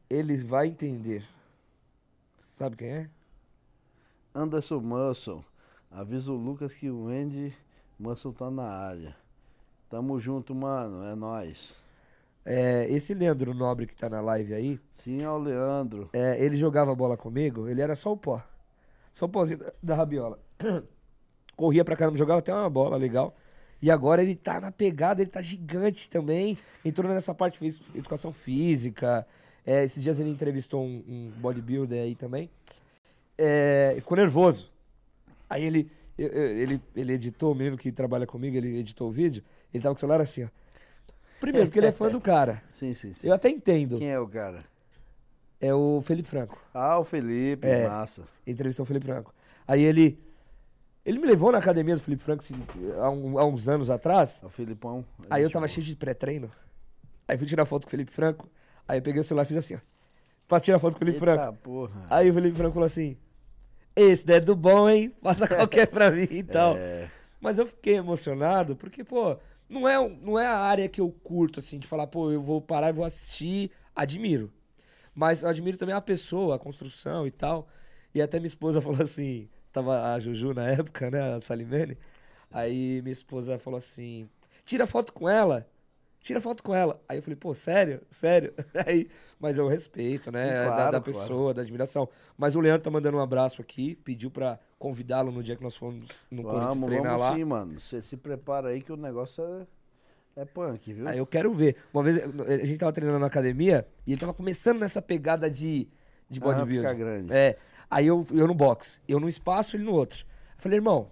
Ele 0.09 0.37
vai 0.37 0.67
entender. 0.67 1.27
Sabe 2.41 2.75
quem 2.77 2.87
é? 2.89 3.09
Anderson 4.33 4.79
Muscle. 4.79 5.43
Avisa 5.91 6.31
o 6.31 6.35
Lucas 6.35 6.73
que 6.73 6.89
o 6.89 7.07
Andy 7.07 7.53
Muscle 7.99 8.33
tá 8.33 8.49
na 8.49 8.63
área. 8.67 9.15
Tamo 9.89 10.19
junto, 10.19 10.55
mano. 10.55 11.03
É 11.05 11.15
nóis. 11.15 11.73
É, 12.45 12.87
esse 12.89 13.13
Leandro 13.13 13.53
Nobre 13.53 13.85
que 13.87 13.95
tá 13.95 14.09
na 14.09 14.19
live 14.19 14.53
aí, 14.53 14.79
Sim, 14.91 15.21
é 15.21 15.29
o 15.29 15.37
Leandro. 15.37 16.09
é, 16.11 16.43
ele 16.43 16.57
jogava 16.57 16.93
bola 16.93 17.15
comigo, 17.15 17.69
ele 17.69 17.79
era 17.81 17.95
só 17.95 18.11
o 18.11 18.17
pó. 18.17 18.43
Só 19.13 19.27
o 19.27 19.29
pozinho 19.29 19.59
da, 19.59 19.73
da 19.81 19.95
rabiola. 19.95 20.37
Corria 21.55 21.85
pra 21.85 21.95
caramba, 21.95 22.17
jogava 22.17 22.39
até 22.39 22.53
uma 22.53 22.69
bola 22.69 22.97
legal. 22.97 23.33
E 23.81 23.91
agora 23.91 24.23
ele 24.23 24.35
tá 24.35 24.59
na 24.59 24.71
pegada, 24.71 25.21
ele 25.21 25.29
tá 25.29 25.41
gigante 25.41 26.09
também. 26.09 26.57
Entrou 26.83 27.13
nessa 27.13 27.33
parte, 27.33 27.59
fez 27.59 27.79
educação 27.93 28.33
física. 28.33 29.25
É, 29.65 29.83
esses 29.83 30.01
dias 30.01 30.19
ele 30.19 30.29
entrevistou 30.29 30.83
um, 30.83 31.03
um 31.07 31.31
bodybuilder 31.37 32.01
aí 32.01 32.15
também. 32.15 32.49
É, 33.37 33.93
e 33.97 34.01
ficou 34.01 34.17
nervoso. 34.17 34.71
Aí 35.49 35.63
ele, 35.63 35.91
ele, 36.17 36.81
ele 36.95 37.13
editou, 37.13 37.51
o 37.51 37.55
menino 37.55 37.77
que 37.77 37.91
trabalha 37.91 38.25
comigo, 38.27 38.55
ele 38.55 38.77
editou 38.79 39.09
o 39.09 39.11
vídeo. 39.11 39.43
Ele 39.73 39.81
tava 39.81 39.93
com 39.95 39.97
o 39.97 39.99
celular 39.99 40.21
assim, 40.21 40.43
ó. 40.43 40.47
Primeiro, 41.39 41.67
porque 41.67 41.79
ele 41.79 41.87
é 41.87 41.91
fã 41.91 42.09
do 42.09 42.21
cara. 42.21 42.63
Sim, 42.71 42.93
sim, 42.93 43.13
sim. 43.13 43.27
Eu 43.27 43.33
até 43.33 43.49
entendo. 43.49 43.97
Quem 43.97 44.09
é 44.09 44.19
o 44.19 44.27
cara? 44.27 44.59
É 45.59 45.73
o 45.73 46.01
Felipe 46.01 46.27
Franco. 46.29 46.57
Ah, 46.73 46.99
o 46.99 47.03
Felipe, 47.03 47.65
É. 47.67 47.87
massa. 47.87 48.27
Entrevistou 48.45 48.83
o 48.83 48.87
Felipe 48.87 49.05
Franco. 49.05 49.33
Aí 49.67 49.81
ele. 49.83 50.19
Ele 51.05 51.19
me 51.19 51.27
levou 51.27 51.51
na 51.51 51.57
academia 51.57 51.95
do 51.95 52.01
Felipe 52.01 52.23
Franco 52.23 52.41
assim, 52.43 52.55
há, 52.97 53.09
um- 53.09 53.37
há 53.37 53.45
uns 53.45 53.67
anos 53.67 53.89
atrás. 53.89 54.39
É 54.41 54.45
o 54.45 54.49
Filipão. 54.49 55.03
Aí 55.29 55.41
eu 55.41 55.47
Gente 55.47 55.53
tava 55.53 55.67
cheio 55.67 55.85
de 55.85 55.95
pré-treino. 55.97 56.49
Aí 57.27 57.37
fui 57.37 57.45
tirar 57.45 57.65
foto 57.65 57.83
com 57.83 57.87
o 57.89 57.91
Felipe 57.91 58.11
Franco. 58.11 58.47
Aí 58.87 58.99
eu 58.99 59.01
peguei 59.01 59.19
o 59.19 59.23
celular 59.23 59.43
e 59.43 59.47
fiz 59.47 59.57
assim, 59.57 59.75
ó. 59.75 59.79
Pra 60.47 60.61
tirar 60.61 60.79
foto 60.79 60.93
com 60.93 60.97
o 60.97 60.99
Felipe 61.05 61.17
Eita 61.25 61.35
Franco. 61.43 61.57
porra. 61.61 62.05
Aí 62.09 62.29
o 62.29 62.33
Felipe 62.33 62.55
Franco 62.55 62.73
falou 62.73 62.85
assim: 62.87 63.17
Esse 63.95 64.25
dedo 64.25 64.55
bom, 64.55 64.89
hein? 64.89 65.13
Faça 65.21 65.47
qualquer 65.47 65.87
pra 65.87 66.11
mim 66.11 66.27
e 66.29 66.43
tal. 66.43 66.75
É, 66.85 67.11
Mas 67.39 67.57
eu 67.59 67.67
fiquei 67.67 67.95
emocionado 67.95 68.75
porque, 68.75 69.03
pô, 69.03 69.37
não 69.69 69.87
é, 69.87 70.09
não 70.21 70.39
é 70.39 70.45
a 70.47 70.57
área 70.59 70.87
que 70.89 71.01
eu 71.01 71.11
curto, 71.11 71.59
assim, 71.59 71.77
de 71.79 71.87
falar, 71.87 72.07
pô, 72.07 72.31
eu 72.31 72.41
vou 72.41 72.61
parar 72.61 72.89
e 72.89 72.93
vou 72.93 73.05
assistir. 73.05 73.71
Admiro. 73.95 74.51
Mas 75.15 75.41
eu 75.43 75.49
admiro 75.49 75.77
também 75.77 75.95
a 75.95 76.01
pessoa, 76.01 76.55
a 76.55 76.59
construção 76.59 77.27
e 77.27 77.31
tal. 77.31 77.67
E 78.13 78.21
até 78.21 78.39
minha 78.39 78.47
esposa 78.47 78.81
falou 78.81 79.01
assim: 79.03 79.49
tava 79.71 80.13
a 80.13 80.19
Juju 80.19 80.53
na 80.53 80.69
época, 80.69 81.11
né, 81.11 81.35
a 81.35 81.41
Salimene. 81.41 81.97
Aí 82.51 83.01
minha 83.01 83.13
esposa 83.13 83.59
falou 83.59 83.77
assim: 83.77 84.29
tira 84.65 84.87
foto 84.87 85.13
com 85.13 85.29
ela. 85.29 85.67
Tira 86.23 86.39
foto 86.39 86.63
com 86.63 86.73
ela. 86.73 86.99
Aí 87.07 87.17
eu 87.17 87.21
falei, 87.21 87.35
pô, 87.35 87.53
sério? 87.53 88.01
Sério? 88.09 88.53
Aí, 88.87 89.09
mas 89.37 89.57
eu 89.57 89.67
respeito, 89.67 90.31
né? 90.31 90.45
Da- 90.53 90.63
claro, 90.65 90.77
da, 90.77 90.85
claro. 91.01 91.03
pessoa, 91.03 91.53
da 91.53 91.61
admiração. 91.61 92.07
Mas 92.37 92.55
o 92.55 92.61
Leandro 92.61 92.81
tá 92.81 92.89
mandando 92.89 93.17
um 93.17 93.21
abraço 93.21 93.61
aqui, 93.61 93.95
pediu 94.05 94.31
pra 94.31 94.57
convidá-lo 94.79 95.31
no 95.33 95.43
dia 95.43 95.55
que 95.57 95.61
nós 95.61 95.75
fomos 95.75 96.07
no 96.31 96.41
Corinthians 96.43 96.75
vamos, 96.75 96.85
treinar 96.87 97.17
vamos 97.17 97.21
lá. 97.29 97.35
sim, 97.35 97.43
mano. 97.43 97.77
Você 97.79 98.01
se 98.01 98.15
prepara 98.15 98.69
aí 98.69 98.81
que 98.81 98.91
o 98.91 98.95
negócio 98.95 99.43
é, 100.37 100.41
é 100.41 100.45
punk, 100.45 100.93
viu? 100.93 101.07
Aí 101.09 101.17
eu 101.17 101.25
quero 101.27 101.53
ver. 101.53 101.75
Uma 101.93 102.01
vez 102.03 102.17
a 102.17 102.65
gente 102.65 102.77
tava 102.77 102.93
treinando 102.93 103.19
na 103.19 103.27
academia 103.27 103.85
e 104.07 104.13
ele 104.13 104.19
tava 104.19 104.33
começando 104.33 104.79
nessa 104.79 105.01
pegada 105.01 105.51
de, 105.51 105.89
de 106.29 106.39
Ah, 106.39 106.43
bodybuilding. 106.43 106.77
ficar 106.87 106.93
grande. 106.93 107.33
É. 107.33 107.57
Aí 107.91 108.07
eu, 108.07 108.25
eu 108.31 108.47
no 108.47 108.55
box, 108.55 109.01
eu 109.09 109.19
num 109.19 109.27
espaço, 109.27 109.75
ele 109.75 109.83
no 109.83 109.91
outro. 109.91 110.25
Eu 110.57 110.61
falei, 110.63 110.77
irmão, 110.77 111.09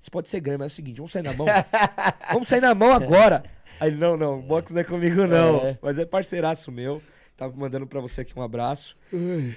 isso 0.00 0.10
pode 0.10 0.30
ser 0.30 0.40
grande, 0.40 0.60
mas 0.60 0.72
é 0.72 0.72
o 0.72 0.76
seguinte, 0.76 0.96
vamos 0.96 1.12
sair 1.12 1.22
na 1.22 1.34
mão. 1.34 1.46
vamos 2.32 2.48
sair 2.48 2.60
na 2.62 2.74
mão 2.74 2.92
agora. 2.94 3.44
Aí 3.80 3.90
ele, 3.90 3.96
não, 3.96 4.16
não, 4.16 4.40
box 4.40 4.72
não 4.72 4.80
é 4.80 4.84
comigo 4.84 5.26
não. 5.26 5.58
É. 5.66 5.78
Mas 5.82 5.98
é 5.98 6.04
parceiraço 6.04 6.70
meu. 6.70 7.02
Tava 7.36 7.56
mandando 7.56 7.86
pra 7.86 8.00
você 8.00 8.20
aqui 8.20 8.38
um 8.38 8.42
abraço. 8.42 8.96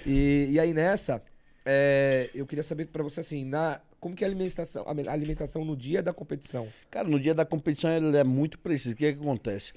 E, 0.05 0.47
e 0.49 0.59
aí 0.59 0.73
nessa, 0.73 1.21
é, 1.65 2.29
eu 2.33 2.45
queria 2.47 2.63
saber 2.63 2.87
pra 2.87 3.03
você 3.03 3.19
assim, 3.19 3.45
na, 3.45 3.79
como 3.99 4.15
que 4.15 4.23
é 4.23 4.27
a 4.27 4.29
alimentação, 4.29 4.83
a 4.87 5.11
alimentação 5.11 5.63
no 5.63 5.75
dia 5.77 6.01
da 6.01 6.11
competição? 6.11 6.67
Cara, 6.89 7.07
no 7.07 7.19
dia 7.19 7.35
da 7.35 7.45
competição 7.45 7.91
ele 7.91 8.17
é 8.17 8.23
muito 8.23 8.57
preciso. 8.57 8.95
O 8.95 8.97
que, 8.97 9.05
é 9.05 9.13
que 9.13 9.19
acontece? 9.19 9.73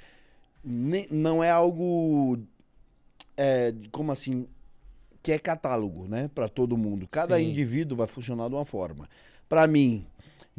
Nem- 0.64 1.08
não 1.10 1.44
é 1.44 1.50
algo. 1.50 2.38
é, 3.36 3.74
como 3.90 4.12
assim? 4.12 4.46
Que 5.22 5.32
é 5.32 5.38
catálogo, 5.38 6.06
né? 6.08 6.30
Pra 6.34 6.48
todo 6.48 6.76
mundo. 6.78 7.06
Cada 7.06 7.36
Sim. 7.36 7.50
indivíduo 7.50 7.98
vai 7.98 8.06
funcionar 8.06 8.48
de 8.48 8.54
uma 8.54 8.64
forma. 8.64 9.08
Pra 9.48 9.66
mim, 9.66 10.06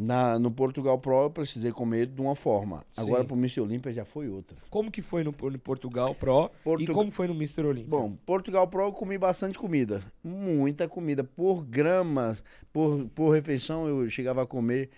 na, 0.01 0.39
no 0.39 0.49
Portugal 0.49 0.97
Pro, 0.97 1.23
eu 1.23 1.29
precisei 1.29 1.71
comer 1.71 2.07
de 2.07 2.19
uma 2.19 2.33
forma. 2.35 2.83
Agora 2.97 3.21
Sim. 3.21 3.27
pro 3.27 3.37
Mr. 3.37 3.61
Olímpia 3.61 3.93
já 3.93 4.03
foi 4.03 4.27
outra. 4.27 4.57
Como 4.69 4.89
que 4.89 5.01
foi 5.01 5.23
no, 5.23 5.31
no 5.39 5.59
Portugal 5.59 6.15
Pro 6.15 6.49
e 6.59 6.63
Portu- 6.63 6.93
como 6.93 7.11
foi 7.11 7.27
no 7.27 7.33
Mr. 7.35 7.61
Olímpia? 7.65 7.89
Bom, 7.89 8.17
Portugal 8.25 8.67
Pro 8.67 8.81
eu 8.83 8.91
comi 8.91 9.17
bastante 9.17 9.59
comida. 9.59 10.01
Muita 10.23 10.87
comida. 10.87 11.23
Por 11.23 11.63
grama, 11.63 12.35
por, 12.73 13.05
por 13.13 13.29
refeição, 13.29 13.87
eu 13.87 14.09
chegava 14.09 14.41
a 14.41 14.45
comer 14.47 14.89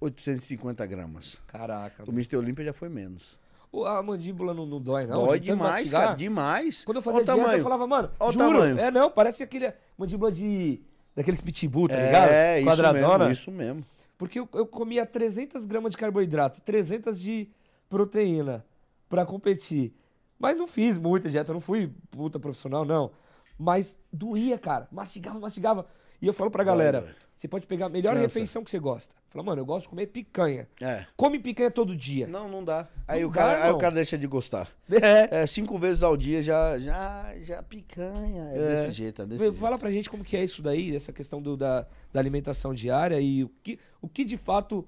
850 0.00 0.84
gramas. 0.86 1.38
Caraca. 1.46 2.02
O 2.06 2.10
Mr. 2.10 2.36
Olímpia 2.36 2.64
já 2.64 2.72
foi 2.72 2.88
menos. 2.88 3.38
A 3.86 4.02
mandíbula 4.02 4.54
não, 4.54 4.64
não 4.66 4.80
dói, 4.80 5.06
não? 5.06 5.26
Dói 5.26 5.38
De 5.38 5.46
demais, 5.46 5.72
mastigar? 5.74 6.02
cara, 6.02 6.14
demais. 6.16 6.84
Quando 6.84 6.96
eu 6.96 7.02
fazia 7.02 7.20
o 7.20 7.24
dieta, 7.24 7.38
tamanho. 7.40 7.58
eu 7.58 7.62
falava, 7.62 7.86
mano, 7.86 8.10
Olha 8.18 8.28
o 8.28 8.32
juro, 8.32 8.58
tamanho. 8.60 8.78
é 8.80 8.90
não, 8.90 9.10
parece 9.10 9.42
aquele 9.42 9.72
mandíbula 9.96 10.32
de... 10.32 10.80
Daqueles 11.14 11.40
pitbull, 11.40 11.88
tá 11.88 11.94
é, 11.96 12.06
ligado? 12.06 12.30
isso 12.58 12.66
Quadradona. 12.66 13.18
mesmo, 13.18 13.32
isso 13.32 13.50
mesmo. 13.50 13.84
Porque 14.18 14.40
eu, 14.40 14.48
eu 14.52 14.66
comia 14.66 15.06
300 15.06 15.64
gramas 15.64 15.92
de 15.92 15.96
carboidrato, 15.96 16.60
300 16.60 17.18
de 17.20 17.48
proteína 17.88 18.66
pra 19.08 19.24
competir. 19.24 19.94
Mas 20.38 20.58
não 20.58 20.66
fiz 20.66 20.98
muita 20.98 21.30
dieta, 21.30 21.52
não 21.52 21.60
fui 21.60 21.92
puta 22.10 22.38
profissional, 22.38 22.84
não. 22.84 23.12
Mas 23.56 23.96
doía, 24.12 24.58
cara. 24.58 24.88
Mastigava, 24.90 25.38
mastigava. 25.38 25.86
E 26.20 26.26
eu 26.26 26.32
falo 26.32 26.50
pra 26.50 26.64
galera. 26.64 27.16
Você 27.38 27.46
pode 27.48 27.66
pegar 27.68 27.86
a 27.86 27.88
melhor 27.88 28.16
refeição 28.16 28.64
que 28.64 28.70
você 28.70 28.78
gosta. 28.80 29.14
Fala, 29.30 29.44
mano, 29.44 29.60
eu 29.62 29.64
gosto 29.64 29.84
de 29.84 29.90
comer 29.90 30.06
picanha. 30.08 30.68
É. 30.80 31.06
Come 31.16 31.38
picanha 31.38 31.70
todo 31.70 31.94
dia. 31.96 32.26
Não, 32.26 32.48
não 32.48 32.64
dá. 32.64 32.88
Aí, 33.06 33.20
Não 33.22 33.28
o, 33.28 33.32
dá, 33.32 33.40
cara, 33.40 33.64
aí 33.64 33.70
o 33.70 33.78
cara 33.78 33.94
deixa 33.94 34.18
de 34.18 34.26
gostar. 34.26 34.68
É. 34.90 35.42
É, 35.42 35.46
cinco 35.46 35.78
vezes 35.78 36.02
ao 36.02 36.16
dia 36.16 36.42
já, 36.42 36.78
já, 36.80 37.32
já 37.42 37.62
picanha. 37.62 38.50
É, 38.52 38.56
É. 38.56 38.74
desse 38.74 38.90
jeito, 38.90 39.22
é 39.22 39.26
desse 39.26 39.38
Vê, 39.38 39.44
jeito. 39.44 39.58
Fala 39.60 39.78
pra 39.78 39.90
gente 39.92 40.10
como 40.10 40.24
que 40.24 40.36
é 40.36 40.42
isso 40.42 40.60
daí, 40.60 40.96
essa 40.96 41.12
questão 41.12 41.40
do, 41.40 41.56
da, 41.56 41.86
da 42.12 42.18
alimentação 42.18 42.74
diária 42.74 43.20
e 43.20 43.44
o 43.44 43.48
que, 43.62 43.78
o 44.02 44.08
que 44.08 44.24
de 44.24 44.36
fato 44.36 44.86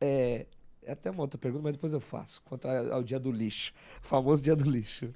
é. 0.00 0.46
É 0.82 0.92
até 0.92 1.10
uma 1.10 1.22
outra 1.22 1.36
pergunta, 1.36 1.64
mas 1.64 1.72
depois 1.72 1.92
eu 1.92 1.98
faço. 2.00 2.40
Quanto 2.44 2.68
ao 2.68 3.02
dia 3.02 3.18
do 3.18 3.32
lixo. 3.32 3.72
O 4.04 4.06
famoso 4.06 4.40
dia 4.40 4.54
do 4.54 4.70
lixo. 4.70 5.12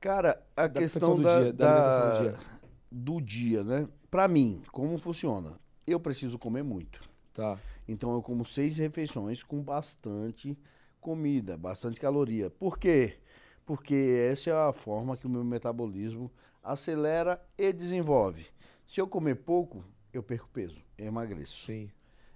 Cara, 0.00 0.40
a 0.56 0.66
Da 0.66 0.80
questão 0.80 1.16
do 1.16 1.22
da, 1.22 1.42
dia, 1.42 1.52
da 1.52 1.66
da- 1.66 1.74
alimentação 1.74 2.22
do 2.22 2.28
dia. 2.30 2.38
do 2.90 3.20
dia, 3.20 3.64
né? 3.64 3.88
Pra 4.16 4.28
mim, 4.28 4.62
como 4.72 4.96
funciona? 4.96 5.60
Eu 5.86 6.00
preciso 6.00 6.38
comer 6.38 6.64
muito. 6.64 7.06
Tá. 7.34 7.60
Então 7.86 8.14
eu 8.14 8.22
como 8.22 8.46
seis 8.46 8.78
refeições 8.78 9.42
com 9.42 9.60
bastante 9.60 10.58
comida, 10.98 11.54
bastante 11.58 12.00
caloria. 12.00 12.48
Por 12.48 12.78
quê? 12.78 13.18
Porque 13.66 13.94
essa 14.32 14.48
é 14.48 14.52
a 14.54 14.72
forma 14.72 15.18
que 15.18 15.26
o 15.26 15.28
meu 15.28 15.44
metabolismo 15.44 16.32
acelera 16.64 17.38
e 17.58 17.70
desenvolve. 17.74 18.46
Se 18.86 18.98
eu 19.02 19.06
comer 19.06 19.34
pouco, 19.34 19.84
eu 20.14 20.22
perco 20.22 20.48
peso, 20.50 20.80
eu 20.96 21.04
emagreço. 21.04 21.66
Sim. 21.66 21.90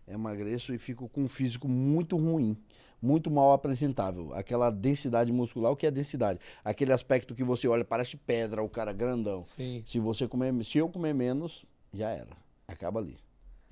Emagreço 0.07 0.75
e 0.75 0.79
fico 0.79 1.09
com 1.09 1.23
um 1.23 1.29
físico 1.29 1.67
muito 1.67 2.15
ruim, 2.19 2.59
muito 3.01 3.31
mal 3.31 3.55
apresentável. 3.55 4.35
Aquela 4.35 4.69
densidade 4.69 5.33
muscular, 5.33 5.73
o 5.73 5.77
que 5.77 5.87
é 5.87 5.91
densidade? 5.91 6.41
Aquele 6.63 6.93
aspecto 6.93 7.35
que 7.35 7.43
você 7.43 7.67
olha, 7.67 7.87
parece 7.87 8.19
pedra, 8.19 8.63
o 8.63 8.69
cara 8.69 8.93
grandão. 8.93 9.43
Sim. 9.43 9.83
Se 9.87 9.99
você 9.99 10.29
comer, 10.29 10.63
se 10.63 10.77
eu 10.77 10.87
comer 10.87 11.15
menos, 11.15 11.65
já 11.93 12.11
era. 12.11 12.29
Acaba 12.69 13.01
ali. 13.01 13.17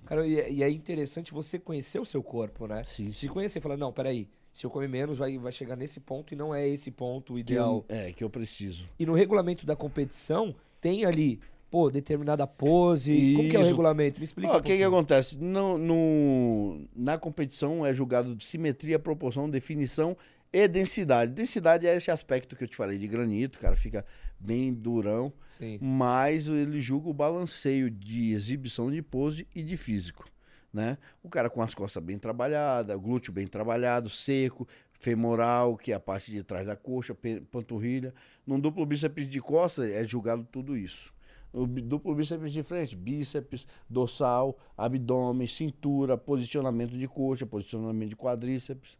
Cara, 0.06 0.26
e, 0.26 0.38
é- 0.38 0.50
e 0.50 0.62
é 0.62 0.70
interessante 0.70 1.32
você 1.32 1.58
conhecer 1.58 1.98
o 2.00 2.04
seu 2.04 2.22
corpo, 2.22 2.66
né? 2.66 2.82
Sim, 2.84 3.12
Se 3.12 3.20
sim. 3.20 3.28
conhecer 3.28 3.58
e 3.58 3.62
falar, 3.62 3.76
não, 3.76 3.92
peraí, 3.92 4.28
se 4.52 4.64
eu 4.64 4.70
comer 4.70 4.88
menos, 4.88 5.18
vai, 5.18 5.36
vai 5.38 5.52
chegar 5.52 5.76
nesse 5.76 6.00
ponto 6.00 6.32
e 6.32 6.36
não 6.36 6.54
é 6.54 6.66
esse 6.66 6.90
ponto 6.90 7.32
o 7.32 7.36
Que 7.36 7.40
ideal. 7.40 7.84
eu, 7.88 7.96
é, 7.96 8.12
que 8.12 8.24
eu 8.24 8.30
preciso. 8.30 8.88
E 8.98 9.04
no 9.04 9.12
regulamento 9.14 9.66
da 9.66 9.76
competição, 9.76 10.54
tem 10.80 11.04
ali, 11.04 11.38
pô, 11.70 11.90
determinada 11.90 12.46
pose. 12.46 13.34
Como 13.36 13.48
que 13.50 13.56
é 13.56 13.58
o 13.58 13.62
Isso. 13.62 13.70
regulamento? 13.70 14.18
Me 14.18 14.24
explica. 14.24 14.52
Um 14.52 14.56
O 14.56 14.62
que, 14.62 14.76
que 14.76 14.82
acontece? 14.82 15.36
No, 15.36 15.76
no- 15.76 16.88
na 16.94 17.18
competição 17.18 17.84
é 17.84 17.92
julgado 17.92 18.40
simetria, 18.40 18.98
proporção, 18.98 19.48
definição 19.50 20.16
e 20.52 20.66
densidade. 20.66 21.32
Densidade 21.32 21.86
é 21.86 21.94
esse 21.96 22.10
aspecto 22.10 22.56
que 22.56 22.64
eu 22.64 22.68
te 22.68 22.74
falei 22.76 22.96
de 22.98 23.06
granito, 23.06 23.58
cara, 23.58 23.76
fica 23.76 24.04
bem 24.38 24.72
durão, 24.72 25.32
Sim. 25.48 25.78
mas 25.80 26.46
ele 26.46 26.80
julga 26.80 27.08
o 27.08 27.14
balanceio 27.14 27.90
de 27.90 28.32
exibição 28.32 28.90
de 28.90 29.02
pose 29.02 29.46
e 29.54 29.62
de 29.62 29.76
físico, 29.76 30.30
né? 30.72 30.96
O 31.22 31.28
cara 31.28 31.50
com 31.50 31.60
as 31.60 31.74
costas 31.74 32.02
bem 32.02 32.18
trabalhadas, 32.18 32.96
glúteo 32.96 33.32
bem 33.32 33.46
trabalhado, 33.46 34.08
seco, 34.08 34.66
femoral, 34.98 35.76
que 35.76 35.92
é 35.92 35.94
a 35.94 36.00
parte 36.00 36.30
de 36.30 36.42
trás 36.42 36.66
da 36.66 36.76
coxa, 36.76 37.16
panturrilha. 37.50 38.14
Num 38.46 38.58
duplo 38.58 38.84
bíceps 38.84 39.28
de 39.28 39.40
costa 39.40 39.88
é 39.88 40.06
julgado 40.06 40.46
tudo 40.50 40.76
isso. 40.76 41.12
O 41.52 41.66
duplo 41.66 42.14
bíceps 42.14 42.52
de 42.52 42.62
frente, 42.62 42.94
bíceps, 42.94 43.66
dorsal, 43.88 44.58
abdômen, 44.76 45.46
cintura, 45.46 46.16
posicionamento 46.16 46.96
de 46.96 47.08
coxa, 47.08 47.46
posicionamento 47.46 48.10
de 48.10 48.16
quadríceps. 48.16 48.98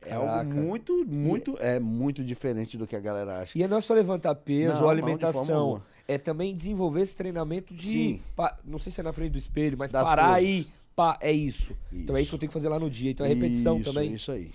É 0.00 0.10
Caraca. 0.10 0.38
algo 0.38 0.54
muito, 0.54 1.04
muito, 1.06 1.56
é 1.58 1.80
muito 1.80 2.22
diferente 2.24 2.76
do 2.78 2.86
que 2.86 2.94
a 2.94 3.00
galera 3.00 3.40
acha. 3.40 3.58
E 3.58 3.66
não 3.66 3.78
é 3.78 3.80
só 3.80 3.94
levantar 3.94 4.34
peso 4.36 4.74
Não, 4.76 4.84
ou 4.84 4.90
alimentação. 4.90 5.82
É 6.06 6.16
também 6.16 6.54
desenvolver 6.54 7.02
esse 7.02 7.14
treinamento 7.16 7.74
de. 7.74 8.20
Pa- 8.36 8.56
não 8.64 8.78
sei 8.78 8.90
se 8.92 9.00
é 9.00 9.04
na 9.04 9.12
frente 9.12 9.32
do 9.32 9.38
espelho, 9.38 9.76
mas 9.76 9.90
Das 9.90 10.02
parar 10.02 10.42
e. 10.42 10.66
Pá, 10.96 11.18
é 11.20 11.30
isso. 11.32 11.76
Então 11.92 12.16
é 12.16 12.20
isso 12.22 12.30
que 12.30 12.34
eu 12.36 12.38
tenho 12.40 12.50
que 12.50 12.54
fazer 12.54 12.68
lá 12.68 12.78
no 12.78 12.88
dia. 12.90 13.10
Então 13.10 13.26
é 13.26 13.28
repetição 13.28 13.76
isso, 13.78 13.84
também. 13.92 14.12
Isso 14.12 14.32
aí. 14.32 14.52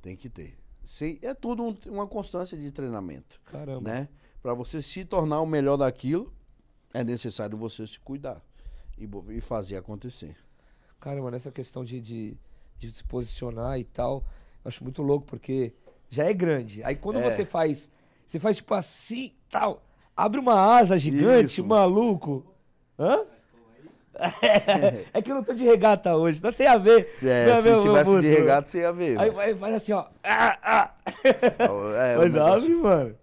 Tem 0.00 0.14
que 0.16 0.28
ter. 0.28 0.54
Sim, 0.86 1.18
é 1.22 1.34
tudo 1.34 1.62
um- 1.64 1.76
uma 1.86 2.06
constância 2.06 2.56
de 2.56 2.70
treinamento, 2.70 3.40
Caramba. 3.46 3.90
né? 3.90 4.08
Para 4.40 4.54
você 4.54 4.80
se 4.80 5.04
tornar 5.04 5.40
o 5.40 5.46
melhor 5.46 5.76
daquilo, 5.76 6.32
é 6.94 7.02
necessário 7.02 7.58
você 7.58 7.84
se 7.86 7.98
cuidar 7.98 8.40
e, 8.96 9.08
e 9.36 9.40
fazer 9.40 9.76
acontecer. 9.76 10.36
Caramba, 11.00 11.30
nessa 11.32 11.50
questão 11.50 11.84
de, 11.84 12.00
de, 12.00 12.36
de 12.78 12.92
se 12.92 13.02
posicionar 13.04 13.78
e 13.80 13.84
tal, 13.84 14.24
acho 14.66 14.82
muito 14.84 15.02
louco, 15.02 15.26
porque 15.26 15.72
já 16.08 16.24
é 16.24 16.32
grande. 16.32 16.82
Aí 16.84 16.94
quando 16.96 17.18
É. 17.18 17.30
você 17.30 17.44
faz, 17.44 17.90
você 18.26 18.38
faz 18.38 18.56
tipo 18.56 18.74
assim, 18.74 19.32
tal, 19.50 19.82
abre 20.16 20.40
uma 20.40 20.76
asa 20.78 20.96
gigante, 20.98 21.60
Isso. 21.60 21.64
maluco. 21.66 22.44
Hã? 22.98 23.24
É 25.12 25.20
que 25.20 25.30
eu 25.30 25.34
não 25.36 25.44
tô 25.44 25.52
de 25.52 25.62
regata 25.64 26.16
hoje, 26.16 26.40
tá 26.40 26.50
sem 26.50 26.66
a 26.66 26.78
ver. 26.78 27.14
É, 27.22 27.46
Não 27.46 27.52
é 27.52 27.62
se 27.62 27.68
meu- 27.68 27.84
meu 27.84 28.02
tivesse 28.04 28.20
de 28.20 28.28
regata, 28.34 28.68
você 28.68 28.78
ia 28.78 28.92
ver. 28.92 29.10
Aí 29.18 29.24
velho. 29.30 29.32
vai, 29.34 29.54
faz 29.54 29.74
assim, 29.74 29.92
ó. 29.92 30.06
Ah, 30.24 30.58
ah. 30.62 30.94
É, 31.22 32.16
o 32.16 32.20
Mas 32.24 32.34
abre, 32.36 32.74
mano. 32.74 33.14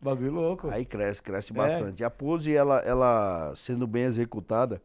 Bagulho 0.00 0.30
louco. 0.32 0.70
Aí 0.70 0.84
cresce, 0.84 1.20
É. 1.20 1.24
cresce 1.24 1.52
bastante. 1.52 2.04
A 2.04 2.08
pose, 2.10 2.54
ela, 2.54 2.78
ela 2.80 3.52
sendo 3.56 3.86
bem 3.88 4.04
executada, 4.04 4.80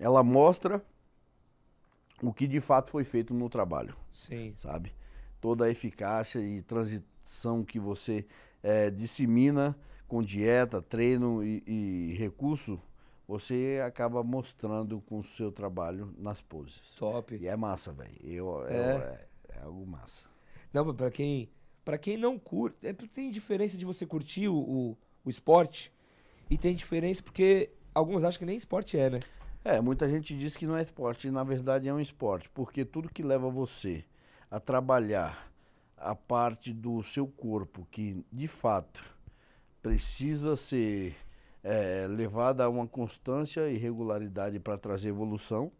ela 0.00 0.22
mostra 0.22 0.80
o 2.22 2.32
que 2.32 2.46
de 2.46 2.60
fato 2.60 2.90
foi 2.90 3.02
feito 3.04 3.34
no 3.34 3.48
trabalho, 3.50 3.94
Sim. 4.10 4.52
sabe? 4.56 4.94
Toda 5.40 5.64
a 5.64 5.70
eficácia 5.70 6.38
e 6.40 6.60
transição 6.62 7.64
que 7.64 7.78
você 7.78 8.26
eh, 8.62 8.90
dissemina 8.90 9.76
com 10.06 10.22
dieta, 10.22 10.82
treino 10.82 11.42
e, 11.42 11.62
e 11.66 12.14
recurso, 12.18 12.80
você 13.26 13.80
acaba 13.86 14.22
mostrando 14.24 15.00
com 15.00 15.20
o 15.20 15.24
seu 15.24 15.52
trabalho 15.52 16.12
nas 16.18 16.40
poses. 16.42 16.80
Top. 16.98 17.34
E 17.34 17.46
é 17.46 17.56
massa, 17.56 17.92
velho. 17.92 18.12
Eu- 18.22 18.66
É. 18.68 18.72
eu- 18.72 19.00
É, 19.02 19.20
é 19.50 19.62
algo 19.62 19.86
massa. 19.86 20.26
Não, 20.72 20.84
mas 20.84 20.96
pra 20.96 21.10
quem, 21.10 21.48
pra 21.84 21.96
quem 21.96 22.16
não 22.16 22.38
curte, 22.38 22.86
é 22.86 22.92
porque 22.92 23.14
tem 23.14 23.30
diferença 23.30 23.78
de 23.78 23.84
você 23.84 24.04
curtir 24.04 24.48
o, 24.48 24.56
o, 24.56 24.98
o 25.24 25.30
esporte 25.30 25.92
e 26.50 26.58
tem 26.58 26.74
diferença 26.74 27.22
porque 27.22 27.70
alguns 27.94 28.24
acham 28.24 28.40
que 28.40 28.46
nem 28.46 28.56
esporte 28.56 28.98
é, 28.98 29.08
né? 29.10 29.20
É, 29.64 29.80
muita 29.80 30.08
gente 30.08 30.36
diz 30.36 30.56
que 30.56 30.66
não 30.66 30.76
é 30.76 30.82
esporte, 30.82 31.28
e 31.28 31.30
na 31.30 31.44
verdade 31.44 31.86
é 31.88 31.92
um 31.94 32.00
esporte, 32.00 32.48
porque 32.50 32.84
tudo 32.84 33.08
que 33.10 33.22
leva 33.22 33.48
você 33.50 34.04
a 34.50 34.58
trabalhar 34.58 35.50
a 35.96 36.14
parte 36.14 36.72
do 36.72 37.02
seu 37.02 37.26
corpo 37.26 37.86
que 37.90 38.24
de 38.32 38.48
fato 38.48 39.02
precisa 39.82 40.56
ser 40.56 41.14
é, 41.62 42.06
levada 42.08 42.64
a 42.64 42.68
uma 42.68 42.86
constância 42.86 43.68
e 43.70 43.76
regularidade 43.76 44.58
para 44.58 44.78
trazer 44.78 45.08
evolução. 45.08 45.70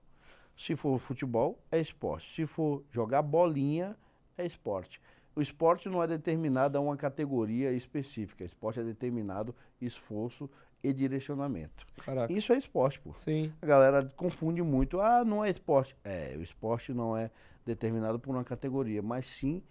Se 0.57 0.77
for 0.77 0.99
futebol, 0.99 1.59
é 1.73 1.81
esporte. 1.81 2.35
Se 2.35 2.47
for 2.47 2.85
jogar 2.91 3.23
bolinha, 3.23 3.97
é 4.37 4.45
esporte. 4.45 5.01
O 5.35 5.41
esporte 5.41 5.89
não 5.89 6.03
é 6.03 6.07
determinado 6.07 6.77
a 6.77 6.81
uma 6.81 6.97
categoria 6.97 7.73
específica. 7.73 8.45
Esporte 8.45 8.81
é 8.81 8.85
determinado 8.85 9.55
esforço 9.81 10.51
e 10.83 10.93
direcionamento. 10.93 11.87
Caraca. 12.05 12.33
Isso 12.33 12.53
é 12.53 12.59
esporte, 12.59 13.01
pô. 13.01 13.13
Sim. 13.15 13.53
A 13.61 13.67
galera 13.67 14.11
confunde 14.17 14.63
muito. 14.63 15.01
Ah, 15.01 15.25
não 15.25 15.45
é 15.45 15.51
esporte. 15.51 15.95
É, 16.05 16.35
o 16.39 16.43
esporte 16.43 16.93
não 16.93 17.17
é 17.17 17.31
determinado 17.65 18.19
por 18.19 18.35
uma 18.35 18.45
categoria, 18.45 19.03
mas 19.03 19.27
sim 19.27 19.63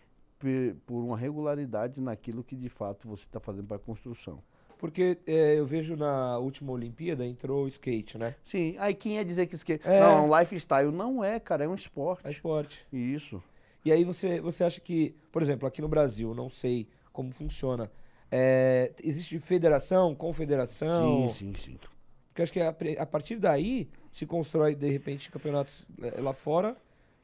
por 0.85 1.03
uma 1.03 1.17
regularidade 1.17 1.99
naquilo 1.99 2.43
que 2.43 2.55
de 2.55 2.69
fato 2.69 3.07
você 3.07 3.23
está 3.23 3.39
fazendo 3.41 3.67
para 3.67 3.75
a 3.75 3.79
construção. 3.79 4.41
Porque 4.77 5.17
é, 5.27 5.59
eu 5.59 5.65
vejo 5.65 5.97
na 5.97 6.37
última 6.37 6.71
Olimpíada 6.71 7.25
entrou 7.25 7.65
o 7.65 7.67
skate, 7.67 8.17
né? 8.17 8.35
Sim, 8.45 8.75
aí 8.79 8.95
quem 8.95 9.15
ia 9.15 9.25
dizer 9.25 9.45
que 9.45 9.55
skate. 9.55 9.85
É. 9.85 9.99
Não, 9.99 10.19
é 10.19 10.21
um 10.21 10.39
lifestyle. 10.39 10.91
Não 10.91 11.21
é, 11.21 11.37
cara, 11.37 11.65
é 11.65 11.67
um 11.67 11.75
esporte. 11.75 12.25
É 12.25 12.31
esporte. 12.31 12.87
Isso. 12.93 13.43
E 13.83 13.91
aí 13.91 14.05
você, 14.05 14.39
você 14.39 14.63
acha 14.63 14.79
que, 14.79 15.13
por 15.33 15.41
exemplo, 15.41 15.67
aqui 15.67 15.81
no 15.81 15.89
Brasil, 15.89 16.33
não 16.33 16.49
sei 16.49 16.87
como 17.11 17.33
funciona. 17.33 17.91
É, 18.31 18.91
existe 19.03 19.39
federação, 19.39 20.13
confederação? 20.15 21.29
Sim, 21.29 21.53
sim, 21.53 21.59
sim. 21.59 21.77
Porque 22.29 22.41
acho 22.43 22.53
que 22.53 22.59
a, 22.61 22.75
a 22.99 23.05
partir 23.05 23.37
daí 23.37 23.89
se 24.11 24.25
constrói, 24.25 24.75
de 24.75 24.89
repente, 24.89 25.31
campeonatos 25.31 25.85
eh, 26.01 26.21
lá 26.21 26.33
fora 26.33 26.77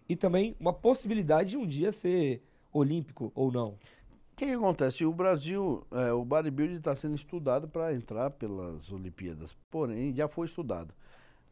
e 0.10 0.16
também 0.16 0.56
uma 0.60 0.74
possibilidade 0.74 1.52
de 1.52 1.58
um 1.58 1.66
dia 1.66 1.92
ser 1.92 2.42
olímpico 2.74 3.32
ou 3.36 3.52
não. 3.52 3.70
O 3.70 4.36
que, 4.36 4.46
que 4.48 4.52
acontece? 4.52 5.06
O 5.06 5.14
Brasil, 5.14 5.86
é, 5.92 6.12
o 6.12 6.26
bodybuilding 6.26 6.76
está 6.78 6.94
sendo 6.96 7.16
estudado 7.16 7.70
para 7.70 7.94
entrar 7.94 8.30
pelas 8.32 8.92
Olimpíadas, 8.92 9.56
porém 9.72 10.14
já 10.14 10.28
foi 10.28 10.46
estudado. 10.48 10.94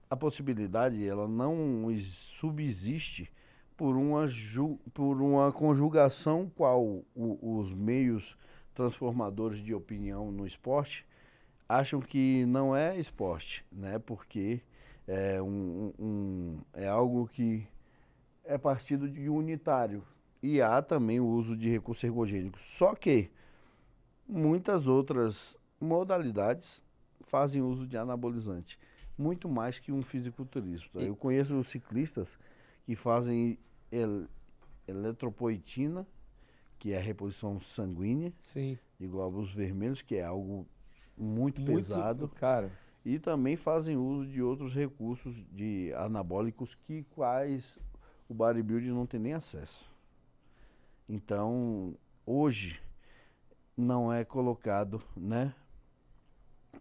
A 0.10 0.18
possibilidade 0.18 1.08
ela 1.08 1.28
não 1.28 1.88
subsiste 2.28 3.32
por 3.78 3.96
uma, 3.96 4.28
por 4.94 5.22
uma 5.22 5.52
conjugação 5.52 6.52
qual 6.54 6.84
o- 6.84 7.60
os 7.60 7.74
meios 7.74 8.38
transformadores 8.74 9.64
de 9.64 9.74
opinião 9.74 10.32
no 10.32 10.46
esporte 10.46 11.06
acham 11.68 12.00
que 12.02 12.46
não 12.46 12.76
é 12.76 12.98
esporte, 13.00 13.66
né? 13.72 14.00
Porque 14.00 14.62
é, 15.08 15.42
um- 15.42 15.92
um- 16.00 16.58
é 16.74 16.88
algo 16.88 17.28
que 17.28 17.68
é 18.46 18.58
partido 18.58 19.10
de 19.10 19.30
unitário. 19.30 20.04
E 20.42 20.62
há 20.62 20.82
também 20.82 21.20
o 21.20 21.26
uso 21.26 21.56
de 21.56 21.70
recursos 21.70 22.04
ergogênicos. 22.04 22.62
Só 22.78 22.94
que 22.96 23.32
muitas 24.28 24.88
outras 24.88 25.56
modalidades 25.80 26.82
fazem 27.22 27.62
uso 27.62 27.88
de 27.88 27.98
anabolizante. 27.98 28.78
Muito 29.18 29.48
mais 29.48 29.80
que 29.80 29.92
um 29.92 30.02
fisiculturista. 30.04 31.00
Eu 31.00 31.16
conheço 31.16 31.64
ciclistas 31.64 32.38
que 32.86 32.96
fazem 32.96 33.58
el- 33.92 34.28
eletropoetina, 34.88 36.06
que 36.84 36.92
é 36.92 36.98
a 36.98 37.02
reposição 37.02 37.62
sanguínea 37.62 38.34
Sim. 38.44 38.78
de 39.00 39.08
glóbulos 39.08 39.54
vermelhos, 39.54 40.02
que 40.02 40.16
é 40.16 40.26
algo 40.26 40.68
muito, 41.18 41.62
Muito 41.62 41.78
pesado. 41.78 42.28
Cara, 42.28 42.70
E 43.06 43.18
também 43.18 43.56
fazem 43.56 43.96
uso 43.96 44.30
de 44.30 44.42
outros 44.42 44.74
recursos 44.74 45.42
de 45.50 45.94
anabólicos 45.96 46.76
que 46.86 47.04
quais 47.16 47.80
o 48.28 48.34
bodybuilding 48.34 48.90
não 48.90 49.06
tem 49.06 49.18
nem 49.18 49.32
acesso. 49.32 49.90
Então, 51.08 51.96
hoje 52.26 52.82
não 53.78 54.12
é 54.12 54.26
colocado, 54.26 55.02
né, 55.16 55.56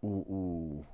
o, 0.00 0.08
o, 0.08 0.86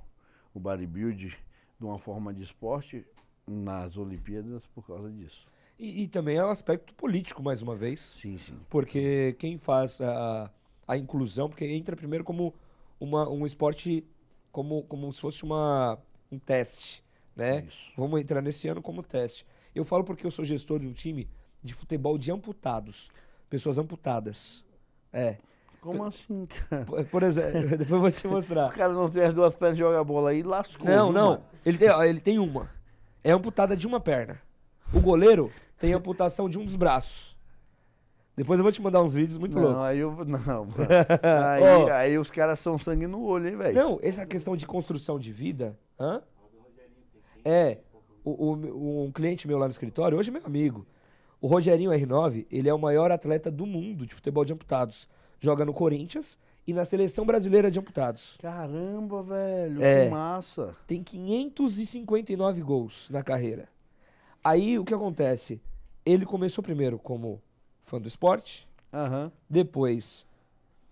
o 0.53 0.59
bodybuilding 0.59 1.33
de 1.79 1.83
uma 1.83 1.97
forma 1.97 2.31
de 2.31 2.43
esporte 2.43 3.03
nas 3.47 3.97
Olimpíadas 3.97 4.67
por 4.67 4.85
causa 4.85 5.09
disso. 5.09 5.47
E, 5.79 6.03
e 6.03 6.07
também 6.07 6.37
é 6.37 6.43
o 6.45 6.49
aspecto 6.49 6.93
político, 6.93 7.41
mais 7.41 7.61
uma 7.61 7.75
vez. 7.75 8.01
Sim, 8.01 8.37
sim. 8.37 8.59
Porque 8.69 9.35
quem 9.39 9.57
faz 9.57 10.01
a, 10.01 10.51
a 10.87 10.97
inclusão, 10.97 11.47
porque 11.47 11.65
entra 11.65 11.95
primeiro 11.95 12.23
como 12.23 12.53
uma, 12.99 13.29
um 13.29 13.45
esporte, 13.45 14.05
como, 14.51 14.83
como 14.83 15.11
se 15.13 15.21
fosse 15.21 15.43
uma, 15.43 15.97
um 16.31 16.37
teste, 16.37 17.03
né? 17.35 17.65
Isso. 17.67 17.91
Vamos 17.95 18.19
entrar 18.19 18.41
nesse 18.41 18.67
ano 18.67 18.81
como 18.81 19.01
teste. 19.01 19.45
Eu 19.73 19.85
falo 19.85 20.03
porque 20.03 20.25
eu 20.25 20.31
sou 20.31 20.43
gestor 20.43 20.79
de 20.79 20.87
um 20.87 20.93
time 20.93 21.29
de 21.63 21.73
futebol 21.73 22.17
de 22.17 22.31
amputados. 22.31 23.09
Pessoas 23.49 23.77
amputadas. 23.77 24.65
É. 25.13 25.37
Como 25.79 26.03
assim, 26.03 26.45
cara? 26.69 26.85
Por, 26.85 27.05
por 27.05 27.23
exemplo, 27.23 27.69
depois 27.77 27.89
eu 27.91 27.99
vou 27.99 28.11
te 28.11 28.27
O 28.27 28.31
mostrar. 28.31 28.69
cara 28.73 28.91
não 28.91 29.09
tem 29.09 29.23
as 29.23 29.33
duas 29.33 29.55
pernas 29.55 29.77
de 29.77 29.83
jogar 29.83 30.03
bola 30.03 30.31
aí, 30.31 30.43
lascou. 30.43 30.85
Não, 30.85 31.05
viu, 31.05 31.13
não. 31.13 31.29
mano? 31.31 31.43
Ele 31.65 31.77
tem, 31.77 31.89
ele 32.01 32.19
tem 32.19 32.39
uma. 32.39 32.69
É 33.23 33.31
amputada 33.31 33.77
de 33.77 33.87
uma 33.87 33.99
perna. 33.99 34.41
O 34.93 34.99
goleiro 34.99 35.51
tem 35.77 35.93
amputação 35.93 36.49
de 36.49 36.57
um 36.59 36.65
dos 36.65 36.75
braços. 36.75 37.37
Depois 38.35 38.57
eu 38.59 38.63
vou 38.63 38.71
te 38.71 38.81
mandar 38.81 39.01
uns 39.01 39.13
vídeos 39.13 39.37
muito 39.37 39.55
não, 39.55 39.63
loucos. 39.63 39.81
aí 39.83 39.99
eu. 39.99 40.11
Não, 40.25 40.65
mano. 40.65 40.75
Aí, 41.21 41.61
Ó. 41.63 41.91
aí 41.91 42.17
os 42.17 42.31
caras 42.31 42.59
são 42.59 42.79
sangue 42.79 43.05
no 43.05 43.21
olho, 43.23 43.49
hein, 43.49 43.57
velho? 43.57 43.75
Não, 43.75 43.99
essa 44.01 44.25
questão 44.25 44.55
de 44.55 44.65
construção 44.65 45.19
de 45.19 45.31
vida. 45.33 45.77
Hã? 45.99 46.21
É. 47.43 47.79
O, 48.23 48.51
o- 48.51 49.03
um 49.05 49.11
cliente 49.11 49.45
meu 49.47 49.57
lá 49.57 49.65
no 49.65 49.71
escritório, 49.71 50.17
hoje 50.17 50.29
é 50.29 50.33
meu 50.33 50.45
amigo. 50.45 50.87
O 51.41 51.47
Rogerinho 51.47 51.91
R9, 51.91 52.45
ele 52.49 52.69
é 52.69 52.73
o 52.73 52.79
maior 52.79 53.11
atleta 53.11 53.51
do 53.51 53.65
mundo 53.65 54.05
de 54.05 54.13
futebol 54.15 54.45
de 54.45 54.53
amputados. 54.53 55.07
Joga 55.39 55.65
no 55.65 55.73
Corinthians 55.73 56.37
e 56.65 56.73
na 56.73 56.85
seleção 56.85 57.25
brasileira 57.25 57.69
de 57.69 57.79
amputados. 57.79 58.37
Caramba, 58.41 59.21
velho, 59.23 59.83
É. 59.83 60.05
que 60.05 60.11
massa. 60.11 60.75
Tem 60.87 61.01
559 61.03 62.61
gols 62.61 63.09
na 63.09 63.21
carreira. 63.23 63.67
Aí 64.43 64.77
o 64.79 64.83
que 64.85 64.93
acontece? 64.93 65.61
Ele 66.05 66.25
começou 66.25 66.63
primeiro 66.63 66.97
como 66.97 67.41
fã 67.83 67.99
do 67.99 68.07
esporte, 68.07 68.67
Aham. 68.93 69.31
depois 69.49 70.25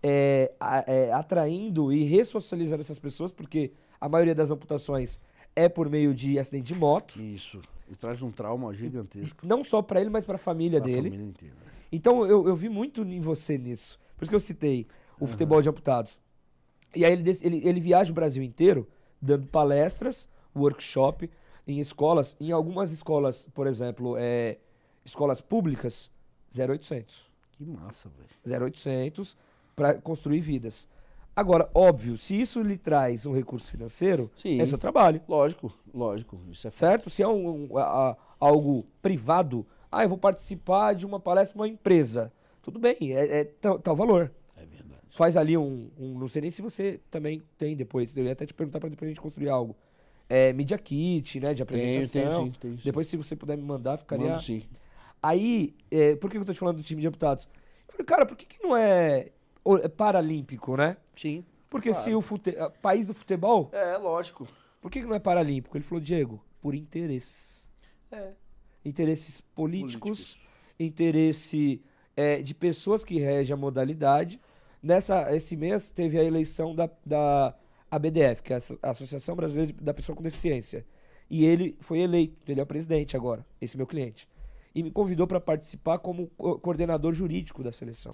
é, 0.03 0.51
a- 0.59 0.83
é, 0.87 1.11
atraindo 1.11 1.91
e 1.91 2.03
ressocializando 2.03 2.81
essas 2.81 2.99
pessoas, 2.99 3.31
porque 3.31 3.71
a 3.99 4.07
maioria 4.07 4.35
das 4.35 4.51
amputações 4.51 5.19
é 5.55 5.67
por 5.67 5.89
meio 5.89 6.13
de 6.13 6.37
acidente 6.37 6.65
de 6.73 6.75
moto. 6.75 7.19
Isso. 7.19 7.61
E 7.89 7.95
traz 7.95 8.21
um 8.21 8.31
trauma 8.31 8.73
gigantesco. 8.73 9.45
Não 9.45 9.63
só 9.63 9.81
pra 9.81 9.99
ele, 10.01 10.09
mas 10.09 10.25
pra 10.25 10.37
família 10.37 10.79
pra 10.79 10.87
dele. 10.87 11.09
família 11.09 11.25
inteira. 11.25 11.55
Então 11.91 12.25
eu, 12.27 12.47
eu 12.47 12.55
vi 12.55 12.69
muito 12.69 13.01
em 13.01 13.19
você 13.21 13.57
nisso. 13.57 13.97
Por 14.17 14.23
isso 14.23 14.29
que 14.31 14.35
eu 14.35 14.39
citei 14.39 14.85
o 15.19 15.25
futebol 15.25 15.61
de 15.61 15.69
amputados. 15.69 16.19
E 16.95 17.03
aí 17.05 17.13
ele, 17.13 17.37
ele, 17.41 17.67
ele 17.67 17.79
viaja 17.79 18.11
o 18.11 18.15
Brasil 18.15 18.43
inteiro 18.43 18.87
dando 19.21 19.47
palestras, 19.47 20.27
workshop 20.55 21.29
em 21.67 21.79
escolas. 21.79 22.35
Em 22.39 22.51
algumas 22.51 22.91
escolas, 22.91 23.47
por 23.53 23.67
exemplo, 23.67 24.15
é, 24.17 24.57
escolas 25.05 25.41
públicas, 25.41 26.09
0800. 26.57 27.27
Que 27.51 27.65
massa, 27.65 28.09
velho. 28.09 28.63
0800 28.65 29.35
para 29.75 29.95
construir 29.95 30.39
vidas. 30.41 30.87
Agora, 31.35 31.69
óbvio, 31.73 32.17
se 32.17 32.39
isso 32.39 32.61
lhe 32.63 32.77
traz 32.77 33.25
um 33.27 33.33
recurso 33.35 33.69
financeiro, 33.69 34.31
Sim. 34.35 34.59
é 34.59 34.65
seu 34.65 34.77
trabalho, 34.77 35.21
Lógico, 35.27 35.71
lógico. 35.93 36.39
Isso 36.51 36.67
é 36.67 36.71
fato. 36.71 36.79
certo? 36.79 37.09
Se 37.11 37.21
é 37.21 37.27
um, 37.27 37.67
um- 37.71 37.77
a- 37.77 38.09
a- 38.11 38.17
algo 38.39 38.85
privado, 39.03 39.63
ah, 39.91 40.03
eu 40.03 40.09
vou 40.09 40.17
participar 40.17 40.95
de 40.95 41.05
uma 41.05 41.19
palestra 41.19 41.53
de 41.53 41.59
uma 41.59 41.67
empresa. 41.67 42.33
Tudo 42.63 42.79
bem, 42.79 42.97
é, 43.01 43.41
é 43.41 43.43
tal, 43.43 43.77
tal 43.77 43.95
valor. 43.95 44.31
É 44.55 44.65
verdade. 44.65 45.01
Faz 45.11 45.37
ali 45.37 45.55
um, 45.55 45.91
um- 45.99 46.17
Não 46.17 46.27
sei 46.27 46.41
nem 46.41 46.49
se 46.49 46.61
você 46.61 46.99
também 47.11 47.43
tem 47.55 47.75
depois. 47.75 48.17
Eu 48.17 48.23
ia 48.25 48.31
até 48.31 48.45
te 48.45 48.53
perguntar 48.53 48.79
para 48.79 48.89
depois 48.89 49.07
a 49.07 49.11
gente 49.11 49.21
construir 49.21 49.49
algo. 49.49 49.75
É, 50.29 50.51
Media 50.53 50.77
Kit, 50.77 51.39
né? 51.39 51.53
De 51.53 51.63
apresentação. 51.63 52.45
sim, 52.45 52.51
tenho 52.59 52.75
sim. 52.77 52.81
Depois, 52.83 53.07
se 53.07 53.15
você 53.17 53.35
puder 53.35 53.55
me 53.57 53.63
mandar, 53.63 53.97
ficaria. 53.97 54.29
Mando 54.31 54.41
sim. 54.43 54.63
Aí, 55.23 55.73
é, 55.89 56.15
por 56.15 56.29
que 56.29 56.37
eu 56.37 56.45
tô 56.45 56.53
te 56.53 56.59
falando 56.59 56.77
do 56.77 56.83
time 56.83 57.01
de 57.01 57.07
amputados? 57.07 57.47
Eu 57.87 57.93
falei, 57.93 58.05
cara, 58.05 58.25
por 58.25 58.35
que, 58.37 58.45
que 58.45 58.61
não 58.63 58.75
é, 58.75 59.29
é 59.83 59.87
paralímpico, 59.87 60.75
né? 60.77 60.97
Sim. 61.15 61.43
Porque 61.69 61.89
Claro. 61.89 62.03
se 62.03 62.13
o 62.13 62.21
fute... 62.21 62.53
país 62.81 63.07
do 63.07 63.13
futebol, 63.13 63.69
É, 63.73 63.97
lógico. 63.97 64.47
por 64.81 64.89
que, 64.91 65.01
que 65.01 65.05
não 65.07 65.15
é 65.15 65.19
paralímpico? 65.19 65.75
Ele 65.75 65.83
falou, 65.83 66.01
Diego, 66.01 66.43
por 66.61 66.75
interesses. 66.75 67.67
É. 68.11 68.31
Interesses 68.85 69.41
políticos, 69.41 70.35
Políticos. 70.35 70.47
interesse 70.79 71.81
é, 72.15 72.41
de 72.41 72.53
pessoas 72.53 73.03
que 73.03 73.19
regem 73.19 73.53
a 73.53 73.57
modalidade. 73.57 74.39
Nessa, 74.81 75.35
esse 75.35 75.55
mês 75.57 75.91
teve 75.91 76.17
a 76.19 76.23
eleição 76.23 76.73
da, 76.75 76.89
da 77.05 77.53
ABDF, 77.89 78.41
que 78.43 78.53
é 78.53 78.55
a 78.55 78.57
Asso- 78.57 78.79
a 78.81 78.89
Associação 78.91 79.35
Brasileira 79.35 79.73
da 79.81 79.93
Pessoa 79.93 80.15
com 80.15 80.21
Deficiência. 80.23 80.85
E 81.29 81.45
ele 81.45 81.77
foi 81.81 81.99
eleito, 81.99 82.51
ele 82.51 82.59
é 82.59 82.63
o 82.63 82.67
presidente 82.67 83.15
agora, 83.17 83.45
esse 83.59 83.75
meu 83.77 83.85
cliente. 83.87 84.27
E 84.73 84.81
me 84.83 84.91
convidou 84.91 85.27
para 85.27 85.39
participar 85.41 85.97
como 85.99 86.27
co- 86.37 86.57
coordenador 86.59 87.13
jurídico 87.13 87.63
da 87.63 87.71
seleção. 87.71 88.13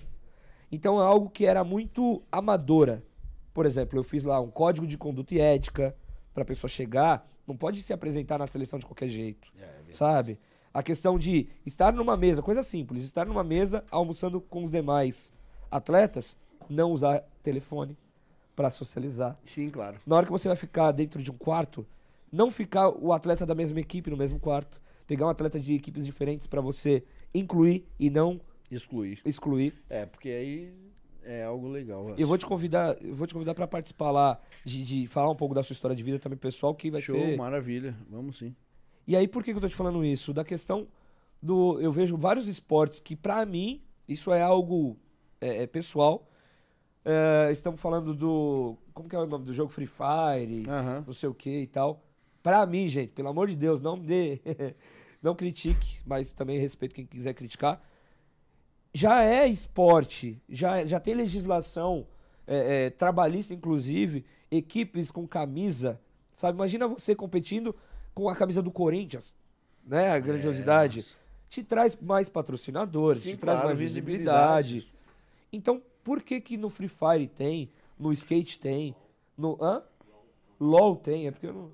Então 0.72 1.00
é 1.00 1.04
algo 1.06 1.30
que 1.30 1.46
era 1.46 1.64
muito 1.64 2.24
amadora. 2.32 3.04
Por 3.54 3.66
exemplo, 3.66 4.00
eu 4.00 4.04
fiz 4.04 4.24
lá 4.24 4.40
um 4.42 4.50
código 4.50 4.88
de 4.88 4.98
conduta 4.98 5.36
e 5.36 5.40
ética 5.40 5.96
para 6.34 6.42
a 6.42 6.46
pessoa 6.46 6.70
chegar, 6.70 7.30
não 7.46 7.56
pode 7.56 7.82
se 7.84 7.94
apresentar 7.94 8.40
na 8.40 8.48
seleção 8.48 8.80
de 8.80 8.86
qualquer 8.86 9.08
jeito, 9.10 9.52
sabe? 9.94 10.40
A 10.74 10.82
questão 10.82 11.20
de 11.20 11.48
estar 11.64 11.94
numa 11.94 12.18
mesa, 12.18 12.42
coisa 12.42 12.64
simples, 12.64 13.04
estar 13.04 13.28
numa 13.28 13.44
mesa 13.44 13.84
almoçando 13.92 14.42
com 14.42 14.64
os 14.64 14.72
demais 14.72 15.32
atletas, 15.70 16.36
não 16.68 16.92
usar 16.92 17.24
telefone 17.44 17.96
para 18.56 18.70
socializar. 18.70 19.38
Sim, 19.44 19.70
claro. 19.70 20.00
Na 20.06 20.16
hora 20.16 20.26
que 20.26 20.32
você 20.32 20.48
vai 20.48 20.58
ficar 20.58 20.92
dentro 20.92 21.22
de 21.22 21.32
um 21.32 21.38
quarto, 21.38 21.86
não 22.32 22.50
ficar 22.52 22.90
o 22.90 23.12
atleta 23.14 23.46
da 23.46 23.56
mesma 23.56 23.80
equipe 23.80 24.10
no 24.10 24.18
mesmo 24.18 24.40
quarto, 24.40 24.82
pegar 25.08 25.26
um 25.26 25.30
atleta 25.30 25.60
de 25.60 25.74
equipes 25.74 26.06
diferentes 26.06 26.48
para 26.48 26.62
você 26.62 27.04
incluir 27.34 27.86
e 28.00 28.10
não 28.10 28.40
Excluir. 28.72 29.20
excluir. 29.26 29.74
É, 29.90 30.06
porque 30.06 30.30
aí 30.30 30.74
é 31.24 31.44
algo 31.44 31.68
legal. 31.68 32.14
Eu 32.18 32.28
vou 32.28 32.38
te 32.38 32.46
convidar, 32.46 32.96
eu 33.02 33.16
vou 33.16 33.28
te 33.28 33.34
convidar 33.34 33.54
para 33.54 33.68
participar 33.68 34.12
lá 34.12 34.40
de, 34.66 34.84
de 34.84 35.08
falar 35.08 35.30
um 35.30 35.36
pouco 35.36 35.54
da 35.54 35.64
sua 35.64 35.74
história 35.74 35.96
de 35.96 36.04
vida 36.04 36.20
também 36.20 36.38
pessoal, 36.38 36.74
que 36.74 36.90
vai 36.92 37.02
Show, 37.02 37.16
ser. 37.20 37.38
maravilha. 37.38 37.96
Vamos 38.10 38.38
sim. 38.38 38.56
E 39.08 39.16
aí 39.16 39.28
por 39.28 39.44
que, 39.44 39.52
que 39.52 39.58
eu 39.58 39.62
tô 39.62 39.70
te 39.70 39.76
falando 39.76 40.04
isso? 40.04 40.34
Da 40.34 40.44
questão 40.44 40.88
do, 41.42 41.80
eu 41.82 41.92
vejo 41.92 42.16
vários 42.18 42.48
esportes 42.48 43.00
que 43.00 43.16
pra 43.16 43.46
mim 43.46 43.82
isso 44.08 44.32
é 44.32 44.42
algo 44.42 44.98
é, 45.40 45.64
é 45.64 45.68
pessoal. 45.68 46.28
É, 47.06 47.50
estamos 47.52 47.82
falando 47.82 48.14
do, 48.14 48.78
como 48.94 49.10
que 49.10 49.16
é 49.16 49.20
o 49.20 49.26
nome 49.26 49.46
do 49.46 49.54
jogo 49.54 49.72
Free 49.72 49.88
Fire, 49.88 50.66
não 51.06 51.14
sei 51.14 51.28
o 51.28 51.34
que 51.34 51.62
e 51.62 51.68
tal. 51.68 52.02
Pra 52.42 52.66
mim, 52.66 52.88
gente, 52.88 53.12
pelo 53.12 53.30
amor 53.30 53.48
de 53.48 53.56
Deus, 53.56 53.82
não 53.82 53.98
dê, 54.00 54.40
não 55.22 55.36
critique, 55.36 56.00
mas 56.06 56.34
também 56.34 56.60
respeito 56.60 56.96
quem 56.96 57.06
quiser 57.06 57.34
criticar. 57.34 57.82
Já 58.94 59.24
é 59.24 59.48
esporte, 59.48 60.42
já, 60.48 60.86
já 60.86 61.00
tem 61.00 61.16
legislação 61.16 62.06
é, 62.46 62.86
é, 62.86 62.90
trabalhista, 62.90 63.54
inclusive, 63.54 64.26
equipes 64.52 65.10
com 65.10 65.28
camisa, 65.28 66.00
sabe? 66.34 66.58
Imagina 66.58 66.88
você 66.88 67.16
competindo 67.16 67.76
com 68.14 68.30
a 68.30 68.36
camisa 68.36 68.62
do 68.62 68.72
Corinthians, 68.72 69.36
né? 69.86 70.12
A 70.12 70.20
grandiosidade. 70.20 71.06
Te 71.50 71.64
traz 71.64 71.96
mais 71.96 72.30
patrocinadores, 72.30 73.24
Sim, 73.24 73.32
te 73.32 73.38
traz 73.38 73.58
claro, 73.58 73.70
mais 73.70 73.80
visibilidade. 73.80 74.74
visibilidade. 74.76 74.94
Então, 75.52 75.82
por 76.04 76.22
que 76.22 76.40
que 76.42 76.58
no 76.58 76.70
Free 76.70 76.90
Fire 76.90 77.28
tem, 77.28 77.72
no 77.98 78.12
skate 78.14 78.60
tem, 78.60 78.96
no 79.38 79.58
hã? 79.62 79.84
LOL 80.60 80.96
tem, 80.96 81.28
é 81.28 81.32
porque 81.32 81.48
eu 81.48 81.54
não... 81.54 81.72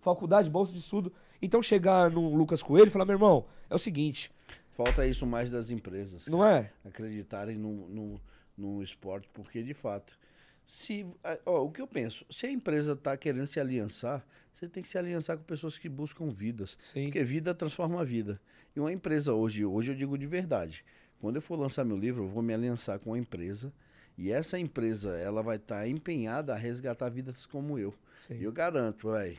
Faculdade, 0.00 0.50
bolsa 0.50 0.72
de 0.72 0.78
estudo. 0.80 1.12
Então 1.40 1.62
chegar 1.62 2.10
no 2.10 2.34
Lucas 2.34 2.62
Coelho 2.62 2.88
e 2.88 2.90
falar, 2.90 3.06
meu 3.06 3.14
irmão, 3.14 3.46
é 3.70 3.74
o 3.74 3.78
seguinte, 3.78 4.30
Falta 4.74 5.06
isso 5.06 5.24
mais 5.24 5.50
das 5.50 5.70
empresas. 5.70 6.26
não 6.26 6.44
é? 6.44 6.72
acreditarem 6.84 7.56
no, 7.56 7.88
no, 7.88 8.20
no 8.56 8.82
esporte, 8.82 9.28
porque 9.32 9.62
de 9.62 9.72
fato, 9.72 10.18
se 10.66 11.06
ó, 11.46 11.62
o 11.62 11.70
que 11.70 11.80
eu 11.80 11.86
penso, 11.86 12.26
se 12.30 12.46
a 12.46 12.50
empresa 12.50 12.92
está 12.92 13.16
querendo 13.16 13.46
se 13.46 13.60
aliançar, 13.60 14.26
você 14.52 14.68
tem 14.68 14.82
que 14.82 14.88
se 14.88 14.98
aliançar 14.98 15.36
com 15.36 15.44
pessoas 15.44 15.78
que 15.78 15.88
buscam 15.88 16.28
vidas, 16.28 16.76
Sim. 16.80 17.04
porque 17.04 17.22
vida 17.24 17.54
transforma 17.54 18.00
a 18.00 18.04
vida. 18.04 18.40
E 18.74 18.80
uma 18.80 18.92
empresa 18.92 19.32
hoje, 19.32 19.64
hoje 19.64 19.92
eu 19.92 19.96
digo 19.96 20.18
de 20.18 20.26
verdade, 20.26 20.84
quando 21.20 21.36
eu 21.36 21.42
for 21.42 21.58
lançar 21.58 21.84
meu 21.84 21.96
livro, 21.96 22.24
eu 22.24 22.28
vou 22.28 22.42
me 22.42 22.52
aliançar 22.54 22.98
com 22.98 23.10
uma 23.10 23.18
empresa 23.18 23.72
e 24.16 24.30
essa 24.30 24.58
empresa 24.58 25.16
ela 25.16 25.42
vai 25.42 25.56
estar 25.56 25.88
empenhada 25.88 26.52
a 26.52 26.56
resgatar 26.56 27.08
vidas 27.08 27.46
como 27.46 27.78
eu. 27.78 27.94
Sim. 28.26 28.34
E 28.38 28.44
eu 28.44 28.52
garanto, 28.52 29.10
velho, 29.10 29.36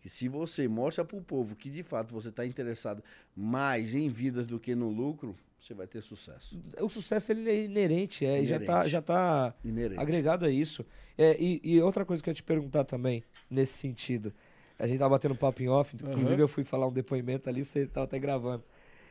que 0.00 0.08
se 0.08 0.28
você 0.28 0.66
mostra 0.68 1.04
para 1.04 1.16
o 1.16 1.22
povo 1.22 1.54
que 1.54 1.70
de 1.70 1.82
fato 1.82 2.12
você 2.12 2.28
está 2.28 2.44
interessado 2.46 3.02
mais 3.36 3.94
em 3.94 4.08
vidas 4.08 4.46
do 4.46 4.58
que 4.58 4.74
no 4.74 4.88
lucro, 4.90 5.36
você 5.60 5.74
vai 5.74 5.86
ter 5.86 6.00
sucesso. 6.00 6.58
O 6.80 6.88
sucesso 6.88 7.32
ele 7.32 7.50
é 7.50 7.64
inerente, 7.64 8.24
é, 8.24 8.44
já 8.44 8.58
tá, 8.58 8.64
Inerente. 8.72 8.88
já 8.90 9.02
tá 9.02 9.54
Inerente. 9.64 10.00
agregado 10.00 10.46
a 10.46 10.50
isso. 10.50 10.84
É, 11.16 11.36
e, 11.38 11.60
e 11.62 11.80
outra 11.82 12.04
coisa 12.04 12.22
que 12.22 12.28
eu 12.28 12.32
ia 12.32 12.36
te 12.36 12.42
perguntar 12.42 12.84
também, 12.84 13.22
nesse 13.50 13.74
sentido. 13.74 14.32
A 14.78 14.86
gente 14.86 14.98
tava 14.98 15.10
batendo 15.10 15.34
papo 15.34 15.60
em 15.62 15.68
off, 15.68 15.94
inclusive 15.96 16.34
Aham. 16.34 16.40
eu 16.40 16.48
fui 16.48 16.62
falar 16.64 16.86
um 16.86 16.92
depoimento 16.92 17.48
ali, 17.50 17.64
você 17.64 17.86
tava 17.86 18.04
até 18.04 18.18
gravando. 18.18 18.62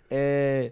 É, 0.09 0.71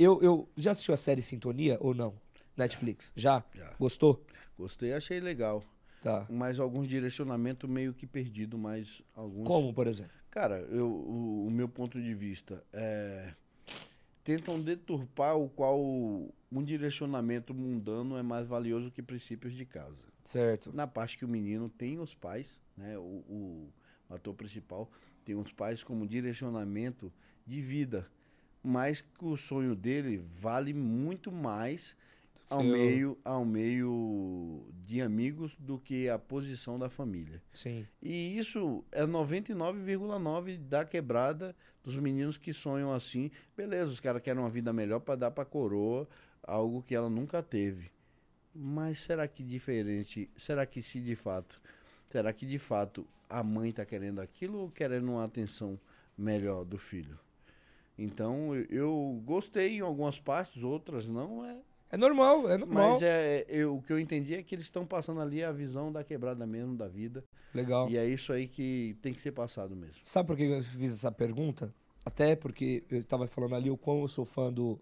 eu, 0.00 0.22
eu 0.22 0.48
já 0.56 0.70
assistiu 0.70 0.94
a 0.94 0.96
série 0.96 1.22
Sintonia 1.22 1.76
ou 1.80 1.94
não? 1.94 2.14
Netflix? 2.56 3.12
Já? 3.14 3.44
Já. 3.54 3.74
Gostou? 3.78 4.24
Gostei, 4.58 4.92
achei 4.92 5.20
legal. 5.20 5.62
Tá. 6.02 6.26
Mas 6.30 6.58
alguns 6.58 6.88
direcionamentos 6.88 7.68
meio 7.68 7.92
que 7.92 8.06
perdido, 8.06 8.56
mas 8.56 9.02
alguns. 9.14 9.46
Como, 9.46 9.72
por 9.74 9.86
exemplo? 9.86 10.12
Cara, 10.30 10.58
eu, 10.70 10.86
o, 10.86 11.46
o 11.46 11.50
meu 11.50 11.68
ponto 11.68 12.00
de 12.00 12.14
vista 12.14 12.62
é. 12.72 13.34
Tentam 14.22 14.60
deturpar 14.60 15.36
o 15.36 15.48
qual 15.48 15.80
um 15.80 16.62
direcionamento 16.62 17.54
mundano 17.54 18.16
é 18.16 18.22
mais 18.22 18.46
valioso 18.46 18.90
que 18.90 19.02
princípios 19.02 19.54
de 19.54 19.64
casa. 19.64 20.06
Certo. 20.24 20.70
Na 20.74 20.86
parte 20.86 21.16
que 21.16 21.24
o 21.24 21.28
menino 21.28 21.68
tem 21.68 21.98
os 21.98 22.14
pais, 22.14 22.60
né? 22.76 22.98
O, 22.98 23.24
o 23.28 23.72
ator 24.10 24.34
principal 24.34 24.90
tem 25.24 25.34
os 25.34 25.52
pais 25.52 25.82
como 25.82 26.06
direcionamento 26.06 27.12
de 27.46 27.60
vida. 27.60 28.06
Mas 28.62 29.00
que 29.00 29.24
o 29.24 29.36
sonho 29.36 29.74
dele 29.74 30.22
vale 30.40 30.72
muito 30.74 31.32
mais 31.32 31.96
ao 32.48 32.62
Eu- 32.62 32.72
meio, 32.72 33.18
ao 33.24 33.44
meio 33.44 34.66
de 34.82 35.00
amigos 35.00 35.54
do 35.58 35.78
que 35.78 36.08
a 36.08 36.18
posição 36.18 36.78
da 36.78 36.88
família. 36.90 37.40
Sim. 37.52 37.86
E 38.02 38.36
isso 38.36 38.84
é 38.92 39.06
99,9 39.06 40.56
da 40.58 40.84
quebrada 40.84 41.54
dos 41.82 41.96
meninos 41.96 42.36
que 42.36 42.52
sonham 42.52 42.92
assim. 42.92 43.30
Beleza, 43.56 43.90
os 43.92 44.00
caras 44.00 44.20
querem 44.20 44.42
uma 44.42 44.50
vida 44.50 44.72
melhor 44.72 45.00
para 45.00 45.14
dar 45.16 45.30
para 45.30 45.44
coroa 45.44 46.08
algo 46.42 46.82
que 46.82 46.94
ela 46.94 47.08
nunca 47.08 47.42
teve. 47.42 47.90
Mas 48.54 48.98
será 49.00 49.26
que 49.28 49.42
diferente? 49.44 50.28
Será 50.36 50.66
que 50.66 50.82
se 50.82 51.00
de 51.00 51.14
fato, 51.14 51.60
será 52.10 52.32
que 52.32 52.44
de 52.44 52.58
fato 52.58 53.06
a 53.28 53.42
mãe 53.44 53.70
está 53.70 53.86
querendo 53.86 54.20
aquilo 54.20 54.58
ou 54.58 54.70
querendo 54.70 55.08
uma 55.12 55.24
atenção 55.24 55.78
melhor 56.18 56.64
do 56.64 56.76
filho? 56.76 57.16
Então 58.02 58.54
eu, 58.70 59.20
gostei 59.24 59.76
em 59.76 59.80
algumas 59.80 60.18
partes, 60.18 60.62
outras 60.62 61.06
não 61.06 61.44
é. 61.44 61.56
É 61.92 61.96
normal, 61.96 62.48
é 62.48 62.56
normal. 62.56 62.90
Mas 62.92 63.02
é, 63.02 63.44
eu, 63.48 63.76
o 63.76 63.82
que 63.82 63.92
eu 63.92 63.98
entendi 63.98 64.34
é 64.34 64.42
que 64.42 64.54
eles 64.54 64.64
estão 64.66 64.86
passando 64.86 65.20
ali 65.20 65.42
a 65.42 65.50
visão 65.52 65.90
da 65.92 66.02
quebrada 66.04 66.46
mesmo 66.46 66.76
da 66.76 66.86
vida. 66.88 67.24
Legal. 67.52 67.90
E 67.90 67.96
é 67.96 68.06
isso 68.06 68.32
aí 68.32 68.46
que 68.46 68.96
tem 69.02 69.12
que 69.12 69.20
ser 69.20 69.32
passado 69.32 69.74
mesmo. 69.74 69.96
Sabe 70.04 70.28
por 70.28 70.36
que 70.36 70.44
eu 70.44 70.62
fiz 70.62 70.92
essa 70.94 71.10
pergunta? 71.10 71.74
Até 72.04 72.36
porque 72.36 72.84
eu 72.90 73.02
tava 73.04 73.26
falando 73.26 73.56
ali 73.56 73.70
o 73.70 73.76
quão 73.76 74.02
eu 74.02 74.08
sou 74.08 74.24
fã 74.24 74.52
do, 74.52 74.78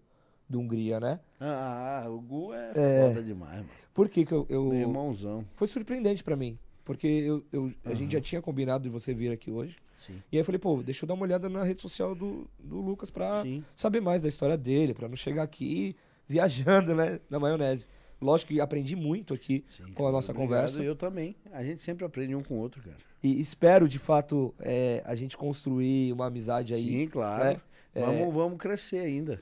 do 0.47 0.59
Hungria, 0.59 0.99
né? 0.99 1.19
Ah, 1.39 2.05
o 2.07 2.21
Gu 2.21 2.53
é, 2.53 2.71
É. 2.75 3.07
foda 3.07 3.23
demais, 3.23 3.57
mano. 3.57 3.69
Por 3.93 4.07
que, 4.07 4.23
que 4.23 4.31
eu, 4.31 4.45
eu- 4.47 4.65
Meu 4.65 4.79
irmãozão. 4.79 5.43
Foi 5.55 5.67
surpreendente 5.67 6.23
pra 6.23 6.35
mim. 6.35 6.57
Porque 6.85 7.07
eu, 7.07 7.43
eu- 7.51 7.73
a 7.85 7.93
gente 7.93 8.13
já 8.13 8.21
tinha 8.21 8.41
combinado 8.41 8.83
de 8.83 8.89
você 8.89 9.13
vir 9.13 9.31
aqui 9.31 9.51
hoje. 9.51 9.75
Sim. 9.99 10.13
E 10.31 10.37
aí 10.37 10.41
eu 10.41 10.45
falei, 10.45 10.57
pô, 10.59 10.81
deixa 10.81 11.03
eu 11.03 11.07
dar 11.07 11.13
uma 11.13 11.23
olhada 11.23 11.49
na 11.49 11.63
rede 11.63 11.81
social 11.81 12.15
do, 12.15 12.47
do 12.57 12.79
Lucas 12.79 13.09
pra 13.09 13.43
Sim. 13.43 13.63
saber 13.75 13.99
mais 14.01 14.21
da 14.21 14.27
história 14.29 14.57
dele, 14.57 14.93
pra 14.93 15.07
não 15.09 15.15
chegar 15.15 15.43
aqui 15.43 15.95
viajando, 16.27 16.95
né, 16.95 17.19
na 17.29 17.39
maionese. 17.39 17.85
Lógico 18.21 18.51
que 18.53 18.59
aprendi 18.61 18.95
muito 18.95 19.33
aqui 19.33 19.63
Sim, 19.67 19.93
com 19.93 20.07
a 20.07 20.11
nossa 20.11 20.31
obrigado. 20.31 20.49
conversa. 20.57 20.83
Eu 20.83 20.95
também. 20.95 21.35
A 21.53 21.63
gente 21.63 21.81
sempre 21.83 22.05
aprende 22.05 22.35
um 22.35 22.43
com 22.43 22.55
o 22.55 22.57
outro, 22.57 22.81
cara. 22.81 22.97
E 23.23 23.39
espero, 23.39 23.87
de 23.87 23.97
fato, 23.99 24.53
é, 24.59 25.01
a 25.05 25.15
gente 25.15 25.37
construir 25.37 26.11
uma 26.13 26.25
amizade 26.27 26.73
aí. 26.73 26.87
Sim, 26.89 27.07
claro. 27.07 27.43
né? 27.45 27.61
Vamos, 27.95 28.33
vamos 28.33 28.57
crescer 28.57 28.99
ainda. 28.99 29.41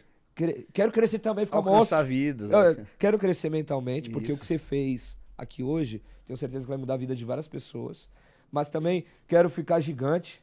Quero 0.71 0.91
crescer 0.91 1.17
também, 1.19 1.45
ficar 1.45 1.57
Alcançar 1.57 1.77
monstro. 1.97 2.05
vidas. 2.05 2.51
Eu, 2.51 2.75
né? 2.75 2.85
quero 2.99 3.17
crescer 3.17 3.49
mentalmente, 3.49 4.09
porque 4.11 4.29
o 4.31 4.33
Isso. 4.33 4.41
que 4.41 4.45
você 4.47 4.59
fez 4.59 5.17
aqui 5.37 5.63
hoje, 5.63 6.01
tenho 6.25 6.37
certeza 6.37 6.65
que 6.65 6.69
vai 6.69 6.77
mudar 6.77 6.95
a 6.95 6.97
vida 6.97 7.15
de 7.15 7.23
várias 7.25 7.47
pessoas. 7.47 8.09
Mas 8.51 8.69
também 8.69 9.05
quero 9.27 9.49
ficar 9.49 9.79
gigante. 9.79 10.41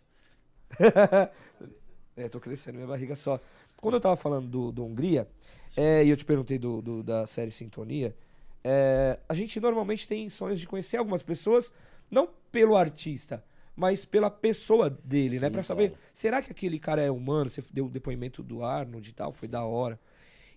é, 2.17 2.29
tô 2.29 2.39
crescendo, 2.41 2.77
minha 2.77 2.87
barriga 2.87 3.15
só. 3.15 3.41
Quando 3.81 3.95
eu 3.95 4.01
tava 4.01 4.17
falando 4.17 4.47
do, 4.47 4.73
do 4.73 4.85
Hungria, 4.85 5.29
é, 5.77 6.05
e 6.05 6.09
eu 6.09 6.17
te 6.17 6.25
perguntei 6.25 6.59
do, 6.59 6.81
do- 6.81 7.03
da 7.03 7.27
série 7.27 7.51
Sintonia, 7.51 8.15
é, 8.63 9.19
a 9.29 9.35
gente 9.35 9.61
normalmente 9.61 10.09
tem 10.09 10.29
sonhos 10.31 10.59
de 10.61 10.67
conhecer 10.67 10.97
algumas 10.97 11.23
pessoas, 11.23 11.73
não 12.11 12.29
pelo 12.51 12.77
artista, 12.77 13.45
mas 13.77 14.05
pela 14.05 14.31
pessoa 14.31 14.89
dele, 14.89 15.41
né? 15.41 15.51
Pra 15.51 15.63
saber, 15.63 15.89
claro. 15.91 16.03
será 16.15 16.41
que 16.41 16.51
aquele 16.53 16.79
cara 16.79 17.03
é 17.03 17.11
humano? 17.11 17.51
Você 17.51 17.63
deu 17.73 17.87
o 17.87 17.91
depoimento 17.91 18.43
do 18.43 18.63
Arnold 18.65 19.11
e 19.11 19.13
tal, 19.13 19.33
foi 19.33 19.49
da 19.49 19.65
hora. 19.65 19.99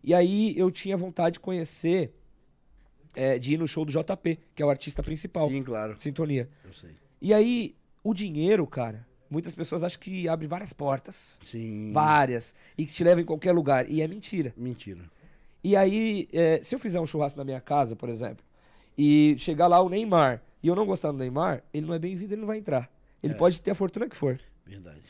E 0.03 0.13
aí 0.13 0.57
eu 0.57 0.69
tinha 0.71 0.95
vontade 0.95 1.33
de 1.33 1.39
conhecer, 1.39 2.13
é, 3.17 3.39
de 3.39 3.53
ir 3.53 3.57
no 3.57 3.67
show 3.67 3.83
do 3.83 3.91
JP, 3.91 4.39
que 4.55 4.61
é 4.61 4.65
o 4.65 4.69
artista 4.69 5.01
principal, 5.03 5.49
Sim, 5.49 5.63
claro. 5.63 5.95
Sintonia. 5.99 6.47
Eu 6.63 6.73
sei. 6.73 6.91
E 7.21 7.33
aí, 7.33 7.75
o 8.03 8.13
dinheiro, 8.13 8.65
cara, 8.67 9.05
muitas 9.29 9.55
pessoas 9.55 9.81
acham 9.83 9.99
que 9.99 10.29
abre 10.29 10.45
várias 10.47 10.71
portas. 10.71 11.39
Sim. 11.49 11.91
Várias. 11.91 12.53
E 12.77 12.85
que 12.85 12.93
te 12.93 13.03
leva 13.03 13.19
em 13.19 13.25
qualquer 13.25 13.51
lugar. 13.53 13.89
E 13.89 14.01
é 14.01 14.07
mentira. 14.07 14.53
Mentira. 14.55 15.01
E 15.63 15.75
aí, 15.75 16.27
é, 16.31 16.61
se 16.61 16.75
eu 16.75 16.79
fizer 16.79 16.99
um 16.99 17.07
churrasco 17.07 17.37
na 17.39 17.43
minha 17.43 17.59
casa, 17.59 17.95
por 17.95 18.07
exemplo, 18.07 18.45
e 18.97 19.35
chegar 19.39 19.67
lá 19.67 19.81
o 19.81 19.89
Neymar, 19.89 20.41
e 20.61 20.67
eu 20.67 20.75
não 20.75 20.85
gostar 20.85 21.11
do 21.11 21.17
Neymar, 21.17 21.63
ele 21.73 21.85
não 21.87 21.93
é 21.93 21.99
bem-vindo, 21.99 22.33
ele 22.33 22.41
não 22.41 22.47
vai 22.47 22.57
entrar. 22.59 22.89
Ele 23.21 23.33
É. 23.33 23.37
pode 23.37 23.59
ter 23.61 23.71
a 23.71 23.75
fortuna 23.75 24.07
que 24.07 24.15
for. 24.15 24.39
Verdade. 24.65 25.01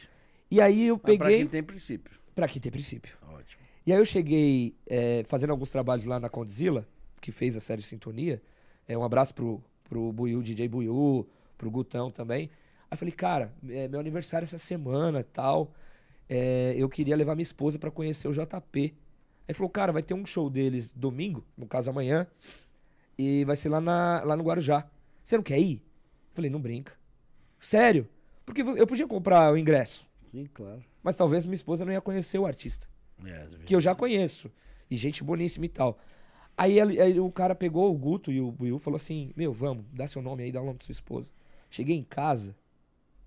E 0.49 0.61
aí 0.61 0.88
eu 0.88 0.95
Mas 0.95 1.17
pra 1.17 1.25
peguei. 1.25 1.38
quem 1.39 1.47
tem 1.47 1.63
princípio. 1.63 2.17
Pra 2.34 2.47
quem 2.47 2.61
tem 2.61 2.71
princípio. 2.71 3.17
Ótimo. 3.27 3.61
E 3.85 3.91
aí 3.91 3.99
eu 3.99 4.05
cheguei 4.05 4.75
é, 4.88 5.23
fazendo 5.27 5.49
alguns 5.51 5.69
trabalhos 5.69 6.05
lá 6.05 6.19
na 6.19 6.29
Condzilla, 6.29 6.88
que 7.22 7.31
fez 7.31 7.56
a 7.56 7.60
série 7.60 7.81
Sintonia. 7.84 8.41
É, 8.88 8.98
um 8.98 9.03
abraço 9.03 9.34
pro, 9.34 9.61
pro 9.84 10.11
Buiu, 10.11 10.41
DJ 10.41 10.68
Buiu, 10.68 11.27
pro 11.57 11.69
Gutão 11.72 12.10
também. 12.11 12.49
Aí 12.89 12.95
eu 12.95 12.98
falei, 12.98 13.11
cara, 13.14 13.53
é 13.69 13.88
meu 13.88 13.99
aniversário 13.99 14.45
essa 14.45 14.57
semana 14.57 15.23
tal. 15.23 15.72
é, 16.30 16.73
eu 16.77 16.88
queria 16.89 17.15
levar 17.15 17.35
minha 17.35 17.44
esposa 17.44 17.77
pra 17.80 17.89
conhecer 17.91 18.27
o 18.27 18.34
JP. 18.34 18.94
Aí 19.48 19.53
falou, 19.53 19.69
cara, 19.69 19.91
vai 19.94 20.03
ter 20.03 20.14
um 20.14 20.26
show 20.26 20.49
deles 20.49 20.91
domingo, 20.94 21.44
no 21.57 21.65
caso 21.65 21.89
amanhã, 21.89 22.27
e 23.18 23.45
vai 23.45 23.56
ser 23.56 23.69
lá, 23.69 23.80
na, 23.80 24.22
lá 24.23 24.35
no 24.35 24.44
Guarujá. 24.44 24.85
Você 25.23 25.38
não 25.38 25.44
quer 25.44 25.60
ir? 25.60 25.76
Eu 26.30 26.35
falei, 26.35 26.49
não 26.52 26.60
brinca. 26.61 26.94
Sério? 27.60 28.07
Porque 28.45 28.61
eu 28.61 28.85
podia 28.88 29.07
comprar 29.07 29.52
o 29.52 29.57
ingresso, 29.57 30.06
Sim, 30.31 30.48
claro. 30.53 30.84
mas 31.03 31.15
talvez 31.18 31.44
minha 31.45 31.56
esposa 31.56 31.84
não 31.84 31.91
ia 31.91 31.99
conhecer 31.99 32.38
o 32.39 32.45
artista 32.45 32.88
É, 33.26 33.48
que 33.65 33.76
eu 33.76 33.81
já 33.81 33.94
conheço. 33.95 34.49
E 34.89 34.95
gente 34.95 35.23
boníssima 35.23 35.65
e 35.65 35.69
tal. 35.69 35.98
Aí, 36.57 36.79
ele- 36.79 36.99
aí 36.99 37.19
o 37.19 37.31
cara 37.31 37.53
pegou 37.53 37.93
o 37.93 37.97
Guto 37.97 38.31
e 38.31 38.41
o 38.41 38.51
Buiu 38.51 38.79
falou 38.79 38.95
assim: 38.95 39.31
Meu, 39.35 39.53
vamos, 39.53 39.85
dá 39.93 40.07
seu 40.07 40.21
nome 40.21 40.43
aí, 40.43 40.51
dá 40.51 40.59
o 40.61 40.65
nome 40.65 40.79
da 40.79 40.85
sua 40.85 40.91
esposa. 40.91 41.31
Cheguei 41.69 41.95
em 41.95 42.03
casa, 42.03 42.55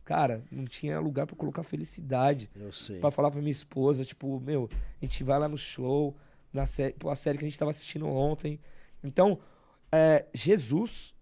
cara, 0.05 0.43
não 0.51 0.65
tinha 0.65 0.98
lugar 0.98 1.27
pra 1.27 1.36
colocar 1.36 1.62
felicidade. 1.62 2.51
Eu 2.57 2.73
sei. 2.73 2.98
Pra 2.98 3.11
falar 3.11 3.31
pra 3.31 3.40
minha 3.40 3.51
esposa, 3.52 4.05
tipo, 4.05 4.40
meu, 4.40 4.69
a 5.01 5.05
gente 5.05 5.23
vai 5.23 5.39
lá 5.39 5.48
no 5.48 5.59
show, 5.59 6.16
na 6.52 6.66
série, 6.66 6.94
a 7.09 7.15
série 7.15 7.39
que 7.39 7.44
a 7.44 7.48
gente 7.48 7.59
tava 7.59 7.70
assistindo 7.70 8.07
ontem. 8.09 8.59
Então, 9.05 9.39
é, 9.93 10.27
Jesus 10.35 11.15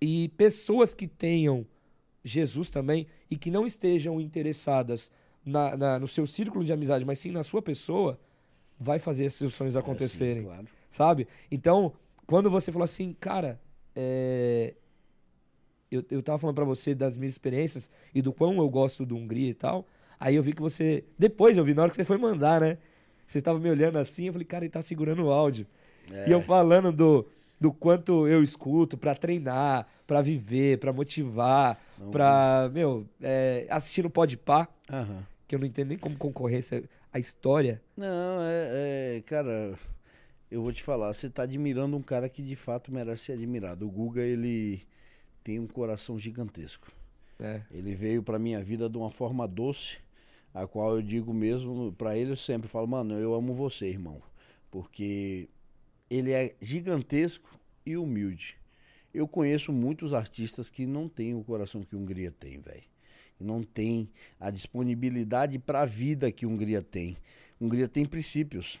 e 0.00 0.28
pessoas 0.36 0.94
que 0.94 1.08
tenham 1.08 1.66
Jesus 2.24 2.70
também 2.70 3.06
e 3.30 3.36
que 3.36 3.50
não 3.50 3.66
estejam 3.66 4.20
interessadas 4.20 5.10
na, 5.44 5.76
na- 5.76 5.98
no 5.98 6.06
seu 6.08 6.26
círculo 6.26 6.64
de 6.64 6.72
amizade, 6.72 7.04
mas 7.04 7.18
sim 7.18 7.30
na 7.30 7.42
sua 7.42 7.62
pessoa, 7.62 8.18
vai 8.78 8.98
fazer 8.98 9.24
esses 9.24 9.54
sonhos 9.54 9.74
É, 9.74 9.80
sim, 9.80 9.84
acontecerem, 9.84 10.42
claro. 10.44 10.66
Sabe? 10.96 11.28
Então, 11.50 11.92
quando 12.26 12.50
você 12.50 12.72
falou 12.72 12.84
assim, 12.84 13.14
cara, 13.20 13.60
é, 13.94 14.74
eu, 15.90 16.02
eu 16.10 16.22
tava 16.22 16.38
falando 16.38 16.56
pra 16.56 16.64
você 16.64 16.94
das 16.94 17.18
minhas 17.18 17.32
experiências 17.34 17.90
e 18.14 18.22
do 18.22 18.32
quão 18.32 18.56
eu 18.56 18.68
gosto 18.68 19.04
do 19.04 19.14
Hungria 19.14 19.50
e 19.50 19.54
tal, 19.54 19.86
aí 20.18 20.34
eu 20.34 20.42
vi 20.42 20.54
que 20.54 20.62
você, 20.62 21.04
depois 21.18 21.56
eu 21.56 21.64
vi, 21.64 21.74
na 21.74 21.82
hora 21.82 21.90
que 21.90 21.96
você 21.96 22.04
foi 22.04 22.16
mandar, 22.16 22.60
né? 22.62 22.78
Você 23.26 23.42
tava 23.42 23.58
me 23.58 23.68
olhando 23.68 23.98
assim, 23.98 24.26
eu 24.26 24.32
falei, 24.32 24.46
cara, 24.46 24.64
ele 24.64 24.70
tá 24.72 24.80
segurando 24.80 25.24
o 25.24 25.30
áudio. 25.30 25.66
É. 26.10 26.28
E 26.28 26.32
eu 26.32 26.40
falando 26.40 26.90
do, 26.90 27.26
do 27.60 27.72
quanto 27.72 28.26
eu 28.26 28.42
escuto 28.42 28.96
pra 28.96 29.14
treinar, 29.14 29.86
pra 30.06 30.22
viver, 30.22 30.78
pra 30.78 30.92
motivar, 30.92 31.78
pra, 32.10 32.70
meu, 32.72 33.06
é, 33.20 33.66
assistir 33.68 34.02
no 34.02 34.08
Podpah, 34.10 34.66
Aham. 34.90 35.26
que 35.46 35.54
eu 35.54 35.58
não 35.58 35.66
entendo 35.66 35.88
nem 35.88 35.98
como 35.98 36.16
concorrência 36.16 36.84
a 37.12 37.18
história. 37.18 37.82
Não, 37.96 38.40
é, 38.42 39.16
é, 39.18 39.22
cara, 39.26 39.74
eu 40.50 40.62
vou 40.62 40.72
te 40.72 40.82
falar, 40.82 41.12
você 41.12 41.28
tá 41.28 41.42
admirando 41.42 41.96
um 41.96 42.02
cara 42.02 42.28
que 42.28 42.42
de 42.42 42.56
fato 42.56 42.92
merece 42.92 43.24
ser 43.24 43.32
admirado. 43.32 43.86
O 43.86 43.90
Guga, 43.90 44.22
ele 44.22 44.82
tem 45.42 45.58
um 45.58 45.66
coração 45.66 46.18
gigantesco. 46.18 46.90
né? 47.38 47.66
Ele 47.70 47.94
veio 47.94 48.22
pra 48.22 48.38
minha 48.38 48.62
vida 48.62 48.88
de 48.88 48.96
uma 48.96 49.10
forma 49.10 49.46
doce, 49.46 49.98
a 50.54 50.66
qual 50.66 50.96
eu 50.96 51.02
digo 51.02 51.34
mesmo 51.34 51.92
pra 51.92 52.16
ele, 52.16 52.32
eu 52.32 52.36
sempre 52.36 52.68
falo, 52.68 52.86
mano, 52.86 53.14
eu 53.14 53.34
amo 53.34 53.52
você, 53.52 53.86
irmão, 53.86 54.22
porque 54.70 55.48
ele 56.08 56.32
é 56.32 56.54
gigantesco 56.60 57.58
e 57.84 57.96
humilde. 57.96 58.56
Eu 59.12 59.26
conheço 59.28 59.72
muitos 59.72 60.12
artistas 60.12 60.70
que 60.70 60.86
não 60.86 61.08
têm 61.08 61.34
o 61.34 61.44
coração 61.44 61.82
que 61.82 61.94
a 61.94 61.98
Hungria 61.98 62.30
tem, 62.30 62.58
velho. 62.60 62.82
Não 63.38 63.62
tem 63.62 64.08
a 64.40 64.50
disponibilidade 64.50 65.58
para 65.58 65.82
a 65.82 65.86
vida 65.86 66.32
que 66.32 66.46
Hungria 66.46 66.80
tem. 66.82 67.16
Hungria 67.60 67.88
tem 67.88 68.04
princípios. 68.04 68.78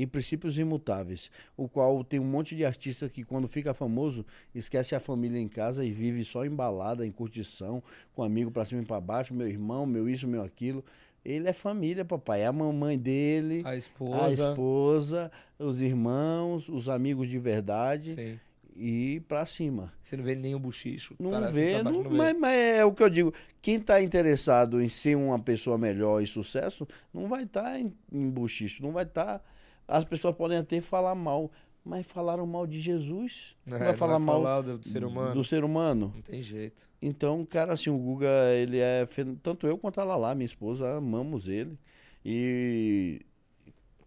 E 0.00 0.06
princípios 0.06 0.56
imutáveis. 0.58 1.30
O 1.56 1.68
qual 1.68 2.02
tem 2.02 2.18
um 2.18 2.24
monte 2.24 2.56
de 2.56 2.64
artista 2.64 3.08
que, 3.08 3.22
quando 3.22 3.46
fica 3.46 3.74
famoso, 3.74 4.24
esquece 4.54 4.94
a 4.94 5.00
família 5.00 5.38
em 5.38 5.46
casa 5.48 5.84
e 5.84 5.90
vive 5.90 6.24
só 6.24 6.44
embalada, 6.44 7.06
em 7.06 7.10
curtição, 7.12 7.82
com 8.14 8.22
amigo 8.22 8.50
pra 8.50 8.64
cima 8.64 8.80
e 8.80 8.86
pra 8.86 8.98
baixo, 9.00 9.34
meu 9.34 9.46
irmão, 9.46 9.84
meu 9.84 10.08
isso, 10.08 10.26
meu 10.26 10.42
aquilo. 10.42 10.82
Ele 11.22 11.46
é 11.48 11.52
família, 11.52 12.02
papai. 12.02 12.40
É 12.42 12.46
a 12.46 12.52
mamãe 12.52 12.98
dele, 12.98 13.60
A 13.62 13.70
a 13.70 13.76
esposa. 13.76 14.48
esposa, 14.50 15.32
os 15.58 15.82
irmãos, 15.82 16.66
os 16.70 16.88
amigos 16.88 17.28
de 17.28 17.38
verdade 17.38 18.14
Sim. 18.14 18.40
e 18.74 19.20
pra 19.28 19.44
cima. 19.44 19.92
Você 20.02 20.16
não 20.16 20.24
vê 20.24 20.34
nenhum 20.34 20.58
buchicho. 20.58 21.14
Não 21.20 21.32
Cara, 21.32 21.50
vê, 21.52 21.82
não- 21.82 22.02
vê. 22.04 22.08
mas, 22.08 22.38
mas 22.38 22.52
é 22.78 22.84
o 22.86 22.94
que 22.94 23.02
eu 23.02 23.10
digo. 23.10 23.34
Quem 23.60 23.74
está 23.76 24.00
interessado 24.02 24.80
em 24.80 24.88
ser 24.88 25.14
uma 25.14 25.38
pessoa 25.38 25.76
melhor 25.76 26.22
e 26.22 26.26
sucesso, 26.26 26.88
não 27.12 27.28
vai 27.28 27.42
estar 27.42 27.78
em, 27.78 27.92
em 28.10 28.30
buchicho, 28.30 28.82
não 28.82 28.92
vai 28.92 29.04
estar. 29.04 29.44
As 29.90 30.04
pessoas 30.04 30.34
podem 30.36 30.56
até 30.58 30.80
falar 30.80 31.14
mal, 31.14 31.50
mas 31.84 32.06
falaram 32.06 32.46
mal 32.46 32.66
de 32.66 32.80
Jesus. 32.80 33.56
É, 33.66 33.70
Não 33.70 33.78
não 33.78 33.86
vai 33.86 33.96
falar 33.96 34.18
mal 34.18 34.42
falar 34.42 34.60
do, 34.62 34.78
do 34.78 34.88
ser 34.88 35.04
humano. 35.04 35.34
do 35.34 35.44
ser 35.44 35.64
humano. 35.64 36.12
Não 36.14 36.22
tem 36.22 36.40
jeito. 36.42 36.76
Então, 37.02 37.44
cara, 37.46 37.72
assim, 37.72 37.88
o 37.90 37.96
Guga, 37.98 38.28
ele 38.54 38.78
é. 38.78 39.06
Tanto 39.42 39.66
eu 39.66 39.76
quanto 39.78 40.00
a 40.00 40.04
Lala, 40.04 40.34
minha 40.34 40.46
esposa, 40.46 40.96
amamos 40.96 41.48
ele. 41.48 41.78
E 42.24 43.20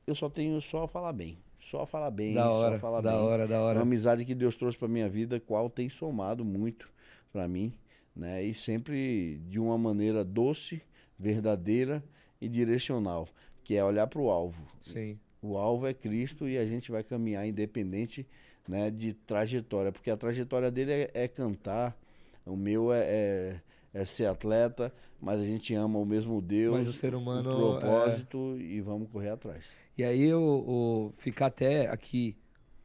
eu 0.05 0.13
só 0.15 0.29
tenho 0.29 0.61
só 0.61 0.83
a 0.83 0.87
falar 0.87 1.11
bem. 1.13 1.37
Só 1.59 1.81
a 1.81 1.87
falar 1.87 2.11
bem, 2.11 2.33
Da 2.33 2.43
só 2.43 2.51
hora, 2.51 2.75
a 2.75 2.79
falar 2.79 3.01
da 3.01 3.11
bem. 3.11 3.19
hora, 3.21 3.47
da 3.47 3.57
Uma 3.57 3.63
hora. 3.65 3.81
amizade 3.81 4.25
que 4.25 4.35
Deus 4.35 4.55
trouxe 4.57 4.77
para 4.77 4.87
minha 4.87 5.07
vida, 5.09 5.39
qual 5.39 5.69
tem 5.69 5.89
somado 5.89 6.43
muito 6.43 6.89
para 7.31 7.47
mim, 7.47 7.73
né? 8.15 8.43
E 8.43 8.53
sempre 8.53 9.37
de 9.49 9.59
uma 9.59 9.77
maneira 9.77 10.23
doce, 10.25 10.81
verdadeira 11.17 12.03
e 12.41 12.49
direcional, 12.49 13.27
que 13.63 13.75
é 13.75 13.83
olhar 13.83 14.07
para 14.07 14.19
o 14.21 14.29
alvo. 14.29 14.67
Sim. 14.81 15.17
O 15.43 15.57
alvo 15.57 15.85
é 15.85 15.93
Cristo 15.93 16.47
e 16.47 16.57
a 16.57 16.65
gente 16.65 16.89
vai 16.89 17.03
caminhar 17.03 17.45
independente, 17.45 18.25
né, 18.67 18.89
de 18.89 19.13
trajetória, 19.13 19.91
porque 19.91 20.09
a 20.09 20.15
trajetória 20.15 20.71
dele 20.71 20.91
é, 20.91 21.11
é 21.13 21.27
cantar, 21.27 21.97
o 22.45 22.55
meu 22.55 22.93
é, 22.93 23.01
é, 23.01 23.61
é 23.93 24.05
ser 24.05 24.25
atleta, 24.25 24.93
mas 25.19 25.41
a 25.41 25.43
gente 25.43 25.73
ama 25.73 25.99
o 25.99 26.05
mesmo 26.05 26.41
Deus, 26.41 26.73
Mas 26.73 26.87
o 26.87 26.93
ser 26.93 27.13
humano, 27.13 27.49
é. 27.49 27.53
o 27.53 27.79
propósito 27.79 28.57
e 28.57 28.79
vamos 28.79 29.09
correr 29.09 29.29
atrás. 29.29 29.71
E 29.97 30.03
aí 30.03 30.23
eu, 30.23 30.65
eu 30.67 31.13
ficar 31.17 31.47
até 31.47 31.87
aqui 31.87 32.37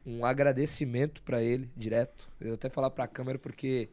um 0.05 0.25
agradecimento 0.25 1.21
pra 1.23 1.41
ele 1.41 1.69
direto. 1.75 2.29
Eu 2.39 2.55
até 2.55 2.69
falar 2.69 2.89
pra 2.89 3.07
câmera 3.07 3.39
porque 3.39 3.89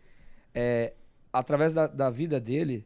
é, 0.55 0.93
através 1.32 1.74
da, 1.74 1.86
da 1.86 2.10
vida 2.10 2.40
dele 2.40 2.84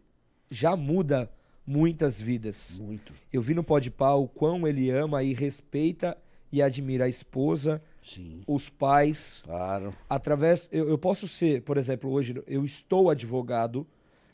já 0.50 0.76
muda 0.76 1.30
muitas 1.74 2.20
vidas. 2.20 2.78
Muito. 2.80 3.12
Eu 3.32 3.40
vi 3.40 3.54
no 3.54 3.62
Podpah 3.62 4.14
o 4.14 4.26
quão 4.26 4.66
ele 4.66 4.90
ama 4.90 5.22
e 5.22 5.32
respeita 5.32 6.18
e 6.52 6.60
admira 6.60 7.04
a 7.04 7.08
esposa, 7.08 7.80
Sim, 8.04 8.42
os 8.46 8.68
pais, 8.68 9.40
claro. 9.44 9.94
através. 10.08 10.68
Eu, 10.72 10.88
eu 10.88 10.98
posso 10.98 11.28
ser, 11.28 11.62
por 11.62 11.76
exemplo, 11.76 12.10
hoje 12.10 12.42
eu 12.48 12.64
estou 12.64 13.08
advogado, 13.08 13.86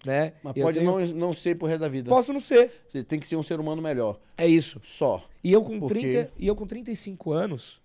né? 0.02 0.32
Mas 0.42 0.56
Eu 0.56 0.62
pode 0.64 0.78
tenho- 0.78 0.90
não, 0.90 1.06
não 1.28 1.34
ser 1.34 1.56
pro 1.56 1.66
resto 1.68 1.80
da 1.80 1.88
vida. 1.88 2.08
Posso 2.08 2.32
não 2.32 2.40
ser. 2.40 2.70
Você 2.88 3.04
tem 3.04 3.20
que 3.20 3.26
ser 3.26 3.36
um 3.36 3.42
ser 3.42 3.60
humano 3.60 3.82
melhor. 3.82 4.18
É 4.38 4.46
isso. 4.46 4.80
Só. 4.82 5.22
E 5.44 5.52
eu 5.52 5.62
com, 5.62 5.78
Porque- 5.78 6.00
30, 6.00 6.32
e 6.38 6.46
eu 6.46 6.56
com 6.56 6.66
35 6.66 7.32
anos, 7.32 7.82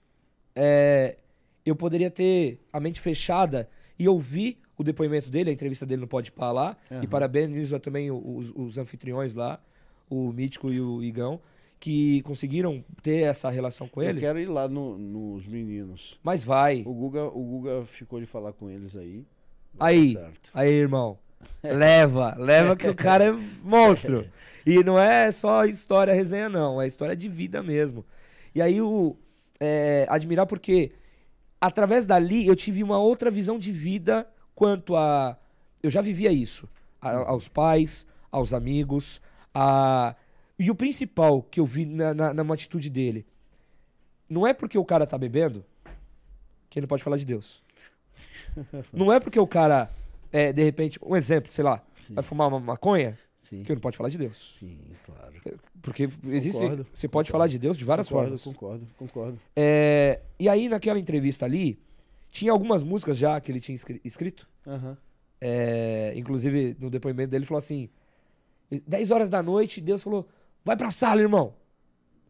é, 0.56 1.18
eu 1.66 1.76
poderia 1.76 2.10
ter 2.10 2.58
a 2.72 2.80
mente 2.80 3.02
fechada 3.02 3.70
e 4.00 4.08
ouvir 4.08 4.60
o 4.82 4.84
depoimento 4.84 5.30
dele, 5.30 5.50
a 5.50 5.54
entrevista 5.54 5.86
dele 5.86 6.02
no 6.02 6.08
Pode 6.08 6.32
Pá 6.32 6.52
lá. 6.52 6.76
E 7.02 7.08
parabenizo 7.08 7.80
também 7.80 8.12
os, 8.12 8.52
os 8.56 8.78
anfitriões 8.78 9.36
lá, 9.36 9.60
o 10.10 10.32
Mítico 10.32 10.72
e 10.72 10.82
o 10.82 11.04
Igão, 11.04 11.40
que 11.80 12.22
conseguiram 12.24 12.84
ter 13.02 13.22
essa 13.22 13.50
relação 13.50 13.88
com 13.88 14.02
Eu 14.04 14.10
ele. 14.10 14.20
quero 14.20 14.40
ir 14.40 14.46
lá 14.48 14.68
no- 14.68 14.98
nos 14.98 15.48
meninos. 15.48 16.20
Mas 16.24 16.44
vai. 16.44 16.84
O 16.86 16.94
Guga, 16.94 17.24
o 17.26 17.44
Guga 17.44 17.84
ficou 17.86 18.20
de 18.20 18.26
falar 18.26 18.54
com 18.54 18.70
eles 18.70 18.96
aí. 18.96 19.24
Aí, 19.80 20.14
Certo. 20.14 20.52
aí, 20.54 20.70
irmão. 20.72 21.18
Leva, 21.64 22.36
leva 22.38 22.76
que 22.76 22.88
o 22.88 22.96
cara 22.96 23.26
é 23.26 23.32
monstro. 23.64 24.26
E 24.64 24.84
não 24.84 25.00
é 25.00 25.32
só 25.32 25.66
história, 25.66 26.14
resenha, 26.14 26.48
não. 26.48 26.80
É 26.80 26.86
história 26.86 27.16
de 27.16 27.28
vida 27.28 27.64
mesmo. 27.64 28.06
E 28.54 28.62
aí, 28.62 28.80
o 28.80 29.18
é, 29.60 30.06
admirar 30.08 30.46
porque, 30.46 30.92
através 31.60 32.06
dali, 32.06 32.46
eu 32.46 32.56
tive 32.56 32.84
uma 32.84 33.00
outra 33.00 33.32
visão 33.32 33.58
de 33.58 33.72
vida 33.72 34.28
quanto 34.62 34.96
a. 34.96 35.36
Eu 35.82 35.90
já 35.90 36.02
vivia 36.02 36.32
isso. 36.32 36.70
a- 37.02 37.30
aos 37.32 37.48
pais, 37.48 38.06
aos 38.32 38.54
amigos. 38.54 39.20
A, 39.56 40.16
e 40.60 40.70
o 40.70 40.76
principal 40.76 41.42
que 41.42 41.60
eu 41.60 41.66
vi 41.66 41.84
na, 41.84 42.14
na, 42.14 42.32
numa 42.32 42.54
atitude 42.54 42.88
dele. 42.92 43.26
Não 44.30 44.46
é 44.46 44.54
porque 44.54 44.78
o 44.78 44.86
cara 44.86 45.08
tá 45.08 45.18
bebendo 45.18 45.66
que 46.70 46.78
ele 46.78 46.84
não 46.84 46.88
pode 46.88 47.02
falar 47.04 47.18
de 47.18 47.26
Deus. 47.26 47.64
Não 48.94 49.12
é 49.12 49.20
porque 49.20 49.40
o 49.40 49.48
cara, 49.48 49.90
é, 50.32 50.54
de 50.54 50.64
repente, 50.64 51.00
um 51.04 51.16
exemplo, 51.16 51.52
sei 51.52 51.64
lá, 51.64 51.82
vai 52.12 52.24
fumar 52.24 52.48
uma 52.50 52.60
maconha, 52.60 53.18
Sim. 53.38 53.64
que 53.64 53.72
ele 53.72 53.78
não 53.78 53.82
pode 53.82 53.98
falar 53.98 54.10
de 54.10 54.18
Deus. 54.20 54.56
Sim, 54.60 54.78
claro. 55.06 55.34
Porque 55.82 56.08
existe. 56.28 56.60
Concordo, 56.62 56.86
você 56.94 57.08
pode 57.08 57.28
concordo. 57.28 57.32
falar 57.32 57.48
de 57.48 57.58
Deus 57.58 57.76
de 57.78 57.84
várias 57.84 58.08
concordo, 58.08 58.38
formas. 58.38 58.44
concordo, 58.44 58.88
concordo. 58.98 59.40
É, 59.56 60.20
e 60.40 60.48
aí, 60.48 60.70
naquela 60.70 61.00
entrevista 61.00 61.46
ali, 61.46 61.80
tinha 62.32 62.52
algumas 62.52 62.82
músicas 62.84 63.18
já 63.18 63.40
que 63.40 63.52
ele 63.52 63.60
tinha 63.60 63.76
escri- 63.76 64.02
escrito. 64.04 64.48
Aham. 64.66 64.98
É, 65.40 66.14
inclusive, 66.16 66.76
no 66.80 66.90
depoimento 66.90 67.32
dele, 67.32 67.42
ele 67.42 67.48
falou 67.48 67.60
assim: 67.60 67.90
10 68.88 69.12
horas 69.12 69.30
da 69.30 69.42
noite, 69.44 69.82
Deus 69.82 70.02
falou: 70.02 70.28
vai 70.64 70.78
pra 70.78 70.92
sala, 70.92 71.22
irmão. 71.22 71.54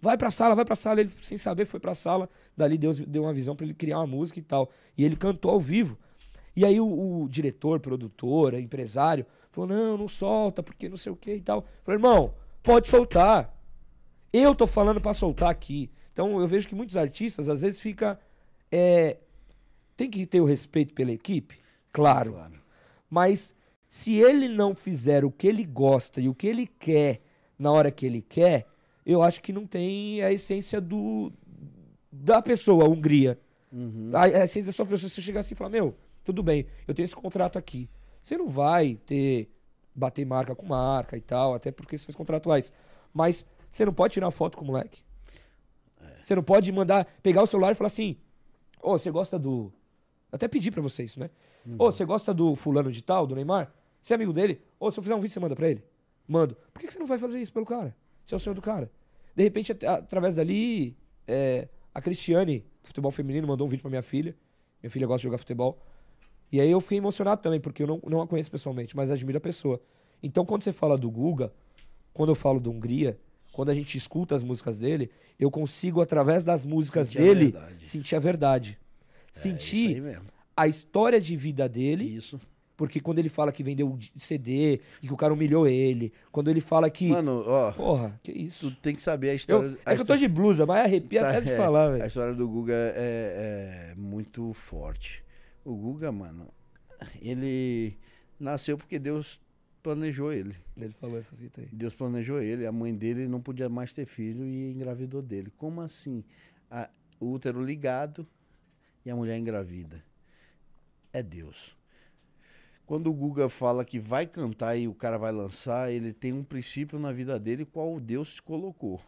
Vai 0.01 0.17
pra 0.17 0.31
sala, 0.31 0.55
vai 0.55 0.65
pra 0.65 0.75
sala. 0.75 0.99
Ele, 1.01 1.11
sem 1.21 1.37
saber, 1.37 1.65
foi 1.65 1.79
pra 1.79 1.93
sala. 1.93 2.27
Dali, 2.57 2.77
Deus 2.77 2.99
deu 2.99 3.23
uma 3.23 3.33
visão 3.33 3.55
pra 3.55 3.65
ele 3.65 3.73
criar 3.75 3.99
uma 3.99 4.07
música 4.07 4.39
e 4.39 4.41
tal. 4.41 4.71
E 4.97 5.03
ele 5.05 5.15
cantou 5.15 5.51
ao 5.51 5.59
vivo. 5.59 5.97
E 6.55 6.65
aí, 6.65 6.79
o, 6.79 7.21
o 7.23 7.29
diretor, 7.29 7.79
produtor, 7.79 8.53
empresário, 8.55 9.25
falou: 9.51 9.69
não, 9.69 9.97
não 9.97 10.07
solta, 10.07 10.63
porque 10.63 10.89
não 10.89 10.97
sei 10.97 11.11
o 11.11 11.15
que 11.15 11.35
e 11.35 11.41
tal. 11.41 11.65
Falei, 11.83 11.97
irmão, 11.99 12.33
pode 12.63 12.87
soltar. 12.87 13.55
Eu 14.33 14.55
tô 14.55 14.65
falando 14.65 14.99
pra 15.01 15.13
soltar 15.13 15.49
aqui. 15.49 15.91
Então, 16.13 16.39
eu 16.39 16.47
vejo 16.47 16.67
que 16.67 16.73
muitos 16.75 16.95
artistas, 16.97 17.47
às 17.49 17.61
vezes, 17.61 17.79
fica. 17.81 18.19
é, 18.71 19.17
tem 20.01 20.09
que 20.09 20.25
ter 20.25 20.41
o 20.41 20.45
respeito 20.45 20.93
pela 20.93 21.11
equipe? 21.11 21.59
Claro. 21.91 22.33
Claro. 22.33 22.59
Mas 23.09 23.53
se 23.87 24.15
ele 24.15 24.47
não 24.47 24.73
fizer 24.73 25.23
o 25.25 25.31
que 25.31 25.47
ele 25.47 25.65
gosta 25.65 26.19
e 26.21 26.29
o 26.29 26.33
que 26.33 26.47
ele 26.47 26.65
quer 26.65 27.21
na 27.59 27.71
hora 27.71 27.91
que 27.91 28.05
ele 28.05 28.21
quer, 28.21 28.67
eu 29.05 29.21
acho 29.21 29.41
que 29.41 29.53
não 29.53 29.67
tem 29.67 30.23
a 30.23 30.31
essência 30.31 30.79
do 30.79 31.31
da 32.11 32.41
pessoa, 32.41 32.85
a 32.85 32.87
Hungria. 32.87 33.39
A, 34.13 34.23
a 34.23 34.43
essência 34.43 34.65
da 34.65 34.71
sua 34.71 34.85
pessoa, 34.85 35.09
você 35.09 35.21
chegar 35.21 35.41
assim 35.41 35.53
e 35.53 35.57
falar, 35.57 35.69
meu, 35.69 35.95
tudo 36.23 36.41
bem, 36.41 36.65
eu 36.87 36.93
tenho 36.93 37.05
esse 37.05 37.15
contrato 37.15 37.59
aqui. 37.59 37.89
Você 38.21 38.37
não 38.37 38.49
vai 38.49 38.95
ter 39.05 39.49
bater 39.93 40.25
marca 40.25 40.55
com 40.55 40.65
marca 40.65 41.17
e 41.17 41.21
tal, 41.21 41.53
até 41.53 41.71
por 41.71 41.85
questões 41.85 42.15
contratuais. 42.15 42.71
Mas 43.13 43.45
você 43.71 43.85
não 43.85 43.93
pode 43.93 44.13
tirar 44.13 44.31
foto 44.31 44.57
com 44.57 44.63
o 44.63 44.67
moleque. 44.67 45.03
Você 46.21 46.35
não 46.35 46.43
pode 46.43 46.71
mandar, 46.71 47.05
pegar 47.21 47.43
o 47.43 47.47
celular 47.47 47.71
e 47.71 47.75
falar 47.75 47.87
assim, 47.87 48.17
ô, 48.81 48.97
você 48.97 49.11
gosta 49.11 49.37
do... 49.37 49.71
Até 50.31 50.47
pedi 50.47 50.71
pra 50.71 50.81
você 50.81 51.03
isso, 51.03 51.19
né? 51.19 51.29
Ô, 51.77 51.91
você 51.91 52.05
gosta 52.05 52.33
do 52.33 52.55
fulano 52.55 52.91
de 52.91 53.03
tal, 53.03 53.27
do 53.27 53.35
Neymar? 53.35 53.71
Você 54.01 54.13
é 54.13 54.15
amigo 54.15 54.33
dele? 54.33 54.61
Ô, 54.79 54.89
se 54.89 54.97
eu 54.97 55.03
fizer 55.03 55.15
um 55.15 55.19
vídeo, 55.21 55.33
você 55.33 55.39
manda 55.39 55.55
pra 55.55 55.69
ele? 55.69 55.83
Mando. 56.27 56.55
Por 56.73 56.79
que 56.79 56.87
que 56.87 56.93
você 56.93 56.99
não 56.99 57.05
vai 57.07 57.17
fazer 57.19 57.39
isso 57.41 57.51
pelo 57.51 57.65
cara? 57.65 57.95
Você 58.25 58.33
é 58.33 58.37
o 58.37 58.39
senhor 58.39 58.55
do 58.55 58.61
cara. 58.61 58.89
De 59.35 59.43
repente, 59.43 59.71
at- 59.71 59.83
através 59.83 60.33
dali, 60.33 60.95
é, 61.27 61.67
a 61.93 62.01
Cristiane, 62.01 62.59
do 62.81 62.87
futebol 62.87 63.11
feminino, 63.11 63.47
mandou 63.47 63.67
um 63.67 63.69
vídeo 63.69 63.81
pra 63.81 63.89
minha 63.89 64.01
filha. 64.01 64.35
Minha 64.81 64.89
filha 64.89 65.05
gosta 65.05 65.19
de 65.19 65.23
jogar 65.23 65.37
futebol. 65.37 65.79
E 66.51 66.59
aí 66.59 66.71
eu 66.71 66.81
fiquei 66.81 66.97
emocionado 66.97 67.41
também, 67.41 67.59
porque 67.59 67.83
eu 67.83 67.87
não, 67.87 68.01
não 68.07 68.21
a 68.21 68.27
conheço 68.27 68.49
pessoalmente, 68.51 68.95
mas 68.95 69.11
admiro 69.11 69.37
a 69.37 69.41
pessoa. 69.41 69.79
Então, 70.23 70.45
quando 70.45 70.63
você 70.63 70.71
fala 70.73 70.97
do 70.97 71.09
Guga, 71.09 71.53
quando 72.13 72.29
eu 72.29 72.35
falo 72.35 72.59
do 72.59 72.71
Hungria, 72.71 73.19
quando 73.53 73.69
a 73.69 73.73
gente 73.73 73.97
escuta 73.97 74.35
as 74.35 74.43
músicas 74.43 74.77
dele, 74.77 75.09
eu 75.39 75.49
consigo, 75.51 76.01
através 76.01 76.43
das 76.43 76.65
músicas 76.65 77.07
Sentir 77.07 77.19
a 77.19 77.21
dele, 77.21 77.51
verdade. 77.51 77.87
sentir 77.87 78.15
a 78.15 78.19
verdade. 78.19 78.79
É 79.33 79.39
sentir 79.39 80.01
mesmo. 80.01 80.25
a 80.55 80.67
história 80.67 81.19
de 81.21 81.35
vida 81.37 81.67
dele, 81.69 82.03
Isso. 82.03 82.39
porque 82.75 82.99
quando 82.99 83.19
ele 83.19 83.29
fala 83.29 83.51
que 83.51 83.63
vendeu 83.63 83.95
de- 83.97 84.11
CD 84.17 84.81
e 85.01 85.07
que 85.07 85.13
o 85.13 85.17
cara 85.17 85.33
humilhou 85.33 85.67
ele, 85.67 86.11
quando 86.31 86.49
ele 86.49 86.59
fala 86.61 86.89
que. 86.89 87.07
Mano, 87.09 87.43
ó, 87.45 87.71
Porra, 87.71 88.19
que 88.23 88.31
isso? 88.31 88.71
tu 88.71 88.77
tem 88.81 88.93
que 88.95 89.01
saber 89.01 89.29
a 89.29 89.31
Eu- 89.31 89.35
história. 89.35 89.77
a 89.85 89.91
é 89.93 89.95
que 89.95 90.01
eu 90.01 90.05
tô 90.05 90.15
de 90.15 90.27
blusa, 90.27 90.65
mas 90.65 90.83
arrepia 90.85 91.21
Tá, 91.21 91.29
até 91.29 91.41
de 91.41 91.49
é, 91.51 91.57
falar, 91.57 91.87
A 91.87 91.91
velho. 91.91 92.07
história 92.07 92.33
do 92.33 92.47
Guga 92.47 92.73
é, 92.73 93.91
é 93.91 93.95
muito 93.95 94.51
forte. 94.53 95.23
O 95.63 95.75
Guga, 95.75 96.11
mano, 96.11 96.47
ele 97.21 97.95
nasceu 98.39 98.77
porque 98.77 98.99
Deus 98.99 99.39
planejou 99.83 100.31
ele. 100.33 100.55
Ele 100.77 100.93
falou 100.99 101.17
essa 101.17 101.35
fita 101.35 101.61
aí. 101.61 101.67
Deus 101.71 101.93
planejou 101.93 102.41
ele. 102.41 102.65
A 102.65 102.71
mãe 102.71 102.93
dele 102.93 103.27
não 103.27 103.39
podia 103.41 103.69
mais 103.69 103.93
ter 103.93 104.05
filho 104.05 104.43
e 104.45 104.71
engravidou 104.71 105.21
dele. 105.21 105.51
Como 105.57 105.81
assim? 105.81 106.23
A- 106.69 106.89
o 107.19 107.31
útero 107.31 107.63
ligado 107.63 108.27
e 109.05 109.11
a 109.11 109.15
mulher 109.15 109.37
engravida. 109.37 110.03
É 111.13 111.21
Deus. 111.21 111.75
Quando 112.85 113.07
o 113.07 113.13
Guga 113.13 113.47
fala 113.47 113.85
que 113.85 113.99
vai 113.99 114.27
cantar 114.27 114.75
e 114.75 114.87
o 114.87 114.93
cara 114.93 115.17
vai 115.17 115.31
lançar, 115.31 115.91
ele 115.91 116.11
tem 116.11 116.33
um 116.33 116.43
princípio 116.43 116.99
na 116.99 117.11
vida 117.11 117.39
dele 117.39 117.65
qual 117.65 117.99
Deus 117.99 118.39
colocou. 118.39 119.01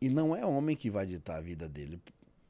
E 0.00 0.08
não 0.08 0.34
é 0.34 0.46
homem 0.46 0.76
que 0.76 0.88
vai 0.88 1.04
ditar 1.04 1.38
a 1.38 1.40
vida 1.40 1.68
dele. 1.68 2.00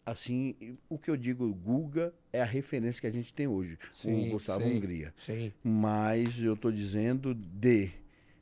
Assim, 0.05 0.55
o 0.89 0.98
que 0.98 1.10
eu 1.10 1.16
digo, 1.16 1.52
Guga 1.55 2.15
é 2.32 2.40
a 2.40 2.44
referência 2.44 3.01
que 3.01 3.06
a 3.06 3.12
gente 3.12 3.32
tem 3.32 3.47
hoje. 3.47 3.78
Sim, 3.94 4.28
o 4.28 4.32
Gustavo 4.32 4.65
sim. 4.65 4.77
Hungria. 4.77 5.15
Sim. 5.16 5.52
Mas 5.62 6.39
eu 6.39 6.55
estou 6.55 6.73
dizendo 6.73 7.35
de 7.35 7.90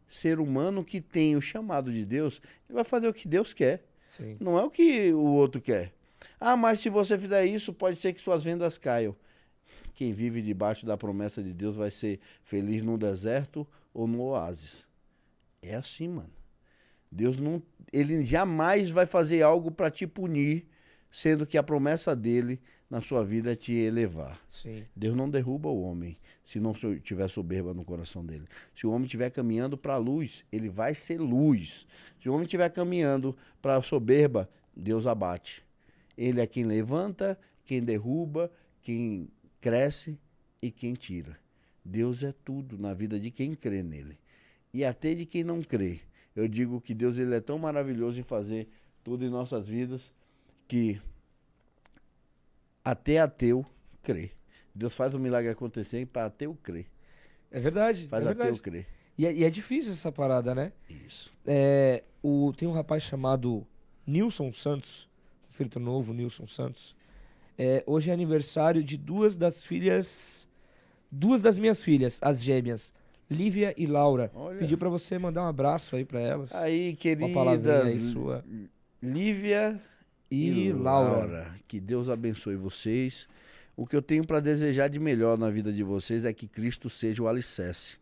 ser 0.09 0.39
humano 0.39 0.85
que 0.85 1.01
tem 1.01 1.35
o 1.37 1.41
chamado 1.41 1.93
de 1.93 2.05
Deus, 2.05 2.41
ele 2.69 2.75
vai 2.75 2.85
fazer 2.85 3.09
o 3.09 3.15
que 3.15 3.27
Deus 3.27 3.53
quer. 3.53 3.85
Sim. 4.17 4.37
Não 4.41 4.59
é 4.59 4.63
o 4.63 4.71
que 4.71 5.13
o 5.13 5.25
outro 5.25 5.61
quer. 5.61 5.93
Ah, 6.41 6.57
mas 6.57 6.81
se 6.81 6.89
você 6.89 7.19
fizer 7.19 7.45
isso, 7.47 7.73
pode 7.73 7.99
ser 7.99 8.13
que 8.13 8.21
suas 8.21 8.43
vendas 8.43 8.79
caiam. 8.79 9.15
Quem 9.95 10.13
vive 10.13 10.43
debaixo 10.43 10.85
da 10.85 10.97
promessa 10.97 11.43
de 11.43 11.55
Deus 11.55 11.77
vai 11.77 11.91
ser 11.91 12.21
feliz 12.45 12.83
no 12.83 12.99
deserto 12.99 13.67
ou 13.95 14.07
no 14.07 14.21
oásis. 14.21 14.87
É 15.63 15.75
assim, 15.75 16.09
mano. 16.09 16.31
Deus 17.11 17.41
não, 17.41 17.63
ele 17.93 18.25
jamais 18.25 18.91
vai 18.91 19.07
fazer 19.07 19.43
algo 19.43 19.71
para 19.71 19.91
te 19.91 20.07
punir, 20.07 20.67
sendo 21.11 21.47
que 21.47 21.57
a 21.57 21.63
promessa 21.63 22.15
dele 22.15 22.61
na 22.91 23.01
sua 23.01 23.25
vida 23.25 23.53
é 23.53 23.57
te 23.57 23.73
elevar. 23.73 24.41
Sim. 24.49 24.85
Deus 24.95 25.17
não 25.17 25.29
derruba 25.29 25.69
o 25.69 25.83
homem 25.83 26.17
se 26.45 26.61
não 26.61 26.73
tiver 27.03 27.29
soberba 27.29 27.75
no 27.75 27.85
coração 27.85 28.25
dele. 28.25 28.47
Se 28.75 28.87
o 28.87 28.91
homem 28.91 29.07
estiver 29.07 29.31
caminhando 29.31 29.77
para 29.77 29.95
a 29.95 29.99
luz, 29.99 30.45
ele 30.53 30.69
vai 30.69 30.95
ser 30.95 31.19
luz. 31.19 31.87
Se 32.23 32.29
o 32.29 32.33
homem 32.33 32.45
estiver 32.45 32.69
caminhando 32.71 33.37
para 33.61 33.77
a 33.77 33.83
soberba, 33.83 34.49
Deus 34.75 35.07
abate. 35.07 35.66
Ele 36.17 36.41
é 36.41 36.47
quem 36.47 36.65
levanta, 36.65 37.39
quem 37.65 37.83
derruba, 37.83 38.51
quem 38.83 39.29
cresce 39.61 40.19
e 40.63 40.71
quem 40.71 40.95
tira. 40.95 41.37
Deus 41.85 42.23
é 42.23 42.33
tudo 42.45 42.79
na 42.79 42.95
vida 42.95 43.19
de 43.19 43.31
quem 43.31 43.55
crê 43.55 43.83
nele. 43.83 44.19
E 44.73 44.85
até 44.85 45.15
de 45.15 45.25
quem 45.25 45.45
não 45.45 45.63
crê. 45.63 46.01
Eu 46.35 46.49
digo 46.49 46.81
que 46.81 46.95
Deus 46.95 47.17
ele 47.17 47.35
é 47.35 47.41
tão 47.41 47.59
maravilhoso 47.59 48.19
em 48.19 48.23
fazer 48.23 48.69
tudo 49.03 49.25
em 49.25 49.31
nossas 49.31 49.69
vidas 49.69 50.13
que 50.69 51.01
até 52.85 53.19
ateu 53.19 53.65
crê. 54.03 54.31
Deus 54.75 54.95
faz 54.95 55.15
o 55.15 55.19
milagre 55.19 55.51
acontecer 55.51 56.07
para 56.07 56.27
ateu 56.27 56.55
crer. 56.63 56.87
É 57.51 57.59
verdade. 57.59 58.09
Faz 58.09 58.27
é 58.27 58.31
ateu 58.31 58.59
crer. 58.59 58.87
E, 59.17 59.25
é, 59.25 59.33
e 59.33 59.45
é 59.45 59.51
difícil 59.51 59.93
essa 59.93 60.13
parada, 60.13 60.55
né? 60.55 60.73
Isso. 60.89 61.33
É, 61.47 62.05
o, 62.23 62.53
tem 62.55 62.69
um 62.69 62.73
rapaz 62.73 63.03
chamado 63.03 63.67
Nilson 64.07 64.53
Santos, 64.53 65.09
escrito 65.49 65.81
novo, 65.81 66.13
Nilson 66.13 66.47
Santos. 66.47 66.95
É, 67.59 67.83
hoje 67.87 68.11
é 68.11 68.15
aniversário 68.15 68.83
de 68.85 68.97
duas 68.97 69.37
das 69.37 69.65
filhas, 69.65 70.47
duas 71.11 71.41
das 71.41 71.57
minhas 71.57 71.83
filhas, 71.83 72.19
as 72.23 72.43
gêmeas, 72.43 72.93
Lívia 73.31 73.75
e 73.77 73.87
Laura. 73.87 74.31
Olha. 74.35 74.59
Pediu 74.59 74.79
pra 74.79 74.89
você 74.89 75.19
mandar 75.19 75.43
um 75.43 75.47
abraço 75.47 75.97
aí 75.97 76.05
pra 76.05 76.21
elas. 76.21 76.55
Aí, 76.55 76.97
uma 77.19 77.29
palavrinha 77.31 77.83
aí 77.83 78.01
sua. 78.01 78.45
Lívia 79.03 79.81
e, 80.31 80.73
Laura. 80.73 81.27
Laura. 81.27 81.61
Que 81.67 81.81
Deus 81.81 82.09
abençoe 82.09 82.57
vocês. 82.57 83.29
O 83.77 83.87
que 83.87 83.95
eu 83.95 84.03
tenho 84.03 84.25
para 84.27 84.41
desejar 84.41 84.89
de 84.89 84.99
melhor 84.99 85.37
na 85.37 85.51
vida 85.51 85.73
de 85.73 85.83
vocês 85.83 86.25
é 86.25 86.33
que 86.33 86.49
Cristo 86.49 86.89
seja 86.89 87.23
o 87.23 87.29
alicerce 87.29 87.99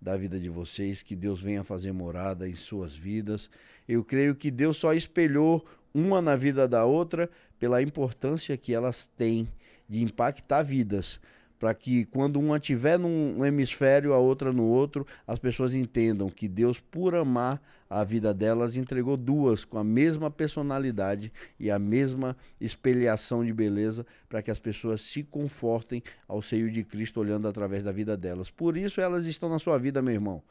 da 0.00 0.16
vida 0.16 0.38
de 0.38 0.48
vocês, 0.48 1.02
que 1.02 1.16
Deus 1.16 1.42
venha 1.42 1.64
fazer 1.64 1.92
morada 1.92 2.48
em 2.48 2.54
suas 2.54 2.96
vidas. 2.96 3.50
Eu 3.86 4.04
creio 4.04 4.34
que 4.34 4.50
Deus 4.50 4.76
só 4.76 4.94
espelhou 4.94 5.66
uma 5.94 6.20
na 6.22 6.36
vida 6.36 6.68
da 6.68 6.84
outra 6.84 7.30
pela 7.58 7.82
importância 7.82 8.56
que 8.56 8.74
elas 8.74 9.06
têm 9.16 9.48
de 9.88 10.02
impactar 10.02 10.62
vidas, 10.62 11.20
para 11.58 11.74
que 11.74 12.04
quando 12.04 12.38
uma 12.38 12.56
estiver 12.56 12.98
num 12.98 13.44
hemisfério, 13.44 14.12
a 14.12 14.18
outra 14.18 14.52
no 14.52 14.64
outro, 14.64 15.06
as 15.26 15.38
pessoas 15.38 15.74
entendam 15.74 16.30
que 16.30 16.46
Deus, 16.46 16.78
por 16.78 17.14
amar 17.16 17.60
a 17.90 18.04
vida 18.04 18.32
delas, 18.32 18.76
entregou 18.76 19.16
duas 19.16 19.64
com 19.64 19.78
a 19.78 19.82
mesma 19.82 20.30
personalidade 20.30 21.32
e 21.58 21.70
a 21.70 21.78
mesma 21.78 22.36
espelhação 22.60 23.44
de 23.44 23.52
beleza, 23.52 24.06
para 24.28 24.42
que 24.42 24.50
as 24.50 24.58
pessoas 24.58 25.00
se 25.00 25.24
confortem 25.24 26.02
ao 26.28 26.42
seio 26.42 26.70
de 26.70 26.84
Cristo 26.84 27.18
olhando 27.18 27.48
através 27.48 27.82
da 27.82 27.90
vida 27.90 28.16
delas. 28.16 28.50
Por 28.50 28.76
isso 28.76 29.00
elas 29.00 29.26
estão 29.26 29.48
na 29.48 29.58
sua 29.58 29.78
vida, 29.78 30.02
meu 30.02 30.14
irmão. 30.14 30.42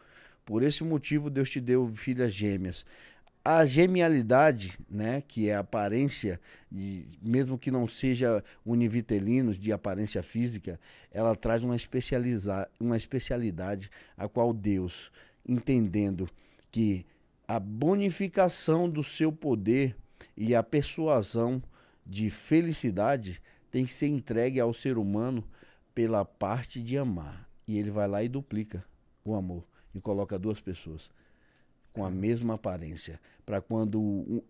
Por 0.43 0.63
esse 0.63 0.83
motivo 0.83 1.29
Deus 1.29 1.49
te 1.49 1.61
deu 1.61 1.87
filhas 1.87 2.33
gêmeas 2.33 2.85
a 3.49 3.65
gemialidade, 3.65 4.77
né, 4.89 5.23
que 5.25 5.49
é 5.49 5.55
a 5.55 5.59
aparência, 5.59 6.37
de, 6.69 7.05
mesmo 7.21 7.57
que 7.57 7.71
não 7.71 7.87
seja 7.87 8.43
univitelinos 8.65 9.57
de 9.57 9.71
aparência 9.71 10.21
física, 10.21 10.77
ela 11.13 11.33
traz 11.33 11.63
uma, 11.63 11.73
especializa, 11.73 12.69
uma 12.77 12.97
especialidade 12.97 13.89
a 14.17 14.27
qual 14.27 14.51
Deus, 14.51 15.09
entendendo 15.47 16.29
que 16.69 17.05
a 17.47 17.57
bonificação 17.57 18.89
do 18.89 19.01
seu 19.01 19.31
poder 19.31 19.95
e 20.35 20.53
a 20.53 20.61
persuasão 20.61 21.63
de 22.05 22.29
felicidade 22.29 23.41
tem 23.71 23.85
que 23.85 23.93
ser 23.93 24.07
entregue 24.07 24.59
ao 24.59 24.73
ser 24.73 24.97
humano 24.97 25.41
pela 25.95 26.25
parte 26.25 26.81
de 26.81 26.97
amar. 26.97 27.47
E 27.65 27.77
ele 27.77 27.91
vai 27.91 28.09
lá 28.09 28.21
e 28.21 28.27
duplica 28.27 28.83
o 29.23 29.33
amor 29.33 29.63
e 29.95 30.01
coloca 30.01 30.37
duas 30.37 30.59
pessoas 30.59 31.09
com 31.97 32.05
a 32.05 32.11
mesma 32.11 32.53
aparência. 32.53 33.19
Para 33.43 33.59
quando. 33.59 34.43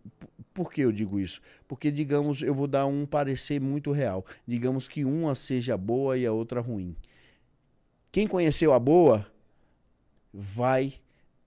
Por 0.53 0.69
que 0.69 0.81
eu 0.81 0.91
digo 0.91 1.17
isso? 1.17 1.41
Porque, 1.65 1.89
digamos, 1.89 2.41
eu 2.41 2.53
vou 2.53 2.67
dar 2.67 2.85
um 2.85 3.05
parecer 3.05 3.61
muito 3.61 3.93
real. 3.93 4.25
Digamos 4.45 4.85
que 4.85 5.05
uma 5.05 5.33
seja 5.33 5.77
boa 5.77 6.17
e 6.17 6.25
a 6.25 6.33
outra 6.33 6.59
ruim. 6.59 6.93
Quem 8.11 8.27
conheceu 8.27 8.73
a 8.73 8.79
boa 8.79 9.25
vai 10.33 10.95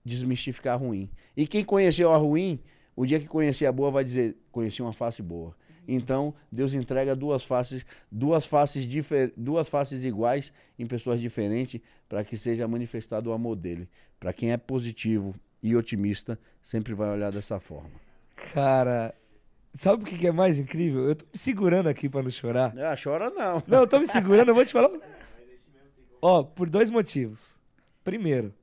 desmistificar 0.03 0.73
a 0.73 0.77
ruim. 0.77 1.07
E 1.37 1.45
quem 1.45 1.63
conheceu 1.63 2.11
a 2.11 2.17
ruim, 2.17 2.59
o 2.95 3.05
dia 3.05 3.19
que 3.19 3.27
conhecer 3.27 3.67
a 3.67 3.71
boa, 3.71 3.91
vai 3.91 4.03
dizer: 4.03 4.35
conheci 4.51 4.81
uma 4.81 4.93
face 4.93 5.21
boa. 5.21 5.55
Então, 5.87 6.33
Deus 6.51 6.73
entrega 6.73 7.15
duas 7.15 7.43
faces, 7.43 7.85
duas 8.11 8.47
faces, 8.47 8.87
duas 9.37 9.69
faces 9.69 10.03
iguais 10.03 10.51
em 10.79 10.87
pessoas 10.87 11.19
diferentes 11.19 11.79
para 12.09 12.23
que 12.23 12.37
seja 12.37 12.67
manifestado 12.67 13.29
o 13.29 13.33
amor 13.33 13.55
dele. 13.55 13.87
Para 14.19 14.33
quem 14.33 14.51
é 14.51 14.57
positivo, 14.57 15.35
e 15.61 15.75
otimista 15.75 16.39
sempre 16.61 16.93
vai 16.93 17.09
olhar 17.09 17.31
dessa 17.31 17.59
forma. 17.59 17.91
Cara, 18.53 19.13
sabe 19.73 20.03
o 20.03 20.05
que 20.05 20.25
é 20.25 20.31
mais 20.31 20.57
incrível? 20.57 21.07
Eu 21.07 21.15
tô 21.15 21.25
me 21.25 21.37
segurando 21.37 21.87
aqui 21.87 22.09
para 22.09 22.23
não 22.23 22.31
chorar. 22.31 22.73
Ah, 22.77 22.95
chora 23.01 23.29
não. 23.29 23.63
Não, 23.67 23.79
eu 23.79 23.87
tô 23.87 23.99
me 23.99 24.07
segurando, 24.07 24.49
eu 24.49 24.55
vou 24.55 24.65
te 24.65 24.73
falar. 24.73 24.89
Ó, 26.21 26.43
por 26.43 26.69
dois 26.69 26.89
motivos. 26.89 27.59
Primeiro, 28.03 28.53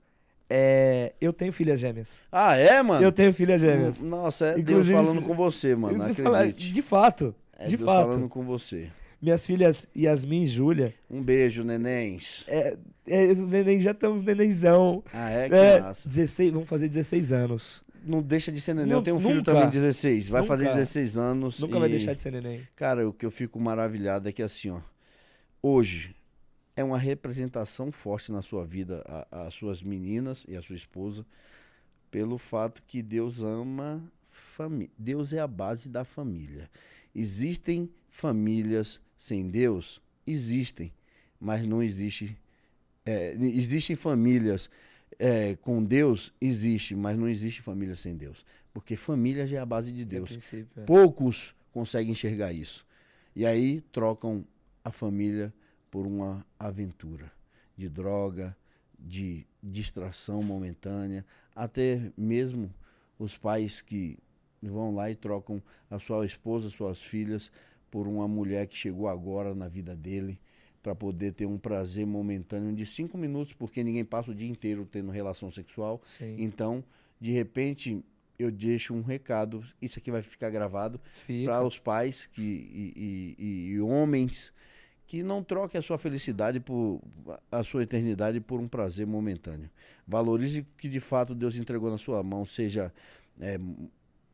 é, 0.51 1.13
eu 1.21 1.33
tenho 1.33 1.53
filhas 1.53 1.79
gêmeas. 1.79 2.23
Ah, 2.33 2.57
é, 2.57 2.83
mano? 2.83 3.05
Eu 3.05 3.13
tenho 3.13 3.33
filhas 3.35 3.61
gêmeas. 3.61 4.03
Nossa, 4.03 4.47
é 4.47 4.59
Inclusive, 4.59 4.95
Deus 4.95 5.07
falando 5.07 5.27
com 5.27 5.35
você, 5.35 5.75
mano. 5.77 6.03
Acredite. 6.03 6.73
De 6.73 6.83
fato. 6.83 7.35
É 7.59 7.67
de 7.67 7.77
Deus 7.77 7.91
fato. 7.91 8.09
falando 8.09 8.29
com 8.29 8.43
você. 8.45 8.91
Minhas 9.21 9.45
filhas 9.45 9.89
Yasmin 9.97 10.45
e 10.45 10.47
Júlia. 10.47 10.95
Um 11.11 11.23
beijo, 11.23 11.65
nenéns. 11.65 12.45
É, 12.47 12.77
é, 13.07 13.27
os 13.27 13.49
nenéns 13.49 13.83
já 13.83 13.91
estão 13.91 14.15
uns 14.15 14.23
nenenzão. 14.23 15.03
Ah, 15.13 15.29
é? 15.31 15.49
Que 15.49 15.55
é, 15.55 15.81
massa. 15.81 16.09
16, 16.09 16.53
vamos 16.53 16.69
fazer 16.69 16.89
16 16.89 17.33
anos. 17.33 17.83
Não 18.05 18.23
deixa 18.23 18.53
de 18.53 18.61
ser 18.61 18.75
neném. 18.75 18.93
eu 18.93 19.03
tenho 19.03 19.17
um 19.17 19.21
filho 19.21 19.37
nunca, 19.37 19.53
também 19.53 19.71
de 19.71 19.79
16. 19.79 20.29
Vai 20.29 20.43
nunca, 20.43 20.55
fazer 20.55 20.69
16 20.69 21.19
anos. 21.19 21.61
Nunca 21.61 21.77
e... 21.77 21.81
vai 21.81 21.89
deixar 21.89 22.15
de 22.15 22.23
ser 22.23 22.31
neném. 22.31 22.67
Cara, 22.77 23.09
o 23.09 23.13
que 23.13 23.27
eu 23.27 23.31
fico 23.31 23.59
maravilhado 23.59 24.29
é 24.29 24.33
que 24.33 24.43
assim, 24.43 24.71
ó. 24.71 24.81
Hoje 25.61 26.15
é 26.77 26.85
uma 26.85 26.97
representação 26.97 27.91
forte 27.91 28.31
na 28.31 28.41
sua 28.41 28.65
vida, 28.65 29.05
as 29.33 29.53
suas 29.53 29.83
meninas 29.83 30.47
e 30.47 30.57
a 30.57 30.63
sua 30.63 30.77
esposa, 30.77 31.27
pelo 32.09 32.39
fato 32.39 32.81
que 32.87 33.03
Deus 33.03 33.43
ama 33.43 34.01
família. 34.31 34.93
Deus 34.97 35.33
é 35.33 35.41
a 35.41 35.47
base 35.49 35.89
da 35.89 36.05
família. 36.05 36.71
Existem 37.13 37.91
famílias 38.09 39.01
sem 39.19 39.51
Deus? 39.51 40.01
Existem, 40.27 40.93
mas 41.41 41.67
não 41.67 41.83
existe. 41.83 42.37
É, 43.05 43.35
existem 43.35 43.97
famílias 43.97 44.71
é, 45.19 45.57
com 45.57 45.83
Deus? 45.83 46.33
Existe, 46.41 46.95
mas 46.95 47.19
não 47.19 47.29
existe 47.29 47.61
família 47.61 47.97
sem 47.97 48.17
Deus. 48.17 48.47
Porque 48.73 48.97
família 48.97 49.47
já 49.47 49.59
é 49.59 49.61
a 49.61 49.67
base 49.67 49.93
de 49.93 50.05
Deus. 50.05 50.39
É. 50.55 50.81
Poucos 50.87 51.55
conseguem 51.73 52.13
enxergar 52.13 52.53
isso. 52.53 52.87
E 53.35 53.45
aí 53.45 53.81
trocam 53.93 54.45
a 54.85 54.93
família 54.93 55.53
por 55.91 56.07
uma 56.07 56.47
aventura 56.59 57.31
de 57.77 57.89
droga, 57.89 58.57
de 58.99 59.47
distração 59.63 60.43
momentânea, 60.43 61.25
até 61.55 62.13
mesmo 62.17 62.73
os 63.19 63.37
pais 63.37 63.81
que 63.81 64.19
vão 64.63 64.95
lá 64.95 65.11
e 65.11 65.15
trocam 65.15 65.63
a 65.91 65.99
sua 65.99 66.27
esposa, 66.27 66.69
suas 66.69 67.03
filhas 67.03 67.51
por 67.91 68.07
uma 68.07 68.29
mulher 68.29 68.67
que 68.67 68.77
chegou 68.77 69.09
agora 69.09 69.55
na 69.55 69.69
vida 69.69 69.97
dele 69.97 70.39
para 70.83 70.95
poder 70.95 71.33
ter 71.33 71.47
um 71.47 71.59
prazer 71.59 72.07
momentâneo 72.07 72.73
de 72.73 72.87
cinco 72.87 73.19
minutos, 73.19 73.53
porque 73.53 73.83
ninguém 73.83 74.05
passa 74.05 74.31
o 74.31 74.35
dia 74.35 74.49
inteiro 74.49 74.87
tendo 74.91 75.11
relação 75.11 75.51
sexual. 75.51 76.01
Sim. 76.05 76.37
Então, 76.39 76.85
de 77.21 77.33
repente, 77.33 78.03
eu 78.39 78.51
deixo 78.51 78.95
um 78.95 79.03
recado. 79.03 79.63
Isso 79.83 79.99
aqui 79.99 80.11
vai 80.11 80.23
ficar 80.23 80.51
gravado 80.51 81.01
para 81.45 81.65
os 81.65 81.79
pais 81.79 82.27
que, 82.27 82.43
e, 82.43 83.37
e, 83.39 83.73
e, 83.73 83.81
homens 83.81 84.53
que 85.07 85.23
não 85.23 85.43
troquem 85.43 85.79
a 85.79 85.83
sua 85.83 85.99
felicidade 85.99 86.61
por 86.61 87.01
a 87.51 87.63
sua 87.63 87.83
eternidade 87.83 88.41
por 88.41 88.61
um 88.61 88.69
prazer 88.69 89.07
momentâneo. 89.07 89.69
Valorize 90.07 90.61
o 90.61 90.67
que 90.77 90.89
de 90.89 91.01
fato 91.01 91.35
Deus 91.35 91.57
entregou 91.57 91.91
na 91.91 91.99
sua 91.99 92.23
mão, 92.23 92.45
seja 92.45 92.93
é, 93.41 93.59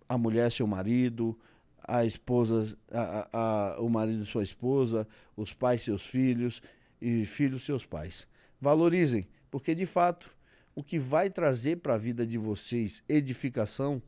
a 0.09 0.19
mulher 0.19 0.51
seu 0.51 0.67
marido, 0.67 1.39
a 1.87 2.05
esposa, 2.05 2.77
a, 2.91 3.29
a, 3.33 3.81
o 3.81 3.89
marido 3.89 4.25
sua 4.25 4.43
esposa, 4.43 5.07
os 5.37 5.53
pais 5.53 5.83
seus 5.83 6.05
filhos 6.05 6.63
e 7.01 7.25
filhos 7.27 7.65
seus 7.65 7.85
pais. 7.85 8.27
Valorizem, 8.61 9.27
porque 9.51 9.75
de 9.75 9.87
fato 9.87 10.35
o 10.75 10.83
que 10.83 10.99
vai 10.99 11.31
trazer 11.31 11.77
para 11.77 11.95
a 11.95 11.99
vida 11.99 12.27
de 12.27 12.39
vocês 12.39 13.03
edificação 13.09 14.03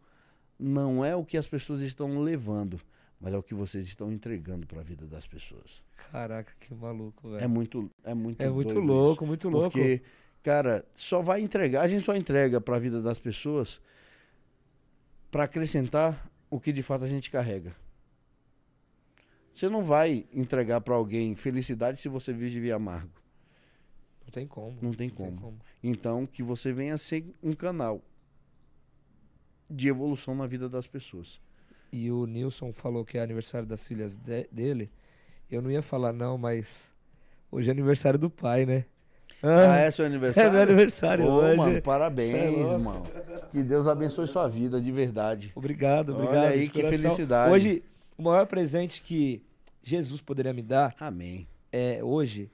não 0.58 1.04
é 1.04 1.14
o 1.14 1.24
que 1.24 1.36
as 1.36 1.46
pessoas 1.46 1.82
estão 1.82 2.18
levando, 2.20 2.80
mas 3.20 3.34
é 3.34 3.36
o 3.36 3.42
que 3.42 3.54
vocês 3.54 3.86
estão 3.86 4.10
entregando 4.10 4.66
para 4.66 4.80
a 4.80 4.84
vida 4.84 5.06
das 5.06 5.26
pessoas. 5.26 5.82
Caraca, 6.10 6.52
que 6.58 6.74
maluco, 6.74 7.30
velho. 7.30 7.44
É 7.44 7.46
muito, 7.46 7.90
é 8.02 8.14
muito, 8.14 8.40
é 8.40 8.48
muito 8.48 8.78
louco, 8.78 9.24
isso. 9.24 9.28
muito 9.28 9.48
louco. 9.48 9.70
Porque, 9.70 10.02
cara, 10.42 10.84
só 10.94 11.20
vai 11.20 11.42
entregar, 11.42 11.82
a 11.82 11.88
gente 11.88 12.04
só 12.04 12.16
entrega 12.16 12.60
para 12.60 12.76
a 12.76 12.78
vida 12.78 13.02
das 13.02 13.18
pessoas 13.18 13.80
para 15.30 15.44
acrescentar 15.44 16.30
o 16.50 16.60
que 16.60 16.72
de 16.72 16.82
fato 16.82 17.04
a 17.04 17.08
gente 17.08 17.30
carrega. 17.30 17.74
Você 19.54 19.68
não 19.68 19.82
vai 19.82 20.26
entregar 20.32 20.80
para 20.80 20.94
alguém 20.94 21.34
felicidade 21.34 21.98
se 21.98 22.08
você 22.08 22.32
vive 22.32 22.70
amargo. 22.70 23.10
Não 24.24 24.30
tem 24.30 24.46
como. 24.46 24.78
Não 24.82 24.92
tem, 24.92 25.08
não 25.08 25.16
como. 25.16 25.30
tem 25.30 25.38
como. 25.38 25.58
Então, 25.82 26.26
que 26.26 26.42
você 26.42 26.72
venha 26.72 26.98
ser 26.98 27.24
um 27.42 27.54
canal 27.54 28.02
de 29.68 29.88
evolução 29.88 30.34
na 30.34 30.46
vida 30.46 30.68
das 30.68 30.86
pessoas. 30.86 31.40
E 31.92 32.10
o 32.10 32.26
Nilson 32.26 32.72
falou 32.72 33.04
que 33.04 33.16
é 33.16 33.22
aniversário 33.22 33.66
das 33.66 33.86
filhas 33.86 34.16
de 34.16 34.46
dele. 34.52 34.90
Eu 35.50 35.62
não 35.62 35.70
ia 35.70 35.82
falar 35.82 36.12
não, 36.12 36.36
mas 36.36 36.92
hoje 37.50 37.68
é 37.68 37.72
aniversário 37.72 38.18
do 38.18 38.28
pai, 38.28 38.66
né? 38.66 38.84
Ah, 39.42 39.74
ah 39.74 39.78
é 39.78 39.90
seu 39.90 40.06
aniversário? 40.06 40.48
É 40.50 40.52
meu 40.52 40.62
aniversário 40.62 41.24
Ô, 41.26 41.34
hoje. 41.36 41.56
mano, 41.56 41.82
parabéns, 41.82 42.34
é 42.34 42.72
irmão. 42.72 43.02
Que 43.50 43.62
Deus 43.62 43.86
abençoe 43.86 44.26
sua 44.26 44.48
vida, 44.48 44.80
de 44.80 44.90
verdade. 44.90 45.52
Obrigado, 45.54 46.14
obrigado. 46.14 46.36
Olha 46.36 46.48
aí, 46.48 46.68
que 46.68 46.82
felicidade. 46.82 47.52
Hoje, 47.52 47.82
o 48.16 48.22
maior 48.22 48.46
presente 48.46 49.02
que 49.02 49.42
Jesus 49.82 50.20
poderia 50.20 50.52
me 50.52 50.62
dar. 50.62 50.94
Amém. 50.98 51.46
É, 51.70 52.02
hoje, 52.02 52.50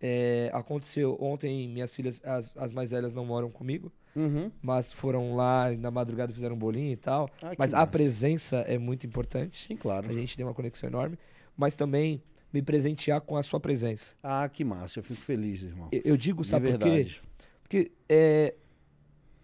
é, 0.00 0.50
aconteceu 0.52 1.16
ontem, 1.20 1.68
minhas 1.68 1.94
filhas, 1.94 2.20
as, 2.24 2.52
as 2.56 2.72
mais 2.72 2.90
velhas 2.90 3.14
não 3.14 3.24
moram 3.24 3.50
comigo, 3.50 3.92
uhum. 4.16 4.50
mas 4.60 4.92
foram 4.92 5.36
lá 5.36 5.70
na 5.70 5.90
madrugada 5.92 6.34
fizeram 6.34 6.56
um 6.56 6.58
bolinho 6.58 6.92
e 6.92 6.96
tal. 6.96 7.30
Ah, 7.40 7.52
mas 7.56 7.72
a 7.72 7.86
presença 7.86 8.58
é 8.66 8.78
muito 8.78 9.06
importante. 9.06 9.68
Sim, 9.68 9.76
claro. 9.76 10.08
A 10.08 10.12
gente 10.12 10.36
tem 10.36 10.44
uma 10.44 10.54
conexão 10.54 10.88
enorme. 10.88 11.16
Mas 11.56 11.76
também 11.76 12.22
me 12.52 12.60
presentear 12.62 13.20
com 13.20 13.36
a 13.36 13.42
sua 13.42 13.58
presença. 13.58 14.14
Ah, 14.22 14.48
que 14.48 14.64
massa. 14.64 14.98
Eu 14.98 15.02
fico 15.02 15.14
feliz, 15.20 15.62
irmão. 15.62 15.88
Eu, 15.90 16.02
eu 16.04 16.16
digo, 16.16 16.44
sabe 16.44 16.70
por 16.72 16.78
quê? 16.80 17.14
Porque 17.62 17.92
é, 18.08 18.54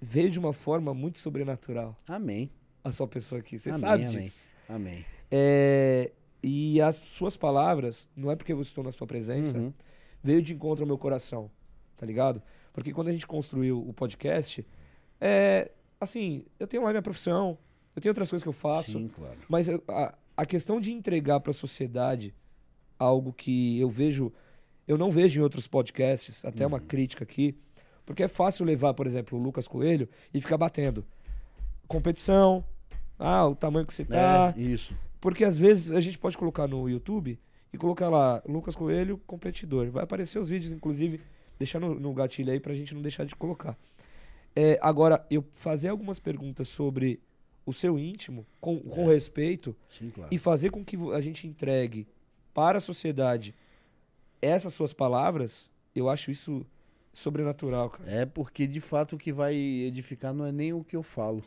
veio 0.01 0.31
de 0.31 0.39
uma 0.39 0.53
forma 0.53 0.93
muito 0.93 1.19
sobrenatural. 1.19 1.97
Amém. 2.07 2.51
A 2.85 2.93
sua 2.93 3.09
pessoa 3.09 3.41
aqui. 3.41 3.59
Você 3.59 3.71
amém, 3.71 3.81
sabe 3.81 4.05
amém. 4.05 4.19
disso. 4.19 4.47
Amém. 4.69 5.05
É, 5.31 6.13
e 6.43 6.81
as 6.81 6.97
suas 6.97 7.37
palavras, 7.37 8.09
não 8.15 8.31
é 8.31 8.37
porque 8.37 8.53
eu 8.53 8.61
estou 8.61 8.85
na 8.85 8.93
sua 8.93 9.07
presença, 9.07 9.57
Uhum. 9.59 9.73
veio 10.23 10.43
de 10.43 10.53
encontro 10.55 10.85
ao 10.85 10.87
meu 10.87 10.99
coração, 10.99 11.51
tá 11.97 12.05
ligado? 12.07 12.43
Porque 12.73 12.93
quando 12.93 13.09
a 13.09 13.13
gente 13.13 13.27
construiu 13.27 13.79
o 13.87 13.93
podcast, 13.93 14.65
é. 15.21 15.71
Assim, 16.01 16.45
eu 16.61 16.67
tenho 16.69 16.85
lá 16.85 16.91
minha 16.91 17.03
profissão, 17.03 17.59
eu 17.97 18.01
tenho 18.01 18.13
outras 18.13 18.31
coisas 18.31 18.45
que 18.45 18.49
eu 18.49 18.53
faço, 18.53 18.93
Sim, 18.93 19.09
claro. 19.09 19.37
mas 19.49 19.69
a, 19.69 20.15
a 20.37 20.47
questão 20.47 20.81
de 20.81 20.93
entregar 20.93 21.41
para 21.41 21.51
a 21.51 21.55
sociedade 21.55 22.33
algo 22.99 23.33
que 23.33 23.79
eu 23.81 23.89
vejo, 23.89 24.33
eu 24.87 24.99
não 24.99 25.11
vejo 25.11 25.41
em 25.41 25.43
outros 25.43 25.67
podcasts, 25.67 26.45
até 26.45 26.67
uma 26.67 26.81
crítica 26.81 27.25
aqui, 27.25 27.55
porque 28.05 28.23
é 28.23 28.29
fácil 28.29 28.65
levar, 28.65 28.95
por 28.95 29.07
exemplo, 29.07 29.39
o 29.39 29.43
Lucas 29.43 29.69
Coelho 29.69 30.09
e 30.33 30.41
ficar 30.41 30.57
batendo. 30.57 31.05
Competição, 31.87 32.65
ah, 33.19 33.47
o 33.47 33.55
tamanho 33.55 33.87
que 33.87 33.93
você 33.93 34.05
tá. 34.05 34.55
É, 34.57 34.61
isso. 34.61 34.95
Porque 35.21 35.45
às 35.45 35.59
vezes 35.59 35.91
a 35.91 36.01
gente 36.01 36.19
pode 36.19 36.39
colocar 36.39 36.67
no 36.67 36.89
YouTube 36.89 37.39
e 37.73 37.77
colocar 37.77 38.09
lá 38.09 38.43
Lucas 38.47 38.75
Coelho 38.75 39.19
competidor. 39.27 39.91
Vai 39.91 40.05
aparecer 40.05 40.39
os 40.39 40.49
vídeos, 40.49 40.73
inclusive, 40.73 41.21
deixar 41.59 41.81
no, 41.81 41.99
no 41.99 42.13
gatilho 42.15 42.53
aí 42.53 42.61
pra 42.61 42.75
gente 42.75 42.95
não 42.95 43.03
deixar 43.03 43.25
de 43.25 43.35
colocar. 43.35 43.77
É, 44.55 44.79
agora, 44.81 45.25
eu 45.31 45.45
fazer 45.53 45.89
algumas 45.89 46.19
perguntas 46.19 46.69
sobre 46.69 47.21
o 47.67 47.73
seu 47.73 47.99
íntimo, 47.99 48.47
com, 48.61 48.79
com 48.79 49.07
respeito, 49.07 49.77
Sim, 49.91 50.11
claro. 50.11 50.33
e 50.33 50.39
fazer 50.39 50.71
com 50.71 50.83
que 50.83 50.97
a 51.13 51.21
gente 51.21 51.47
entregue 51.47 52.07
para 52.59 52.79
a 52.79 52.81
sociedade 52.81 53.55
essas 54.43 54.75
suas 54.75 54.93
palavras, 54.93 55.71
eu 55.95 56.09
acho 56.09 56.29
isso 56.31 56.67
sobrenatural, 57.13 57.89
cara. 57.91 58.11
É 58.11 58.27
porque, 58.27 58.67
de 58.67 58.81
fato, 58.81 59.15
o 59.15 59.19
que 59.19 59.33
vai 59.33 59.55
edificar 59.55 60.35
não 60.35 60.45
é 60.45 60.51
nem 60.51 60.73
o 60.73 60.83
que 60.83 60.97
eu 60.97 61.03
falo, 61.05 61.45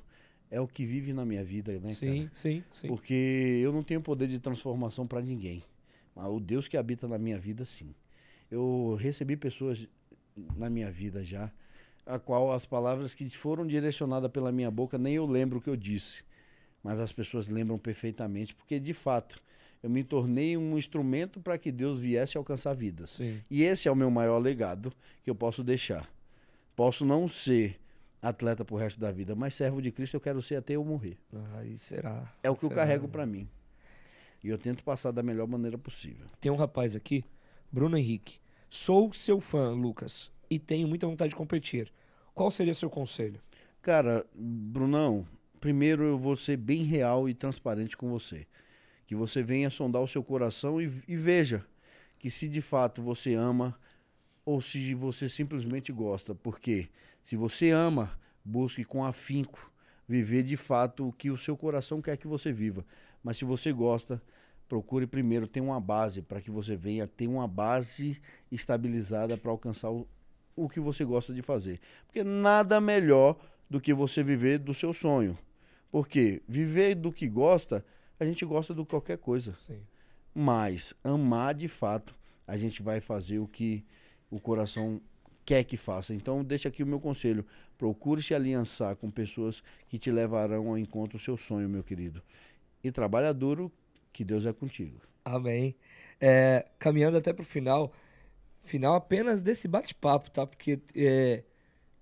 é 0.49 0.59
o 0.61 0.67
que 0.67 0.85
vive 0.85 1.11
na 1.11 1.25
minha 1.25 1.43
vida, 1.43 1.77
né, 1.79 1.93
sim, 1.93 2.05
cara? 2.05 2.29
sim, 2.31 2.63
sim. 2.71 2.87
Porque 2.87 3.59
eu 3.61 3.73
não 3.73 3.83
tenho 3.83 3.99
poder 3.99 4.27
de 4.27 4.39
transformação 4.39 5.05
para 5.05 5.21
ninguém. 5.21 5.63
Mas 6.15 6.27
o 6.27 6.39
Deus 6.39 6.69
que 6.69 6.77
habita 6.77 7.09
na 7.09 7.17
minha 7.17 7.37
vida, 7.37 7.65
sim. 7.65 7.93
Eu 8.49 8.97
recebi 8.97 9.35
pessoas 9.35 9.85
na 10.55 10.69
minha 10.69 10.89
vida 10.89 11.25
já, 11.25 11.51
a 12.05 12.19
qual 12.19 12.53
as 12.53 12.65
palavras 12.65 13.13
que 13.13 13.29
foram 13.29 13.67
direcionadas 13.67 14.31
pela 14.31 14.51
minha 14.51 14.71
boca, 14.71 14.97
nem 14.97 15.15
eu 15.15 15.25
lembro 15.25 15.59
o 15.59 15.61
que 15.61 15.69
eu 15.69 15.75
disse. 15.75 16.23
Mas 16.81 16.99
as 17.01 17.11
pessoas 17.11 17.49
lembram 17.49 17.77
perfeitamente, 17.77 18.55
porque 18.55 18.79
de 18.79 18.93
fato 18.93 19.41
eu 19.81 19.89
me 19.89 20.03
tornei 20.03 20.55
um 20.57 20.77
instrumento 20.77 21.39
para 21.39 21.57
que 21.57 21.71
Deus 21.71 21.99
viesse 21.99 22.37
alcançar 22.37 22.73
vidas. 22.75 23.11
Sim. 23.11 23.41
E 23.49 23.63
esse 23.63 23.87
é 23.87 23.91
o 23.91 23.95
meu 23.95 24.11
maior 24.11 24.37
legado 24.37 24.93
que 25.23 25.29
eu 25.29 25.35
posso 25.35 25.63
deixar. 25.63 26.07
Posso 26.75 27.05
não 27.05 27.27
ser 27.27 27.79
atleta 28.21 28.63
pro 28.63 28.75
resto 28.75 28.99
da 28.99 29.11
vida, 29.11 29.35
mas 29.35 29.55
servo 29.55 29.81
de 29.81 29.91
Cristo 29.91 30.15
eu 30.15 30.21
quero 30.21 30.41
ser 30.41 30.55
até 30.55 30.75
eu 30.75 30.85
morrer. 30.85 31.17
Aí 31.57 31.77
será. 31.77 32.31
É 32.43 32.49
o 32.49 32.55
que 32.55 32.65
eu 32.65 32.69
será? 32.69 32.81
carrego 32.81 33.07
pra 33.07 33.25
mim. 33.25 33.49
E 34.43 34.49
eu 34.49 34.57
tento 34.57 34.83
passar 34.83 35.11
da 35.11 35.23
melhor 35.23 35.47
maneira 35.47 35.77
possível. 35.77 36.27
Tem 36.39 36.51
um 36.51 36.55
rapaz 36.55 36.95
aqui, 36.95 37.23
Bruno 37.71 37.97
Henrique. 37.97 38.39
Sou 38.69 39.11
seu 39.13 39.41
fã, 39.41 39.71
Lucas, 39.71 40.31
e 40.49 40.57
tenho 40.57 40.87
muita 40.87 41.07
vontade 41.07 41.29
de 41.29 41.35
competir. 41.35 41.91
Qual 42.33 42.49
seria 42.49 42.73
seu 42.73 42.89
conselho? 42.89 43.41
Cara, 43.81 44.25
Brunão, 44.33 45.27
primeiro 45.59 46.03
eu 46.03 46.17
vou 46.17 46.35
ser 46.35 46.57
bem 46.57 46.83
real 46.83 47.27
e 47.27 47.33
transparente 47.33 47.97
com 47.97 48.09
você. 48.09 48.47
Que 49.11 49.15
você 49.15 49.43
venha 49.43 49.69
sondar 49.69 50.01
o 50.01 50.07
seu 50.07 50.23
coração 50.23 50.81
e, 50.81 50.89
e 51.05 51.17
veja 51.17 51.65
que 52.17 52.31
se 52.31 52.47
de 52.47 52.61
fato 52.61 53.01
você 53.01 53.33
ama 53.33 53.77
ou 54.45 54.61
se 54.61 54.93
você 54.93 55.27
simplesmente 55.27 55.91
gosta. 55.91 56.33
Porque 56.33 56.87
se 57.21 57.35
você 57.35 57.71
ama, 57.71 58.17
busque 58.41 58.85
com 58.85 59.03
afinco 59.03 59.69
viver 60.07 60.43
de 60.43 60.55
fato 60.55 61.09
o 61.09 61.11
que 61.11 61.29
o 61.29 61.35
seu 61.35 61.57
coração 61.57 62.01
quer 62.01 62.15
que 62.15 62.25
você 62.25 62.53
viva. 62.53 62.85
Mas 63.21 63.35
se 63.35 63.43
você 63.43 63.73
gosta, 63.73 64.23
procure 64.65 65.05
primeiro 65.05 65.45
ter 65.45 65.59
uma 65.59 65.81
base 65.81 66.21
para 66.21 66.39
que 66.39 66.49
você 66.49 66.77
venha 66.77 67.05
ter 67.05 67.27
uma 67.27 67.49
base 67.49 68.17
estabilizada 68.49 69.37
para 69.37 69.51
alcançar 69.51 69.91
o, 69.91 70.07
o 70.55 70.69
que 70.69 70.79
você 70.79 71.03
gosta 71.03 71.33
de 71.33 71.41
fazer. 71.41 71.81
Porque 72.05 72.23
nada 72.23 72.79
melhor 72.79 73.37
do 73.69 73.81
que 73.81 73.93
você 73.93 74.23
viver 74.23 74.57
do 74.57 74.73
seu 74.73 74.93
sonho. 74.93 75.37
Porque 75.91 76.41
viver 76.47 76.95
do 76.95 77.11
que 77.11 77.27
gosta, 77.27 77.83
a 78.21 78.25
gente 78.25 78.45
gosta 78.45 78.73
de 78.73 78.85
qualquer 78.85 79.17
coisa. 79.17 79.57
Sim. 79.65 79.79
Mas 80.33 80.93
amar 81.03 81.55
de 81.55 81.67
fato, 81.67 82.15
a 82.47 82.55
gente 82.55 82.83
vai 82.83 83.01
fazer 83.01 83.39
o 83.39 83.47
que 83.47 83.83
o 84.29 84.39
coração 84.39 85.01
quer 85.43 85.63
que 85.63 85.75
faça. 85.75 86.13
Então, 86.13 86.43
deixa 86.43 86.69
aqui 86.69 86.83
o 86.83 86.87
meu 86.87 86.99
conselho. 86.99 87.43
Procure 87.77 88.21
se 88.21 88.33
aliançar 88.35 88.95
com 88.95 89.09
pessoas 89.09 89.63
que 89.89 89.97
te 89.97 90.11
levarão 90.11 90.67
ao 90.69 90.77
encontro 90.77 91.17
do 91.17 91.23
seu 91.23 91.35
sonho, 91.35 91.67
meu 91.67 91.83
querido. 91.83 92.21
E 92.83 92.91
trabalha 92.91 93.33
duro, 93.33 93.71
que 94.13 94.23
Deus 94.23 94.45
é 94.45 94.53
contigo. 94.53 95.01
Amém. 95.25 95.75
É, 96.19 96.67
caminhando 96.77 97.17
até 97.17 97.33
pro 97.33 97.43
final, 97.43 97.91
final 98.63 98.93
apenas 98.93 99.41
desse 99.41 99.67
bate-papo, 99.67 100.29
tá? 100.29 100.45
Porque, 100.45 100.79
é, 100.95 101.43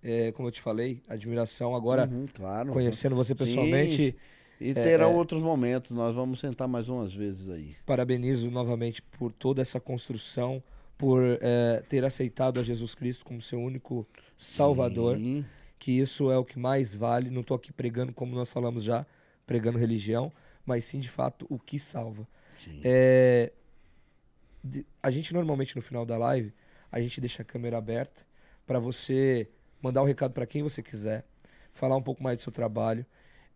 é, 0.03 0.31
como 0.33 0.49
eu 0.49 0.51
te 0.51 0.61
falei, 0.61 1.01
admiração. 1.07 1.73
Agora, 1.75 2.05
Uhum, 2.11 2.25
claro. 2.33 2.73
conhecendo 2.73 3.15
você 3.15 3.33
pessoalmente, 3.33 4.15
E 4.59 4.73
terão 4.73 5.15
outros 5.15 5.41
momentos. 5.41 5.91
Nós 5.91 6.15
vamos 6.15 6.39
sentar 6.39 6.67
mais 6.67 6.89
umas 6.89 7.13
vezes 7.13 7.49
aí. 7.49 7.75
parabenizo 7.85 8.49
novamente 8.51 9.01
por 9.01 9.31
toda 9.31 9.61
essa 9.61 9.79
construção, 9.79 10.61
por 10.97 11.21
é, 11.41 11.83
ter 11.87 12.03
aceitado 12.03 12.59
a 12.59 12.63
Jesus 12.63 12.93
Cristo 12.93 13.23
como 13.23 13.41
seu 13.41 13.59
único 13.59 14.05
Salvador. 14.37 15.17
Sim. 15.17 15.45
que 15.77 15.97
isso 15.97 16.29
é 16.29 16.37
o 16.37 16.43
que 16.43 16.59
mais 16.59 16.93
vale. 16.93 17.29
Não 17.29 17.41
estou 17.41 17.55
aqui 17.55 17.71
pregando, 17.71 18.13
como 18.13 18.35
nós 18.35 18.49
falamos 18.49 18.83
já, 18.83 19.05
pregando 19.47 19.77
religião, 19.77 20.31
mas 20.65 20.83
sim, 20.83 20.99
de 20.99 21.09
fato, 21.09 21.45
o 21.49 21.57
que 21.57 21.79
salva. 21.79 22.27
É, 22.83 23.53
a 25.01 25.09
gente 25.09 25.33
normalmente 25.33 25.75
no 25.75 25.81
final 25.81 26.05
da 26.05 26.17
live, 26.17 26.53
a 26.91 26.99
gente 26.99 27.21
deixa 27.21 27.41
a 27.41 27.45
câmera 27.45 27.77
aberta 27.77 28.25
para 28.67 28.79
você 28.79 29.49
mandar 29.81 30.01
o 30.01 30.05
recado 30.05 30.33
para 30.33 30.45
quem 30.45 30.61
você 30.61 30.83
quiser, 30.83 31.25
falar 31.73 31.95
um 31.95 32.01
pouco 32.01 32.21
mais 32.21 32.39
do 32.39 32.43
seu 32.43 32.51
trabalho, 32.51 33.05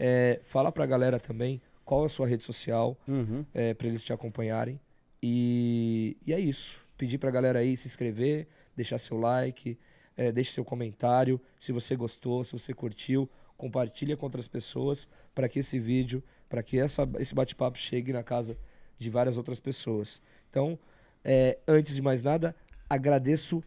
é, 0.06 0.42
falar 0.44 0.72
para 0.74 0.84
a 0.84 0.88
galera 0.88 1.18
também 1.18 1.62
qual 1.86 2.04
é 2.04 2.06
a 2.08 2.10
sua 2.10 2.28
rede 2.28 2.44
social, 2.44 2.98
Uhum. 3.08 3.46
para 3.78 3.88
eles 3.88 4.04
te 4.04 4.12
acompanharem. 4.12 4.78
E, 5.22 6.18
e 6.26 6.34
é 6.34 6.40
isso. 6.40 6.84
Pedir 6.98 7.18
pra 7.18 7.32
galera 7.32 7.60
aí 7.60 7.78
se 7.78 7.88
inscrever, 7.88 8.46
deixar 8.76 8.98
seu 8.98 9.18
like, 9.18 9.78
é, 10.18 10.32
deixe 10.32 10.52
seu 10.52 10.66
comentário. 10.66 11.40
Se 11.58 11.72
você 11.72 11.96
gostou, 11.96 12.44
se 12.44 12.52
você 12.52 12.74
curtiu, 12.74 13.30
compartilha 13.58 14.18
com 14.18 14.26
outras 14.26 14.48
pessoas 14.48 15.08
para 15.34 15.48
que 15.48 15.60
esse 15.60 15.80
vídeo, 15.80 16.22
para 16.50 16.62
que 16.62 16.78
essa, 16.80 17.08
esse 17.20 17.34
bate-papo 17.34 17.78
chegue 17.78 18.12
na 18.12 18.24
casa 18.24 18.58
de 19.00 19.10
várias 19.10 19.38
outras 19.38 19.60
pessoas. 19.60 20.22
Então, 20.50 20.78
é, 21.24 21.58
antes 21.68 21.96
de 21.96 22.02
mais 22.02 22.22
nada, 22.22 22.54
agradeço 22.90 23.64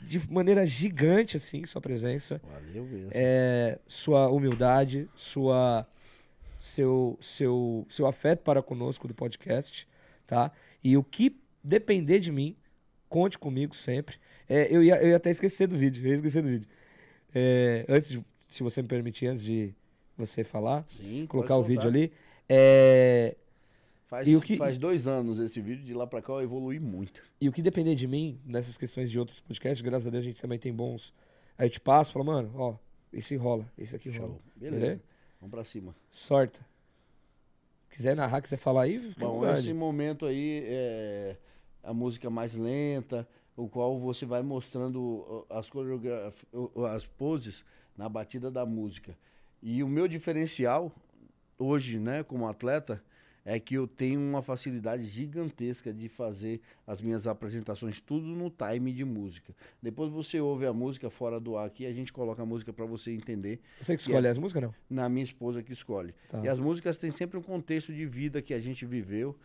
de 0.00 0.30
maneira 0.30 0.64
gigante 0.64 1.36
assim 1.36 1.66
sua 1.66 1.80
presença 1.80 2.40
Valeu 2.44 2.84
mesmo. 2.84 3.10
é, 3.12 3.78
sua 3.86 4.28
humildade, 4.28 5.08
sua 5.16 5.86
seu, 6.58 7.18
seu, 7.20 7.86
seu 7.90 8.06
afeto 8.06 8.42
para 8.42 8.62
conosco 8.62 9.06
do 9.06 9.14
podcast, 9.14 9.86
tá? 10.26 10.50
E 10.82 10.96
o 10.96 11.02
que 11.02 11.40
depender 11.62 12.18
de 12.18 12.32
mim, 12.32 12.56
conte 13.08 13.38
comigo 13.38 13.74
sempre. 13.74 14.16
É, 14.48 14.74
eu, 14.74 14.82
ia, 14.82 14.96
eu 14.96 15.08
ia 15.08 15.16
até 15.16 15.30
esquecer 15.30 15.66
do 15.66 15.76
vídeo, 15.76 16.02
eu 16.04 16.08
ia 16.08 16.14
esquecer 16.14 16.42
do 16.42 16.48
vídeo. 16.48 16.68
É, 17.34 17.84
antes, 17.88 18.10
de, 18.10 18.24
se 18.48 18.62
você 18.62 18.82
me 18.82 18.88
permitir, 18.88 19.26
antes 19.26 19.42
de 19.42 19.74
você 20.16 20.42
falar, 20.42 20.84
Sim, 20.90 21.26
colocar 21.26 21.56
o 21.56 21.62
vídeo 21.62 21.88
ali, 21.88 22.12
é, 22.48 23.36
Faz, 24.06 24.28
E 24.28 24.36
o 24.36 24.40
que- 24.40 24.56
faz 24.56 24.78
dois 24.78 25.08
anos 25.08 25.38
esse 25.40 25.60
vídeo, 25.60 25.84
de 25.84 25.92
lá 25.92 26.06
pra 26.06 26.22
cá 26.22 26.32
eu 26.34 26.42
evolui 26.42 26.78
muito. 26.78 27.22
E 27.40 27.48
o 27.48 27.52
que 27.52 27.60
depender 27.60 27.94
de 27.96 28.06
mim, 28.06 28.40
nessas 28.44 28.78
questões 28.78 29.10
de 29.10 29.18
outros 29.18 29.40
podcasts, 29.40 29.80
graças 29.80 30.06
a 30.06 30.10
Deus 30.10 30.22
a 30.22 30.26
gente 30.28 30.40
também 30.40 30.58
tem 30.58 30.72
bons. 30.72 31.12
Aí 31.58 31.66
eu 31.66 31.70
te 31.70 31.80
passo, 31.80 32.12
falo, 32.12 32.24
mano, 32.24 32.52
ó, 32.54 32.76
esse 33.12 33.34
rola, 33.34 33.68
esse 33.76 33.96
aqui 33.96 34.10
rola. 34.10 34.28
Show. 34.34 34.42
Beleza. 34.54 34.80
Beleza? 34.80 35.02
Vamos 35.40 35.50
pra 35.50 35.64
cima. 35.64 35.94
Sorte. 36.10 36.60
Quiser 37.90 38.14
narrar, 38.14 38.42
quiser 38.42 38.58
falar 38.58 38.82
aí, 38.82 38.98
Bom, 39.18 39.40
vontade. 39.40 39.60
esse 39.60 39.72
momento 39.72 40.26
aí 40.26 40.62
é 40.66 41.36
a 41.82 41.92
música 41.94 42.28
mais 42.28 42.54
lenta, 42.54 43.26
o 43.56 43.68
qual 43.68 43.98
você 43.98 44.26
vai 44.26 44.42
mostrando 44.42 45.46
as 45.48 45.68
as 46.94 47.06
poses 47.06 47.64
na 47.96 48.08
batida 48.08 48.50
da 48.50 48.66
música. 48.66 49.16
E 49.62 49.82
o 49.82 49.88
meu 49.88 50.06
diferencial 50.06 50.92
hoje, 51.58 51.98
né, 51.98 52.22
como 52.22 52.46
atleta, 52.46 53.02
é 53.48 53.60
que 53.60 53.76
eu 53.76 53.86
tenho 53.86 54.20
uma 54.20 54.42
facilidade 54.42 55.04
gigantesca 55.04 55.94
de 55.94 56.08
fazer 56.08 56.60
as 56.84 57.00
minhas 57.00 57.28
apresentações 57.28 58.00
tudo 58.00 58.26
no 58.26 58.50
time 58.50 58.92
de 58.92 59.04
música. 59.04 59.54
Depois 59.80 60.10
você 60.10 60.40
ouve 60.40 60.66
a 60.66 60.72
música 60.72 61.08
fora 61.08 61.38
do 61.38 61.56
ar 61.56 61.68
aqui, 61.68 61.86
a 61.86 61.92
gente 61.92 62.12
coloca 62.12 62.42
a 62.42 62.44
música 62.44 62.72
para 62.72 62.84
você 62.84 63.12
entender 63.12 63.60
Você 63.80 63.94
que 63.94 64.02
escolhe 64.02 64.26
as 64.26 64.36
músicas, 64.36 64.64
não? 64.64 64.74
na 64.90 65.08
minha 65.08 65.22
esposa 65.22 65.62
que 65.62 65.72
escolhe. 65.72 66.12
Tá. 66.28 66.42
E 66.44 66.48
as 66.48 66.58
músicas 66.58 66.98
têm 66.98 67.12
sempre 67.12 67.38
um 67.38 67.42
contexto 67.42 67.92
de 67.92 68.04
vida 68.04 68.42
que 68.42 68.52
a 68.52 68.60
gente 68.60 68.84
viveu 68.84 69.36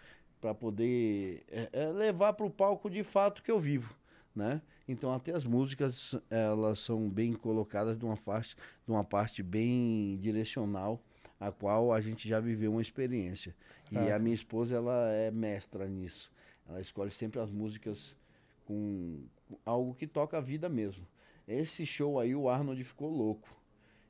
para 0.41 0.55
poder 0.55 1.43
é, 1.47 1.69
é, 1.71 1.91
levar 1.91 2.33
para 2.33 2.47
o 2.47 2.49
palco 2.49 2.89
de 2.89 3.03
fato 3.03 3.43
que 3.43 3.51
eu 3.51 3.59
vivo, 3.59 3.95
né? 4.35 4.63
Então 4.87 5.13
até 5.13 5.31
as 5.31 5.45
músicas 5.45 6.15
elas 6.27 6.79
são 6.79 7.07
bem 7.07 7.33
colocadas 7.33 7.95
de 7.95 8.03
uma 8.03 8.17
parte, 8.17 8.55
de 8.55 8.91
uma 8.91 9.03
parte 9.03 9.43
bem 9.43 10.17
direcional 10.19 10.99
a 11.41 11.51
qual 11.51 11.91
a 11.91 11.99
gente 11.99 12.29
já 12.29 12.39
viveu 12.39 12.71
uma 12.71 12.81
experiência. 12.81 13.53
E 13.91 13.97
Ah. 13.97 14.15
a 14.15 14.19
minha 14.19 14.35
esposa, 14.35 14.75
ela 14.75 15.11
é 15.11 15.29
mestra 15.31 15.85
nisso. 15.87 16.31
Ela 16.69 16.79
escolhe 16.79 17.11
sempre 17.11 17.41
as 17.41 17.49
músicas 17.51 18.15
com 18.65 19.17
algo 19.65 19.93
que 19.95 20.07
toca 20.07 20.37
a 20.37 20.41
vida 20.41 20.69
mesmo. 20.69 21.05
Esse 21.47 21.85
show 21.85 22.19
aí, 22.19 22.33
o 22.35 22.47
Arnold 22.47 22.81
ficou 22.83 23.09
louco. 23.09 23.49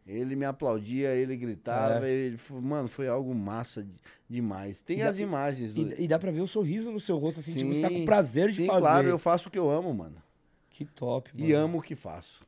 Ele 0.05 0.35
me 0.35 0.45
aplaudia, 0.45 1.15
ele 1.15 1.37
gritava, 1.37 2.07
ele, 2.07 2.35
fo- 2.37 2.59
mano, 2.61 2.87
foi 2.89 3.07
algo 3.07 3.33
massa 3.33 3.83
de- 3.83 3.97
demais. 4.29 4.81
Tem 4.81 4.97
É. 4.97 4.99
E 4.99 5.03
dá- 5.03 5.09
as 5.09 5.19
imagens 5.19 5.73
do... 5.73 5.81
E, 5.93 6.03
e 6.03 6.07
dá 6.07 6.19
pra 6.19 6.31
ver 6.31 6.41
o 6.41 6.47
sorriso 6.47 6.91
no 6.91 6.99
seu 6.99 7.17
rosto, 7.17 7.39
assim, 7.39 7.53
tipo, 7.53 7.73
você 7.73 7.81
tá 7.81 7.89
com 7.89 8.03
prazer 8.03 8.49
de 8.49 8.55
sim, 8.57 8.65
fazer. 8.67 8.79
claro, 8.81 9.07
eu 9.07 9.17
faço 9.19 9.47
o 9.47 9.51
que 9.51 9.57
eu 9.59 9.69
amo, 9.69 9.93
mano. 9.93 10.21
Que 10.69 10.85
top, 10.85 11.31
mano. 11.33 11.47
E 11.47 11.53
amo 11.53 11.77
o 11.77 11.81
que 11.81 11.95
faço. 11.95 12.43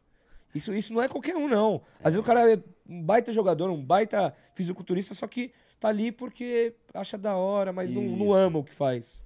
Isso, 0.54 0.74
isso 0.74 0.94
não 0.94 1.02
é 1.02 1.08
qualquer 1.08 1.36
um, 1.36 1.48
não. 1.48 1.82
Às 2.00 2.14
vezes 2.14 2.20
o 2.20 2.24
cara 2.24 2.52
é 2.52 2.62
um 2.88 3.02
baita 3.02 3.32
jogador, 3.34 3.70
um 3.70 3.84
baita 3.84 4.36
fisiculturista, 4.54 5.14
só 5.14 5.28
que 5.28 5.52
tá 5.80 5.90
ali 5.90 6.12
porque 6.12 6.76
acha 6.94 7.18
da 7.18 7.36
hora, 7.36 7.74
mas 7.74 7.92
não, 7.92 8.04
não 8.04 8.34
ama 8.34 8.60
o 8.60 8.64
que 8.64 8.74
faz. 8.74 9.26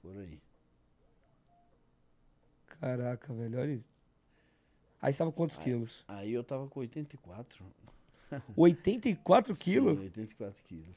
Por 0.00 0.16
aí. 0.16 0.40
Caraca, 2.80 3.32
velho, 3.34 3.58
olha. 3.58 3.72
isso. 3.72 3.98
Aí 5.00 5.10
estava 5.10 5.30
quantos 5.30 5.58
quilos? 5.58 6.04
Aí 6.08 6.32
eu 6.32 6.42
tava 6.42 6.66
com 6.66 6.80
84. 6.80 7.64
84 8.56 9.54
quilos? 9.56 9.98
Sim, 9.98 10.04
84 10.04 10.64
quilos. 10.64 10.96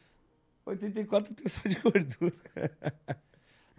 84 0.66 1.34
tem 1.34 1.48
só 1.48 1.62
de 1.68 1.76
gordura. 1.80 2.34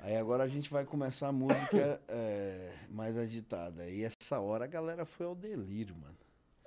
Aí 0.03 0.17
agora 0.17 0.43
a 0.43 0.49
gente 0.49 0.69
vai 0.69 0.85
começar 0.85 1.29
a 1.29 1.33
música 1.33 2.01
é, 2.09 2.73
mais 2.91 3.17
agitada. 3.17 3.89
E 3.89 4.03
essa 4.03 4.41
hora 4.41 4.65
a 4.65 4.69
galera 4.69 5.05
foi 5.05 5.27
ao 5.27 5.35
delírio, 5.35 5.95
mano. 5.95 6.17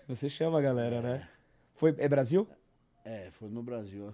Você 0.08 0.30
chama 0.30 0.60
a 0.60 0.62
galera, 0.62 1.02
né? 1.02 1.28
Foi, 1.74 1.94
é 1.98 2.08
Brasil? 2.08 2.48
É, 3.04 3.30
foi 3.32 3.50
no 3.50 3.62
Brasil. 3.62 4.14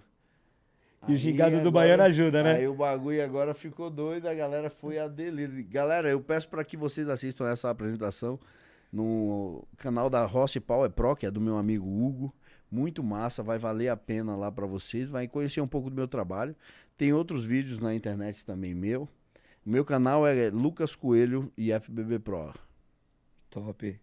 E 1.06 1.14
o 1.14 1.16
gingado 1.16 1.60
do 1.60 1.70
baiano 1.70 2.02
ajuda, 2.02 2.42
né? 2.42 2.56
Aí 2.56 2.68
o 2.68 2.74
bagulho 2.74 3.22
agora 3.24 3.54
ficou 3.54 3.90
doido, 3.90 4.26
a 4.26 4.34
galera 4.34 4.68
foi 4.70 4.98
a 4.98 5.06
delírio. 5.06 5.64
Galera, 5.68 6.08
eu 6.08 6.20
peço 6.20 6.48
para 6.48 6.64
que 6.64 6.76
vocês 6.76 7.08
assistam 7.08 7.48
essa 7.48 7.70
apresentação 7.70 8.38
no 8.92 9.64
canal 9.76 10.10
da 10.10 10.24
Rossi 10.26 10.60
Power 10.60 10.90
Pro, 10.90 11.14
que 11.14 11.26
é 11.26 11.30
do 11.30 11.40
meu 11.40 11.56
amigo 11.56 11.86
Hugo. 11.86 12.34
Muito 12.72 13.02
massa, 13.02 13.42
vai 13.42 13.58
valer 13.58 13.88
a 13.88 13.96
pena 13.98 14.34
lá 14.34 14.50
para 14.50 14.64
vocês, 14.66 15.10
vai 15.10 15.28
conhecer 15.28 15.60
um 15.60 15.68
pouco 15.68 15.90
do 15.90 15.94
meu 15.94 16.08
trabalho. 16.08 16.56
Tem 16.96 17.12
outros 17.12 17.44
vídeos 17.44 17.78
na 17.78 17.94
internet 17.94 18.46
também 18.46 18.74
meu. 18.74 19.06
Meu 19.64 19.84
canal 19.84 20.26
é 20.26 20.48
Lucas 20.48 20.96
Coelho 20.96 21.52
e 21.54 21.70
FBB 21.70 22.18
Pro. 22.18 22.54
Top. 23.50 24.00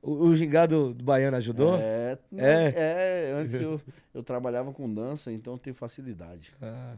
O, 0.00 0.28
o 0.28 0.36
gingado 0.36 0.94
do 0.94 1.04
baiano 1.04 1.36
ajudou? 1.36 1.74
É, 1.76 2.16
É? 2.36 2.72
é, 2.76 3.32
antes 3.32 3.54
eu, 3.54 3.80
eu 4.14 4.22
trabalhava 4.22 4.72
com 4.72 4.92
dança, 4.92 5.32
então 5.32 5.58
tenho 5.58 5.74
facilidade. 5.74 6.54
Ah, 6.62 6.96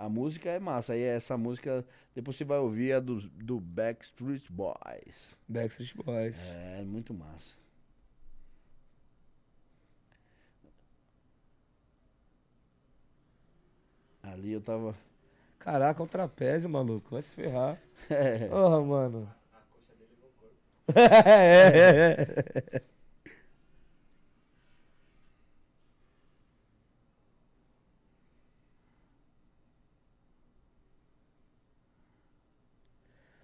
A 0.00 0.08
música 0.08 0.48
é 0.48 0.58
massa. 0.58 0.94
Aí 0.94 1.02
essa 1.02 1.36
música, 1.36 1.84
depois 2.14 2.34
você 2.34 2.42
vai 2.42 2.58
ouvir, 2.58 2.92
é 2.92 3.00
do, 3.00 3.20
do 3.20 3.60
Backstreet 3.60 4.50
Boys. 4.50 5.36
Backstreet 5.46 5.94
Boys. 5.94 6.48
É, 6.54 6.82
muito 6.82 7.12
massa. 7.12 7.54
Ali 14.22 14.52
eu 14.52 14.60
tava. 14.62 14.96
Caraca, 15.58 16.02
o 16.02 16.06
trapézio, 16.06 16.70
maluco. 16.70 17.10
Vai 17.10 17.22
se 17.22 17.32
ferrar. 17.34 17.78
É, 18.08 18.48
Porra, 18.48 18.80
mano. 18.80 19.34
é, 20.96 21.02
é, 21.02 22.76
é. 22.76 22.99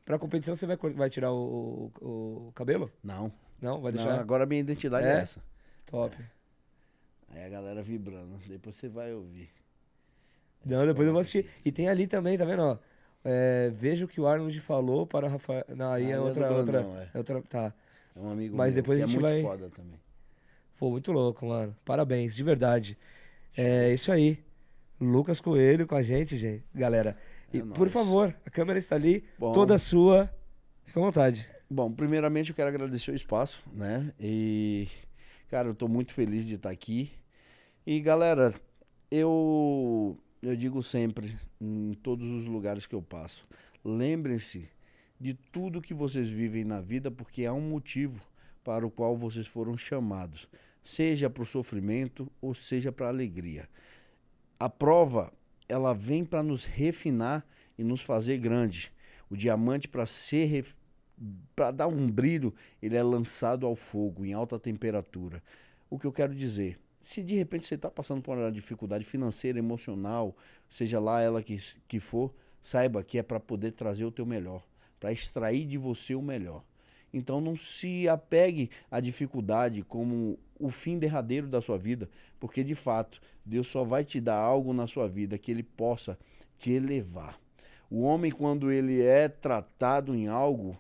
Pra 0.07 0.19
competição 0.19 0.57
você 0.57 0.65
vai, 0.67 0.77
vai 0.77 1.11
tirar 1.11 1.33
o, 1.33 1.93
o- 2.01 2.47
o 2.49 2.53
cabelo? 2.55 2.91
não. 3.05 3.31
Não? 3.61 3.81
Vai 3.81 3.91
não. 3.93 3.99
deixar? 3.99 4.19
Agora 4.21 4.45
a 4.45 4.47
minha 4.47 4.61
identidade 4.61 5.07
é, 5.07 5.13
É? 5.13 5.21
essa. 5.21 5.43
Top. 5.87 6.15
Aí 7.31 7.43
a 7.45 7.49
galera 7.49 7.83
vibrando. 7.83 8.37
Depois 8.47 8.77
você 8.77 8.87
vai 8.89 9.13
ouvir. 9.15 9.49
Não, 10.65 10.85
depois 10.87 11.07
eu 11.07 11.13
vou 11.13 11.21
assistir. 11.21 11.47
E 11.65 11.73
tem 11.73 11.89
ali 11.89 12.07
também, 12.07 12.37
tá 12.37 12.45
vendo? 12.45 12.61
Ó, 12.63 12.79
é, 13.25 13.71
veja 13.71 14.05
o 14.05 14.09
que 14.09 14.21
o 14.21 14.27
Arnold 14.27 14.61
falou 14.61 15.07
para 15.07 15.27
o 15.27 15.29
Rafael. 15.31 15.65
Não, 15.75 15.91
aí 15.93 16.07
Ah, 16.07 16.09
é 16.09 16.13
é 16.13 16.21
outra. 16.21 16.51
outra, 16.53 16.73
Brandão, 16.83 16.99
é. 16.99 17.09
é 17.15 17.19
outra. 17.19 17.43
Tá. 17.49 17.73
É 18.15 18.19
um 18.21 18.31
amigo 18.31 18.55
Mas 18.57 18.75
meu, 18.75 18.83
depois 18.83 19.03
a 19.03 19.07
gente 19.07 19.17
é 19.17 19.21
muito 19.21 19.33
vai- 19.33 19.43
foda 19.43 19.71
também. 19.71 19.99
Pô, 20.79 20.91
muito 20.91 21.11
louco, 21.13 21.47
mano. 21.47 21.75
Parabéns, 21.85 22.37
de 22.37 22.43
verdade. 22.45 22.99
É 23.57 23.91
isso 23.93 24.13
aí. 24.13 24.39
Lucas 25.01 25.41
Coelho 25.41 25.87
com 25.87 25.95
a 25.95 26.03
gente, 26.03 26.37
gente. 26.37 26.63
Galera. 26.75 27.17
E, 27.53 27.59
É 27.59 27.63
por 27.63 27.89
favor, 27.89 28.35
a 28.45 28.51
câmera 28.51 28.79
está 28.79 28.97
ali, 28.97 29.25
Bom. 29.39 29.53
toda 29.53 29.79
sua. 29.79 30.31
Fica 30.85 31.01
à 31.01 31.03
vontade. 31.03 31.49
Bom, 31.69 31.91
primeiramente 31.91 32.51
eu 32.51 32.57
quero 32.57 32.69
agradecer 32.69 33.11
o 33.11 33.17
espaço, 33.17 33.63
né? 33.73 34.13
E, 34.21 34.89
cara, 35.49 35.69
eu 35.69 35.75
tô 35.75 35.89
muito 35.89 36.13
feliz 36.13 36.47
de 36.47 36.55
estar 36.55 36.71
aqui. 36.71 37.11
E, 37.87 38.01
galera, 38.01 38.55
eu, 39.11 40.19
eu 40.43 40.57
digo 40.57 40.83
sempre, 40.83 41.37
em 41.61 41.93
todos 42.03 42.29
os 42.29 42.47
lugares 42.47 42.87
que 42.87 42.95
eu 42.95 43.03
passo, 43.03 43.47
lembrem-se 43.85 44.69
de 45.21 45.35
tudo 45.35 45.81
que 45.81 45.95
vocês 45.95 46.29
vivem 46.29 46.65
na 46.65 46.81
vida, 46.81 47.11
porque 47.11 47.47
há 47.47 47.53
um 47.53 47.61
motivo 47.61 48.21
para 48.63 48.87
o 48.87 48.91
qual 48.91 49.17
vocês 49.17 49.47
foram 49.47 49.77
chamados, 49.77 50.49
seja 50.83 51.31
para 51.31 51.43
o 51.43 51.47
sofrimento 51.47 52.31
ou 52.41 52.55
seja 52.55 52.93
para 52.93 53.07
a 53.07 53.11
alegria. 53.11 53.69
A 54.59 54.69
prova, 54.69 55.33
ela 55.69 55.95
vem 55.95 56.25
para 56.25 56.43
nos 56.43 56.65
refinar 56.65 57.47
e 57.79 57.85
nos 57.85 58.01
fazer 58.01 58.39
grande. 58.39 58.93
O 59.31 59.37
diamante, 59.37 59.89
para 59.89 60.07
ser 60.07 60.47
ref 60.47 60.75
para 61.55 61.71
dar 61.71 61.87
um 61.87 62.07
brilho, 62.07 62.55
ele 62.83 62.97
é 62.97 63.03
lançado 63.03 63.65
ao 63.65 63.75
fogo 63.75 64.25
em 64.25 64.35
alta 64.35 64.59
temperatura. 64.59 65.43
O 65.89 65.99
que 65.99 66.07
eu 66.07 66.13
quero 66.13 66.35
dizer, 66.35 66.79
se 67.01 67.23
de 67.23 67.35
repente 67.35 67.67
você 67.67 67.75
está 67.75 67.91
passando 67.91 68.21
por 68.21 68.37
uma 68.37 68.53
dificuldade 68.53 69.05
financeira, 69.05 69.59
emocional, 69.59 70.37
seja 70.69 71.01
lá 71.01 71.23
ela 71.23 71.43
que, 71.43 71.59
que 71.89 72.01
for, 72.01 72.35
saiba 72.63 73.03
que 73.03 73.17
é 73.17 73.23
para 73.23 73.41
poder 73.41 73.73
trazer 73.73 74.05
o 74.05 74.11
teu 74.11 74.27
melhor, 74.27 74.63
para 75.01 75.13
extrair 75.13 75.65
de 75.65 75.79
você 75.79 76.15
o 76.15 76.21
melhor. 76.21 76.63
Então 77.13 77.41
não 77.41 77.57
se 77.57 78.09
apegue 78.09 78.71
à 78.91 79.01
dificuldade 79.01 79.83
como 79.83 80.39
o 80.59 80.71
fim 80.71 80.99
derradeiro 80.99 81.47
da 81.47 81.61
sua 81.61 81.79
vida, 81.79 82.09
porque 82.41 82.65
de 82.65 82.75
fato 82.75 83.21
Deus 83.45 83.69
só 83.69 83.85
vai 83.85 84.05
te 84.05 84.21
dar 84.21 84.37
algo 84.37 84.73
na 84.73 84.87
sua 84.87 85.09
vida 85.09 85.39
que 85.39 85.51
ele 85.51 85.63
possa 85.63 86.19
te 86.59 86.73
elevar. 86.73 87.39
O 87.91 88.03
homem, 88.03 88.33
quando 88.33 88.71
ele 88.73 89.01
é 89.01 89.29
tratado 89.29 90.15
em 90.15 90.27
algo, 90.27 90.77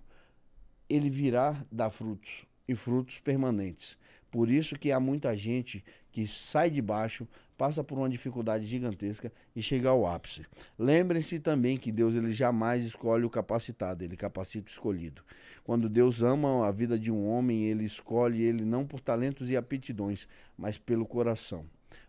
ele 0.89 1.09
virá 1.09 1.65
dar 1.71 1.91
frutos 1.91 2.45
e 2.67 2.75
frutos 2.75 3.21
permanentes. 3.21 3.97
Por 4.31 4.51
isso 4.51 4.77
que 4.77 4.91
há 4.91 4.99
muita 4.99 5.37
gente 5.37 5.85
que 6.11 6.27
sai 6.27 6.71
de 6.71 6.83
baixo, 6.83 7.27
passa 7.57 7.83
por 7.83 7.99
uma 7.99 8.09
dificuldade 8.09 8.67
gigantesca 8.67 9.33
e 9.55 9.63
chega 9.63 9.89
ao 9.89 10.07
ápice. 10.07 10.43
Lembrem-se 10.79 11.41
também 11.41 11.77
que 11.77 11.91
Deus 11.91 12.15
ele 12.15 12.33
jamais 12.33 12.87
escolhe 12.87 13.25
o 13.25 13.31
capacitado, 13.31 14.05
ele 14.05 14.17
capacita 14.17 14.69
o 14.69 14.73
escolhido. 14.73 15.23
Quando 15.65 15.89
Deus 15.89 16.23
ama 16.23 16.67
a 16.67 16.71
vida 16.71 16.99
de 16.99 17.11
um 17.11 17.27
homem, 17.27 17.65
ele 17.65 17.85
escolhe 17.85 18.43
ele 18.43 18.65
não 18.65 18.87
por 18.87 19.01
talentos 19.01 19.51
e 19.51 19.57
aptidões, 19.57 20.29
mas 20.57 20.79
pelo 20.79 21.07
coração. 21.07 21.65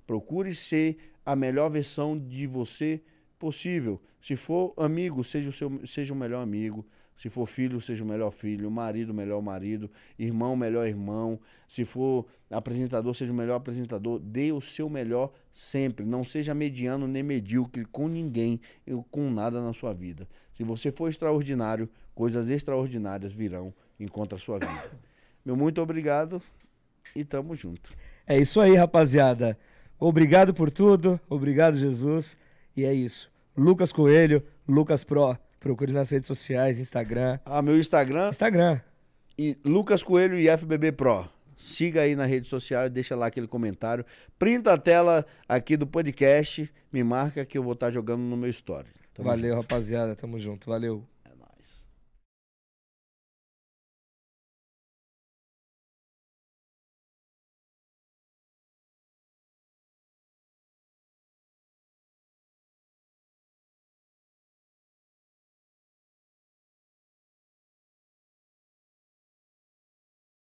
Procure 0.06 0.53
ser 0.53 0.98
a 1.26 1.36
melhor 1.36 1.69
versão 1.69 2.18
de 2.18 2.45
você 2.48 3.02
possível. 3.40 4.02
Se 4.22 4.36
for 4.36 4.74
amigo, 4.78 5.24
seja 5.24 5.49
o, 5.49 5.52
seu, 5.52 5.82
seja 5.86 6.14
o 6.14 6.18
melhor 6.18 6.41
amigo. 6.41 6.86
Se 7.18 7.31
for 7.31 7.48
filho, 7.48 7.81
seja 7.81 8.03
o 8.03 8.07
melhor 8.07 8.30
filho. 8.30 8.69
Marido, 8.69 9.11
melhor 9.11 9.41
marido. 9.41 9.89
Irmão, 10.19 10.56
melhor 10.56 10.85
irmão. 10.85 11.39
Se 11.68 11.84
for 11.84 12.27
apresentador, 12.49 13.14
seja 13.15 13.31
o 13.31 13.35
melhor 13.35 13.56
apresentador. 13.56 14.19
Dê 14.19 14.52
o 14.52 14.61
seu 14.61 14.88
melhor 14.88 15.34
sempre. 15.52 16.06
Não 16.06 16.23
seja 16.23 16.53
mediano 16.53 17.07
nem 17.07 17.23
medíocre 17.23 17.85
com 17.85 18.07
ninguém 18.07 18.61
e 18.85 18.91
com 19.10 19.31
nada 19.31 19.60
na 19.61 19.73
sua 19.73 19.94
vida. 19.94 20.27
Se 20.56 20.64
você 20.64 20.91
for 20.91 21.10
extraordinário, 21.10 21.89
coisas 22.14 22.49
extraordinárias 22.49 23.34
virão 23.34 23.73
em 23.99 24.07
contra 24.07 24.38
a 24.38 24.39
sua 24.39 24.60
vida. 24.60 24.91
Meu 25.44 25.56
muito 25.56 25.81
obrigado 25.81 26.39
e 27.15 27.26
tamo 27.26 27.56
junto. 27.56 27.95
É 28.27 28.38
isso 28.38 28.61
aí, 28.61 28.76
rapaziada. 28.76 29.57
Obrigado 29.99 30.53
por 30.53 30.69
tudo. 30.69 31.19
Obrigado, 31.27 31.77
Jesus. 31.77 32.38
E 32.76 32.85
é 32.85 32.94
isso. 32.94 33.31
Lucas 33.56 33.91
Coelho, 33.91 34.44
Lucas 34.68 35.03
Pro. 35.03 35.35
Procure 35.60 35.92
nas 35.92 36.10
redes 36.10 36.28
sociais, 36.28 36.80
Instagram. 36.80 37.40
Ah, 37.46 37.62
meu 37.62 37.78
Instagram 37.80 38.30
Instagram. 38.30 38.80
e 39.38 39.58
Lucas 39.66 40.04
Coelho 40.04 40.38
e 40.38 40.48
FBB 40.48 40.92
Pro. 40.92 41.28
Siga 41.56 42.02
aí 42.02 42.16
na 42.16 42.26
rede 42.26 42.48
social 42.48 42.86
e 42.86 42.90
deixa 42.90 43.16
lá 43.16 43.26
aquele 43.28 43.48
comentário. 43.48 44.06
Printa 44.38 44.74
a 44.74 44.78
tela 44.78 45.26
aqui 45.50 45.76
do 45.76 45.88
podcast, 45.88 46.72
me 46.94 47.04
marca 47.04 47.44
que 47.44 47.58
eu 47.58 47.64
vou 47.64 47.74
estar 47.74 47.92
jogando 47.92 48.22
no 48.22 48.38
meu 48.38 48.50
story. 48.52 48.88
Tamo 49.16 49.28
Valeu, 49.30 49.56
rapaziada. 49.56 50.16
Tamo 50.16 50.40
junto. 50.40 50.70
Valeu. 50.70 51.04